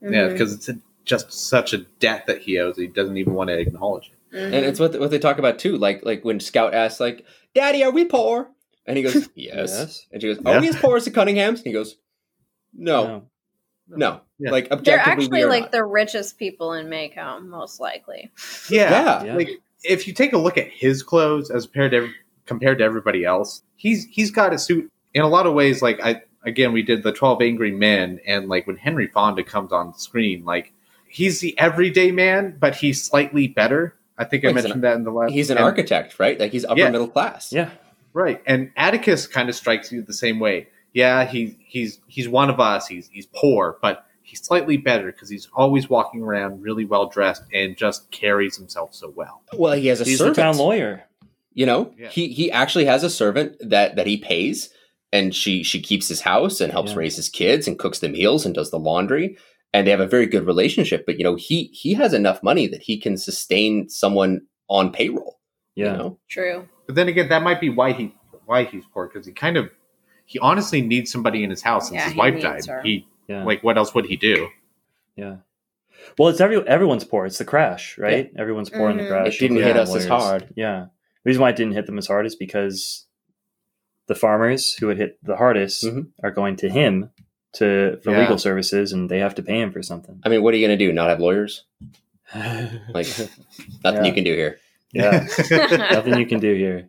Yeah, 0.00 0.10
Mhm. 0.28 0.32
because 0.32 0.52
it's 0.54 0.68
a, 0.68 0.78
just 1.04 1.32
such 1.32 1.72
a 1.72 1.78
debt 1.98 2.26
that 2.28 2.42
he 2.42 2.58
owes. 2.60 2.76
He 2.76 2.86
doesn't 2.86 3.16
even 3.16 3.34
want 3.34 3.48
to 3.50 3.58
acknowledge 3.58 4.12
it. 4.12 4.36
Mhm. 4.36 4.44
And 4.52 4.66
it's 4.66 4.78
what 4.80 4.98
what 5.00 5.10
they 5.10 5.18
talk 5.18 5.38
about 5.38 5.58
too. 5.58 5.76
Like 5.76 6.04
like 6.04 6.24
when 6.24 6.38
Scout 6.40 6.72
asks, 6.74 7.00
like, 7.00 7.24
"Daddy, 7.54 7.82
are 7.82 7.90
we 7.90 8.04
poor?" 8.04 8.50
And 8.86 8.96
he 8.96 9.02
goes, 9.02 9.14
"Yes." 9.34 9.70
Yes. 9.70 10.06
And 10.12 10.22
she 10.22 10.28
goes, 10.28 10.38
Yeah. 10.44 10.56
"Are 10.56 10.60
we 10.60 10.68
as 10.68 10.76
poor 10.76 10.96
as 10.96 11.04
the 11.04 11.10
Cunninghams?" 11.10 11.58
And 11.58 11.66
he 11.66 11.72
goes, 11.72 11.96
"No, 12.74 13.04
no." 13.06 13.22
Yeah. 13.96 14.18
Like 14.40 14.68
they're 14.68 14.78
objectively, 14.78 15.02
we 15.16 15.22
actually 15.24 15.42
are 15.42 15.48
like 15.48 15.62
not. 15.64 15.72
the 15.72 15.84
richest 15.84 16.38
people 16.38 16.72
in 16.72 16.86
Maycomb, 16.86 17.46
most 17.46 17.80
likely. 17.80 18.30
Yeah, 18.70 19.22
Yeah. 19.24 19.34
like 19.36 19.50
if 19.84 20.06
you 20.06 20.14
take 20.14 20.32
a 20.32 20.38
look 20.38 20.56
at 20.58 20.68
his 20.68 21.02
clothes 21.02 21.50
as 21.50 21.66
compared 21.66 21.90
to 21.92 21.96
every- 21.98 22.14
compared 22.46 22.78
to 22.78 22.84
everybody 22.84 23.24
else, 23.24 23.62
he's 23.76 24.06
he's 24.06 24.30
got 24.30 24.52
a 24.52 24.58
suit 24.58 24.90
in 25.14 25.22
a 25.22 25.28
lot 25.28 25.46
of 25.46 25.54
ways. 25.54 25.82
Like 25.82 26.00
I 26.02 26.22
again, 26.44 26.72
we 26.72 26.82
did 26.82 27.02
the 27.02 27.12
Twelve 27.12 27.40
Angry 27.42 27.70
Men, 27.70 28.18
and 28.26 28.48
like 28.48 28.66
when 28.66 28.76
Henry 28.76 29.06
Fonda 29.08 29.44
comes 29.44 29.72
on 29.72 29.94
screen, 29.94 30.44
like 30.44 30.72
he's 31.08 31.40
the 31.40 31.56
everyday 31.58 32.10
man, 32.10 32.56
but 32.58 32.74
he's 32.76 33.02
slightly 33.02 33.46
better. 33.48 33.94
I 34.18 34.24
think 34.24 34.44
I 34.44 34.48
Well, 34.48 34.54
he's 34.56 34.64
mentioned 34.64 34.84
that 34.84 34.96
in 34.96 35.04
the 35.04 35.10
last. 35.10 35.32
He's 35.32 35.50
an 35.50 35.56
and- 35.58 35.64
architect, 35.64 36.18
right? 36.18 36.38
Like 36.40 36.52
he's 36.52 36.64
upper 36.64 36.78
Yeah. 36.80 36.90
middle 36.90 37.08
class. 37.08 37.52
yeah, 37.52 37.70
Right. 38.14 38.42
And 38.46 38.70
Atticus 38.76 39.26
kind 39.26 39.48
of 39.48 39.54
strikes 39.54 39.90
you 39.92 40.02
the 40.02 40.12
same 40.12 40.38
way. 40.38 40.68
Yeah, 40.92 41.24
he 41.24 41.56
he's 41.66 42.00
he's 42.06 42.28
one 42.28 42.50
of 42.50 42.60
us. 42.60 42.86
He's 42.86 43.08
he's 43.08 43.26
poor, 43.26 43.78
but 43.80 44.04
he's 44.22 44.42
slightly 44.44 44.76
better 44.76 45.10
because 45.12 45.28
he's 45.30 45.48
always 45.54 45.88
walking 45.88 46.22
around 46.22 46.62
really 46.62 46.84
well 46.84 47.06
dressed 47.08 47.42
and 47.52 47.76
just 47.76 48.10
carries 48.10 48.56
himself 48.56 48.94
so 48.94 49.12
well. 49.14 49.42
Well, 49.54 49.72
he 49.72 49.86
has 49.88 50.00
a 50.00 50.04
he's 50.04 50.18
servant. 50.18 50.36
the 50.36 50.42
town 50.42 50.56
lawyer. 50.58 51.04
You 51.54 51.66
know, 51.66 51.92
Yeah. 51.98 52.08
he 52.08 52.28
he 52.28 52.50
actually 52.50 52.84
has 52.86 53.02
a 53.04 53.10
servant 53.10 53.56
that 53.60 53.96
that 53.96 54.06
he 54.06 54.16
pays, 54.18 54.70
and 55.12 55.34
she 55.34 55.62
she 55.62 55.80
keeps 55.80 56.08
his 56.08 56.20
house 56.22 56.60
and 56.60 56.72
helps 56.72 56.92
Yeah. 56.92 56.98
raise 56.98 57.16
his 57.16 57.28
kids 57.28 57.66
and 57.66 57.78
cooks 57.78 57.98
the 57.98 58.08
meals 58.08 58.44
and 58.46 58.54
does 58.54 58.70
the 58.70 58.78
laundry, 58.78 59.36
and 59.72 59.86
they 59.86 59.90
have 59.90 60.00
a 60.00 60.06
very 60.06 60.26
good 60.26 60.46
relationship. 60.46 61.04
But 61.06 61.18
you 61.18 61.24
know, 61.24 61.34
he 61.36 61.64
he 61.72 61.94
has 61.94 62.12
enough 62.14 62.42
money 62.42 62.66
that 62.68 62.82
he 62.82 62.98
can 62.98 63.16
sustain 63.16 63.88
someone 63.88 64.42
on 64.68 64.92
payroll. 64.92 65.38
Yeah, 65.74 65.92
You 65.92 65.98
know? 65.98 66.18
True. 66.28 66.68
But 66.86 66.96
then 66.96 67.08
again, 67.08 67.28
that 67.30 67.42
might 67.42 67.60
be 67.60 67.70
why 67.70 67.92
he 67.92 68.14
why 68.46 68.64
he's 68.64 68.84
poor 68.92 69.08
because 69.08 69.26
he 69.26 69.32
kind 69.32 69.56
of 69.56 69.70
he 70.32 70.38
honestly 70.38 70.80
needs 70.82 71.10
somebody 71.12 71.44
in 71.44 71.50
his 71.50 71.62
house 71.62 71.88
since 71.88 72.00
Yeah, 72.00 72.06
his 72.08 72.16
wife 72.16 72.40
died. 72.40 72.66
her. 72.66 72.82
He 72.82 73.06
yeah, 73.28 73.44
like 73.44 73.62
what 73.62 73.76
else 73.78 73.94
would 73.94 74.06
he 74.06 74.16
do? 74.16 74.48
yeah. 75.16 75.36
Well, 76.18 76.28
it's 76.30 76.40
every 76.40 76.66
everyone's 76.66 77.04
poor. 77.04 77.26
It's 77.26 77.38
the 77.38 77.44
crash, 77.44 77.96
right? 77.98 78.32
Everyone's 78.36 78.70
poor 78.70 78.90
in 78.90 78.96
the 78.96 79.04
Mhm. 79.04 79.08
crash. 79.08 79.36
It 79.36 79.40
didn't 79.40 79.62
hit 79.62 79.74
the 79.74 79.82
us 79.82 79.94
as 79.94 80.06
hard. 80.06 80.48
Yeah, 80.56 80.86
the 81.22 81.28
reason 81.28 81.42
why 81.42 81.50
it 81.50 81.56
didn't 81.56 81.74
hit 81.74 81.86
them 81.86 81.98
as 81.98 82.06
hard 82.08 82.26
is 82.26 82.34
because 82.34 83.06
the 84.08 84.14
farmers 84.16 84.74
who 84.80 84.88
had 84.88 84.96
hit 84.98 85.18
the 85.22 85.36
hardest 85.36 85.84
Mhm. 85.84 86.08
are 86.24 86.30
going 86.32 86.56
to 86.56 86.68
him 86.68 87.10
to 87.54 87.98
for 88.02 88.10
Yeah. 88.12 88.20
legal 88.20 88.38
services, 88.38 88.92
and 88.92 89.08
they 89.10 89.18
have 89.20 89.34
to 89.36 89.42
pay 89.42 89.60
him 89.60 89.70
for 89.72 89.82
something. 89.82 90.18
I 90.24 90.28
mean, 90.28 90.42
what 90.42 90.54
are 90.54 90.56
you 90.56 90.66
going 90.66 90.76
to 90.78 90.84
do? 90.86 90.92
Not 90.92 91.08
have 91.10 91.20
lawyers? 91.20 91.64
Like 92.34 93.06
nothing 93.84 94.02
Yeah. 94.02 94.04
you 94.04 94.12
can 94.12 94.24
do 94.24 94.34
here. 94.34 94.58
yeah, 94.92 95.26
nothing 95.92 96.18
you 96.18 96.26
can 96.26 96.40
do 96.40 96.54
here. 96.54 96.88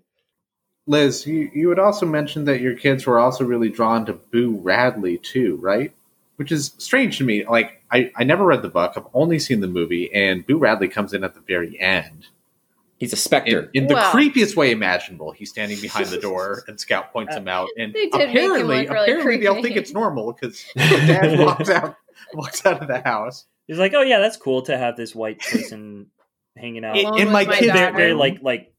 Liz, 0.86 1.26
you, 1.26 1.50
you 1.54 1.70
had 1.70 1.80
also 1.80 2.06
mentioned 2.06 2.48
that 2.48 2.60
your 2.62 2.76
kids 2.76 3.06
were 3.06 3.20
also 3.20 3.44
really 3.46 3.70
drawn 3.70 4.06
to 4.06 4.14
Boo 4.14 4.60
Radley 4.62 5.18
too, 5.18 5.58
right? 5.62 5.94
Which 6.36 6.52
is 6.52 6.74
strange 6.78 7.18
to 7.20 7.24
me. 7.24 7.46
Like 7.46 7.82
I, 7.92 8.12
I 8.18 8.24
never 8.24 8.44
read 8.46 8.62
the 8.64 8.70
book. 8.70 8.94
I've 8.98 9.08
only 9.14 9.40
seen 9.40 9.62
the 9.62 9.68
movie, 9.68 10.14
and 10.14 10.46
Boo 10.46 10.58
Radley 10.58 10.88
comes 10.90 11.14
in 11.14 11.24
at 11.24 11.36
the 11.36 11.42
very 11.42 11.80
end. 11.80 12.28
He's 12.98 13.14
a 13.14 13.18
specter. 13.18 13.70
in 13.74 13.88
the 13.88 13.96
Well- 13.96 14.12
creepiest 14.12 14.56
way 14.56 14.72
imaginable. 14.72 15.32
He's 15.32 15.50
standing 15.50 15.80
behind 15.82 16.08
the 16.08 16.20
door 16.20 16.64
and 16.68 16.80
Scout 16.80 17.12
points 17.12 17.36
uh, 17.36 17.40
him 17.40 17.48
out. 17.48 17.68
And 17.78 17.94
They 17.94 18.08
did 18.08 18.12
make 18.12 18.22
him 18.22 18.30
apparently 18.30 18.60
look 18.64 18.90
really 18.90 19.04
apparently 19.04 19.38
they'll 19.38 19.54
creepy. 19.54 19.68
think 19.70 19.78
it's 19.78 19.94
normal 19.94 20.32
because 20.34 20.66
dad 20.78 21.40
walks 21.40 21.70
out 21.70 21.96
walks 22.34 22.66
out 22.66 22.82
of 22.82 22.88
the 22.88 23.02
house. 23.02 23.46
He's 23.68 23.78
like, 23.78 23.94
oh 23.94 24.02
yeah, 24.02 24.20
that's 24.20 24.38
cool 24.38 24.62
to 24.64 24.78
have 24.78 24.96
this 24.98 25.14
white 25.16 25.40
person 25.40 26.08
hanging 26.58 26.84
out. 26.86 26.98
In- 26.98 27.18
in 27.18 27.32
my 27.32 27.46
my 27.46 27.56
kid's 27.56 27.68
very, 27.74 27.80
daughter. 27.80 27.98
very 27.98 28.10
room. 28.12 28.20
like 28.20 28.42
like 28.42 28.73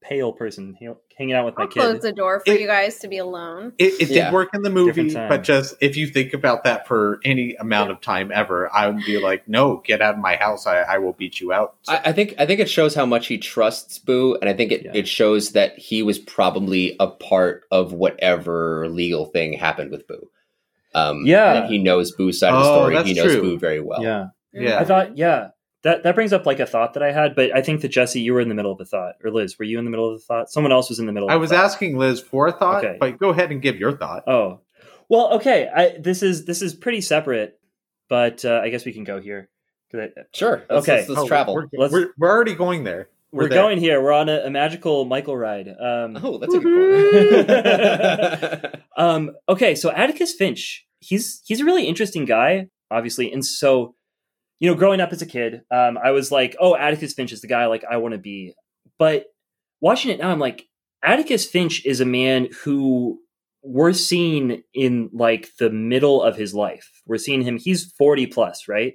pale 0.00 0.32
person 0.32 0.76
hanging 1.18 1.34
out 1.34 1.44
with 1.44 1.56
my 1.58 1.66
kids. 1.66 1.76
I'll 1.78 1.82
close 1.90 1.94
kid. 1.96 2.02
the 2.02 2.12
door 2.12 2.40
for 2.46 2.52
It- 2.52 2.60
you 2.60 2.66
guys 2.66 2.98
to 3.00 3.08
be 3.08 3.18
alone. 3.18 3.72
It, 3.78 4.00
it 4.00 4.08
Yeah. 4.10 4.26
did 4.26 4.32
work 4.34 4.50
in 4.54 4.62
the 4.62 4.70
movie, 4.70 5.12
but 5.12 5.42
just 5.42 5.74
if 5.80 5.96
you 5.96 6.06
think 6.06 6.32
about 6.32 6.64
that 6.64 6.86
for 6.86 7.18
any 7.24 7.56
amount 7.56 7.90
of 7.90 8.00
time 8.00 8.30
ever, 8.32 8.72
I 8.72 8.88
would 8.88 9.04
be 9.04 9.18
like, 9.18 9.48
no, 9.48 9.82
get 9.84 10.00
out 10.00 10.14
of 10.14 10.20
my 10.20 10.36
house. 10.36 10.66
I, 10.66 10.78
I 10.82 10.98
will 10.98 11.12
beat 11.14 11.40
you 11.40 11.52
out. 11.52 11.74
So- 11.82 11.92
I, 11.94 12.00
I 12.06 12.12
think 12.12 12.34
I 12.38 12.46
think 12.46 12.60
it 12.60 12.70
shows 12.70 12.94
how 12.94 13.04
much 13.06 13.26
he 13.26 13.38
trusts 13.38 13.98
Boo, 13.98 14.36
and 14.40 14.48
I 14.48 14.52
think 14.54 14.70
it, 14.72 14.84
Yeah. 14.84 14.92
it 14.94 15.08
shows 15.08 15.52
that 15.52 15.76
he 15.78 16.02
was 16.02 16.18
probably 16.18 16.94
a 17.00 17.08
part 17.08 17.64
of 17.70 17.92
whatever 17.92 18.88
legal 18.88 19.26
thing 19.26 19.52
happened 19.54 19.90
with 19.90 20.06
Boo. 20.06 20.30
Um, 20.94 21.26
Yeah. 21.26 21.62
and 21.64 21.70
he 21.72 21.78
knows 21.78 22.12
Boo's 22.12 22.38
side 22.38 22.52
of 22.54 22.62
the 22.62 22.70
Oh, 22.70 22.74
story. 22.90 23.02
He 23.04 23.14
knows 23.14 23.32
true. 23.32 23.42
Boo 23.42 23.58
very 23.58 23.80
well. 23.80 24.02
Yeah. 24.02 24.26
Yeah. 24.52 24.78
I 24.78 24.84
thought, 24.84 25.18
yeah, 25.18 25.48
that 25.82 26.02
that 26.02 26.14
brings 26.14 26.32
up 26.32 26.44
like 26.46 26.60
a 26.60 26.66
thought 26.66 26.94
that 26.94 27.02
I 27.02 27.12
had, 27.12 27.34
but 27.36 27.54
I 27.54 27.62
think 27.62 27.80
that 27.82 27.88
Jesse, 27.88 28.20
you 28.20 28.32
were 28.34 28.40
in 28.40 28.48
the 28.48 28.54
middle 28.54 28.72
of 28.72 28.80
a 28.80 28.84
thought, 28.84 29.14
or 29.24 29.30
Liz, 29.30 29.58
were 29.58 29.64
you 29.64 29.78
in 29.78 29.84
the 29.84 29.90
middle 29.90 30.12
of 30.12 30.18
the 30.20 30.24
thought? 30.24 30.50
Someone 30.50 30.72
else 30.72 30.88
was 30.88 30.98
in 30.98 31.06
the 31.06 31.12
middle. 31.12 31.30
I 31.30 31.36
was 31.36 31.50
thought. 31.50 31.64
asking 31.64 31.96
Liz 31.98 32.20
for 32.20 32.46
a 32.48 32.52
thought, 32.52 32.84
Okay. 32.84 32.96
but 32.98 33.18
go 33.18 33.30
ahead 33.30 33.50
and 33.52 33.62
give 33.62 33.76
your 33.76 33.92
thought. 33.96 34.24
Oh, 34.26 34.60
well, 35.08 35.34
okay. 35.34 35.68
I 35.74 35.96
this 35.98 36.22
is 36.22 36.44
this 36.46 36.62
is 36.62 36.74
pretty 36.74 37.00
separate, 37.00 37.58
but 38.08 38.44
uh, 38.44 38.60
I 38.62 38.68
guess 38.70 38.84
we 38.84 38.92
can 38.92 39.04
go 39.04 39.20
here. 39.20 39.48
I- 39.94 40.10
Sure. 40.34 40.64
Let's, 40.68 40.86
Okay. 40.88 40.96
Let's, 40.98 41.08
let's 41.08 41.20
Oh, 41.22 41.26
travel. 41.28 41.54
We're, 41.54 41.66
Let's- 41.72 41.92
we're, 41.92 42.08
we're 42.18 42.28
already 42.30 42.54
going 42.54 42.84
there. 42.84 43.08
We're, 43.30 43.48
there. 43.48 43.58
going 43.62 43.78
here. 43.78 44.02
We're 44.02 44.12
on 44.12 44.28
a, 44.30 44.40
a 44.46 44.50
magical 44.50 45.04
Michael 45.04 45.36
ride. 45.36 45.68
Um, 45.68 46.18
Oh, 46.22 46.38
that's 46.38 46.54
a 46.54 46.58
good 46.60 47.46
point. 48.62 48.84
um, 48.96 49.32
okay, 49.48 49.74
so 49.74 49.90
Atticus 49.90 50.34
Finch, 50.34 50.86
he's 51.00 51.42
he's 51.46 51.60
a 51.60 51.64
really 51.64 51.84
interesting 51.86 52.24
guy, 52.24 52.68
obviously, 52.90 53.30
and 53.32 53.44
so 53.44 53.94
you 54.60 54.68
know, 54.70 54.74
growing 54.76 55.00
up 55.00 55.12
as 55.12 55.22
a 55.22 55.26
kid, 55.26 55.62
um, 55.70 55.98
I 56.02 56.10
was 56.10 56.30
like, 56.32 56.56
oh, 56.60 56.74
Atticus 56.76 57.14
Finch 57.14 57.32
is 57.32 57.40
the 57.40 57.46
guy 57.48 57.66
like 57.66 57.84
I 57.88 57.96
want 57.98 58.12
to 58.12 58.18
be. 58.18 58.54
But 58.98 59.26
watching 59.80 60.10
it 60.10 60.18
now, 60.18 60.30
I'm 60.30 60.38
like, 60.40 60.66
Atticus 61.02 61.46
Finch 61.46 61.84
is 61.86 62.00
a 62.00 62.04
man 62.04 62.48
who 62.64 63.20
we're 63.62 63.92
seeing 63.92 64.62
in 64.74 65.10
like 65.12 65.50
the 65.58 65.70
middle 65.70 66.22
of 66.22 66.36
his 66.36 66.54
life. 66.54 66.90
We're 67.06 67.18
seeing 67.18 67.42
him. 67.42 67.56
He's 67.58 67.84
40 67.92 68.26
plus, 68.26 68.66
right? 68.68 68.94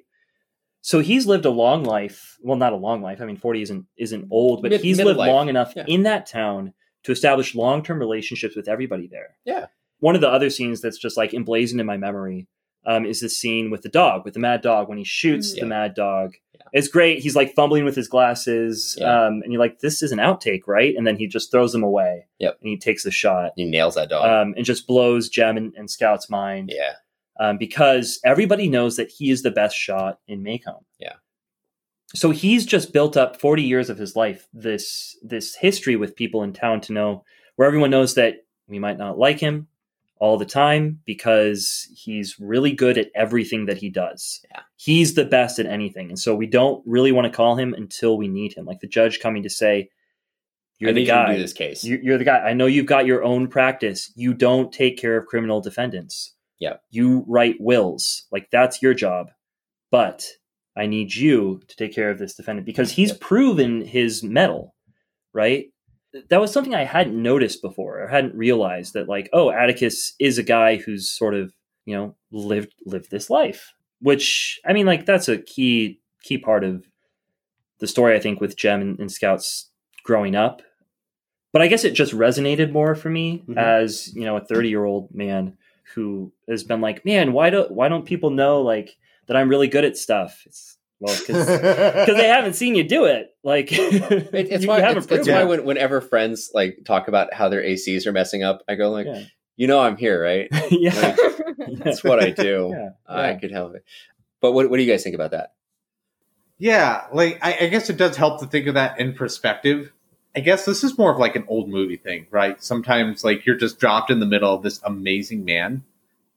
So 0.82 1.00
he's 1.00 1.26
lived 1.26 1.46
a 1.46 1.50
long 1.50 1.84
life. 1.86 2.38
Well, 2.42 2.58
not 2.58 2.74
a 2.74 2.78
long 2.78 3.02
life. 3.02 3.22
I 3.22 3.26
mean, 3.26 3.38
40 3.38 3.62
isn't 3.62 3.86
isn't 3.98 4.28
old, 4.32 4.62
but 4.62 4.72
Mid- 4.72 4.82
he's 4.82 4.98
lived 5.02 5.18
life. 5.18 5.30
long 5.30 5.48
enough 5.48 5.74
Yeah. 5.76 5.86
in 5.88 6.04
that 6.04 6.26
town 6.26 6.74
to 7.04 7.12
establish 7.14 7.56
long 7.56 7.84
term 7.84 8.00
relationships 8.00 8.56
with 8.56 8.68
everybody 8.68 9.08
there. 9.08 9.38
Yeah. 9.46 9.68
One 10.00 10.16
of 10.16 10.22
the 10.22 10.30
other 10.30 10.50
scenes 10.50 10.82
that's 10.82 10.98
just 10.98 11.16
like 11.16 11.34
emblazoned 11.34 11.80
in 11.80 11.88
my 11.88 11.96
memory 11.96 12.48
um, 12.86 13.06
is 13.06 13.20
the 13.22 13.30
scene 13.30 13.70
with 13.72 13.82
the 13.82 13.90
dog, 13.90 14.26
with 14.26 14.34
the 14.34 14.40
mad 14.40 14.62
dog, 14.62 14.90
when 14.90 14.98
he 14.98 15.04
shoots 15.04 15.54
Yeah. 15.56 15.64
the 15.64 15.68
mad 15.68 15.94
dog. 15.96 16.34
Yeah. 16.54 16.62
It's 16.74 16.88
great. 16.88 17.20
He's 17.20 17.36
like 17.36 17.54
fumbling 17.56 17.86
with 17.86 17.96
his 17.96 18.08
glasses, 18.08 18.98
Yeah. 19.00 19.26
um, 19.26 19.42
and 19.44 19.52
you're 19.54 19.60
like, 19.62 19.80
"This 19.80 20.02
is 20.04 20.12
an 20.12 20.20
outtake, 20.20 20.68
right?" 20.68 20.94
And 20.96 21.06
then 21.08 21.18
he 21.18 21.28
just 21.28 21.52
throws 21.52 21.72
them 21.72 21.84
away. 21.84 22.28
Yep. 22.40 22.58
And 22.62 22.70
he 22.70 22.78
takes 22.78 23.04
the 23.04 23.12
shot 23.12 23.52
he 23.56 23.66
nails 23.66 23.96
that 23.96 24.10
dog. 24.10 24.26
um, 24.26 24.54
and 24.58 24.66
just 24.66 24.88
blows 24.88 25.30
Jem 25.30 25.58
and, 25.58 25.74
and 25.76 25.90
Scout's 25.90 26.30
mind 26.30 26.72
yeah. 26.74 26.94
um, 27.40 27.58
because 27.58 28.20
everybody 28.26 28.68
knows 28.68 28.96
that 28.98 29.10
he 29.10 29.30
is 29.32 29.42
the 29.44 29.52
best 29.52 29.76
shot 29.76 30.20
in 30.28 30.44
Maycomb. 30.44 30.84
Yeah. 31.00 31.14
So 32.16 32.30
he's 32.30 32.66
just 32.66 32.94
built 32.94 33.18
up 33.18 33.40
40 33.42 33.64
years 33.64 33.90
of 33.90 33.98
his 33.98 34.16
life 34.16 34.48
this 34.54 35.18
this 35.24 35.56
history 35.56 35.96
with 35.96 36.16
people 36.16 36.44
in 36.44 36.54
town 36.54 36.82
to 36.82 36.94
know 36.94 37.24
where 37.56 37.68
everyone 37.68 37.90
knows 37.90 38.14
that 38.16 38.46
we 38.68 38.78
might 38.80 38.98
not 39.00 39.18
like 39.18 39.40
him 39.40 39.68
all 40.20 40.38
the 40.38 40.46
time 40.46 41.00
because 41.06 41.88
he's 41.96 42.40
really 42.40 42.72
good 42.72 42.98
at 42.98 43.10
everything 43.16 43.66
that 43.66 43.78
he 43.78 43.90
does. 43.90 44.40
Yeah. 44.52 44.62
He's 44.78 45.16
the 45.16 45.26
best 45.26 45.60
at 45.60 45.66
anything. 45.66 46.10
And 46.10 46.18
so 46.20 46.34
we 46.36 46.48
don't 46.48 46.82
really 46.86 47.12
want 47.12 47.26
to 47.26 47.36
call 47.36 47.56
him 47.56 47.74
until 47.74 48.18
we 48.18 48.28
need 48.28 48.54
him. 48.54 48.66
Like 48.66 48.80
the 48.80 48.88
judge 48.88 49.20
coming 49.20 49.44
to 49.44 49.50
say, 49.50 49.90
You're 50.80 50.94
the 50.94 51.02
you 51.02 51.08
guy. 51.08 51.34
do 51.36 51.42
this 51.42 51.52
case. 51.54 51.84
You- 51.84 52.00
You're 52.02 52.18
the 52.18 52.24
guy. 52.24 52.40
I 52.40 52.54
know 52.54 52.68
you've 52.68 52.86
got 52.86 53.06
your 53.06 53.24
own 53.24 53.48
practice. 53.48 54.12
You 54.16 54.34
don't 54.34 54.72
take 54.72 54.98
care 54.98 55.18
of 55.18 55.26
criminal 55.26 55.60
defendants. 55.62 56.34
Yeah. 56.60 56.76
You 56.92 57.26
write 57.28 57.58
wills. 57.60 58.26
Like 58.32 58.50
that's 58.52 58.82
your 58.82 58.94
job. 58.94 59.32
But 59.92 60.26
I 60.78 60.86
need 60.86 61.14
you 61.14 61.62
to 61.68 61.76
take 61.76 61.94
care 61.94 62.10
of 62.10 62.18
this 62.18 62.34
defendant 62.36 62.66
because 62.66 62.92
he's 62.92 63.10
Yeah. 63.10 63.18
proven 63.20 63.82
his 63.86 64.24
mettle, 64.24 64.74
right? 65.34 65.66
That 66.30 66.42
was 66.42 66.52
something 66.52 66.76
I 66.76 66.84
hadn't 66.84 67.22
noticed 67.22 67.62
before 67.62 68.02
or 68.02 68.08
hadn't 68.08 68.36
realized 68.36 68.94
that 68.94 69.10
like, 69.10 69.30
oh, 69.34 69.50
Atticus 69.52 70.14
is 70.20 70.38
a 70.38 70.44
guy 70.44 70.78
who's 70.78 71.10
sort 71.10 71.34
of, 71.34 71.54
you 71.86 71.96
know, 71.96 72.16
lived 72.32 72.74
lived 72.86 73.10
this 73.12 73.30
life. 73.30 73.74
Which 74.02 74.60
I 74.66 74.74
mean, 74.74 74.86
like 74.86 75.06
that's 75.06 75.28
a 75.30 75.38
key 75.38 76.00
key 76.22 76.38
part 76.38 76.64
of 76.64 76.86
the 77.80 77.88
story, 77.88 78.16
I 78.16 78.20
think, 78.20 78.40
with 78.42 78.56
Jem 78.56 78.82
and, 78.82 79.00
and 79.00 79.12
Scouts 79.12 79.70
growing 80.04 80.36
up 80.36 80.62
but 81.54 81.62
I 81.62 81.68
guess 81.68 81.84
it 81.84 81.92
just 81.94 82.14
resonated 82.14 82.72
more 82.72 82.96
for 82.96 83.10
me 83.12 83.44
Mhm. 83.48 83.58
as 83.58 84.12
you 84.16 84.26
know 84.26 84.38
a 84.38 84.42
30 84.44 84.70
year 84.70 84.86
old 84.86 85.14
man 85.14 85.56
who 85.94 86.34
has 86.50 86.64
been 86.64 86.82
like, 86.82 87.06
man, 87.06 87.32
why 87.32 87.52
don't 87.52 87.72
why 87.72 87.88
don't 87.90 88.06
people 88.06 88.32
know 88.32 88.62
like 88.62 88.90
that 89.28 89.38
I'm 89.38 89.50
really 89.50 89.68
good 89.68 89.86
at 89.86 89.96
stuff? 89.96 90.42
It's 90.48 90.78
well 91.04 91.16
because 91.20 91.48
they 92.18 92.28
haven't 92.28 92.54
seen 92.54 92.76
you 92.76 92.84
do 92.84 93.06
it. 93.06 93.36
Like 93.44 93.72
It, 93.72 94.34
it's 94.34 94.64
you, 94.64 94.70
why, 94.70 94.78
you 94.78 94.84
haven't 94.84 95.04
it's, 95.04 95.12
it's 95.12 95.28
why 95.28 95.44
when, 95.44 95.66
whenever 95.66 96.02
friends 96.02 96.52
like 96.54 96.80
talk 96.86 97.08
about 97.08 97.34
how 97.34 97.50
their 97.50 97.62
ACs 97.62 98.06
are 98.08 98.12
messing 98.12 98.44
up, 98.44 98.64
I 98.68 98.76
go 98.76 98.90
like, 98.90 99.06
yeah. 99.06 99.24
you 99.58 99.68
know, 99.68 99.80
I'm 99.80 99.98
here, 99.98 100.22
right? 100.22 100.48
yeah. 100.72 101.16
That's 101.78 102.04
what 102.04 102.24
I 102.24 102.32
do. 102.32 102.74
Yeah. 102.74 102.90
I 103.08 103.32
Yeah. 103.32 103.40
could 103.40 103.52
help 103.52 103.76
it. 103.76 103.84
But 104.42 104.54
what, 104.54 104.70
what 104.70 104.78
do 104.78 104.84
you 104.84 104.92
guys 104.92 105.04
think 105.04 105.16
about 105.16 105.32
that? 105.32 105.54
Yeah, 106.58 107.06
like 107.12 107.40
I, 107.42 107.58
I 107.62 107.68
guess 107.68 107.90
it 107.90 107.98
does 107.98 108.16
help 108.16 108.40
to 108.40 108.46
think 108.46 108.68
of 108.68 108.76
that 108.76 109.00
in 109.00 109.14
perspective. 109.14 109.92
I 110.36 110.40
guess 110.40 110.66
this 110.66 110.84
is 110.84 110.98
more 110.98 111.12
of 111.12 111.20
like 111.20 111.36
an 111.36 111.46
old 111.48 111.70
movie 111.70 111.98
thing, 111.98 112.28
right? 112.32 112.62
Sometimes 112.64 113.24
like 113.24 113.46
you're 113.46 113.58
just 113.58 113.80
dropped 113.80 114.10
in 114.10 114.20
the 114.20 114.26
middle 114.26 114.54
of 114.54 114.64
this 114.64 114.80
amazing 114.84 115.46
man 115.46 115.84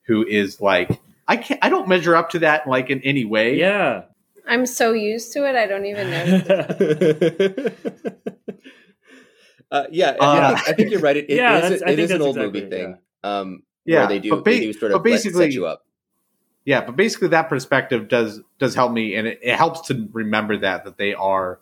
who 0.03 0.27
is 0.27 0.61
like 0.61 1.01
I 1.29 1.37
can't 1.37 1.61
I 1.62 1.69
don't 1.69 1.89
measure 1.89 2.14
up 2.17 2.31
to 2.31 2.41
that 2.41 2.67
like 2.67 2.91
in 2.91 3.01
any 3.03 3.25
way. 3.25 3.59
Yeah. 3.59 4.03
I'm 4.47 4.67
so 4.67 4.93
used 4.93 5.33
to 5.33 5.49
it, 5.49 5.57
I 5.57 5.67
don't 5.67 5.87
even 5.87 6.11
know. 6.11 6.23
uh, 9.71 9.85
yeah, 9.91 10.17
I, 10.21 10.25
Uh, 10.25 10.55
think, 10.57 10.69
I 10.69 10.73
think 10.73 10.91
you're 10.91 11.01
right. 11.01 11.17
It, 11.17 11.31
it 11.31 11.37
Yeah, 11.37 11.57
is, 11.57 11.63
that's- 11.63 11.83
I 11.83 11.93
it 11.93 11.97
think 11.97 12.01
is 12.01 12.11
an 12.13 12.23
old 12.23 12.37
exactly 12.37 12.61
movie 12.63 12.67
it, 12.67 12.71
thing. 12.79 12.99
Um, 13.25 13.63
Yeah, 13.85 14.01
where 14.01 14.09
they 14.09 14.19
do 14.21 14.31
but 14.31 14.45
ba- 14.45 14.51
they 14.51 14.61
do 14.61 14.73
sort 14.73 14.93
of 14.93 14.97
let- 14.97 15.05
basically- 15.05 15.47
set 15.47 15.53
you 15.53 15.67
up. 15.67 15.83
Yeah, 16.65 16.85
but 16.85 16.97
basically 16.97 17.29
that 17.29 17.49
perspective 17.49 18.09
does 18.09 18.41
does 18.59 18.75
help 18.75 18.91
me 18.91 19.15
and 19.15 19.29
it, 19.29 19.39
it 19.41 19.55
helps 19.55 19.83
to 19.89 20.09
remember 20.13 20.57
that 20.59 20.85
that 20.85 20.99
they 20.99 21.15
are 21.15 21.61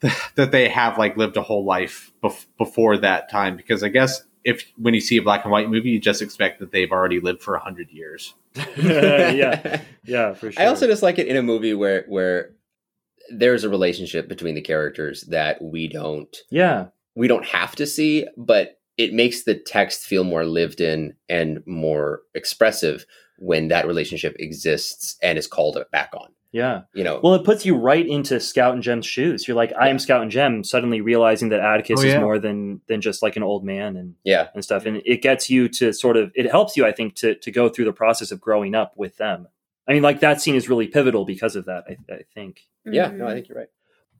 that 0.34 0.50
they 0.50 0.68
have 0.68 0.98
like 0.98 1.16
lived 1.16 1.36
a 1.36 1.42
whole 1.42 1.64
life 1.64 2.10
bef- 2.20 2.46
before 2.58 2.96
that 2.96 3.30
time 3.30 3.56
because 3.56 3.84
I 3.84 3.88
guess 3.88 4.24
if 4.44 4.64
when 4.76 4.94
you 4.94 5.00
see 5.00 5.16
a 5.16 5.22
black 5.22 5.44
and 5.44 5.52
white 5.52 5.68
movie 5.70 5.90
you 5.90 6.00
just 6.00 6.22
expect 6.22 6.60
that 6.60 6.72
they've 6.72 6.92
already 6.92 7.20
lived 7.20 7.42
for 7.42 7.54
100 7.54 7.90
years. 7.90 8.34
yeah. 8.76 9.80
Yeah, 10.04 10.34
for 10.34 10.50
sure. 10.52 10.62
I 10.62 10.66
also 10.66 10.86
just 10.86 11.02
like 11.02 11.18
it 11.18 11.26
in 11.28 11.36
a 11.36 11.42
movie 11.42 11.74
where 11.74 12.04
where 12.08 12.50
there's 13.32 13.64
a 13.64 13.68
relationship 13.68 14.28
between 14.28 14.54
the 14.54 14.60
characters 14.60 15.22
that 15.28 15.62
we 15.62 15.86
don't 15.88 16.36
Yeah. 16.50 16.86
we 17.14 17.28
don't 17.28 17.44
have 17.46 17.76
to 17.76 17.86
see, 17.86 18.26
but 18.36 18.78
it 18.96 19.12
makes 19.14 19.44
the 19.44 19.54
text 19.54 20.04
feel 20.04 20.24
more 20.24 20.44
lived 20.44 20.80
in 20.80 21.14
and 21.28 21.62
more 21.66 22.22
expressive 22.34 23.06
when 23.38 23.68
that 23.68 23.86
relationship 23.86 24.36
exists 24.38 25.16
and 25.22 25.38
is 25.38 25.46
called 25.46 25.78
back 25.92 26.10
on. 26.14 26.28
Yeah. 26.52 26.82
You 26.94 27.04
know, 27.04 27.20
Well, 27.22 27.34
it 27.34 27.44
puts 27.44 27.64
you 27.64 27.76
right 27.76 28.06
into 28.06 28.40
Scout 28.40 28.74
and 28.74 28.82
Jem's 28.82 29.06
shoes. 29.06 29.46
You're 29.46 29.56
like, 29.56 29.72
I 29.78 29.88
am 29.88 29.98
Scout 29.98 30.22
and 30.22 30.30
Jem, 30.30 30.64
suddenly 30.64 31.00
realizing 31.00 31.50
that 31.50 31.60
Atticus 31.60 32.00
Oh, 32.00 32.06
is 32.06 32.14
more 32.16 32.38
than 32.38 32.80
than 32.88 33.00
just 33.00 33.22
like 33.22 33.36
an 33.36 33.42
old 33.42 33.64
man 33.64 33.96
and 33.96 34.14
yeah, 34.24 34.48
and 34.54 34.64
stuff. 34.64 34.84
And 34.86 35.00
it 35.04 35.22
gets 35.22 35.48
you 35.48 35.68
to 35.68 35.92
sort 35.92 36.16
of 36.16 36.32
it 36.34 36.50
helps 36.50 36.76
you, 36.76 36.84
I 36.84 36.92
think, 36.92 37.14
to 37.16 37.34
to 37.36 37.50
go 37.50 37.68
through 37.68 37.84
the 37.84 37.92
process 37.92 38.32
of 38.32 38.40
growing 38.40 38.74
up 38.74 38.92
with 38.96 39.16
them. 39.16 39.48
I 39.86 39.92
mean, 39.92 40.02
like 40.02 40.20
that 40.20 40.40
scene 40.40 40.54
is 40.54 40.68
really 40.68 40.86
pivotal 40.88 41.24
because 41.24 41.56
of 41.56 41.66
that. 41.66 41.84
I, 41.88 42.12
I 42.12 42.22
think 42.34 42.62
yeah. 42.84 43.08
No, 43.08 43.24
I 43.24 43.28
mm-hmm. 43.28 43.34
think 43.34 43.48
you're 43.48 43.58
right. 43.58 43.68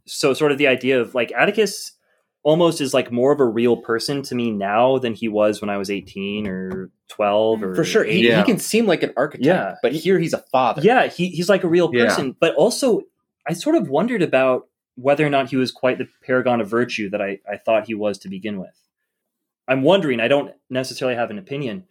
so. 0.07 0.33
Sort 0.33 0.53
of 0.53 0.59
the 0.59 0.69
idea 0.69 1.01
of 1.01 1.15
like 1.15 1.33
Atticus 1.33 1.93
almost 2.43 2.81
is 2.81 2.95
like 2.95 3.13
more 3.13 3.33
of 3.33 3.41
a 3.41 3.45
real 3.45 3.77
person 3.77 4.23
to 4.23 4.35
me 4.35 4.51
now 4.51 4.99
than 4.99 5.13
he 5.15 5.29
was 5.29 5.61
when 5.61 5.69
I 5.69 5.77
was 5.77 5.91
18 5.91 6.47
or 6.47 6.91
12 7.09 7.63
or 7.63 7.75
For 7.75 7.85
sure, 7.85 8.05
he, 8.05 8.29
Yeah. 8.29 8.39
he 8.39 8.45
can 8.45 8.59
seem 8.59 8.87
like 8.87 9.03
an 9.03 9.13
architect, 9.17 9.45
Yeah. 9.47 9.75
but 9.83 9.93
here 9.93 10.19
he's 10.19 10.33
a 10.33 10.39
father. 10.51 10.81
Yeah, 10.83 11.07
he, 11.09 11.29
he's 11.29 11.49
like 11.51 11.65
a 11.65 11.69
real 11.69 11.91
Yeah. 11.93 12.05
person. 12.07 12.35
But 12.41 12.55
also, 12.55 13.03
I 13.47 13.53
sort 13.53 13.77
of 13.77 13.89
wondered 13.91 14.23
about 14.23 14.69
whether 14.97 15.27
or 15.27 15.31
not 15.31 15.51
he 15.51 15.57
was 15.57 15.71
quite 15.71 15.99
the 15.99 16.09
paragon 16.25 16.61
of 16.61 16.69
virtue 16.69 17.11
that 17.11 17.21
I, 17.23 17.41
I 17.51 17.57
thought 17.57 17.87
he 17.87 17.95
was 17.95 18.19
to 18.21 18.29
begin 18.29 18.59
with. 18.59 18.77
I'm 19.69 19.83
wondering, 19.83 20.19
I 20.21 20.29
don't 20.29 20.53
necessarily 20.69 21.17
have 21.17 21.31
an 21.31 21.39
opinion, 21.39 21.85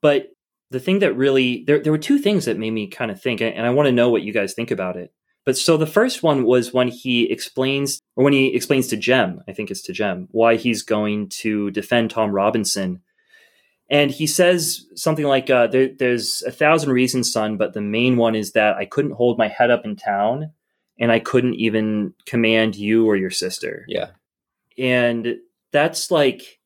but 0.00 0.30
the 0.70 0.80
thing 0.80 0.98
that 0.98 1.14
really, 1.16 1.62
there, 1.66 1.78
there 1.78 1.92
were 1.92 1.98
two 1.98 2.18
things 2.18 2.44
that 2.44 2.58
made 2.58 2.72
me 2.72 2.88
kind 2.88 3.10
of 3.10 3.22
think, 3.22 3.40
and 3.40 3.64
I 3.64 3.70
want 3.70 3.86
to 3.86 3.92
know 3.92 4.10
what 4.10 4.22
you 4.22 4.32
guys 4.32 4.52
think 4.52 4.70
about 4.72 4.96
it. 4.96 5.12
But 5.46 5.56
so 5.56 5.76
the 5.76 5.86
first 5.86 6.22
one 6.24 6.44
was 6.44 6.74
when 6.74 6.88
he 6.88 7.30
explains, 7.30 8.02
or 8.16 8.24
when 8.24 8.32
he 8.32 8.54
explains 8.54 8.88
to 8.88 8.96
Jem, 8.96 9.42
I 9.48 9.52
think 9.52 9.70
it's 9.70 9.82
to 9.82 9.92
Jem, 9.92 10.28
why 10.32 10.56
he's 10.56 10.82
going 10.82 11.28
to 11.40 11.70
defend 11.70 12.10
Tom 12.10 12.32
Robinson. 12.32 13.00
And 13.88 14.10
he 14.10 14.26
says 14.26 14.84
something 14.96 15.24
like, 15.24 15.48
uh, 15.48 15.68
there, 15.68 15.88
There's 15.96 16.42
a 16.42 16.50
thousand 16.50 16.90
reasons, 16.90 17.32
son, 17.32 17.56
but 17.56 17.72
the 17.72 17.80
main 17.80 18.16
one 18.16 18.34
is 18.34 18.52
that 18.52 18.76
I 18.76 18.84
couldn't 18.84 19.12
hold 19.12 19.38
my 19.38 19.46
head 19.46 19.70
up 19.70 19.84
in 19.84 19.94
town 19.94 20.50
and 20.98 21.12
I 21.12 21.20
couldn't 21.20 21.54
even 21.54 22.12
command 22.26 22.74
you 22.74 23.06
or 23.06 23.16
your 23.16 23.30
sister. 23.30 23.84
Yeah. 23.86 24.10
and 24.76 25.36
that's 25.72 26.10
like 26.10 26.58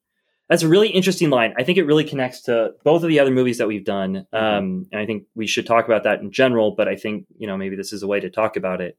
that's 0.51 0.63
a 0.65 0.69
really 0.69 0.89
interesting 0.89 1.31
line. 1.31 1.55
I 1.57 1.63
think 1.65 1.79
it 1.79 1.85
really 1.85 2.05
connects 2.05 2.43
to 2.43 2.73
both 2.85 3.03
of 3.05 3.09
the 3.09 3.21
other 3.21 3.31
movies 3.31 3.57
that 3.59 3.69
we've 3.69 3.85
done, 3.85 4.27
Mm-hmm. 4.35 4.37
um, 4.37 4.87
and 4.93 5.01
I 5.01 5.07
think 5.07 5.25
we 5.35 5.47
should 5.47 5.65
talk 5.67 5.87
about 5.87 6.03
that 6.05 6.21
in 6.21 6.31
general. 6.33 6.73
But 6.77 6.89
I 6.89 6.97
think 6.97 7.25
you 7.39 7.47
know 7.47 7.57
maybe 7.57 7.77
this 7.77 7.93
is 7.93 8.03
a 8.03 8.07
way 8.09 8.21
to 8.21 8.29
talk 8.29 8.57
about 8.57 8.81
it. 8.83 8.99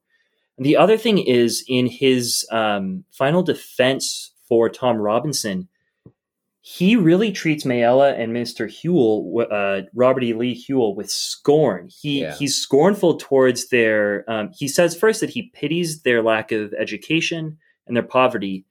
And 0.58 0.66
the 0.66 0.78
other 0.78 0.98
thing 0.98 1.20
is 1.20 1.64
in 1.68 1.86
his 1.88 2.48
um, 2.52 3.04
final 3.12 3.44
defense 3.44 4.34
for 4.48 4.70
Tom 4.70 4.98
Robinson, 4.98 5.68
he 6.62 6.96
really 6.96 7.32
treats 7.32 7.64
Mayella 7.64 8.18
and 8.18 8.34
Mister 8.34 8.68
Ewell, 8.84 9.46
uh, 9.52 9.82
Robert 9.94 10.24
E. 10.24 10.34
Lee 10.34 10.64
Ewell, 10.70 10.96
with 10.96 11.10
scorn. 11.10 11.90
He 11.90 12.22
Yeah. 12.22 12.36
he's 12.36 12.56
scornful 12.56 13.18
towards 13.18 13.70
their. 13.70 14.24
Um, 14.30 14.52
he 14.54 14.68
says 14.68 14.96
first 14.96 15.20
that 15.22 15.32
he 15.32 15.52
pities 15.54 16.04
their 16.04 16.22
lack 16.22 16.52
of 16.52 16.74
education 16.80 17.58
and 17.88 17.96
their 17.96 18.04
poverty, 18.04 18.66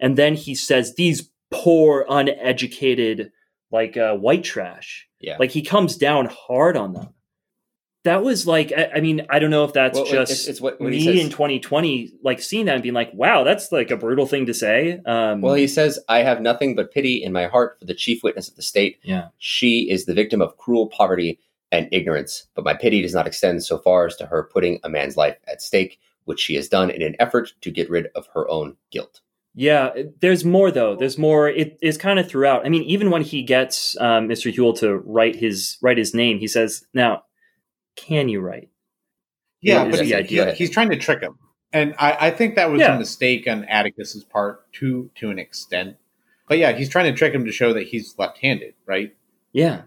and 0.00 0.16
then 0.16 0.34
he 0.34 0.54
says 0.54 0.94
these 0.94 1.30
poor, 1.54 2.04
uneducated, 2.08 3.32
like 3.70 3.96
uh, 3.96 4.14
white 4.14 4.44
trash. 4.44 5.08
Yeah. 5.20 5.36
Like 5.38 5.50
he 5.50 5.62
comes 5.62 5.96
down 5.96 6.26
hard 6.30 6.76
on 6.76 6.92
them. 6.92 7.08
That 8.04 8.22
was 8.22 8.46
like, 8.46 8.70
I, 8.76 8.90
I 8.96 9.00
mean, 9.00 9.24
I 9.30 9.38
don't 9.38 9.48
know 9.50 9.64
if 9.64 9.72
that's 9.72 9.96
Well, 9.96 10.04
just 10.04 10.30
it's- 10.32 10.46
it's 10.46 10.60
what- 10.60 10.78
what 10.78 10.90
me 10.90 11.20
in 11.22 11.30
2020, 11.30 12.12
like 12.22 12.42
seeing 12.42 12.66
that 12.66 12.74
and 12.74 12.82
being 12.82 12.94
like, 12.94 13.10
wow, 13.14 13.44
that's 13.44 13.72
like 13.72 13.90
a 13.90 13.96
brutal 13.96 14.26
thing 14.26 14.44
to 14.46 14.52
say. 14.54 15.00
Um, 15.06 15.40
Well, 15.40 15.54
he 15.54 15.66
says, 15.66 15.98
I 16.06 16.18
have 16.18 16.42
nothing 16.42 16.74
but 16.74 16.92
pity 16.92 17.22
in 17.22 17.32
my 17.32 17.46
heart 17.46 17.78
for 17.78 17.86
the 17.86 17.94
chief 17.94 18.22
witness 18.22 18.46
of 18.48 18.56
the 18.56 18.62
state. 18.62 18.98
yeah, 19.02 19.28
She 19.38 19.90
is 19.90 20.04
the 20.04 20.12
victim 20.12 20.42
of 20.42 20.58
cruel 20.58 20.88
poverty 20.88 21.38
and 21.72 21.88
ignorance, 21.92 22.46
but 22.54 22.62
my 22.64 22.74
pity 22.74 23.00
does 23.00 23.14
not 23.14 23.26
extend 23.26 23.64
so 23.64 23.78
far 23.78 24.04
as 24.06 24.16
to 24.16 24.26
her 24.26 24.44
putting 24.52 24.80
a 24.84 24.90
man's 24.90 25.16
life 25.16 25.38
at 25.48 25.62
stake, 25.62 25.98
which 26.24 26.40
she 26.40 26.56
has 26.56 26.68
done 26.68 26.90
in 26.90 27.00
an 27.00 27.16
effort 27.18 27.54
to 27.62 27.70
get 27.70 27.88
rid 27.88 28.08
of 28.14 28.26
her 28.34 28.46
own 28.50 28.76
guilt. 28.90 29.22
Yeah. 29.54 29.90
There's 30.20 30.44
more 30.44 30.70
though. 30.70 30.96
There's 30.96 31.16
more. 31.18 31.48
It 31.48 31.78
is 31.82 31.96
kind 31.96 32.18
of 32.18 32.28
throughout. 32.28 32.66
I 32.66 32.68
mean, 32.68 32.82
even 32.84 33.10
when 33.10 33.22
he 33.22 33.42
gets 33.42 33.96
um, 34.00 34.28
Mr. 34.28 34.54
Ewell 34.54 34.72
to 34.74 34.96
write 34.96 35.36
his 35.36 35.78
write 35.80 35.98
his 35.98 36.14
name, 36.14 36.38
he 36.38 36.48
says, 36.48 36.84
"Now, 36.92 37.22
can 37.96 38.28
you 38.28 38.40
write?" 38.40 38.68
Yeah, 39.60 39.84
is 39.84 39.90
but 39.92 39.98
the 40.00 40.04
he, 40.06 40.14
idea. 40.14 40.50
he- 40.50 40.56
he's 40.58 40.70
trying 40.70 40.90
to 40.90 40.96
trick 40.96 41.20
him, 41.22 41.38
and 41.72 41.94
I, 41.98 42.26
I 42.26 42.30
think 42.30 42.56
that 42.56 42.70
was 42.70 42.80
Yeah. 42.80 42.96
a 42.96 42.98
mistake 42.98 43.46
on 43.48 43.64
Atticus's 43.64 44.24
part 44.24 44.70
to 44.74 45.10
to 45.16 45.30
an 45.30 45.38
extent. 45.38 45.96
But 46.48 46.58
yeah, 46.58 46.72
he's 46.72 46.88
trying 46.90 47.10
to 47.12 47.16
trick 47.16 47.32
him 47.32 47.44
to 47.46 47.52
show 47.52 47.72
that 47.72 47.84
he's 47.86 48.14
left-handed, 48.18 48.74
right? 48.84 49.16
Yeah, 49.52 49.82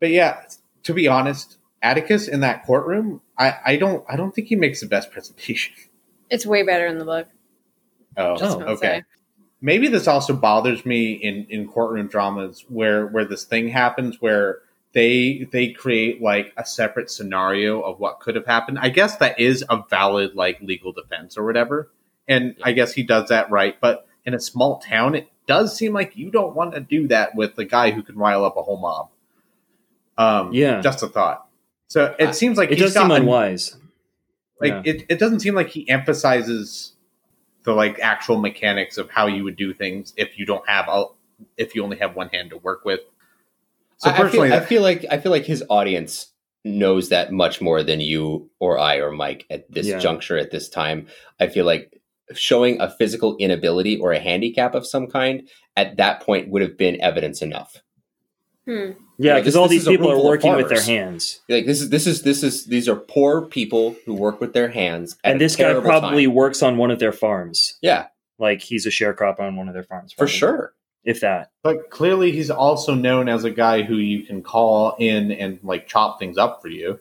But 0.00 0.10
yeah, 0.10 0.40
to 0.82 0.92
be 0.94 1.06
honest, 1.06 1.58
Atticus 1.82 2.26
in 2.26 2.40
that 2.40 2.64
courtroom, 2.64 3.20
I, 3.38 3.54
I 3.64 3.76
don't 3.76 4.04
I 4.08 4.16
don't 4.16 4.34
think 4.34 4.48
he 4.48 4.56
makes 4.56 4.80
the 4.80 4.86
best 4.88 5.10
presentation. 5.12 5.74
It's 6.30 6.46
way 6.46 6.62
better 6.64 6.86
in 6.86 6.98
the 6.98 7.04
book. 7.04 7.28
Oh, 8.16 8.36
Oh, 8.40 8.60
okay. 8.72 8.98
say. 9.00 9.04
Maybe 9.62 9.88
this 9.88 10.08
also 10.08 10.32
bothers 10.34 10.86
me 10.86 11.12
in 11.12 11.46
in 11.50 11.68
courtroom 11.68 12.06
dramas 12.08 12.64
where 12.68 13.06
where 13.06 13.24
this 13.24 13.44
thing 13.44 13.68
happens 13.68 14.20
where 14.20 14.60
they 14.92 15.46
they 15.52 15.68
create 15.68 16.20
like 16.22 16.52
a 16.56 16.64
separate 16.64 17.10
scenario 17.10 17.80
of 17.80 18.00
what 18.00 18.20
could 18.20 18.34
have 18.36 18.46
happened. 18.46 18.78
I 18.80 18.88
guess 18.88 19.16
that 19.18 19.38
is 19.38 19.62
a 19.68 19.82
valid 19.90 20.34
like 20.34 20.60
legal 20.62 20.92
defense 20.92 21.36
or 21.36 21.44
whatever. 21.44 21.90
And 22.26 22.56
I 22.62 22.72
guess 22.72 22.94
he 22.94 23.02
does 23.02 23.28
that 23.28 23.50
right, 23.50 23.78
but 23.80 24.06
in 24.24 24.34
a 24.34 24.40
small 24.40 24.78
town 24.78 25.14
it 25.14 25.28
does 25.46 25.76
seem 25.76 25.92
like 25.92 26.16
you 26.16 26.30
don't 26.30 26.54
want 26.56 26.74
to 26.74 26.80
do 26.80 27.06
that 27.08 27.34
with 27.34 27.56
the 27.56 27.64
guy 27.64 27.90
who 27.90 28.02
can 28.02 28.16
rile 28.16 28.44
up 28.44 28.56
a 28.56 28.62
whole 28.62 28.78
mob. 28.80 29.10
Um 30.18 30.52
Yeah. 30.54 30.80
just 30.80 31.02
a 31.02 31.08
thought. 31.08 31.46
So 31.88 32.14
it 32.18 32.28
I- 32.28 32.32
seems 32.32 32.56
like 32.56 32.70
it 32.70 32.78
he's 32.78 32.86
does 32.86 32.94
seem 32.94 33.08
got 33.08 33.10
a- 33.12 33.20
unwise. 33.20 33.76
like 34.60 34.72
Yeah. 34.72 34.82
it, 34.94 35.04
it 35.10 35.18
doesn't 35.18 35.40
seem 35.40 35.54
like 35.54 35.68
he 35.68 35.88
emphasizes 35.88 36.94
the 37.70 37.76
like 37.76 37.98
actual 38.00 38.38
mechanics 38.38 38.98
of 38.98 39.10
how 39.10 39.26
you 39.26 39.44
would 39.44 39.56
do 39.56 39.72
things 39.72 40.12
if 40.16 40.38
you 40.38 40.46
don't 40.46 40.68
have 40.68 40.86
a 40.88 41.04
if 41.56 41.74
you 41.74 41.82
only 41.82 41.96
have 41.98 42.14
one 42.16 42.28
hand 42.28 42.50
to 42.50 42.58
work 42.58 42.84
with. 42.84 43.00
So 43.98 44.10
I- 44.10 44.12
I 44.12 44.16
feel- 44.16 44.24
personally, 44.26 44.52
I 44.52 44.60
feel, 44.60 44.82
like 44.82 45.06
I 45.10 45.18
feel 45.18 45.32
like 45.32 45.44
his 45.44 45.64
audience 45.70 46.32
knows 46.64 47.08
that 47.08 47.32
much 47.32 47.60
more 47.62 47.82
than 47.82 48.00
you 48.00 48.50
or 48.58 48.78
I 48.78 48.96
or 48.96 49.10
Mike 49.10 49.46
at 49.48 49.70
this 49.72 49.86
Yeah. 49.86 49.98
juncture 49.98 50.36
at 50.36 50.50
this 50.50 50.68
time. 50.68 51.06
I 51.38 51.46
feel 51.48 51.64
like 51.64 52.00
showing 52.34 52.80
a 52.80 52.90
physical 52.90 53.36
inability 53.38 53.96
or 53.98 54.12
a 54.12 54.20
handicap 54.20 54.74
of 54.74 54.86
some 54.86 55.06
kind 55.06 55.48
at 55.76 55.96
that 55.96 56.20
point 56.20 56.48
would 56.50 56.62
have 56.62 56.76
been 56.76 57.00
evidence 57.00 57.40
enough. 57.42 57.82
Hmm. 58.66 58.72
Yeah, 58.72 58.92
Yeah, 59.18 59.34
because 59.36 59.44
this- 59.54 59.56
all 59.56 59.68
these 59.68 59.86
people 59.88 60.10
are 60.10 60.22
working 60.22 60.54
with 60.54 60.68
their 60.68 60.82
hands, 60.82 61.40
Like 61.48 61.66
this 61.66 61.80
is 61.80 61.90
this 61.90 62.06
is 62.06 62.22
this 62.22 62.42
is 62.42 62.66
these 62.66 62.88
are 62.88 62.96
poor 62.96 63.42
people 63.46 63.96
who 64.04 64.14
work 64.14 64.40
with 64.40 64.52
their 64.52 64.68
hands. 64.68 65.16
and 65.24 65.40
this 65.40 65.56
guy 65.56 65.72
probably 65.80 66.26
time. 66.26 66.34
works 66.34 66.62
on 66.62 66.76
one 66.76 66.90
of 66.90 66.98
their 66.98 67.12
farms. 67.12 67.78
yeah 67.82 68.06
Like 68.38 68.60
he's 68.60 68.86
a 68.86 68.90
sharecropper 68.90 69.40
on 69.40 69.56
one 69.56 69.68
of 69.68 69.74
their 69.74 69.82
farms, 69.82 70.12
for 70.12 70.26
sure. 70.26 70.74
if 71.04 71.20
that. 71.20 71.50
but 71.62 71.90
clearly 71.90 72.32
he's 72.32 72.50
also 72.50 72.94
known 72.94 73.28
as 73.28 73.44
a 73.44 73.50
guy 73.50 73.82
who 73.82 73.96
you 73.96 74.22
can 74.24 74.42
call 74.42 74.94
in 74.98 75.32
and 75.32 75.58
like 75.62 75.86
chop 75.86 76.18
things 76.18 76.36
up 76.36 76.60
for 76.60 76.68
you. 76.68 76.98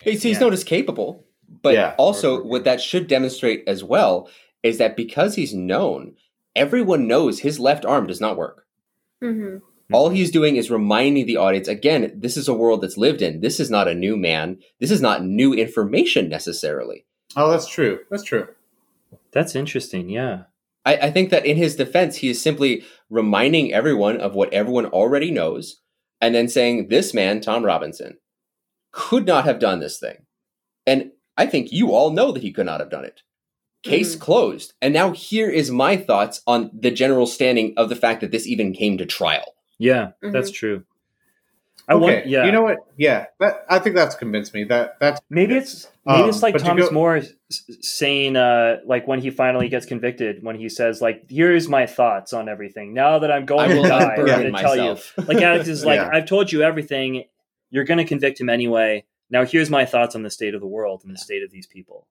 He's, 0.00 0.22
he's 0.22 0.34
Yeah. 0.36 0.40
known 0.40 0.52
as 0.52 0.64
capable, 0.64 1.24
but 1.62 1.74
Yeah. 1.74 1.94
also 1.98 2.42
what 2.42 2.64
that 2.64 2.80
should 2.80 3.06
demonstrate 3.08 3.64
as 3.66 3.82
well 3.84 4.28
is 4.62 4.78
that 4.78 4.96
because 4.96 5.34
he's 5.34 5.52
known, 5.52 6.14
everyone 6.54 7.06
knows 7.08 7.40
his 7.40 7.58
left 7.58 7.84
arm 7.84 8.06
does 8.06 8.20
not 8.20 8.36
work. 8.36 8.66
hmm 9.20 9.56
Mm-hmm. 9.90 9.96
All 9.96 10.10
he's 10.10 10.30
doing 10.30 10.54
is 10.54 10.70
reminding 10.70 11.26
the 11.26 11.36
audience 11.36 11.66
again, 11.66 12.12
this 12.14 12.36
is 12.36 12.46
a 12.46 12.54
world 12.54 12.80
that's 12.80 12.96
lived 12.96 13.22
in. 13.22 13.40
This 13.40 13.58
is 13.58 13.70
not 13.70 13.88
a 13.88 13.94
new 13.94 14.16
man. 14.16 14.58
This 14.78 14.92
is 14.92 15.02
not 15.02 15.24
new 15.24 15.52
information 15.52 16.28
necessarily. 16.28 17.06
Oh, 17.36 17.50
that's 17.50 17.66
true. 17.66 17.98
That's 18.08 18.22
true. 18.22 18.46
That's 19.32 19.56
interesting. 19.56 20.08
Yeah. 20.08 20.44
I, 20.84 20.96
I 20.96 21.10
think 21.10 21.30
that 21.30 21.44
in 21.44 21.56
his 21.56 21.74
defense, 21.74 22.16
he 22.16 22.28
is 22.28 22.40
simply 22.40 22.84
reminding 23.10 23.72
everyone 23.72 24.20
of 24.20 24.36
what 24.36 24.52
everyone 24.52 24.86
already 24.86 25.32
knows 25.32 25.80
and 26.20 26.36
then 26.36 26.48
saying, 26.48 26.86
this 26.88 27.12
man, 27.12 27.40
Tom 27.40 27.64
Robinson, 27.64 28.18
could 28.92 29.26
not 29.26 29.44
have 29.44 29.58
done 29.58 29.80
this 29.80 29.98
thing. 29.98 30.26
And 30.86 31.10
I 31.36 31.46
think 31.46 31.72
you 31.72 31.92
all 31.92 32.10
know 32.10 32.30
that 32.30 32.42
he 32.44 32.52
could 32.52 32.66
not 32.66 32.78
have 32.78 32.90
done 32.90 33.04
it. 33.04 33.22
Case 33.82 34.12
mm-hmm. 34.12 34.22
closed. 34.22 34.74
And 34.80 34.94
now 34.94 35.10
here 35.10 35.50
is 35.50 35.72
my 35.72 35.96
thoughts 35.96 36.42
on 36.46 36.70
the 36.72 36.92
general 36.92 37.26
standing 37.26 37.74
of 37.76 37.88
the 37.88 37.96
fact 37.96 38.20
that 38.20 38.30
this 38.30 38.46
even 38.46 38.72
came 38.72 38.98
to 38.98 39.06
trial. 39.06 39.56
Yeah, 39.80 40.10
Mhm. 40.22 40.32
that's 40.32 40.50
true. 40.50 40.84
I 41.88 41.94
okay. 41.94 42.02
want. 42.16 42.26
Yeah. 42.26 42.44
You 42.44 42.52
know 42.52 42.62
what? 42.62 42.78
Yeah. 42.96 43.26
That, 43.40 43.64
I 43.68 43.78
think 43.80 43.96
that's 43.96 44.14
convinced 44.14 44.52
me. 44.54 44.64
That 44.64 45.00
that's 45.00 45.20
Maybe 45.30 45.56
it's 45.56 45.88
maybe 46.06 46.22
Um, 46.22 46.28
it's 46.28 46.42
like 46.42 46.56
Thomas 46.58 46.88
go- 46.88 46.92
More 46.92 47.20
saying, 47.80 48.36
uh, 48.36 48.76
like 48.86 49.08
when 49.08 49.20
he 49.20 49.30
finally 49.30 49.68
gets 49.68 49.86
convicted, 49.86 50.42
when 50.44 50.56
he 50.56 50.68
says, 50.68 51.00
like, 51.00 51.24
"Here's 51.28 51.68
my 51.68 51.86
thoughts 51.86 52.32
on 52.32 52.48
everything. 52.48 52.92
Now 52.94 53.18
that 53.20 53.32
I'm 53.32 53.46
going 53.46 53.70
to 53.70 53.82
die, 53.88 53.98
I'm 54.14 54.20
unburden 54.20 54.42
going 54.42 54.54
to 54.54 54.60
tell 54.60 54.76
you." 54.76 54.82
myself. 54.82 55.14
Like 55.26 55.40
Alex 55.42 55.66
is 55.68 55.84
like, 55.90 55.96
Yeah. 55.98 56.10
"I've 56.12 56.26
told 56.26 56.52
you 56.52 56.62
everything. 56.62 57.24
You're 57.70 57.84
going 57.84 57.98
to 57.98 58.04
convict 58.04 58.40
him 58.40 58.48
anyway. 58.50 59.04
Now 59.30 59.44
here's 59.44 59.70
my 59.70 59.84
thoughts 59.86 60.14
on 60.14 60.22
the 60.22 60.30
state 60.30 60.54
of 60.54 60.60
the 60.60 60.66
world 60.68 61.02
and 61.04 61.12
the 61.14 61.18
state 61.18 61.42
of 61.42 61.50
these 61.50 61.66
people." 61.66 62.06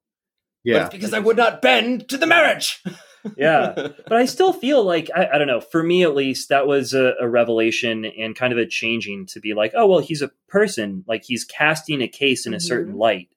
Yeah. 0.63 0.85
it's 0.85 0.93
because 0.93 1.13
I 1.13 1.19
would 1.19 1.37
not 1.37 1.61
bend 1.61 2.09
to 2.09 2.17
the 2.17 2.27
marriage. 2.27 2.83
Yeah. 3.35 3.73
but 4.07 4.13
I 4.13 4.25
still 4.25 4.53
feel 4.53 4.83
like 4.83 5.09
I, 5.15 5.27
I 5.33 5.37
don't 5.37 5.47
know. 5.47 5.61
For 5.61 5.83
me, 5.83 6.03
at 6.03 6.15
least, 6.15 6.49
that 6.49 6.67
was 6.67 6.93
a, 6.93 7.13
a 7.19 7.27
revelation 7.27 8.05
and 8.05 8.35
kind 8.35 8.53
of 8.53 8.59
a 8.59 8.65
changing 8.65 9.25
to 9.27 9.39
be 9.39 9.53
like, 9.53 9.73
oh 9.75 9.87
well, 9.87 9.99
he's 9.99 10.21
a 10.21 10.31
person. 10.47 11.03
Like 11.07 11.23
he's 11.23 11.43
casting 11.43 12.01
a 12.01 12.07
case 12.07 12.45
in 12.45 12.53
a 12.53 12.59
certain 12.59 12.95
light, 12.95 13.29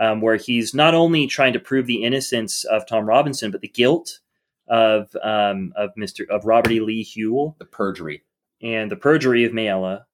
um, 0.00 0.20
where 0.20 0.36
he's 0.36 0.74
not 0.74 0.94
only 0.94 1.26
trying 1.26 1.52
to 1.52 1.60
prove 1.60 1.86
the 1.86 2.04
innocence 2.04 2.64
of 2.64 2.86
Tom 2.86 3.06
Robinson, 3.06 3.50
but 3.50 3.60
the 3.60 3.68
guilt 3.68 4.20
of 4.68 5.14
um, 5.22 5.72
of 5.76 5.90
Mister 5.96 6.26
of 6.30 6.44
Robert 6.44 6.72
E. 6.72 6.80
Lee 6.80 7.08
Ewell 7.14 7.56
the 7.58 7.64
perjury. 7.64 8.22
and 8.62 8.90
the 8.90 8.96
perjury 8.96 9.44
of 9.44 9.52
Mayella, 9.52 10.04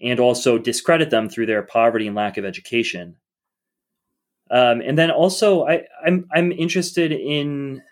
and 0.00 0.18
also 0.18 0.58
discredit 0.58 1.10
them 1.10 1.28
through 1.28 1.46
their 1.46 1.62
poverty 1.62 2.06
and 2.06 2.16
lack 2.16 2.36
of 2.36 2.44
education. 2.44 3.16
Um, 4.50 4.80
and 4.80 4.98
then 4.98 5.10
also, 5.12 5.66
I, 5.66 5.84
I'm 6.04 6.26
I'm 6.32 6.50
interested 6.50 7.12
in 7.12 7.82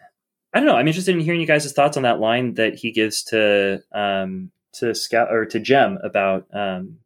I 0.58 0.60
don't 0.60 0.66
know. 0.66 0.74
I'm 0.74 0.88
interested 0.88 1.14
in 1.14 1.20
hearing 1.20 1.40
you 1.40 1.46
guys' 1.46 1.72
thoughts 1.72 1.96
on 1.96 2.02
that 2.02 2.18
line 2.18 2.54
that 2.54 2.74
he 2.74 2.90
gives 2.90 3.22
to 3.26 3.80
um, 3.92 4.50
to 4.72 4.92
Scout 4.92 5.28
or 5.30 5.46
to 5.46 5.60
Jem 5.60 5.98
about 6.02 6.48
um, 6.52 6.98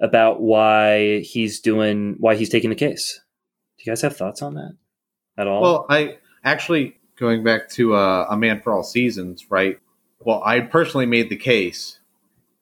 about 0.00 0.40
why 0.40 1.18
he's 1.18 1.60
doing 1.60 2.16
why 2.20 2.36
he's 2.36 2.48
taking 2.48 2.70
the 2.70 2.76
case. 2.76 3.20
Do 3.76 3.84
you 3.84 3.92
guys 3.92 4.00
have 4.00 4.16
thoughts 4.16 4.40
on 4.40 4.54
that 4.54 4.78
at 5.36 5.46
all? 5.46 5.60
Well, 5.60 5.86
I 5.90 6.16
actually 6.42 6.96
going 7.16 7.44
back 7.44 7.68
to 7.72 7.94
uh, 7.94 8.28
a 8.30 8.36
man 8.38 8.62
for 8.62 8.72
all 8.72 8.82
seasons, 8.82 9.44
right? 9.50 9.78
Well, 10.20 10.42
I 10.42 10.60
personally 10.60 11.04
made 11.04 11.28
the 11.28 11.36
case 11.36 11.98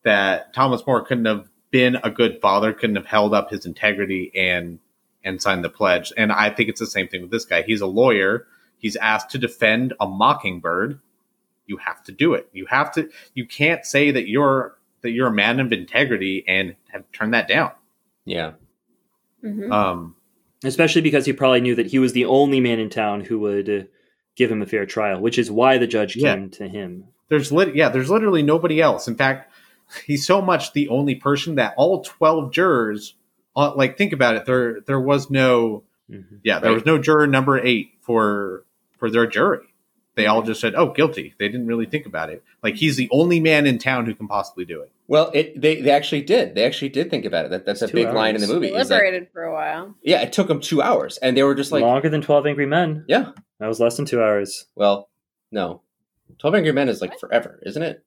that 0.02 0.52
Thomas 0.52 0.84
More 0.84 1.04
couldn't 1.04 1.26
have 1.26 1.48
been 1.70 1.94
a 2.02 2.10
good 2.10 2.40
father, 2.42 2.72
couldn't 2.72 2.96
have 2.96 3.06
held 3.06 3.34
up 3.34 3.50
his 3.50 3.66
integrity 3.66 4.32
and 4.34 4.80
and 5.22 5.40
signed 5.40 5.62
the 5.62 5.70
pledge. 5.70 6.12
And 6.16 6.32
I 6.32 6.50
think 6.50 6.70
it's 6.70 6.80
the 6.80 6.88
same 6.88 7.06
thing 7.06 7.22
with 7.22 7.30
this 7.30 7.44
guy. 7.44 7.62
He's 7.62 7.82
a 7.82 7.86
lawyer. 7.86 8.48
He's 8.84 8.96
asked 8.96 9.30
to 9.30 9.38
defend 9.38 9.94
a 9.98 10.06
mockingbird. 10.06 11.00
You 11.66 11.78
have 11.78 12.02
to 12.04 12.12
do 12.12 12.34
it. 12.34 12.50
You 12.52 12.66
have 12.66 12.92
to. 12.92 13.08
You 13.32 13.46
can't 13.46 13.82
say 13.86 14.10
that 14.10 14.28
you're 14.28 14.76
that 15.00 15.12
you're 15.12 15.28
a 15.28 15.32
man 15.32 15.58
of 15.58 15.72
integrity 15.72 16.44
and 16.46 16.76
have 16.92 17.10
turned 17.12 17.32
that 17.32 17.48
down. 17.48 17.70
Yeah. 18.26 18.52
hmm 19.42 19.72
Um, 19.72 20.16
especially 20.64 21.00
because 21.00 21.24
he 21.24 21.32
probably 21.32 21.62
knew 21.62 21.74
that 21.76 21.86
he 21.86 21.98
was 21.98 22.12
the 22.12 22.26
only 22.26 22.60
man 22.60 22.78
in 22.78 22.90
town 22.90 23.22
who 23.22 23.38
would 23.38 23.68
uh, 23.70 23.82
give 24.36 24.50
him 24.50 24.60
a 24.60 24.66
fair 24.66 24.84
trial, 24.84 25.18
which 25.20 25.38
is 25.38 25.50
why 25.50 25.78
the 25.78 25.86
judge 25.86 26.14
Yeah. 26.16 26.34
came 26.34 26.50
to 26.50 26.68
him. 26.68 27.04
There's 27.28 27.50
lit, 27.52 27.74
yeah, 27.74 27.88
there's 27.88 28.10
literally 28.10 28.42
nobody 28.42 28.80
else. 28.82 29.08
In 29.08 29.14
fact, 29.14 29.50
he's 30.06 30.26
so 30.26 30.42
much 30.42 30.72
the 30.74 30.88
only 30.88 31.14
person 31.14 31.54
that 31.54 31.72
all 31.78 32.02
12 32.04 32.52
jurors, 32.52 33.14
uh, 33.56 33.74
like 33.74 33.96
think 33.96 34.12
about 34.12 34.36
it, 34.36 34.44
there 34.44 34.80
there 34.86 35.00
was 35.00 35.30
no, 35.30 35.84
Mhm. 36.10 36.40
yeah, 36.42 36.58
there 36.58 36.70
Right. 36.70 36.74
was 36.76 36.84
no 36.86 36.98
juror 36.98 37.26
number 37.26 37.58
eight 37.58 37.92
for 38.02 38.63
for 39.04 39.10
their 39.10 39.26
jury. 39.26 39.58
They 40.14 40.24
all 40.24 40.40
mm-hmm. 40.40 40.46
just 40.46 40.62
said, 40.62 40.74
"Oh, 40.74 40.90
guilty." 40.90 41.34
They 41.38 41.48
didn't 41.48 41.66
really 41.66 41.84
think 41.84 42.06
about 42.06 42.30
it. 42.30 42.42
Like 42.62 42.76
he's 42.76 42.96
the 42.96 43.08
only 43.12 43.38
man 43.38 43.66
in 43.66 43.76
town 43.76 44.06
who 44.06 44.14
can 44.14 44.28
possibly 44.28 44.64
do 44.64 44.80
it. 44.80 44.90
Well, 45.08 45.30
it 45.34 45.60
they, 45.60 45.82
they 45.82 45.90
actually 45.90 46.22
did. 46.22 46.54
They 46.54 46.64
actually 46.64 46.88
did 46.88 47.10
think 47.10 47.26
about 47.26 47.44
it. 47.44 47.50
That, 47.50 47.66
that's 47.66 47.82
a 47.82 47.88
Two 47.88 47.92
big 47.92 48.14
line 48.14 48.34
in 48.34 48.40
the 48.40 48.46
hours. 48.46 48.54
movie. 48.54 48.68
is 48.68 48.88
that- 48.88 48.94
Deliberated 48.94 49.28
for 49.30 49.42
a 49.42 49.52
while. 49.52 49.94
yeah, 50.02 50.22
it 50.22 50.32
took 50.32 50.48
them 50.48 50.60
two 50.60 50.80
hours, 50.80 51.18
and 51.18 51.36
they 51.36 51.42
were 51.42 51.54
just 51.54 51.70
like, 51.70 51.82
Longer 51.82 52.08
than 52.08 52.22
Twelve 52.22 52.46
Angry 52.46 52.64
Men. 52.64 53.04
yeah. 53.08 53.32
That 53.60 53.66
was 53.66 53.78
less 53.78 53.98
than 53.98 54.06
two 54.06 54.22
hours. 54.22 54.66
Well, 54.74 55.10
no, 55.52 55.82
Twelve 56.38 56.54
Angry 56.54 56.72
Men 56.72 56.88
is 56.88 57.02
like 57.02 57.20
forever, 57.20 57.60
isn't 57.66 57.82
it? 57.82 58.02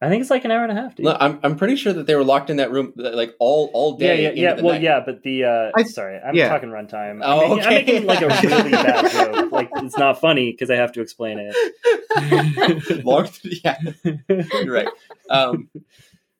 I 0.00 0.10
think 0.10 0.20
it's 0.20 0.30
like 0.30 0.44
an 0.44 0.50
hour 0.50 0.62
and 0.62 0.76
a 0.76 0.80
half. 0.80 0.94
Dude. 0.94 1.06
No, 1.06 1.16
I'm 1.18 1.40
I'm 1.42 1.56
pretty 1.56 1.76
sure 1.76 1.92
that 1.92 2.06
they 2.06 2.14
were 2.14 2.24
locked 2.24 2.50
in 2.50 2.58
that 2.58 2.70
room 2.70 2.92
like 2.96 3.34
all 3.38 3.70
all 3.72 3.96
day. 3.96 4.22
yeah, 4.22 4.28
into 4.28 4.40
yeah. 4.40 4.54
Well, 4.56 4.74
night. 4.74 4.82
yeah, 4.82 5.00
but 5.04 5.22
the 5.22 5.44
uh, 5.44 5.70
I- 5.74 5.84
sorry, 5.84 6.18
I'm 6.18 6.34
yeah. 6.34 6.48
talking 6.48 6.68
runtime. 6.68 7.20
Oh, 7.24 7.52
I'm, 7.52 7.56
making, 7.56 7.64
I'm 7.64 7.74
making 7.74 8.06
like 8.06 8.20
a 8.20 8.28
really 8.46 8.70
bad 8.72 9.10
joke. 9.10 9.52
Like 9.52 9.70
it's 9.76 9.96
not 9.96 10.20
funny 10.20 10.52
because 10.52 10.70
I 10.70 10.76
have 10.76 10.92
to 10.92 11.00
explain 11.00 11.38
it. 11.40 13.04
Long, 13.04 13.28
yeah, 13.64 13.78
you're 14.28 14.72
right. 14.74 14.88
Um, 15.30 15.70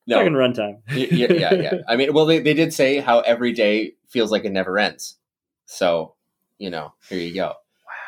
no, 0.07 0.17
Talking 0.19 0.35
runtime. 0.35 0.83
Yeah, 0.93 1.33
yeah, 1.33 1.55
yeah. 1.55 1.75
I 1.89 1.97
mean, 1.97 2.13
well, 2.13 2.27
they, 2.27 2.39
they 2.39 2.55
did 2.55 2.73
say 2.73 3.01
how 3.01 3.21
every 3.21 3.53
day 3.53 3.95
feels 4.09 4.31
like 4.31 4.45
it 4.45 4.53
never 4.53 4.79
ends. 4.79 5.17
So, 5.65 6.15
you 6.59 6.71
know, 6.71 6.95
here 7.09 7.19
you 7.19 7.35
go. 7.35 7.47
Wow. 7.49 7.55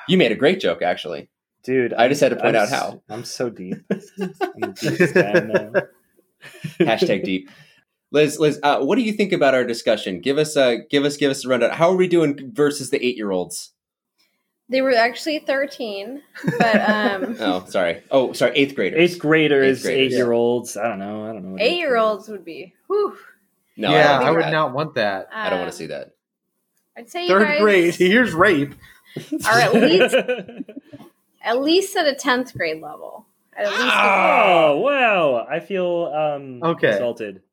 You 0.08 0.16
made 0.16 0.30
a 0.30 0.36
great 0.36 0.60
joke, 0.60 0.80
actually. 0.80 1.28
Dude, 1.68 1.92
I 1.92 2.08
just 2.08 2.22
had 2.22 2.30
to 2.30 2.36
point 2.36 2.56
I'm 2.56 2.62
out 2.62 2.68
s- 2.68 2.70
how. 2.72 3.02
I'm 3.10 3.24
so 3.24 3.50
deep. 3.50 3.74
I'm 3.90 4.00
the 4.60 4.76
deepest 4.80 5.14
guy 5.14 5.32
I 5.32 5.40
know. 5.40 5.72
Hashtag 6.80 7.24
deep. 7.24 7.50
Liz, 8.10 8.38
Liz, 8.38 8.58
uh, 8.62 8.80
what 8.80 8.96
do 8.96 9.02
you 9.02 9.12
think 9.12 9.32
about 9.32 9.52
our 9.54 9.64
discussion? 9.64 10.20
Give 10.22 10.38
us 10.38 10.56
a 10.56 10.78
give 10.88 11.04
us 11.04 11.18
give 11.18 11.30
us 11.30 11.44
a 11.44 11.48
rundown. 11.48 11.72
How 11.72 11.90
are 11.90 11.96
we 11.96 12.08
doing 12.08 12.52
versus 12.54 12.88
the 12.88 13.04
eight 13.04 13.18
year 13.18 13.30
olds? 13.32 13.74
They 14.70 14.80
were 14.80 14.94
actually 14.94 15.40
13, 15.40 16.22
but 16.58 16.76
um, 16.90 17.36
Oh, 17.38 17.66
sorry. 17.68 18.02
Oh, 18.10 18.32
sorry, 18.32 18.52
eighth 18.56 18.74
graders. 18.74 18.98
Eighth 18.98 19.18
graders, 19.18 19.78
Eighth 19.78 19.84
graders. 19.84 20.12
eight 20.14 20.16
year 20.16 20.32
olds. 20.32 20.76
I 20.78 20.88
don't 20.88 20.98
know. 20.98 21.24
I 21.28 21.32
don't 21.34 21.44
know. 21.44 21.50
what 21.50 21.60
eight 21.60 21.76
year 21.76 21.98
olds 21.98 22.28
would 22.28 22.46
be, 22.46 22.72
whew. 22.86 23.14
No, 23.76 23.90
yeah, 23.90 24.18
I, 24.20 24.28
I 24.28 24.30
would 24.30 24.40
think 24.44 24.52
not 24.52 24.72
want 24.72 24.94
that. 24.94 25.24
Um, 25.26 25.30
I 25.32 25.50
don't 25.50 25.58
want 25.60 25.70
to 25.70 25.76
see 25.76 25.86
that. 25.88 26.12
I'd 26.96 27.10
say 27.10 27.24
you 27.24 27.28
Third 27.28 27.46
guys 27.46 27.60
grade, 27.60 27.94
here's 27.94 28.32
rape. 28.32 28.74
are 29.46 29.58
at 29.58 29.74
least 29.74 30.14
at 31.42 31.60
least 31.60 31.96
at 31.96 32.06
a 32.06 32.14
10th 32.14 32.56
grade 32.56 32.80
level. 32.82 33.26
At 33.56 33.66
least 33.66 33.80
oh 33.82 34.78
wow! 34.78 35.44
I 35.50 35.58
feel 35.58 36.12
um 36.14 36.62
Okay. 36.62 36.92
insulted. 36.92 37.42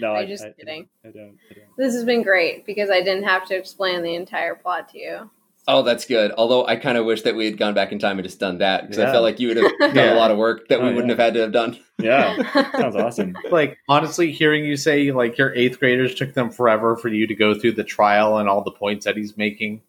no, 0.00 0.12
I 0.12 0.20
I'm 0.22 0.28
just 0.28 0.44
I- 0.44 0.50
kidding. 0.52 0.88
I 1.04 1.08
don't. 1.10 1.38
I 1.50 1.54
don't. 1.54 1.76
this 1.76 1.94
has 1.94 2.04
been 2.04 2.22
great 2.22 2.66
because 2.66 2.90
I 2.90 3.00
didn't 3.02 3.24
have 3.24 3.46
to 3.48 3.56
explain 3.56 4.02
the 4.02 4.14
entire 4.14 4.54
plot 4.54 4.88
to 4.90 4.98
you. 4.98 5.30
Oh, 5.70 5.82
that's 5.82 6.06
good. 6.06 6.32
Although 6.38 6.66
I 6.66 6.76
kind 6.76 6.96
of 6.96 7.04
wish 7.04 7.20
that 7.22 7.34
we 7.36 7.44
had 7.44 7.58
gone 7.58 7.74
back 7.74 7.92
in 7.92 7.98
time 7.98 8.18
and 8.18 8.26
just 8.26 8.40
done 8.40 8.56
that 8.58 8.82
because 8.88 8.98
I 8.98 9.12
felt 9.12 9.22
like 9.22 9.38
you 9.38 9.48
would 9.48 9.58
have 9.58 9.70
done 9.78 9.94
Yeah. 9.94 10.14
a 10.14 10.16
lot 10.16 10.30
of 10.30 10.38
work 10.38 10.66
that 10.68 10.80
we 10.82 10.88
Oh, 10.88 10.94
wouldn't 10.94 11.08
yeah. 11.08 11.12
have 11.16 11.18
had 11.18 11.34
to 11.34 11.40
have 11.40 11.52
done. 11.52 11.78
Yeah, 12.00 12.70
sounds 12.78 12.94
awesome. 12.94 13.36
Like 13.50 13.76
honestly, 13.88 14.30
hearing 14.30 14.64
you 14.64 14.76
say 14.76 15.10
like 15.10 15.36
your 15.36 15.52
eighth 15.56 15.80
graders 15.80 16.14
took 16.14 16.32
them 16.32 16.48
forever 16.48 16.96
for 16.96 17.08
you 17.08 17.26
to 17.26 17.34
go 17.34 17.58
through 17.58 17.72
the 17.72 17.82
trial 17.82 18.38
and 18.38 18.48
all 18.48 18.62
the 18.62 18.70
points 18.70 19.04
that 19.04 19.16
he's 19.16 19.36
making. 19.36 19.82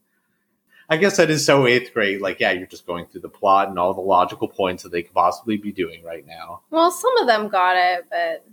I 0.90 0.98
guess 0.98 1.18
that 1.18 1.30
is 1.30 1.46
so 1.46 1.68
eighth 1.68 1.94
grade. 1.94 2.20
Like, 2.22 2.40
yeah, 2.40 2.52
you're 2.52 2.66
just 2.68 2.88
going 2.88 3.06
through 3.06 3.22
the 3.22 3.30
plot 3.30 3.70
and 3.70 3.78
all 3.78 3.94
the 3.94 4.02
logical 4.02 4.48
points 4.48 4.82
that 4.84 4.92
they 4.92 5.04
could 5.04 5.14
possibly 5.14 5.56
be 5.58 5.72
doing 5.72 6.04
right 6.04 6.26
now. 6.26 6.62
well, 6.72 6.90
some 6.92 7.16
of 7.18 7.28
them 7.28 7.48
got 7.50 7.76
it, 7.78 8.06
but 8.10 8.44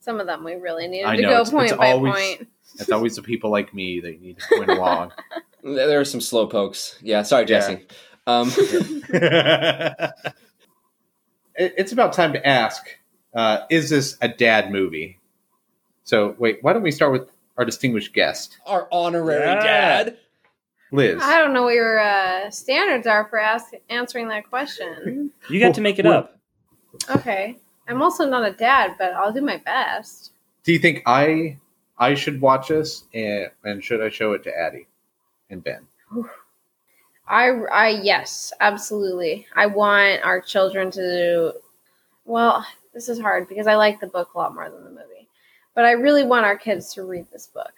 some 0.00 0.18
of 0.18 0.26
them 0.26 0.42
we 0.44 0.54
really 0.54 0.88
needed 0.88 1.06
I 1.06 1.16
to 1.16 1.22
go 1.22 1.28
it's- 1.30 1.50
point 1.50 1.68
it's 1.70 1.76
by 1.78 1.92
always- 1.92 2.14
point. 2.14 2.48
It's 2.78 2.90
always 2.90 3.16
the 3.16 3.22
people 3.22 3.50
like 3.50 3.74
me 3.74 3.98
that 4.00 4.20
need 4.20 4.38
to 4.38 4.56
point 4.56 4.70
along. 4.70 5.12
There 5.62 5.86
there 5.88 6.00
are 6.00 6.06
some 6.06 6.22
slow 6.22 6.46
pokes. 6.46 6.96
Yeah, 7.02 7.20
sorry, 7.22 7.42
Yeah. 7.46 7.60
Jesse. 7.60 7.86
Um, 8.26 8.50
It- 11.56 11.74
it's 11.76 11.92
about 11.92 12.12
time 12.14 12.32
to 12.32 12.46
ask: 12.46 12.82
uh, 13.34 13.58
Is 13.68 13.90
this 13.90 14.16
a 14.22 14.28
dad 14.28 14.70
movie? 14.72 15.18
So, 16.04 16.34
wait, 16.38 16.58
why 16.62 16.72
don't 16.72 16.82
we 16.82 16.90
start 16.90 17.12
with 17.12 17.28
our 17.58 17.64
distinguished 17.66 18.14
guest, 18.14 18.56
our 18.66 18.88
honorary 18.90 19.40
Yeah. 19.44 19.62
dad. 19.62 20.16
Liz? 20.92 21.20
I 21.22 21.38
don't 21.38 21.52
know 21.52 21.62
what 21.64 21.74
your 21.74 22.00
uh, 22.00 22.50
standards 22.50 23.06
are 23.06 23.26
for 23.28 23.38
ask- 23.38 23.72
answering 23.88 24.28
that 24.28 24.48
question. 24.48 25.30
You 25.48 25.60
got 25.60 25.74
to 25.74 25.80
make 25.80 25.98
it 25.98 26.04
Well- 26.04 26.18
up. 26.18 26.36
Okay. 27.10 27.56
I'm 27.88 28.02
also 28.02 28.28
not 28.28 28.46
a 28.46 28.52
dad, 28.52 28.96
but 28.98 29.14
I'll 29.14 29.32
do 29.32 29.40
my 29.40 29.56
best. 29.58 30.32
Do 30.64 30.72
you 30.72 30.78
think 30.78 31.02
I 31.06 31.58
I 31.98 32.14
should 32.14 32.40
watch 32.40 32.68
this, 32.68 33.04
and, 33.14 33.50
and 33.64 33.82
should 33.84 34.00
I 34.00 34.08
show 34.08 34.32
it 34.32 34.42
to 34.44 34.56
Addie 34.56 34.86
and 35.50 35.62
Ben? 35.62 35.86
I, 37.28 37.48
I, 37.72 37.88
yes, 37.88 38.52
absolutely. 38.60 39.46
I 39.54 39.66
want 39.66 40.22
our 40.24 40.40
children 40.40 40.90
to, 40.92 41.00
do, 41.00 41.52
well, 42.24 42.66
this 42.94 43.08
is 43.08 43.20
hard 43.20 43.48
because 43.48 43.66
I 43.66 43.76
like 43.76 44.00
the 44.00 44.06
book 44.06 44.34
a 44.34 44.38
lot 44.38 44.54
more 44.54 44.68
than 44.70 44.82
the 44.82 44.90
movie, 44.90 45.28
but 45.74 45.84
I 45.84 45.92
really 45.92 46.24
want 46.24 46.46
our 46.46 46.56
kids 46.56 46.92
to 46.94 47.04
read 47.04 47.26
this 47.32 47.46
book. 47.46 47.72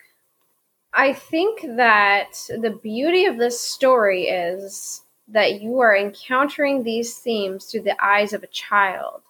I 0.95 1.13
think 1.13 1.63
that 1.77 2.33
the 2.49 2.79
beauty 2.83 3.25
of 3.25 3.39
this 3.39 3.59
story 3.59 4.25
is 4.25 5.03
that 5.29 5.63
you 5.63 5.81
are 5.81 5.97
encountering 5.97 6.83
these 6.83 7.17
themes 7.17 7.65
through 7.65 7.83
the 7.83 8.05
eyes 8.05 8.33
of 8.33 8.43
a 8.43 8.49
child. 8.49 9.23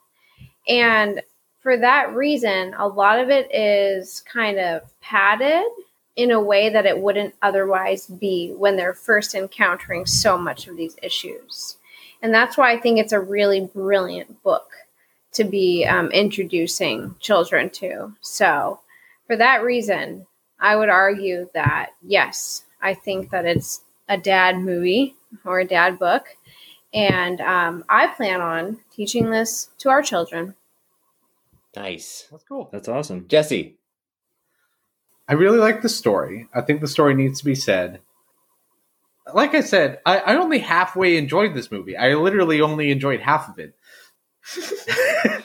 And 0.67 1.23
for 1.61 1.77
that 1.77 2.13
reason, 2.13 2.75
a 2.77 2.89
lot 2.89 3.21
of 3.21 3.31
it 3.31 3.55
is 3.55 4.21
kind 4.21 4.59
of 4.59 4.83
padded 5.01 5.65
in 6.17 6.31
a 6.31 6.41
way 6.41 6.69
that 6.69 6.87
it 6.87 6.99
wouldn't 6.99 7.35
otherwise 7.41 8.07
be 8.07 8.53
when 8.57 8.77
they're 8.77 8.95
first 8.95 9.35
encountering 9.35 10.05
so 10.05 10.37
much 10.37 10.67
of 10.67 10.77
these 10.77 10.97
issues. 11.03 11.77
And 12.21 12.35
that's 12.35 12.57
why 12.57 12.73
I 12.73 12.81
think 12.81 12.99
it's 12.99 13.13
a 13.13 13.21
really 13.21 13.61
brilliant 13.61 14.43
book 14.43 14.71
to 15.33 15.45
be 15.45 15.87
um, 15.87 16.11
introducing 16.11 17.15
children 17.21 17.71
to. 17.71 18.13
So, 18.21 18.81
for 19.27 19.37
that 19.37 19.63
reason, 19.63 20.27
I 20.63 20.77
would 20.77 20.89
argue 20.89 21.51
that 21.55 21.91
yes, 22.03 22.65
I 22.81 22.95
think 22.95 23.31
that 23.31 23.45
it's 23.45 23.83
a 24.09 24.17
dad 24.17 24.59
movie 24.59 25.17
or 25.45 25.59
a 25.61 25.67
dad 25.67 25.99
book. 25.99 26.37
And 26.95 27.41
um, 27.41 27.85
I 27.89 28.07
plan 28.07 28.41
on 28.41 28.79
teaching 28.95 29.31
this 29.31 29.71
to 29.79 29.89
our 29.91 30.03
children. 30.03 30.55
Nice, 31.75 32.29
That's 32.31 32.45
cool. 32.45 32.69
That's 32.71 32.89
awesome. 32.89 33.27
Jesse. 33.29 33.77
I 35.29 35.35
really 35.35 35.59
like 35.59 35.83
the 35.83 35.89
story. 35.89 36.49
I 36.55 36.61
think 36.61 36.81
the 36.81 36.89
story 36.89 37.15
needs 37.15 37.39
to 37.39 37.45
be 37.45 37.55
said. 37.55 38.01
Like 39.33 39.55
I 39.55 39.61
said, 39.63 40.01
I, 40.05 40.19
I 40.19 40.37
only 40.37 40.59
halfway 40.59 41.17
enjoyed 41.17 41.55
this 41.55 41.71
movie. 41.71 41.97
I 41.97 42.15
literally 42.15 42.61
only 42.61 42.91
enjoyed 42.91 43.21
half 43.21 43.49
of 43.49 43.59
it. 43.59 43.75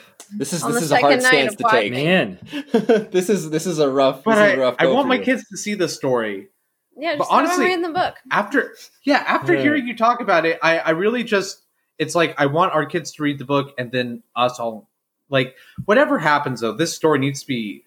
This 0.36 0.52
is 0.52 0.62
On 0.62 0.72
this 0.72 0.82
is 0.82 0.90
a 0.92 0.98
hard 0.98 1.22
stance 1.22 1.54
to 1.56 1.64
take. 1.70 1.92
Man, 1.92 2.38
this 3.10 3.28
is 3.30 3.50
this 3.50 3.66
is 3.66 3.78
a 3.78 3.90
rough. 3.90 4.24
But 4.24 4.32
this 4.34 4.40
I, 4.40 4.48
is 4.48 4.54
a 4.54 4.60
rough 4.60 4.76
I 4.78 4.86
want 4.86 5.08
my 5.08 5.18
kids 5.18 5.46
to 5.48 5.56
see 5.56 5.74
the 5.74 5.88
story. 5.88 6.48
Yeah, 6.96 7.12
But 7.16 7.24
just 7.24 7.30
honestly, 7.32 7.54
honestly- 7.54 7.64
reading 7.66 7.82
the 7.82 7.98
book. 7.98 8.16
after 8.32 8.74
yeah 9.04 9.24
after 9.26 9.54
Yeah. 9.54 9.62
hearing 9.62 9.86
you 9.86 9.96
talk 9.96 10.20
about 10.20 10.44
it 10.44 10.58
i 10.62 10.78
i 10.80 10.90
really 10.90 11.22
just 11.22 11.62
it's 11.96 12.16
like 12.16 12.34
i 12.38 12.46
want 12.46 12.72
our 12.74 12.84
kids 12.86 13.12
to 13.12 13.22
read 13.22 13.38
the 13.38 13.44
book 13.44 13.72
and 13.78 13.92
then 13.92 14.24
us 14.34 14.58
all 14.58 14.88
like 15.30 15.54
whatever 15.84 16.18
happens 16.18 16.60
though 16.60 16.72
this 16.72 16.92
story 16.96 17.20
needs 17.20 17.42
to 17.42 17.46
be 17.46 17.84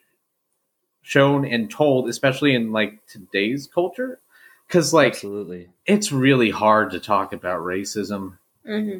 shown 1.01 1.43
and 1.45 1.69
told 1.69 2.07
especially 2.07 2.55
in 2.55 2.71
like 2.71 3.05
today's 3.07 3.67
culture 3.67 4.19
because 4.67 4.93
like 4.93 5.13
absolutely. 5.13 5.67
it's 5.85 6.11
really 6.13 6.49
hard 6.49 6.91
to 6.91 6.99
talk 6.99 7.33
about 7.33 7.59
racism 7.59 8.37
hmm 8.65 8.99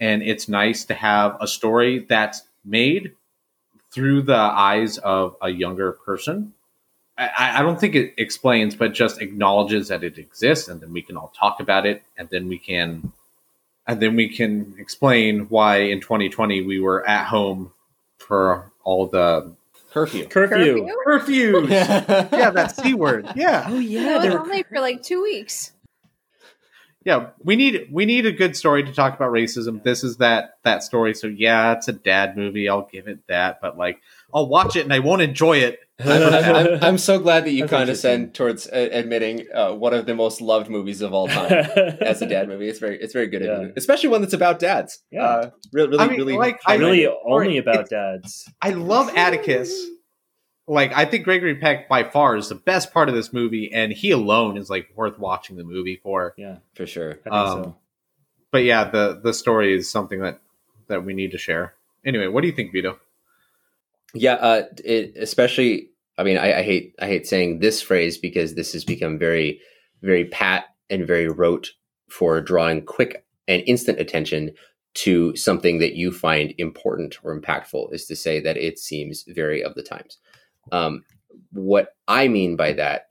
and 0.00 0.22
it's 0.24 0.48
nice 0.48 0.84
to 0.86 0.94
have 0.94 1.36
a 1.40 1.46
story 1.46 2.04
that's 2.08 2.42
made 2.64 3.12
through 3.92 4.22
the 4.22 4.34
eyes 4.34 4.98
of 4.98 5.36
a 5.42 5.50
younger 5.50 5.92
person. 5.92 6.54
I, 7.18 7.58
I 7.58 7.62
don't 7.62 7.78
think 7.78 7.94
it 7.94 8.14
explains, 8.16 8.74
but 8.74 8.94
just 8.94 9.20
acknowledges 9.20 9.88
that 9.88 10.02
it 10.02 10.18
exists, 10.18 10.68
and 10.68 10.80
then 10.80 10.92
we 10.92 11.02
can 11.02 11.16
all 11.16 11.32
talk 11.38 11.60
about 11.60 11.86
it, 11.86 12.02
and 12.16 12.28
then 12.30 12.48
we 12.48 12.58
can, 12.58 13.12
and 13.86 14.00
then 14.00 14.16
we 14.16 14.28
can 14.28 14.74
explain 14.78 15.40
why 15.50 15.78
in 15.78 16.00
2020 16.00 16.62
we 16.62 16.80
were 16.80 17.06
at 17.06 17.26
home 17.26 17.72
for 18.18 18.72
all 18.82 19.06
the 19.06 19.54
curfew. 19.92 20.26
Curfew. 20.26 20.88
curfews. 21.06 21.68
yeah, 21.70 22.50
that 22.50 22.74
c 22.74 22.94
word. 22.94 23.30
Yeah, 23.36 23.66
Oh 23.68 23.78
Yeah, 23.78 24.00
yeah, 24.00 24.10
it 24.10 24.14
was 24.14 24.22
there 24.22 24.40
only 24.40 24.62
for 24.62 24.80
like 24.80 25.02
two 25.02 25.22
weeks. 25.22 25.72
Yeah, 27.04 27.28
we 27.42 27.56
need 27.56 27.88
we 27.90 28.06
need 28.06 28.26
a 28.26 28.32
good 28.32 28.56
story 28.56 28.82
to 28.84 28.92
talk 28.92 29.14
about 29.14 29.32
racism. 29.32 29.82
This 29.82 30.04
is 30.04 30.18
that 30.18 30.54
that 30.64 30.82
story. 30.82 31.14
So 31.14 31.26
yeah, 31.26 31.72
it's 31.72 31.88
a 31.88 31.92
dad 31.92 32.36
movie. 32.36 32.68
I'll 32.68 32.88
give 32.90 33.08
it 33.08 33.20
that. 33.28 33.60
But 33.60 33.76
like, 33.76 34.00
I'll 34.32 34.48
watch 34.48 34.76
it 34.76 34.84
and 34.84 34.92
I 34.92 35.00
won't 35.00 35.22
enjoy 35.22 35.58
it. 35.58 35.78
I'm, 36.04 36.82
I'm 36.82 36.98
so 36.98 37.18
glad 37.20 37.44
that 37.44 37.52
you 37.52 37.60
That's 37.62 37.70
condescend 37.70 38.34
towards 38.34 38.66
uh, 38.66 38.88
admitting 38.92 39.46
uh, 39.54 39.72
one 39.72 39.94
of 39.94 40.04
the 40.06 40.14
most 40.16 40.40
loved 40.40 40.68
movies 40.68 41.00
of 41.00 41.12
all 41.12 41.28
time 41.28 41.52
as 42.00 42.22
a 42.22 42.26
dad 42.26 42.48
movie. 42.48 42.68
It's 42.68 42.80
very, 42.80 43.00
it's 43.00 43.12
very 43.12 43.28
good, 43.28 43.42
Yeah. 43.42 43.68
especially 43.76 44.08
one 44.08 44.20
that's 44.20 44.32
about 44.34 44.58
dads. 44.58 44.98
Yeah. 45.12 45.22
uh, 45.22 45.50
really, 45.72 45.90
really, 45.90 46.00
I 46.04 46.08
mean, 46.08 46.18
really, 46.18 46.36
like, 46.36 46.60
I- 46.66 46.74
really 46.74 47.06
only 47.06 47.58
about 47.58 47.86
it's- 47.86 47.88
dads. 47.90 48.48
I 48.60 48.70
love 48.70 49.10
Atticus. 49.16 49.72
Like, 50.68 50.92
I 50.92 51.04
think 51.04 51.24
Gregory 51.24 51.56
Peck 51.56 51.88
by 51.88 52.04
far 52.04 52.36
is 52.36 52.48
the 52.48 52.54
best 52.54 52.92
part 52.92 53.08
of 53.08 53.14
this 53.14 53.32
movie, 53.32 53.72
and 53.72 53.92
he 53.92 54.12
alone 54.12 54.56
is 54.56 54.70
like 54.70 54.90
worth 54.94 55.18
watching 55.18 55.56
the 55.56 55.64
movie 55.64 56.00
for. 56.02 56.34
Yeah, 56.36 56.58
for 56.74 56.86
sure. 56.86 57.12
I 57.12 57.14
think 57.14 57.34
Um, 57.34 57.64
so. 57.64 57.76
But 58.52 58.64
yeah, 58.64 58.84
the 58.90 59.20
the 59.22 59.32
story 59.34 59.74
is 59.74 59.90
something 59.90 60.20
that 60.20 60.40
that 60.88 61.04
we 61.04 61.14
need 61.14 61.32
to 61.32 61.38
share. 61.38 61.74
Anyway, 62.04 62.26
what 62.28 62.42
do 62.42 62.46
you 62.46 62.52
think, 62.52 62.72
Vito? 62.72 62.98
Yeah, 64.14 64.34
uh, 64.34 64.62
it, 64.84 65.16
especially. 65.16 65.88
I 66.18 66.24
mean, 66.24 66.36
I, 66.36 66.58
I 66.58 66.62
hate 66.62 66.94
I 67.00 67.06
hate 67.06 67.26
saying 67.26 67.58
this 67.58 67.80
phrase 67.82 68.18
because 68.18 68.54
this 68.54 68.72
has 68.74 68.84
become 68.84 69.18
very, 69.18 69.60
very 70.02 70.26
pat 70.26 70.66
and 70.90 71.06
very 71.06 71.28
rote 71.28 71.72
for 72.08 72.40
drawing 72.40 72.84
quick 72.84 73.24
and 73.48 73.62
instant 73.66 73.98
attention 73.98 74.52
to 74.94 75.34
something 75.34 75.78
that 75.78 75.94
you 75.94 76.12
find 76.12 76.52
important 76.58 77.16
or 77.24 77.38
impactful. 77.38 77.92
Is 77.94 78.06
to 78.06 78.14
say 78.14 78.38
that 78.40 78.58
it 78.58 78.78
seems 78.78 79.24
very 79.26 79.64
of 79.64 79.74
the 79.74 79.82
times. 79.82 80.18
Um, 80.70 81.04
what 81.52 81.94
I 82.08 82.28
mean 82.28 82.56
by 82.56 82.72
that 82.74 83.08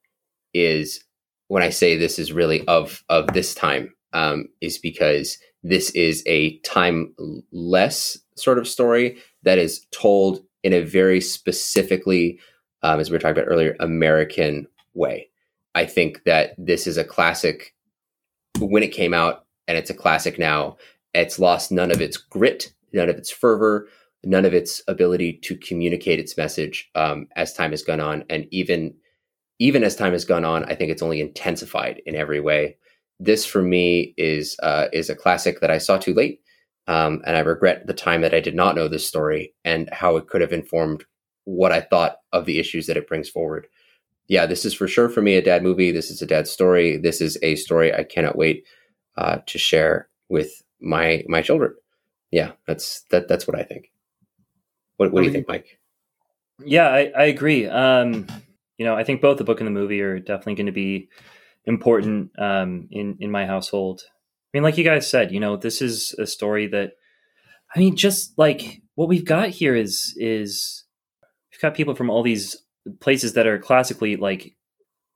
is 0.54 1.04
when 1.48 1.64
I 1.64 1.70
say 1.70 1.98
this 1.98 2.18
is 2.18 2.32
really 2.32 2.66
of 2.68 3.04
of 3.10 3.28
this 3.34 3.54
time 3.54 3.94
um, 4.14 4.48
is 4.62 4.78
because 4.78 5.38
this 5.64 5.92
is 5.92 6.24
a 6.26 6.58
timeless 6.60 8.18
sort 8.36 8.58
of 8.58 8.68
story 8.68 9.18
that 9.44 9.58
is 9.58 9.86
told 9.92 10.44
in 10.64 10.74
a 10.74 10.82
very 10.82 11.22
specifically, 11.22 12.40
um, 12.84 13.00
as 13.00 13.10
we 13.10 13.16
were 13.16 13.20
talking 13.20 13.42
about 13.42 13.52
earlier, 13.52 13.76
American 13.80 14.68
way. 14.94 15.30
I 15.74 15.86
think 15.86 16.24
that 16.26 16.54
this 16.58 16.88
is 16.88 16.98
a 16.98 17.04
classic 17.04 17.74
when 18.60 18.84
it 18.84 18.90
came 18.90 19.14
out, 19.14 19.46
and 19.68 19.78
it's 19.78 19.90
a 19.90 19.96
classic 19.96 20.38
now. 20.38 20.78
It's 21.14 21.40
lost 21.40 21.72
none 21.72 21.92
of 21.92 22.02
its 22.02 22.18
grit, 22.18 22.74
none 22.94 23.10
of 23.10 23.18
its 23.18 23.32
fervor, 23.32 23.88
none 24.24 24.46
of 24.46 24.54
its 24.54 24.82
ability 24.88 25.40
to 25.44 25.58
communicate 25.58 26.20
its 26.20 26.38
message 26.38 26.90
um, 26.96 27.28
as 27.36 27.54
time 27.54 27.72
has 27.72 27.84
gone 27.84 28.00
on, 28.00 28.24
and 28.30 28.46
even 28.52 28.94
even 29.60 29.84
as 29.84 29.96
time 29.96 30.14
has 30.14 30.26
gone 30.26 30.44
on, 30.44 30.66
I 30.66 30.74
think 30.74 30.92
it's 30.92 31.04
only 31.04 31.22
intensified 31.22 32.02
in 32.08 32.16
every 32.16 32.40
way. 32.40 32.78
This 33.20 33.46
for 33.46 33.62
me 33.62 34.16
is 34.18 34.58
uh, 34.64 34.88
is 34.92 35.10
a 35.10 35.16
classic 35.16 35.62
that 35.62 35.72
I 35.72 35.78
saw 35.78 35.98
too 35.98 36.14
late, 36.14 36.42
um, 36.88 37.22
and 37.26 37.38
I 37.38 37.42
regret 37.42 37.86
the 37.86 37.94
time 37.94 38.22
that 38.22 38.34
I 38.34 38.40
did 38.40 38.56
not 38.56 38.76
know 38.76 38.88
this 38.88 39.08
story 39.08 39.54
and 39.64 39.90
how 39.92 40.18
it 40.18 40.28
could 40.28 40.42
have 40.42 40.54
informed 40.54 41.06
what 41.46 41.72
I 41.72 41.82
thought 41.82 42.18
of 42.34 42.46
the 42.46 42.60
issues 42.60 42.88
that 42.88 42.98
it 42.98 43.08
brings 43.08 43.30
forward. 43.30 43.68
Yeah, 44.28 44.46
this 44.46 44.66
is 44.66 44.74
for 44.74 44.88
sure 44.88 45.10
for 45.10 45.22
me 45.22 45.36
a 45.36 45.42
dad 45.42 45.62
movie. 45.62 45.92
This 45.92 46.10
is 46.10 46.22
a 46.22 46.28
dad 46.28 46.48
story. 46.48 46.98
This 46.98 47.22
is 47.22 47.38
a 47.44 47.56
story 47.56 47.94
I 47.94 48.04
cannot 48.04 48.38
wait 48.38 48.66
uh, 49.18 49.40
to 49.46 49.58
share 49.58 50.10
with 50.30 50.62
my 50.80 51.24
my 51.28 51.42
children. 51.42 51.74
Yeah, 52.32 52.54
that's 52.66 53.04
that. 53.12 53.28
That's 53.28 53.48
what 53.48 53.60
I 53.60 53.64
think. 53.64 53.92
What, 55.02 55.14
what 55.14 55.22
do 55.22 55.26
you 55.26 55.34
think, 55.34 55.48
Mike? 55.48 55.80
Yeah, 56.64 56.88
I, 56.88 57.12
I 57.18 57.24
agree. 57.24 57.66
Um, 57.66 58.28
you 58.78 58.86
know, 58.86 58.96
I 58.96 59.04
think 59.04 59.20
both 59.20 59.40
the 59.40 59.44
book 59.44 59.60
and 59.60 59.66
the 59.66 59.72
movie 59.72 60.00
are 60.02 60.20
definitely 60.20 60.54
going 60.54 60.68
to 60.68 60.72
be 60.72 61.10
important 61.66 62.32
um, 62.38 62.88
in 62.92 63.18
in 63.20 63.32
my 63.32 63.48
household. 63.48 64.04
I 64.06 64.50
mean, 64.54 64.64
like 64.64 64.78
you 64.78 64.84
guys 64.84 65.10
said, 65.10 65.32
you 65.32 65.40
know, 65.40 65.58
this 65.58 65.82
is 65.82 66.14
a 66.20 66.28
story 66.28 66.68
that, 66.68 66.92
I 67.76 67.80
mean, 67.80 67.96
just 67.96 68.38
like 68.38 68.84
what 68.94 69.10
we've 69.10 69.26
got 69.26 69.50
here 69.50 69.76
is 69.76 70.14
is 70.18 70.84
we've 71.52 71.62
got 71.62 71.74
people 71.74 71.96
from 71.96 72.12
all 72.12 72.22
these 72.22 72.58
places 73.00 73.34
that 73.34 73.48
are 73.48 73.58
classically 73.58 74.18
like 74.18 74.56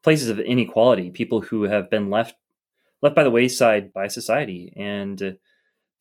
places 0.04 0.30
of 0.30 0.40
inequality, 0.40 1.12
people 1.12 1.42
who 1.42 1.64
have 1.64 1.92
been 1.92 2.10
left 2.10 2.34
left 3.04 3.16
by 3.16 3.24
the 3.24 3.30
wayside 3.30 3.94
by 3.94 4.08
society, 4.08 4.74
and 4.76 5.22
uh, 5.22 5.32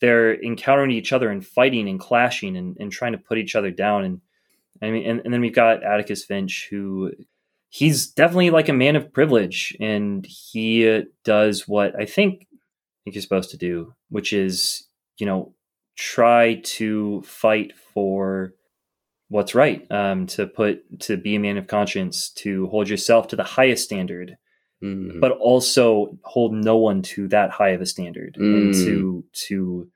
they're 0.05 0.35
encountering 0.43 0.91
each 0.91 1.13
other 1.15 1.31
and 1.31 1.47
fighting 1.47 1.89
and 1.89 1.99
clashing 1.99 2.57
and, 2.59 2.77
and 2.79 2.93
trying 2.93 3.13
to 3.13 3.19
put 3.19 3.39
each 3.39 3.55
other 3.57 3.71
down 3.71 4.05
and 4.05 4.21
I 4.83 4.91
mean, 4.91 5.07
and, 5.09 5.21
and 5.25 5.33
then 5.33 5.41
we've 5.41 5.55
got 5.55 5.83
Atticus 5.85 6.25
Finch, 6.25 6.67
who 6.69 7.13
he's 7.71 8.09
definitely 8.09 8.51
like 8.51 8.69
a 8.69 8.73
man 8.75 8.97
of 8.97 9.13
privilege, 9.13 9.75
and 9.81 10.27
he 10.27 11.03
does 11.25 11.67
what 11.69 11.99
I 11.99 12.05
think 12.07 12.47
you're 13.07 13.23
supposed 13.23 13.51
to 13.53 13.57
do, 13.57 13.95
which 14.11 14.33
is, 14.33 14.85
you 15.19 15.27
know, 15.27 15.55
try 15.97 16.61
to 16.65 17.23
fight 17.23 17.73
for 17.95 18.53
what's 19.29 19.55
right, 19.55 19.87
um, 19.93 20.27
to 20.27 20.47
put 20.47 21.01
to 21.01 21.17
be 21.17 21.37
a 21.37 21.41
man 21.41 21.57
of 21.57 21.69
conscience, 21.69 22.31
to 22.31 22.67
hold 22.67 22.89
yourself 22.89 23.29
to 23.29 23.37
the 23.37 23.45
highest 23.45 23.85
standard, 23.85 24.37
Mhm. 24.83 25.21
but 25.21 25.31
also 25.33 26.19
hold 26.25 26.53
no 26.53 26.77
one 26.77 27.01
to 27.03 27.29
that 27.29 27.51
high 27.51 27.71
of 27.71 27.81
a 27.81 27.87
standard, 27.87 28.37
and 28.37 28.75
Mm. 28.75 28.85
to 28.85 29.25
to 29.49 29.91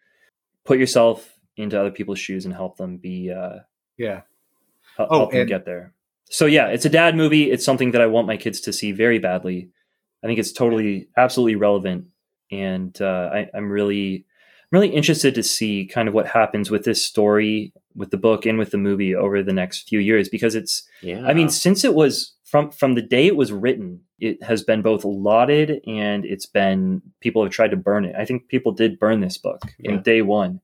put 0.69 0.79
yourself 0.79 1.17
into 1.57 1.79
other 1.81 1.91
people's 1.91 2.19
shoes 2.21 2.45
and 2.45 2.55
help 2.55 2.77
them 2.77 2.99
be. 2.99 3.33
Uh, 3.33 3.61
Yeah. 3.97 4.21
help, 4.97 5.09
Oh, 5.11 5.27
them 5.31 5.41
and- 5.41 5.49
get 5.49 5.65
there. 5.65 5.95
So 6.31 6.45
yeah, 6.47 6.67
it's 6.69 6.85
a 6.85 6.91
dad 6.91 7.17
movie. 7.17 7.51
It's 7.51 7.65
something 7.65 7.93
that 7.93 8.03
I 8.03 8.07
want 8.07 8.27
my 8.27 8.37
kids 8.37 8.61
to 8.63 8.73
see 8.73 8.93
very 8.93 9.19
badly. 9.19 9.71
I 10.23 10.27
think 10.27 10.39
it's 10.39 10.53
totally, 10.53 11.09
absolutely 11.17 11.55
relevant, 11.57 12.07
and 12.53 12.93
uh, 13.01 13.31
I, 13.33 13.49
I'm 13.55 13.71
really, 13.71 14.27
I'm 14.71 14.79
really 14.79 14.95
interested 14.95 15.35
to 15.37 15.43
see 15.43 15.87
kind 15.87 16.07
of 16.09 16.13
what 16.15 16.27
happens 16.27 16.71
with 16.71 16.85
this 16.85 17.03
story, 17.03 17.73
with 17.95 18.11
the 18.11 18.17
book, 18.19 18.45
and 18.47 18.59
with 18.59 18.71
the 18.73 18.79
movie 18.79 19.15
over 19.15 19.43
the 19.43 19.53
next 19.55 19.89
few 19.89 20.01
years. 20.01 20.29
Because 20.29 20.55
it's, 20.55 20.83
yeah, 21.03 21.25
I 21.27 21.33
mean, 21.35 21.49
since 21.49 21.83
it 21.85 21.95
was 21.95 22.35
from 22.51 22.71
from 22.71 22.95
the 22.95 23.03
day 23.03 23.27
it 23.27 23.37
was 23.37 23.53
written, 23.53 24.01
it 24.19 24.43
has 24.43 24.63
been 24.63 24.83
both 24.83 25.05
lauded 25.05 25.81
and 25.87 26.25
it's 26.25 26.47
been 26.47 27.03
people 27.21 27.43
have 27.43 27.53
tried 27.53 27.71
to 27.73 27.77
burn 27.77 28.05
it. 28.05 28.15
I 28.19 28.25
think 28.25 28.49
people 28.49 28.73
did 28.73 28.99
burn 28.99 29.21
this 29.21 29.39
book 29.39 29.61
Yeah. 29.79 29.93
from 29.93 30.03
day 30.03 30.23
one. 30.23 30.61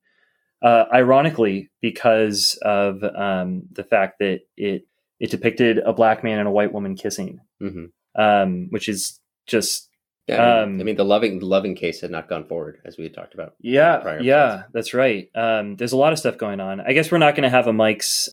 Uh, 0.62 0.86
ironically, 0.94 1.70
because 1.82 2.58
of 2.62 3.02
um, 3.04 3.64
the 3.72 3.84
fact 3.84 4.18
that 4.20 4.40
it 4.56 4.86
it 5.20 5.30
depicted 5.30 5.78
a 5.78 5.92
black 5.92 6.24
man 6.24 6.38
and 6.38 6.48
a 6.48 6.50
white 6.50 6.72
woman 6.72 6.96
kissing, 6.96 7.40
Mhm. 7.62 7.90
um, 8.16 8.66
which 8.70 8.88
is 8.88 9.20
just 9.46 9.88
Yeah, 10.26 10.42
I 10.42 10.64
mean, 10.64 10.74
um, 10.76 10.80
I 10.80 10.84
mean, 10.84 10.96
the 10.96 11.04
loving 11.04 11.38
the 11.38 11.44
loving 11.46 11.74
case 11.76 12.00
had 12.00 12.10
not 12.10 12.28
gone 12.30 12.46
forward 12.46 12.78
as 12.86 12.96
we 12.96 13.04
had 13.04 13.12
talked 13.14 13.34
about. 13.34 13.54
yeah, 13.60 13.98
prior 13.98 14.20
yeah, 14.22 14.44
episodes. 14.46 14.72
that's 14.72 14.94
right. 14.94 15.28
Um, 15.34 15.76
there's 15.76 15.92
a 15.92 15.98
lot 15.98 16.12
of 16.14 16.18
stuff 16.18 16.38
going 16.38 16.60
on. 16.60 16.80
I 16.80 16.94
guess 16.94 17.12
we're 17.12 17.18
not 17.18 17.34
going 17.34 17.44
to 17.44 17.50
have 17.50 17.66
a 17.66 17.72
Mike's 17.74 18.30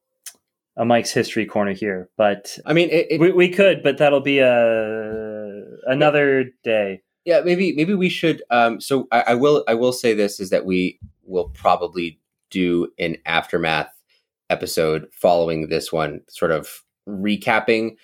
a 0.77 0.85
Mike's 0.85 1.11
history 1.11 1.45
corner 1.45 1.73
here, 1.73 2.09
but 2.17 2.57
I 2.65 2.73
mean, 2.73 2.89
it, 2.89 3.07
it, 3.11 3.19
we, 3.19 3.31
we 3.31 3.49
could, 3.49 3.83
but 3.83 3.97
that'll 3.97 4.21
be 4.21 4.39
a 4.39 5.63
another 5.85 6.45
day. 6.63 7.01
yeah, 7.25 7.41
maybe 7.41 7.73
maybe 7.73 7.93
we 7.93 8.09
should. 8.09 8.41
Um, 8.49 8.79
so 8.79 9.07
I, 9.11 9.21
I 9.27 9.35
will 9.35 9.63
I 9.67 9.73
will 9.73 9.93
say 9.93 10.13
this 10.13 10.39
is 10.39 10.49
that 10.49 10.65
we 10.65 10.99
will 11.23 11.49
probably 11.49 12.19
do 12.49 12.87
an 12.99 13.17
aftermath 13.25 13.93
episode 14.49 15.07
following 15.13 15.69
this 15.69 15.91
one, 15.91 16.21
sort 16.29 16.51
of 16.51 16.83
recapping 17.07 17.95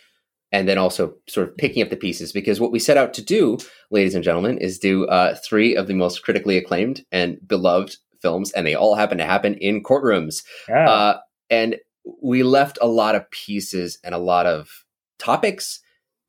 and 0.51 0.67
then 0.67 0.77
also 0.77 1.13
sort 1.27 1.49
of 1.49 1.57
picking 1.57 1.83
up 1.83 1.89
the 1.89 1.97
pieces 1.97 2.31
because 2.31 2.59
what 2.59 2.71
we 2.71 2.79
set 2.79 2.97
out 2.97 3.13
to 3.13 3.21
do, 3.21 3.57
ladies 3.91 4.15
and 4.15 4.23
gentlemen, 4.23 4.57
is 4.57 4.79
do 4.79 5.05
uh, 5.07 5.35
three 5.35 5.75
of 5.75 5.87
the 5.87 5.93
most 5.93 6.23
critically 6.23 6.57
acclaimed 6.57 7.03
and 7.11 7.37
beloved 7.45 7.97
films, 8.21 8.51
and 8.53 8.65
they 8.65 8.75
all 8.75 8.95
happen 8.95 9.17
to 9.17 9.25
happen 9.25 9.55
in 9.55 9.83
courtrooms. 9.83 10.43
Yeah. 10.69 10.89
Uh, 10.89 11.19
and 11.49 11.75
we 12.21 12.43
left 12.43 12.77
a 12.81 12.87
lot 12.87 13.15
of 13.15 13.29
pieces 13.31 13.99
and 14.03 14.13
a 14.15 14.19
lot 14.19 14.45
of 14.45 14.85
topics 15.19 15.79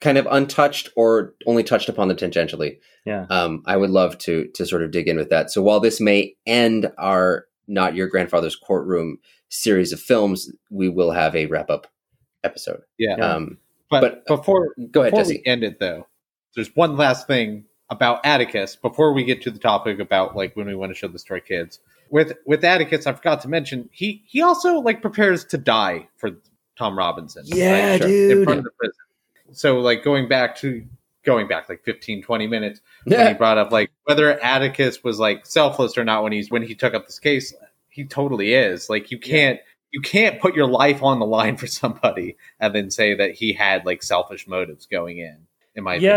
kind 0.01 0.17
of 0.19 0.27
untouched 0.31 0.89
or 0.97 1.35
only 1.47 1.63
touched 1.65 1.89
upon 1.89 2.09
them 2.09 2.17
tangentially. 2.17 2.79
Yeah. 3.05 3.27
Um, 3.31 3.63
I 3.67 3.77
would 3.77 3.91
love 3.91 4.19
to 4.19 4.47
to 4.55 4.67
sort 4.67 4.83
of 4.83 4.91
dig 4.91 5.09
in 5.09 5.17
with 5.17 5.31
that. 5.31 5.51
So 5.51 5.63
while 5.63 5.81
this 5.81 6.01
may 6.01 6.35
end 6.47 6.91
our 6.99 7.47
not 7.67 7.95
your 7.95 8.07
grandfather's 8.09 8.57
courtroom 8.57 9.19
series 9.51 9.93
of 9.93 10.01
films, 10.01 10.51
we 10.71 10.89
will 10.89 11.11
have 11.11 11.35
a 11.35 11.47
wrap 11.47 11.71
up 11.71 11.87
episode. 12.45 12.81
Yeah. 12.99 13.17
Yeah. 13.19 13.33
Um, 13.35 13.59
But, 13.91 14.01
but- 14.01 14.27
before 14.27 14.75
go 14.91 15.01
ahead, 15.01 15.13
before 15.13 15.25
Jesse. 15.25 15.43
we 15.45 15.51
end 15.51 15.65
it 15.65 15.79
though, 15.81 16.07
there's 16.55 16.75
one 16.77 16.97
last 16.97 17.27
thing 17.27 17.65
about 17.91 18.25
Atticus 18.25 18.77
before 18.77 19.15
we 19.15 19.25
get 19.25 19.41
to 19.43 19.51
the 19.51 19.59
topic 19.59 19.99
about 19.99 20.37
like 20.37 20.55
when 20.55 20.67
we 20.67 20.75
want 20.75 20.91
to 20.91 20.95
show 20.95 21.09
this 21.09 21.25
to 21.25 21.35
our 21.35 21.41
kids. 21.41 21.81
With 22.11 22.33
with 22.47 22.65
Atticus, 22.65 23.07
I 23.07 23.13
forgot 23.13 23.41
to 23.43 23.49
mention 23.49 23.89
he 23.93 24.23
he 24.27 24.43
also 24.43 24.81
like 24.81 25.03
prepares 25.03 25.45
to 25.47 25.59
die 25.59 26.09
for 26.17 26.31
Tom 26.77 26.97
Robinson. 26.97 27.43
Yeah, 27.47 27.93
Like, 27.93 28.03
dude. 28.03 28.39
In 28.39 28.45
front 28.45 28.59
of 28.59 28.65
the 28.65 28.71
prison. 28.79 28.95
So 29.53 29.79
like 29.81 30.05
going 30.05 30.29
back 30.29 30.57
to 30.59 30.87
going 31.25 31.49
back 31.49 31.69
like 31.69 31.85
15 31.85 32.23
20 32.23 32.47
minutes 32.47 32.81
when 33.05 33.27
he 33.29 33.35
brought 33.35 33.59
up 33.59 33.71
like 33.71 33.91
whether 34.05 34.43
Atticus 34.43 35.05
was 35.05 35.19
like 35.19 35.45
selfless 35.45 35.99
or 35.99 36.05
not 36.05 36.23
when 36.23 36.33
he's 36.33 36.51
when 36.51 36.63
he 36.63 36.75
took 36.75 36.95
up 36.95 37.07
this 37.07 37.19
case, 37.19 37.53
he 37.89 38.05
totally 38.05 38.55
is. 38.55 38.89
Like 38.89 39.11
you 39.11 39.19
can't 39.19 39.61
you 39.91 40.01
can't 40.01 40.41
put 40.41 40.55
your 40.55 40.67
life 40.67 41.03
on 41.03 41.19
the 41.19 41.27
line 41.27 41.57
for 41.57 41.67
somebody 41.67 42.37
and 42.61 42.75
then 42.75 42.91
say 42.91 43.15
that 43.15 43.33
he 43.33 43.53
had 43.53 43.85
like 43.85 44.03
selfish 44.03 44.47
motives 44.47 44.87
going 44.87 45.19
in. 45.19 45.47
In 45.75 45.85
my 45.85 45.95
opinion. 45.95 46.17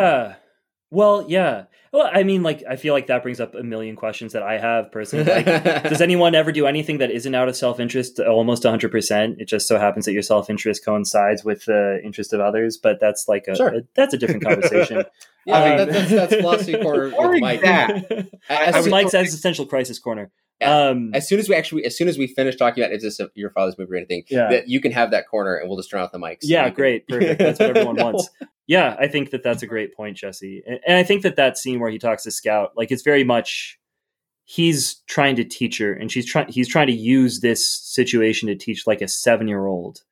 Yeah. 0.92 0.98
Well, 0.98 1.26
yeah. 1.28 1.64
Well, 1.94 2.10
I 2.14 2.24
mean, 2.24 2.42
like, 2.42 2.64
I 2.70 2.78
feel 2.78 2.94
like 2.94 3.08
that 3.08 3.22
brings 3.22 3.42
up 3.42 3.54
a 3.54 3.64
million 3.64 3.98
questions 3.98 4.32
that 4.32 4.44
I 4.44 4.58
have 4.58 4.94
personally. 4.94 5.26
Like, 5.26 5.46
does 5.84 6.00
anyone 6.00 6.36
ever 6.36 6.54
do 6.54 6.66
anything 6.66 7.00
that 7.00 7.12
isn't 7.12 7.36
out 7.36 7.50
of 7.50 7.56
self 7.58 7.80
interest 7.82 8.18
almost 8.20 8.64
100%? 8.64 9.36
It 9.40 9.46
just 9.50 9.68
so 9.68 9.78
happens 9.78 10.06
that 10.06 10.14
your 10.14 10.22
self 10.22 10.50
interest 10.50 10.86
coincides 10.86 11.44
with 11.44 11.66
the 11.66 12.00
interest 12.04 12.32
of 12.32 12.40
others, 12.40 12.78
but 12.78 13.00
that's 13.02 13.28
like 13.28 13.46
a, 13.50 13.56
Sure. 13.56 13.68
a- 13.76 13.82
that's 13.96 14.14
a 14.14 14.18
different 14.18 14.44
conversation. 14.46 15.04
yeah, 15.46 15.58
Um, 15.64 15.78
that, 15.80 15.90
that's, 15.90 16.12
that's 16.12 16.36
philosophy 16.36 16.78
corner 16.82 17.10
with 17.10 17.42
Mike. 17.42 17.60
exact- 17.60 18.12
As, 18.12 18.26
That's 18.48 18.78
was- 18.78 18.88
Mike's 18.88 19.14
existential 19.14 19.66
crisis 19.66 20.00
corner. 20.00 20.32
Yeah. 20.62 20.90
Um, 20.90 21.12
as 21.16 21.28
soon 21.28 21.40
as 21.40 21.50
we 21.50 21.56
actually, 21.56 21.86
as 21.86 21.98
soon 21.98 22.08
as 22.08 22.18
we 22.20 22.28
finish 22.28 22.56
talking 22.56 22.84
about 22.84 22.94
is 22.94 23.02
this 23.04 23.20
a, 23.20 23.30
your 23.34 23.50
father's 23.50 23.78
movie 23.80 23.92
or 23.94 23.96
anything, 23.98 24.24
Yeah. 24.30 24.48
that 24.52 24.70
you 24.70 24.80
can 24.80 24.92
have 24.92 25.12
that 25.12 25.28
corner 25.28 25.56
and 25.56 25.68
we'll 25.68 25.78
just 25.78 25.90
turn 25.90 26.00
off 26.02 26.12
the 26.12 26.20
mics. 26.20 26.38
yeah, 26.44 26.62
You 26.66 26.66
can- 26.68 26.76
great, 26.76 27.08
perfect. 27.08 27.40
That's 27.40 27.60
what 27.60 27.70
everyone 27.72 27.96
No. 27.96 28.04
wants. 28.06 28.30
Yeah, 28.72 28.96
I 28.98 29.10
think 29.10 29.32
that 29.32 29.44
that's 29.44 29.64
a 29.64 29.68
great 29.68 29.94
point, 29.94 30.16
Jesse. 30.16 30.64
And, 30.66 30.80
and 30.88 30.96
I 30.96 31.04
think 31.04 31.24
that 31.24 31.36
that 31.36 31.58
scene 31.58 31.82
where 31.82 31.92
he 31.92 32.00
talks 32.00 32.24
to 32.24 32.32
Scout, 32.32 32.72
like, 32.78 32.90
it's 32.90 33.02
very 33.02 33.26
much 33.26 33.78
he's 34.46 35.02
trying 35.08 35.36
to 35.36 35.44
teach 35.44 35.78
her, 35.80 35.92
and 35.92 36.10
she's 36.10 36.26
trying. 36.26 36.48
He's 36.48 36.70
trying 36.70 36.88
to 36.88 36.94
use 36.94 37.42
this 37.42 37.68
situation 37.68 38.48
to 38.48 38.56
teach 38.56 38.88
like 38.88 39.02
a 39.02 39.10
seven 39.10 39.50
year 39.50 39.66
old 39.66 40.04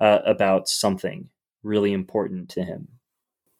uh, 0.00 0.20
about 0.24 0.70
something 0.70 1.28
really 1.62 1.92
important 1.92 2.48
to 2.48 2.64
him. 2.64 2.88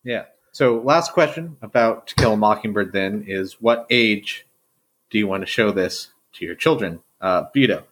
Yeah. 0.02 0.24
So, 0.52 0.80
last 0.82 1.12
question 1.12 1.58
about 1.60 2.06
To 2.06 2.14
Kill 2.14 2.32
a 2.32 2.36
Mockingbird 2.38 2.94
then 2.94 3.26
is 3.28 3.60
what 3.60 3.86
age 3.90 4.46
do 5.10 5.18
you 5.18 5.26
want 5.26 5.42
to 5.42 5.46
show 5.46 5.72
this 5.72 6.08
to 6.36 6.46
your 6.46 6.54
children? 6.54 7.00
Uh, 7.20 7.44
Vito. 7.52 7.84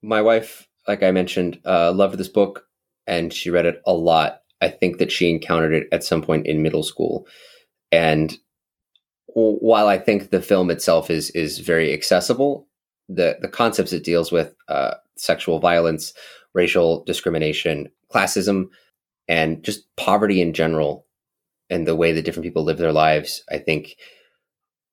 my 0.00 0.22
wife, 0.22 0.68
like 0.86 1.02
I 1.02 1.10
mentioned, 1.10 1.58
uh, 1.64 1.90
loved 1.90 2.18
this 2.18 2.28
book 2.28 2.68
and 3.04 3.34
she 3.34 3.50
read 3.50 3.66
it 3.66 3.82
a 3.84 3.92
lot. 3.92 4.42
I 4.66 4.70
think 4.70 4.98
that 4.98 5.12
she 5.12 5.30
encountered 5.30 5.72
it 5.72 5.88
at 5.92 6.02
some 6.04 6.22
point 6.22 6.46
in 6.46 6.62
middle 6.62 6.82
school. 6.82 7.26
And 7.92 8.36
while 9.28 9.86
I 9.86 9.98
think 9.98 10.30
the 10.30 10.42
film 10.42 10.70
itself 10.70 11.10
is 11.10 11.30
is 11.30 11.60
very 11.60 11.92
accessible, 11.92 12.66
the 13.08 13.36
the 13.40 13.48
concepts 13.48 13.92
it 13.92 14.04
deals 14.04 14.32
with, 14.32 14.54
uh, 14.68 14.94
sexual 15.16 15.58
violence, 15.60 16.12
racial 16.52 17.04
discrimination, 17.04 17.88
classism, 18.12 18.66
and 19.28 19.62
just 19.62 19.84
poverty 19.96 20.40
in 20.40 20.52
general, 20.52 21.06
and 21.70 21.86
the 21.86 21.96
way 21.96 22.12
that 22.12 22.24
different 22.24 22.44
people 22.44 22.64
live 22.64 22.78
their 22.78 22.92
lives, 22.92 23.42
I 23.50 23.58
think 23.58 23.96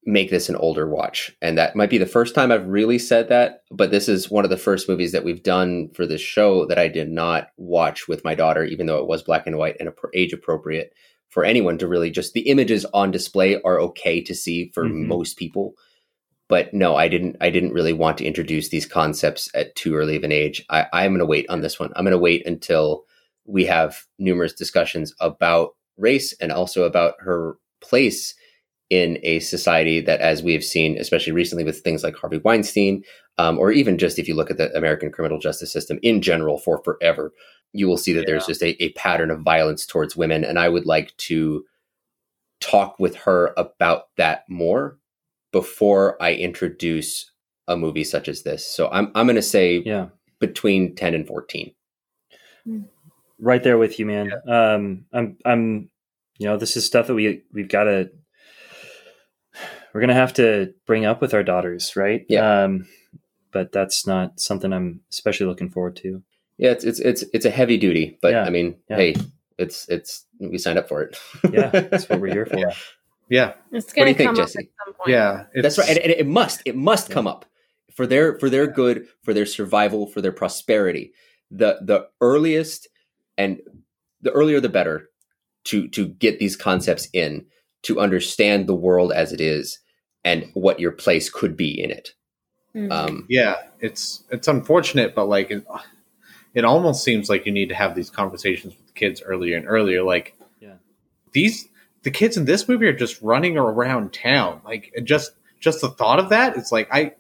make 0.06 0.30
this 0.30 0.50
an 0.50 0.56
older 0.58 0.88
watch. 0.90 1.32
And 1.42 1.58
that 1.58 1.76
might 1.76 1.90
be 1.90 1.98
the 1.98 2.06
first 2.06 2.36
time 2.36 2.52
I've 2.52 2.68
really 2.68 3.00
said 3.00 3.30
that, 3.30 3.62
but 3.72 3.92
this 3.92 4.10
is 4.10 4.30
one 4.30 4.44
of 4.44 4.50
the 4.50 4.58
first 4.58 4.90
movies 4.90 5.12
that 5.14 5.24
we've 5.24 5.44
done 5.44 5.90
for 5.96 6.06
this 6.06 6.22
show 6.22 6.66
that 6.66 6.78
I 6.78 6.88
did 6.90 7.10
not 7.10 7.48
watch 7.58 8.08
with 8.08 8.24
my 8.26 8.36
daughter, 8.36 8.64
even 8.66 8.86
though 8.86 9.00
it 9.00 9.08
was 9.08 9.24
black 9.24 9.48
and 9.48 9.58
white 9.58 9.78
and 9.80 9.90
age 10.14 10.34
appropriate 10.34 10.94
for 11.30 11.46
anyone 11.46 11.78
to 11.80 11.88
really 11.88 12.12
just 12.12 12.34
the 12.34 12.42
images 12.50 12.86
on 12.94 13.12
display 13.12 13.60
are 13.64 13.80
okay 13.80 14.22
to 14.22 14.36
see 14.36 14.70
for 14.74 14.84
Mhm. 14.86 15.08
most 15.08 15.38
people. 15.38 15.74
But 16.50 16.74
no, 16.74 16.96
I 16.96 17.08
didn't. 17.08 17.38
I 17.42 17.50
didn't 17.50 17.74
really 17.74 17.94
want 17.94 18.18
to 18.20 18.26
introduce 18.26 18.70
these 18.70 18.86
concepts 18.86 19.50
at 19.56 19.76
too 19.76 19.96
early 19.96 20.16
of 20.18 20.24
an 20.24 20.32
age. 20.32 20.64
I, 20.70 20.86
I'm 20.94 21.12
going 21.12 21.20
to 21.20 21.26
wait 21.26 21.50
on 21.50 21.62
this 21.62 21.80
one. 21.80 21.92
I'm 21.96 22.04
going 22.04 22.12
to 22.12 22.18
wait 22.20 22.46
until 22.46 23.06
we 23.46 23.66
have 23.66 24.04
numerous 24.20 24.54
discussions 24.54 25.14
about 25.20 25.72
race 25.98 26.34
and 26.40 26.52
also 26.52 26.84
about 26.84 27.16
her 27.20 27.56
place 27.82 28.36
in 28.94 29.18
a 29.24 29.40
society 29.40 30.02
that, 30.02 30.22
as 30.22 30.44
we 30.44 30.54
have 30.54 30.64
seen, 30.64 31.00
especially 31.00 31.34
recently 31.34 31.64
with 31.64 31.80
things 31.80 32.04
like 32.04 32.16
Harvey 32.16 32.38
Weinstein, 32.38 33.04
um, 33.40 33.58
or 33.58 33.72
even 33.72 33.98
just 33.98 34.20
if 34.20 34.28
you 34.28 34.36
look 34.36 34.52
at 34.52 34.58
the 34.58 34.72
American 34.78 35.12
criminal 35.12 35.40
justice 35.40 35.74
system 35.74 35.98
in 36.04 36.22
general 36.22 36.60
for 36.60 36.84
forever, 36.84 37.34
you 37.72 37.88
will 37.88 37.98
see 37.98 38.14
that 38.14 38.28
there's 38.28 38.46
just 38.46 38.62
a, 38.62 38.82
a 38.84 38.92
pattern 38.94 39.32
of 39.32 39.42
violence 39.42 39.88
towards 39.88 40.16
women. 40.16 40.44
And 40.44 40.60
I 40.60 40.70
would 40.70 40.86
like 40.86 41.18
to 41.30 41.66
talk 42.60 43.00
with 43.00 43.16
her 43.16 43.52
about 43.58 44.10
that 44.18 44.44
more 44.48 45.00
before 45.52 46.22
I 46.22 46.34
introduce 46.34 47.32
a 47.68 47.76
movie 47.76 48.04
such 48.04 48.28
as 48.28 48.44
this. 48.44 48.64
So 48.64 48.90
I'm 48.92 49.12
I'm 49.16 49.26
going 49.26 49.38
to 49.38 49.42
say 49.42 49.82
Yeah, 49.84 50.10
between 50.40 50.96
10 50.96 51.16
and 51.16 51.28
14. 51.28 51.74
right 53.40 53.64
there 53.64 53.80
with 53.80 53.98
you, 53.98 54.06
man. 54.06 54.32
Um, 54.48 55.06
I'm, 55.12 55.38
I'm, 55.46 55.90
you 56.38 56.48
know, 56.48 56.58
this 56.58 56.78
is 56.78 56.86
stuff 56.86 57.08
that 57.08 57.16
we 57.16 57.44
we've 57.52 57.70
got 57.70 57.86
to. 57.86 58.12
We're 59.94 60.02
gonna 60.02 60.14
have 60.14 60.34
to 60.34 60.74
bring 60.86 61.06
up 61.06 61.22
with 61.22 61.34
our 61.34 61.44
daughters, 61.44 61.96
right? 61.96 62.26
Yeah. 62.30 62.64
Um, 62.64 62.88
but 63.52 63.72
that's 63.72 64.08
not 64.08 64.40
something 64.40 64.74
I'm 64.74 65.02
especially 65.12 65.46
looking 65.46 65.70
forward 65.70 65.96
to. 65.98 66.24
Yeah, 66.58 66.72
it's 66.72 66.84
it's 66.84 67.00
it's 67.00 67.24
it's 67.34 67.46
a 67.46 67.50
heavy 67.52 67.78
duty, 67.78 68.18
but 68.22 68.32
Yeah, 68.32 68.44
I 68.44 68.50
mean, 68.50 68.76
yeah. 68.90 68.96
hey, 68.98 69.16
it's 69.58 69.88
it's 69.90 70.26
we 70.40 70.58
signed 70.58 70.80
up 70.80 70.88
for 70.88 71.04
it. 71.04 71.20
Yeah, 71.52 71.70
that's 71.70 72.10
what 72.10 72.20
we're 72.20 72.34
here 72.34 72.46
for. 72.46 72.58
Yeah. 72.60 72.74
Yeah. 73.30 73.54
It's 73.72 73.88
What 73.88 73.94
do 73.96 73.96
going 73.96 74.08
you 74.10 74.14
to 74.14 74.18
think, 74.18 74.28
come 74.30 74.40
up 74.40 74.48
Jesse? 74.48 74.60
at 74.60 74.66
some 74.86 74.94
point. 74.96 75.10
Yeah. 75.10 75.44
That's 75.56 75.78
right, 75.78 75.90
and, 75.90 75.98
and 76.00 76.12
it 76.12 76.28
must 76.28 76.62
it 76.66 76.76
must 76.76 77.10
come 77.10 77.26
up 77.26 77.46
for 77.96 78.06
their 78.06 78.38
for 78.40 78.50
their 78.50 78.68
good, 78.68 79.08
for 79.24 79.34
their 79.34 79.46
survival, 79.46 80.08
for 80.08 80.22
their 80.22 80.32
prosperity. 80.34 81.14
The 81.50 81.78
the 81.82 82.08
earliest 82.22 82.88
and 83.38 83.60
the 84.22 84.32
earlier 84.32 84.60
the 84.60 84.70
better 84.70 85.10
to 85.66 85.88
to 85.90 86.08
get 86.08 86.40
these 86.40 86.56
concepts 86.56 87.08
in 87.14 87.46
to 87.84 88.00
understand 88.00 88.68
the 88.68 88.76
world 88.76 89.12
as 89.14 89.32
it 89.32 89.42
is 89.42 89.80
and 90.24 90.50
what 90.54 90.80
your 90.80 90.92
place 90.92 91.30
could 91.30 91.56
be 91.58 91.82
in 91.82 91.92
it. 91.92 92.14
Mhm. 92.76 92.92
Um, 92.92 93.26
Yeah, 93.30 93.56
it's 93.80 94.24
it's 94.32 94.48
unfortunate, 94.48 95.14
but 95.16 95.26
like 95.26 95.52
it, 95.52 95.66
it 96.54 96.66
almost 96.66 97.04
seems 97.04 97.30
like 97.30 97.46
you 97.46 97.52
need 97.52 97.70
to 97.70 97.76
have 97.76 97.96
these 97.96 98.10
conversations 98.10 98.76
with 98.76 98.88
the 98.88 98.94
kids 98.94 99.22
earlier 99.22 99.58
and 99.58 99.68
earlier. 99.68 100.04
Like, 100.04 100.36
Yeah. 100.60 100.76
these 101.34 101.68
the 102.04 102.12
kids 102.12 102.36
in 102.36 102.46
this 102.46 102.68
movie 102.68 102.88
are 102.88 102.94
just 102.94 103.22
running 103.22 103.58
around 103.58 104.12
town. 104.14 104.62
Like, 104.66 104.92
just 105.04 105.34
just 105.60 105.82
the 105.82 105.90
thought 105.90 106.20
of 106.20 106.30
that, 106.30 106.58
it's 106.58 106.72
like 106.72 106.88
I 106.92 107.14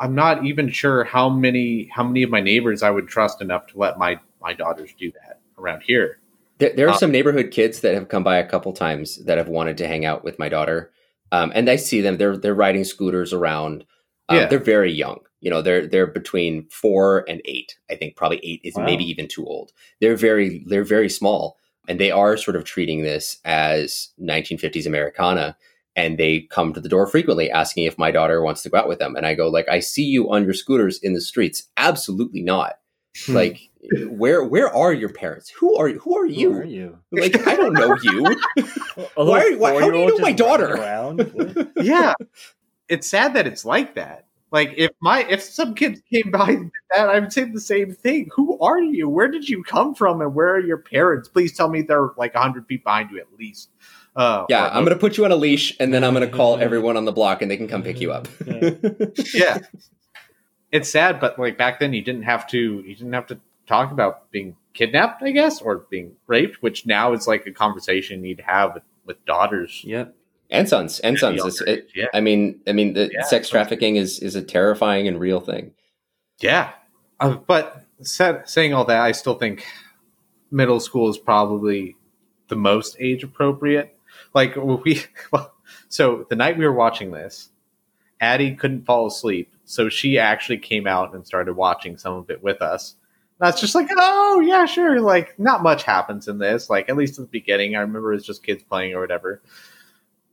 I'm 0.00 0.14
not 0.14 0.44
even 0.44 0.68
sure 0.68 1.04
how 1.04 1.28
many 1.28 1.90
how 1.92 2.04
many 2.04 2.22
of 2.22 2.30
my 2.30 2.40
neighbors 2.40 2.82
I 2.82 2.90
would 2.90 3.08
trust 3.08 3.40
enough 3.40 3.66
to 3.68 3.78
let 3.78 3.98
my 3.98 4.18
my 4.40 4.54
daughters 4.54 4.90
do 4.98 5.10
that 5.12 5.40
around 5.58 5.82
here. 5.82 6.18
There, 6.58 6.70
there 6.74 6.86
are 6.88 6.90
Uh, 6.94 6.98
some 6.98 7.12
neighborhood 7.12 7.50
kids 7.52 7.80
that 7.80 7.94
have 7.94 8.08
come 8.08 8.24
by 8.24 8.38
a 8.38 8.46
couple 8.48 8.72
times 8.72 9.24
that 9.24 9.38
have 9.38 9.48
wanted 9.48 9.76
to 9.78 9.86
hang 9.86 10.04
out 10.04 10.24
with 10.24 10.38
my 10.40 10.48
daughter, 10.48 10.90
um, 11.32 11.52
and 11.54 11.68
I 11.68 11.76
see 11.76 12.00
them. 12.00 12.16
They're 12.16 12.36
they're 12.36 12.54
riding 12.54 12.84
scooters 12.84 13.32
around. 13.32 13.84
Um, 14.28 14.38
Yeah. 14.38 14.46
They're 14.46 14.58
very 14.58 14.92
young. 14.92 15.20
You 15.40 15.50
know, 15.50 15.62
they're 15.62 15.86
they're 15.86 16.06
between 16.06 16.68
four 16.68 17.24
and 17.28 17.40
eight. 17.44 17.76
I 17.90 17.94
think 17.94 18.16
probably 18.16 18.40
eight 18.42 18.60
is 18.64 18.74
Wow. 18.76 18.84
maybe 18.84 19.04
even 19.04 19.28
too 19.28 19.46
old. 19.46 19.72
They're 20.00 20.16
very 20.16 20.64
they're 20.66 20.84
very 20.84 21.08
small, 21.08 21.58
and 21.88 21.98
they 22.00 22.10
are 22.10 22.36
sort 22.36 22.56
of 22.56 22.64
treating 22.64 23.02
this 23.02 23.38
as 23.44 24.08
1950s 24.20 24.86
Americana. 24.86 25.56
And 25.96 26.16
they 26.16 26.42
come 26.42 26.72
to 26.74 26.80
the 26.80 26.88
door 26.88 27.08
frequently, 27.08 27.50
asking 27.50 27.84
if 27.84 27.98
my 27.98 28.12
daughter 28.12 28.40
wants 28.40 28.62
to 28.62 28.68
go 28.68 28.78
out 28.78 28.86
with 28.88 29.00
them. 29.00 29.16
And 29.16 29.26
I 29.26 29.34
go 29.34 29.48
like, 29.48 29.68
I 29.68 29.80
see 29.80 30.04
you 30.04 30.30
on 30.30 30.44
your 30.44 30.54
scooters 30.54 31.00
in 31.02 31.12
the 31.12 31.20
streets. 31.20 31.64
Absolutely 31.76 32.40
not. 32.40 32.74
Hmm. 33.26 33.34
Like, 33.34 33.67
where 34.08 34.44
where 34.44 34.68
are 34.74 34.92
your 34.92 35.08
parents? 35.08 35.50
Who 35.50 35.76
are 35.76 35.88
who 35.90 36.16
are 36.18 36.26
you? 36.26 36.52
Who 36.52 36.58
are 36.60 36.64
you? 36.64 36.98
Like 37.12 37.46
I 37.46 37.54
don't 37.56 37.72
know 37.74 37.96
you. 38.02 38.22
Why 39.14 39.52
are- 39.52 39.56
why- 39.58 39.80
how 39.80 39.90
do 39.90 39.98
you 39.98 40.06
know 40.08 40.18
my 40.18 40.32
daughter? 40.32 40.76
yeah, 41.76 42.14
it's 42.88 43.08
sad 43.08 43.34
that 43.34 43.46
it's 43.46 43.64
like 43.64 43.94
that. 43.94 44.26
Like 44.50 44.72
if 44.76 44.90
my 45.00 45.24
if 45.28 45.42
some 45.42 45.74
kids 45.74 46.00
came 46.10 46.30
by 46.30 46.48
and 46.50 46.70
that, 46.94 47.08
I 47.10 47.18
would 47.20 47.32
say 47.32 47.44
the 47.44 47.60
same 47.60 47.92
thing. 47.92 48.28
Who 48.34 48.58
are 48.60 48.80
you? 48.80 49.08
Where 49.08 49.28
did 49.28 49.48
you 49.48 49.62
come 49.62 49.94
from? 49.94 50.20
And 50.22 50.34
where 50.34 50.54
are 50.54 50.60
your 50.60 50.78
parents? 50.78 51.28
Please 51.28 51.54
tell 51.56 51.68
me 51.68 51.82
they're 51.82 52.10
like 52.16 52.34
hundred 52.34 52.66
feet 52.66 52.82
behind 52.82 53.10
you 53.10 53.18
at 53.20 53.26
least. 53.38 53.68
Uh, 54.16 54.46
Yeah, 54.48 54.66
I'm 54.72 54.84
gonna 54.84 54.96
put 54.96 55.16
you 55.18 55.24
on 55.26 55.32
a 55.32 55.36
leash, 55.36 55.76
and 55.78 55.92
then 55.94 56.02
I'm 56.02 56.14
gonna 56.14 56.26
call 56.28 56.56
everyone 56.60 56.96
on 56.96 57.04
the 57.04 57.12
block, 57.12 57.42
and 57.42 57.50
they 57.50 57.56
can 57.58 57.68
come 57.68 57.82
pick 57.82 58.00
you 58.00 58.10
up. 58.10 58.26
yeah. 59.34 59.58
It's 60.72 60.90
sad, 60.90 61.20
but 61.20 61.38
like 61.38 61.56
back 61.56 61.78
then, 61.78 61.92
you 61.92 62.02
didn't 62.02 62.22
have 62.24 62.46
to. 62.48 62.82
You 62.86 62.94
didn't 62.96 63.12
have 63.12 63.26
to 63.28 63.38
talk 63.68 63.92
about 63.92 64.30
being 64.30 64.56
kidnapped, 64.74 65.22
I 65.22 65.30
guess, 65.30 65.60
or 65.60 65.86
being 65.90 66.12
raped, 66.26 66.62
which 66.62 66.86
now 66.86 67.12
is 67.12 67.26
like 67.28 67.46
a 67.46 67.52
conversation 67.52 68.16
you 68.20 68.28
need 68.28 68.38
to 68.38 68.44
have 68.44 68.74
with, 68.74 68.82
with 69.04 69.24
daughters. 69.26 69.82
Yep. 69.84 70.14
and 70.50 70.68
sons, 70.68 70.98
and 71.00 71.16
at 71.16 71.20
sons. 71.20 71.36
younger 71.36 71.48
It's, 71.48 71.60
it, 71.60 71.90
yeah, 71.94 72.06
I 72.14 72.20
mean, 72.20 72.60
I 72.66 72.72
mean, 72.72 72.94
the 72.94 73.10
Yeah, 73.12 73.22
sex 73.22 73.48
trafficking 73.50 73.96
is 73.96 74.18
is 74.20 74.34
a 74.34 74.42
terrifying 74.42 75.06
and 75.06 75.20
real 75.20 75.40
thing. 75.40 75.72
yeah. 76.40 76.72
Uh, 77.20 77.34
but 77.34 77.84
said, 78.02 78.48
saying 78.48 78.72
all 78.72 78.84
that, 78.84 79.00
I 79.00 79.10
still 79.12 79.34
think 79.34 79.66
middle 80.52 80.78
school 80.80 81.08
is 81.10 81.18
probably 81.18 81.96
the 82.48 82.56
most 82.56 82.96
age 83.00 83.24
appropriate. 83.24 83.96
Like 84.34 84.54
we, 84.56 85.02
well, 85.32 85.52
so 85.88 86.26
the 86.30 86.36
night 86.36 86.56
we 86.56 86.64
were 86.64 86.72
watching 86.72 87.10
this, 87.10 87.50
Addie 88.20 88.54
couldn't 88.54 88.86
fall 88.86 89.06
asleep, 89.08 89.52
so 89.64 89.88
she 89.88 90.16
actually 90.18 90.58
came 90.58 90.86
out 90.86 91.12
and 91.14 91.26
started 91.26 91.54
watching 91.56 91.96
some 91.96 92.14
of 92.14 92.30
it 92.30 92.42
with 92.42 92.62
us. 92.62 92.94
That's 93.40 93.60
just 93.60 93.74
like, 93.74 93.88
oh 93.96 94.40
yeah, 94.40 94.66
sure. 94.66 95.00
Like, 95.00 95.38
not 95.38 95.62
much 95.62 95.84
happens 95.84 96.26
in 96.28 96.38
this. 96.38 96.68
Like, 96.68 96.88
at 96.88 96.96
least 96.96 97.18
in 97.18 97.24
the 97.24 97.30
beginning, 97.30 97.76
I 97.76 97.80
remember 97.80 98.12
it's 98.12 98.26
just 98.26 98.42
kids 98.42 98.62
playing 98.64 98.94
or 98.94 99.00
whatever. 99.00 99.40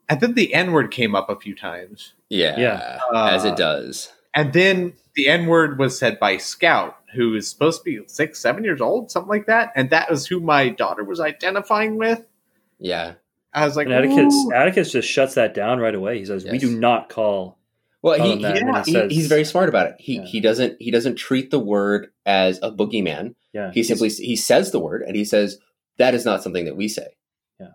And 0.10 0.19
then 0.22 0.34
the 0.34 0.53
N 0.53 0.72
word 0.72 0.91
came 0.91 1.15
up 1.15 1.30
a 1.30 1.36
few 1.40 1.56
times, 1.56 2.14
Yeah, 2.30 2.57
Yeah. 2.60 2.99
as 3.15 3.45
Uh, 3.45 3.49
it 3.49 3.57
does. 3.57 4.11
and 4.34 4.53
then 4.53 4.94
the 5.15 5.27
N 5.27 5.45
word 5.48 5.77
was 5.80 5.98
said 5.98 6.19
by 6.19 6.38
Scout, 6.38 6.98
who 7.14 7.36
is 7.36 7.48
supposed 7.49 7.80
to 7.82 7.84
be 7.84 7.99
six, 8.07 8.40
seven 8.40 8.64
years 8.64 8.82
old, 8.82 9.10
something 9.11 9.30
like 9.30 9.45
that. 9.48 9.72
And 9.76 9.90
that 9.91 10.10
was 10.10 10.26
who 10.27 10.40
my 10.40 10.69
daughter 10.69 11.03
was 11.03 11.19
identifying 11.19 11.98
with. 11.98 12.27
Yeah, 12.80 13.14
I 13.53 13.65
was 13.65 13.76
like, 13.77 13.86
and 13.86 13.94
Atticus, 13.95 14.34
"Ooh." 14.34 14.52
Atticus 14.53 14.91
just 14.91 15.07
shuts 15.07 15.36
that 15.36 15.53
down 15.53 15.80
right 15.80 15.95
away. 15.95 16.19
He 16.19 16.26
says, 16.26 16.44
"We 16.45 16.57
do 16.57 16.76
not 16.77 17.10
call." 17.10 17.57
Well, 18.06 18.22
he, 18.23 18.32
and 18.34 18.40
he- 18.41 18.45
and 18.45 18.77
he- 18.77 18.84
he 18.84 18.91
says- 18.94 19.11
he's 19.11 19.27
very 19.27 19.44
smart 19.44 19.68
about 19.68 19.88
it. 19.88 19.95
He 19.99 20.18
Yeah. 20.18 20.26
he 20.26 20.40
doesn't 20.40 20.80
he 20.80 20.91
doesn't 20.91 21.15
treat 21.15 21.49
the 21.52 21.60
word 21.60 22.11
as 22.26 22.60
a 22.61 22.72
boogeyman. 22.72 23.34
Yeah, 23.52 23.72
He 23.73 23.82
simply 23.84 24.10
he 24.10 24.36
says 24.36 24.72
the 24.72 24.80
word 24.80 25.02
and 25.02 25.15
he 25.15 25.26
says 25.26 25.60
that 25.98 26.14
is 26.14 26.23
not 26.26 26.44
something 26.44 26.65
that 26.65 26.76
we 26.76 26.88
say. 26.88 27.15
yeah. 27.60 27.69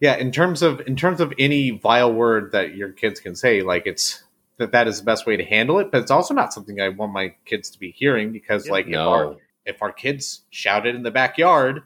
yeah. 0.00 0.16
In 0.16 0.30
terms 0.32 0.60
of 0.62 0.82
in 0.86 0.96
terms 0.96 1.20
of 1.20 1.32
any 1.38 1.70
vile 1.70 2.12
word 2.12 2.52
that 2.52 2.74
your 2.76 2.90
kids 2.90 3.20
can 3.20 3.34
say, 3.34 3.62
like 3.62 3.86
it's 3.86 4.22
that 4.58 4.70
that 4.72 4.86
is 4.86 4.98
the 5.00 5.04
best 5.04 5.26
way 5.26 5.36
to 5.36 5.44
handle 5.44 5.78
it. 5.78 5.90
But 5.90 6.02
it's 6.02 6.10
also 6.12 6.34
not 6.34 6.52
something 6.52 6.80
I 6.80 6.90
want 6.90 7.12
my 7.12 7.34
kids 7.46 7.70
to 7.70 7.78
be 7.78 7.90
hearing 7.90 8.30
because, 8.32 8.68
like, 8.68 8.86
if 8.86 8.92
our 8.96 9.36
if 9.66 9.82
our 9.82 9.92
kids 9.92 10.42
shout 10.50 10.86
it 10.86 10.94
in 10.94 11.02
the 11.04 11.10
backyard 11.10 11.82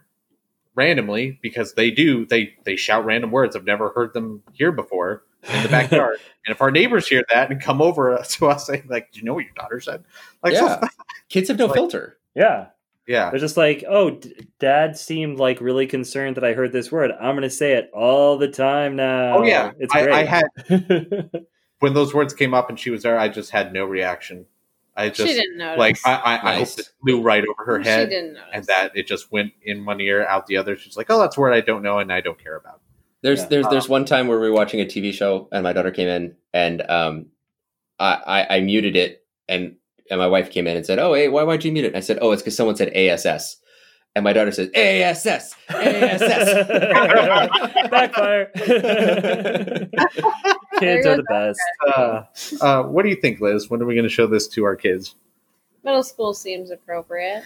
randomly 0.75 1.39
because 1.43 1.75
they 1.75 1.91
do 1.91 2.25
they 2.27 2.55
they 2.65 2.77
shout 2.77 3.05
random 3.05 3.31
words 3.33 3.57
i've 3.57 3.65
never 3.65 3.89
heard 3.91 4.13
them 4.15 4.43
hear 4.53 4.71
before 4.71 5.23
in 5.45 5.63
the 5.63 5.69
backyard 5.71 6.19
and 6.47 6.55
if 6.55 6.61
our 6.61 6.71
neighbors 6.71 7.07
hear 7.09 7.25
that 7.31 7.51
and 7.51 7.61
come 7.61 7.81
over 7.83 8.19
to 8.29 8.47
us 8.49 8.67
saying 8.67 8.85
like 8.89 9.11
do 9.13 9.21
you 9.21 9.25
know 9.25 9.35
what 9.35 9.45
your 9.45 9.55
daughter 9.55 9.81
said 9.81 10.05
like 10.43 10.53
Yeah. 10.55 10.87
kids 11.29 11.49
have 11.49 11.59
no 11.59 11.67
Like- 11.67 11.75
filter. 11.75 12.19
yeah. 12.35 12.67
yeah 13.07 13.31
They're 13.31 13.39
just 13.41 13.57
like, 13.57 13.85
"Oh, 13.89 14.11
d- 14.11 14.35
Dad 14.59 14.97
seemed 14.99 15.39
like 15.39 15.61
really 15.61 15.87
concerned 15.87 16.37
that 16.37 16.45
I 16.45 16.53
heard 16.55 16.73
this 16.73 16.91
word. 16.93 17.11
I'm 17.13 17.33
going 17.37 17.43
to 17.43 17.51
say 17.51 17.73
it 17.75 17.91
all 17.95 18.37
the 18.39 18.49
time 18.49 18.97
now." 18.97 19.39
oh 19.39 19.43
yeah 19.45 19.73
it's 19.79 19.95
I, 19.95 20.03
great. 20.05 20.15
I 20.15 20.25
had 20.25 20.45
when 21.81 21.95
those 21.95 22.13
words 22.15 22.35
came 22.35 22.55
up 22.55 22.69
and 22.69 22.79
she 22.79 22.91
was 22.91 23.03
there 23.05 23.19
i 23.19 23.29
just 23.29 23.51
had 23.53 23.73
no 23.73 23.85
reaction 23.85 24.47
i 24.97 25.07
she 25.13 25.23
just 25.25 25.35
didn't 25.37 25.59
notice. 25.59 25.79
like 25.79 25.97
i 26.05 26.13
i, 26.15 26.39
I 26.39 26.59
Nice. 26.59 26.71
hope 26.71 26.81
it 26.81 26.91
flew 27.01 27.23
right 27.23 27.45
over 27.49 27.65
her 27.71 27.83
she 27.85 27.89
head 27.89 28.11
didn't 28.11 28.33
notice. 28.35 28.49
and 28.53 28.67
that 28.67 28.97
it 28.97 29.07
just 29.07 29.31
went 29.31 29.53
in 29.63 29.85
one 29.85 30.01
ear 30.01 30.27
out 30.27 30.47
the 30.49 30.57
other 30.57 30.77
she's 30.77 30.97
like 30.97 31.07
oh 31.09 31.21
that's 31.21 31.37
a 31.37 31.41
word 31.41 31.53
i 31.55 31.61
don't 31.61 31.83
know 31.83 31.99
and 32.01 32.13
i 32.13 32.21
don't 32.21 32.43
care 32.43 32.57
about 32.57 32.81
There's 33.23 33.41
Yeah. 33.41 33.47
there's 33.49 33.67
Uh, 33.67 33.71
there's 33.71 33.89
one 33.89 34.05
time 34.05 34.29
where 34.29 34.39
we 34.41 34.49
were 34.49 34.55
watching 34.55 34.81
a 34.81 34.85
TV 34.85 35.13
show 35.13 35.49
and 35.53 35.63
my 35.65 35.73
daughter 35.73 35.91
came 35.91 36.09
in 36.09 36.37
and 36.53 36.83
um 36.89 37.27
I 37.99 38.47
I, 38.49 38.57
I 38.57 38.61
muted 38.61 38.97
it 38.97 39.25
and 39.49 39.77
and 40.11 40.19
my 40.21 40.27
wife 40.29 40.51
came 40.51 40.67
in 40.67 40.77
and 40.77 40.87
said, 40.87 40.99
"Oh, 40.99 41.13
hey, 41.15 41.29
why 41.29 41.43
why'd 41.43 41.65
you 41.65 41.73
mute 41.73 41.85
it?" 41.85 41.95
I 41.97 42.01
said, 42.01 42.19
"Oh, 42.23 42.33
it's 42.33 42.43
because 42.43 42.57
someone 42.57 42.77
said 42.77 42.89
ASS." 42.95 43.57
And 44.17 44.25
my 44.25 44.33
daughter 44.33 44.51
says, 44.51 44.71
ASS, 44.75 45.55
ASS. 45.69 46.69
Backfire. 47.91 48.47
Kids 50.81 51.07
are 51.07 51.17
the 51.17 51.25
best. 51.29 51.61
uh, 51.95 52.23
uh, 52.61 52.83
what 52.85 53.03
do 53.05 53.11
you 53.11 53.17
think 53.17 53.41
liz 53.41 53.69
when 53.71 53.81
are 53.83 53.85
we 53.85 53.95
going 53.95 54.05
to 54.05 54.09
show 54.09 54.27
this 54.27 54.49
to 54.49 54.65
our 54.65 54.75
kids 54.77 55.15
Middle 55.85 56.03
school 56.03 56.35
seems 56.35 56.71
appropriate. 56.71 57.45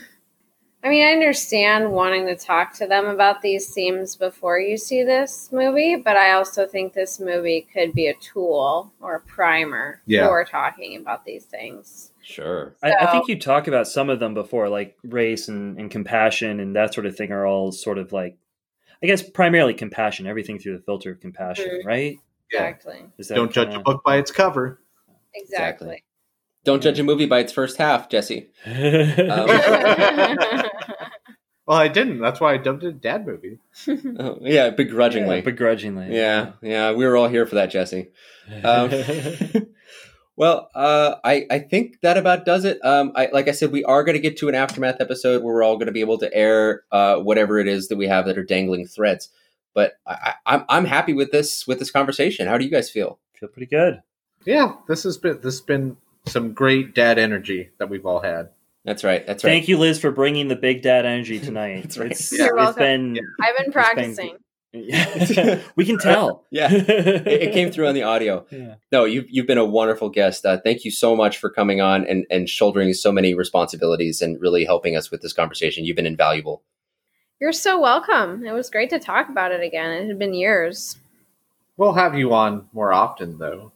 I 0.85 0.89
mean, 0.89 1.07
I 1.07 1.13
understand 1.13 1.93
wanting 1.93 2.27
to 2.27 2.35
talk 2.35 2.75
to 2.75 2.87
them 2.89 3.07
about 3.07 3.41
these 3.41 3.73
themes 3.73 4.17
before 4.17 4.59
you 4.59 4.77
see 4.77 5.05
this 5.05 5.49
movie, 5.53 5.95
but 5.97 6.17
I 6.17 6.33
also 6.33 6.67
think 6.67 6.93
this 6.93 7.21
movie 7.21 7.69
could 7.73 7.93
be 7.93 8.09
a 8.09 8.15
tool 8.15 8.93
or 9.01 9.15
a 9.17 9.21
primer 9.21 10.03
Yeah. 10.07 10.27
for 10.27 10.45
talking 10.45 10.97
about 10.97 11.25
these 11.25 11.45
things. 11.45 12.11
Sure. 12.23 12.75
I, 12.83 12.93
I 12.95 13.13
think 13.13 13.29
you 13.29 13.39
talk 13.39 13.69
about 13.69 13.87
some 13.87 14.11
of 14.11 14.19
them 14.19 14.35
before, 14.35 14.69
like 14.69 14.97
race 15.05 15.47
and, 15.49 15.79
and 15.79 15.89
compassion 15.91 16.59
and 16.59 16.75
that 16.75 16.95
sort 16.95 17.07
of 17.07 17.17
thing 17.17 17.31
are 17.31 17.47
all 17.47 17.71
sort 17.71 17.99
of 17.99 18.13
like, 18.13 18.37
I 19.03 19.07
guess 19.07 19.23
primarily 19.23 19.75
compassion, 19.75 20.27
everything 20.27 20.59
through 20.59 20.77
the 20.77 20.83
filter 20.83 21.13
of 21.13 21.21
compassion, 21.21 21.81
Mhm. 21.83 21.87
right? 21.87 22.17
Yeah. 22.53 22.65
Exactly. 22.65 23.05
Is 23.19 23.29
don't 23.29 23.53
judge 23.53 23.69
a 23.69 23.71
kinda- 23.71 23.85
book 23.85 24.03
by 24.05 24.17
its 24.19 24.33
cover 24.33 24.81
Exactly. 25.35 26.03
Don't 26.65 26.83
judge 26.83 26.99
a 26.99 27.05
movie 27.05 27.27
by 27.27 27.41
its 27.41 27.53
first 27.53 27.77
half, 27.79 28.09
Jesse. 28.09 28.51
Um, 28.65 29.49
Well, 31.67 31.79
I 31.79 31.89
didn't. 31.89 32.21
That's 32.21 32.41
why 32.41 32.55
I 32.55 32.57
dubbed 32.57 32.83
it 32.83 32.89
a 32.89 32.93
dad 32.93 33.27
movie. 33.27 33.59
Oh, 34.19 34.39
yeah, 34.43 34.71
begrudgingly. 34.71 35.37
Yeah, 35.37 35.43
begrudgingly. 35.43 36.15
Yeah, 36.15 36.53
yeah, 36.61 36.93
we 36.93 37.07
were 37.07 37.17
all 37.17 37.29
here 37.29 37.47
for 37.47 37.55
that, 37.55 37.71
Jesse. 37.71 38.09
Um, 38.65 38.91
well, 40.37 40.71
uh, 40.75 41.15
I 41.23 41.47
I 41.51 41.61
think 41.61 42.01
that 42.03 42.17
about 42.17 42.45
does 42.45 42.65
it. 42.65 42.85
Um, 42.85 43.13
I 43.15 43.29
like 43.33 43.47
I 43.47 43.53
said, 43.53 43.71
we 43.71 43.85
are 43.85 44.03
going 44.03 44.17
to 44.17 44.21
get 44.21 44.37
to 44.39 44.49
an 44.49 44.57
aftermath 44.57 45.01
episode 45.01 45.43
where 45.45 45.55
we're 45.55 45.63
all 45.63 45.77
going 45.77 45.87
to 45.87 45.93
be 45.93 46.01
able 46.01 46.19
to 46.19 46.35
air 46.35 46.83
uh, 46.91 47.19
whatever 47.19 47.61
it 47.61 47.69
is 47.69 47.89
that 47.89 47.97
we 47.97 48.09
have 48.09 48.27
that 48.27 48.37
are 48.37 48.45
dangling 48.45 48.87
threads. 48.87 49.29
But 49.73 49.95
I, 50.05 50.13
I, 50.13 50.35
I'm 50.55 50.65
I'm 50.69 50.85
happy 50.85 51.13
with 51.13 51.31
this 51.31 51.67
with 51.69 51.79
this 51.79 51.93
conversation. 51.93 52.49
How 52.49 52.59
do 52.59 52.65
you 52.65 52.71
guys 52.73 52.91
feel? 52.91 53.21
Feel 53.35 53.49
pretty 53.49 53.67
good. 53.67 54.03
Yeah, 54.45 54.75
this 54.89 55.05
has 55.05 55.17
been 55.17 55.37
this 55.43 55.55
has 55.55 55.61
been 55.61 55.97
some 56.27 56.53
great 56.53 56.95
dad 56.95 57.19
energy 57.19 57.71
that 57.79 57.89
we've 57.89 58.07
all 58.07 58.21
had. 58.21 58.51
That's 58.85 59.05
right. 59.05 59.25
That's 59.27 59.45
right. 59.45 59.51
Thank 59.51 59.69
you, 59.69 59.79
Liz, 59.79 60.01
for 60.01 60.11
bringing 60.11 60.49
the 60.49 60.57
big 60.57 60.83
dad 60.83 61.07
energy 61.07 61.39
tonight. 61.45 61.83
That's 61.83 61.99
right. 61.99 62.11
It's, 62.11 62.33
You're 62.33 62.47
it's 62.47 62.57
welcome. 62.57 62.83
been. 62.83 63.19
I've 63.41 63.57
been 63.57 63.67
been- 63.67 63.73
practicing. 63.73 64.37
we 65.77 65.85
can 65.85 65.99
tell. 66.01 66.45
Yeah. 66.51 66.73
It, 66.73 67.27
it 67.27 67.53
came 67.53 67.71
through 67.71 67.89
on 67.89 67.95
the 67.95 68.05
audio. 68.05 68.47
Yeah. 68.51 68.77
No, 68.91 69.05
you've 69.05 69.27
you've 69.29 69.47
been 69.47 69.59
a 69.59 69.67
wonderful 69.67 70.09
guest. 70.09 70.47
Uh, 70.47 70.59
thank 70.65 70.87
you 70.87 70.91
so 70.91 71.15
much 71.15 71.37
for 71.37 71.51
coming 71.51 71.83
on 71.83 72.07
and 72.07 72.25
and 72.31 72.49
shouldering 72.49 72.95
so 72.95 73.13
many 73.13 73.35
responsibilities 73.35 74.23
and 74.23 74.41
really 74.41 74.65
helping 74.65 74.97
us 74.97 75.11
with 75.11 75.21
this 75.21 75.35
conversation. 75.35 75.85
You've 75.85 75.97
been 75.97 76.07
invaluable. 76.07 76.63
You're 77.39 77.53
so 77.53 77.79
welcome. 77.79 78.47
It 78.47 78.53
was 78.53 78.71
great 78.71 78.89
to 78.91 78.99
talk 78.99 79.29
about 79.29 79.53
it 79.53 79.63
again. 79.63 79.91
It 79.91 80.09
had 80.09 80.19
been 80.19 80.33
years. 80.33 80.97
We'll 81.77 81.93
have 81.93 82.17
you 82.19 82.33
on 82.33 82.67
more 82.73 82.95
often 82.95 83.37
though, 83.37 83.73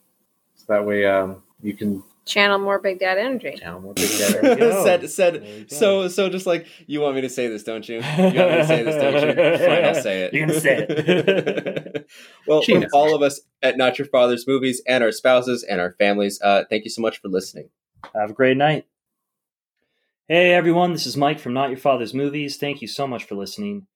so 0.55 0.64
that 0.68 0.86
way 0.86 1.05
um, 1.05 1.43
you 1.62 1.74
can 1.74 2.02
Channel 2.27 2.59
more 2.59 2.81
Big 2.81 2.98
Dad 2.98 3.19
energy. 3.19 3.55
channel 3.57 3.81
more 3.81 3.94
big 3.94 4.11
dad. 4.19 4.32
There 4.43 4.51
you 4.53 4.57
go. 4.59 4.85
said 4.85 5.09
said 5.11 5.70
so 5.70 6.09
so 6.09 6.28
just 6.28 6.44
like 6.44 6.66
you 6.89 7.01
want 7.01 7.15
me 7.15 7.20
to 7.23 7.28
say 7.28 7.47
this, 7.47 7.62
don't 7.62 7.89
you? 7.89 7.97
You 7.97 8.03
want 8.03 8.35
me 8.35 8.35
to 8.35 8.66
say 8.66 8.82
this, 8.82 8.97
don't 8.97 9.15
you? 9.15 9.35
Fine, 9.66 9.85
I'll 9.85 9.94
say 10.03 10.23
it. 10.24 10.35
You're 10.35 10.47
gonna 10.47 10.61
say 10.61 10.86
it. 10.89 12.09
well, 12.48 12.62
She 12.62 12.73
from 12.73 12.82
knows. 12.82 12.90
all 12.93 13.15
of 13.15 13.23
us 13.23 13.40
at 13.62 13.77
Not 13.78 13.98
Your 13.98 14.09
Father's 14.09 14.47
Movies 14.47 14.82
and 14.89 15.05
our 15.05 15.12
spouses 15.12 15.62
and 15.62 15.81
our 15.81 15.93
families, 15.93 16.40
uh, 16.43 16.65
thank 16.69 16.82
you 16.85 16.90
so 16.90 17.01
much 17.01 17.20
for 17.20 17.28
listening. 17.28 17.70
Have 18.15 18.31
a 18.31 18.35
great 18.35 18.57
night. 18.57 18.86
Hey 20.28 20.53
everyone, 20.53 20.93
this 20.93 21.07
is 21.07 21.16
Mike 21.16 21.39
from 21.39 21.53
Not 21.55 21.69
Your 21.70 21.78
Father's 21.78 22.12
Movies. 22.12 22.57
Thank 22.57 22.82
you 22.82 22.89
so 22.89 23.07
much 23.07 23.23
for 23.24 23.36
listening. 23.36 23.86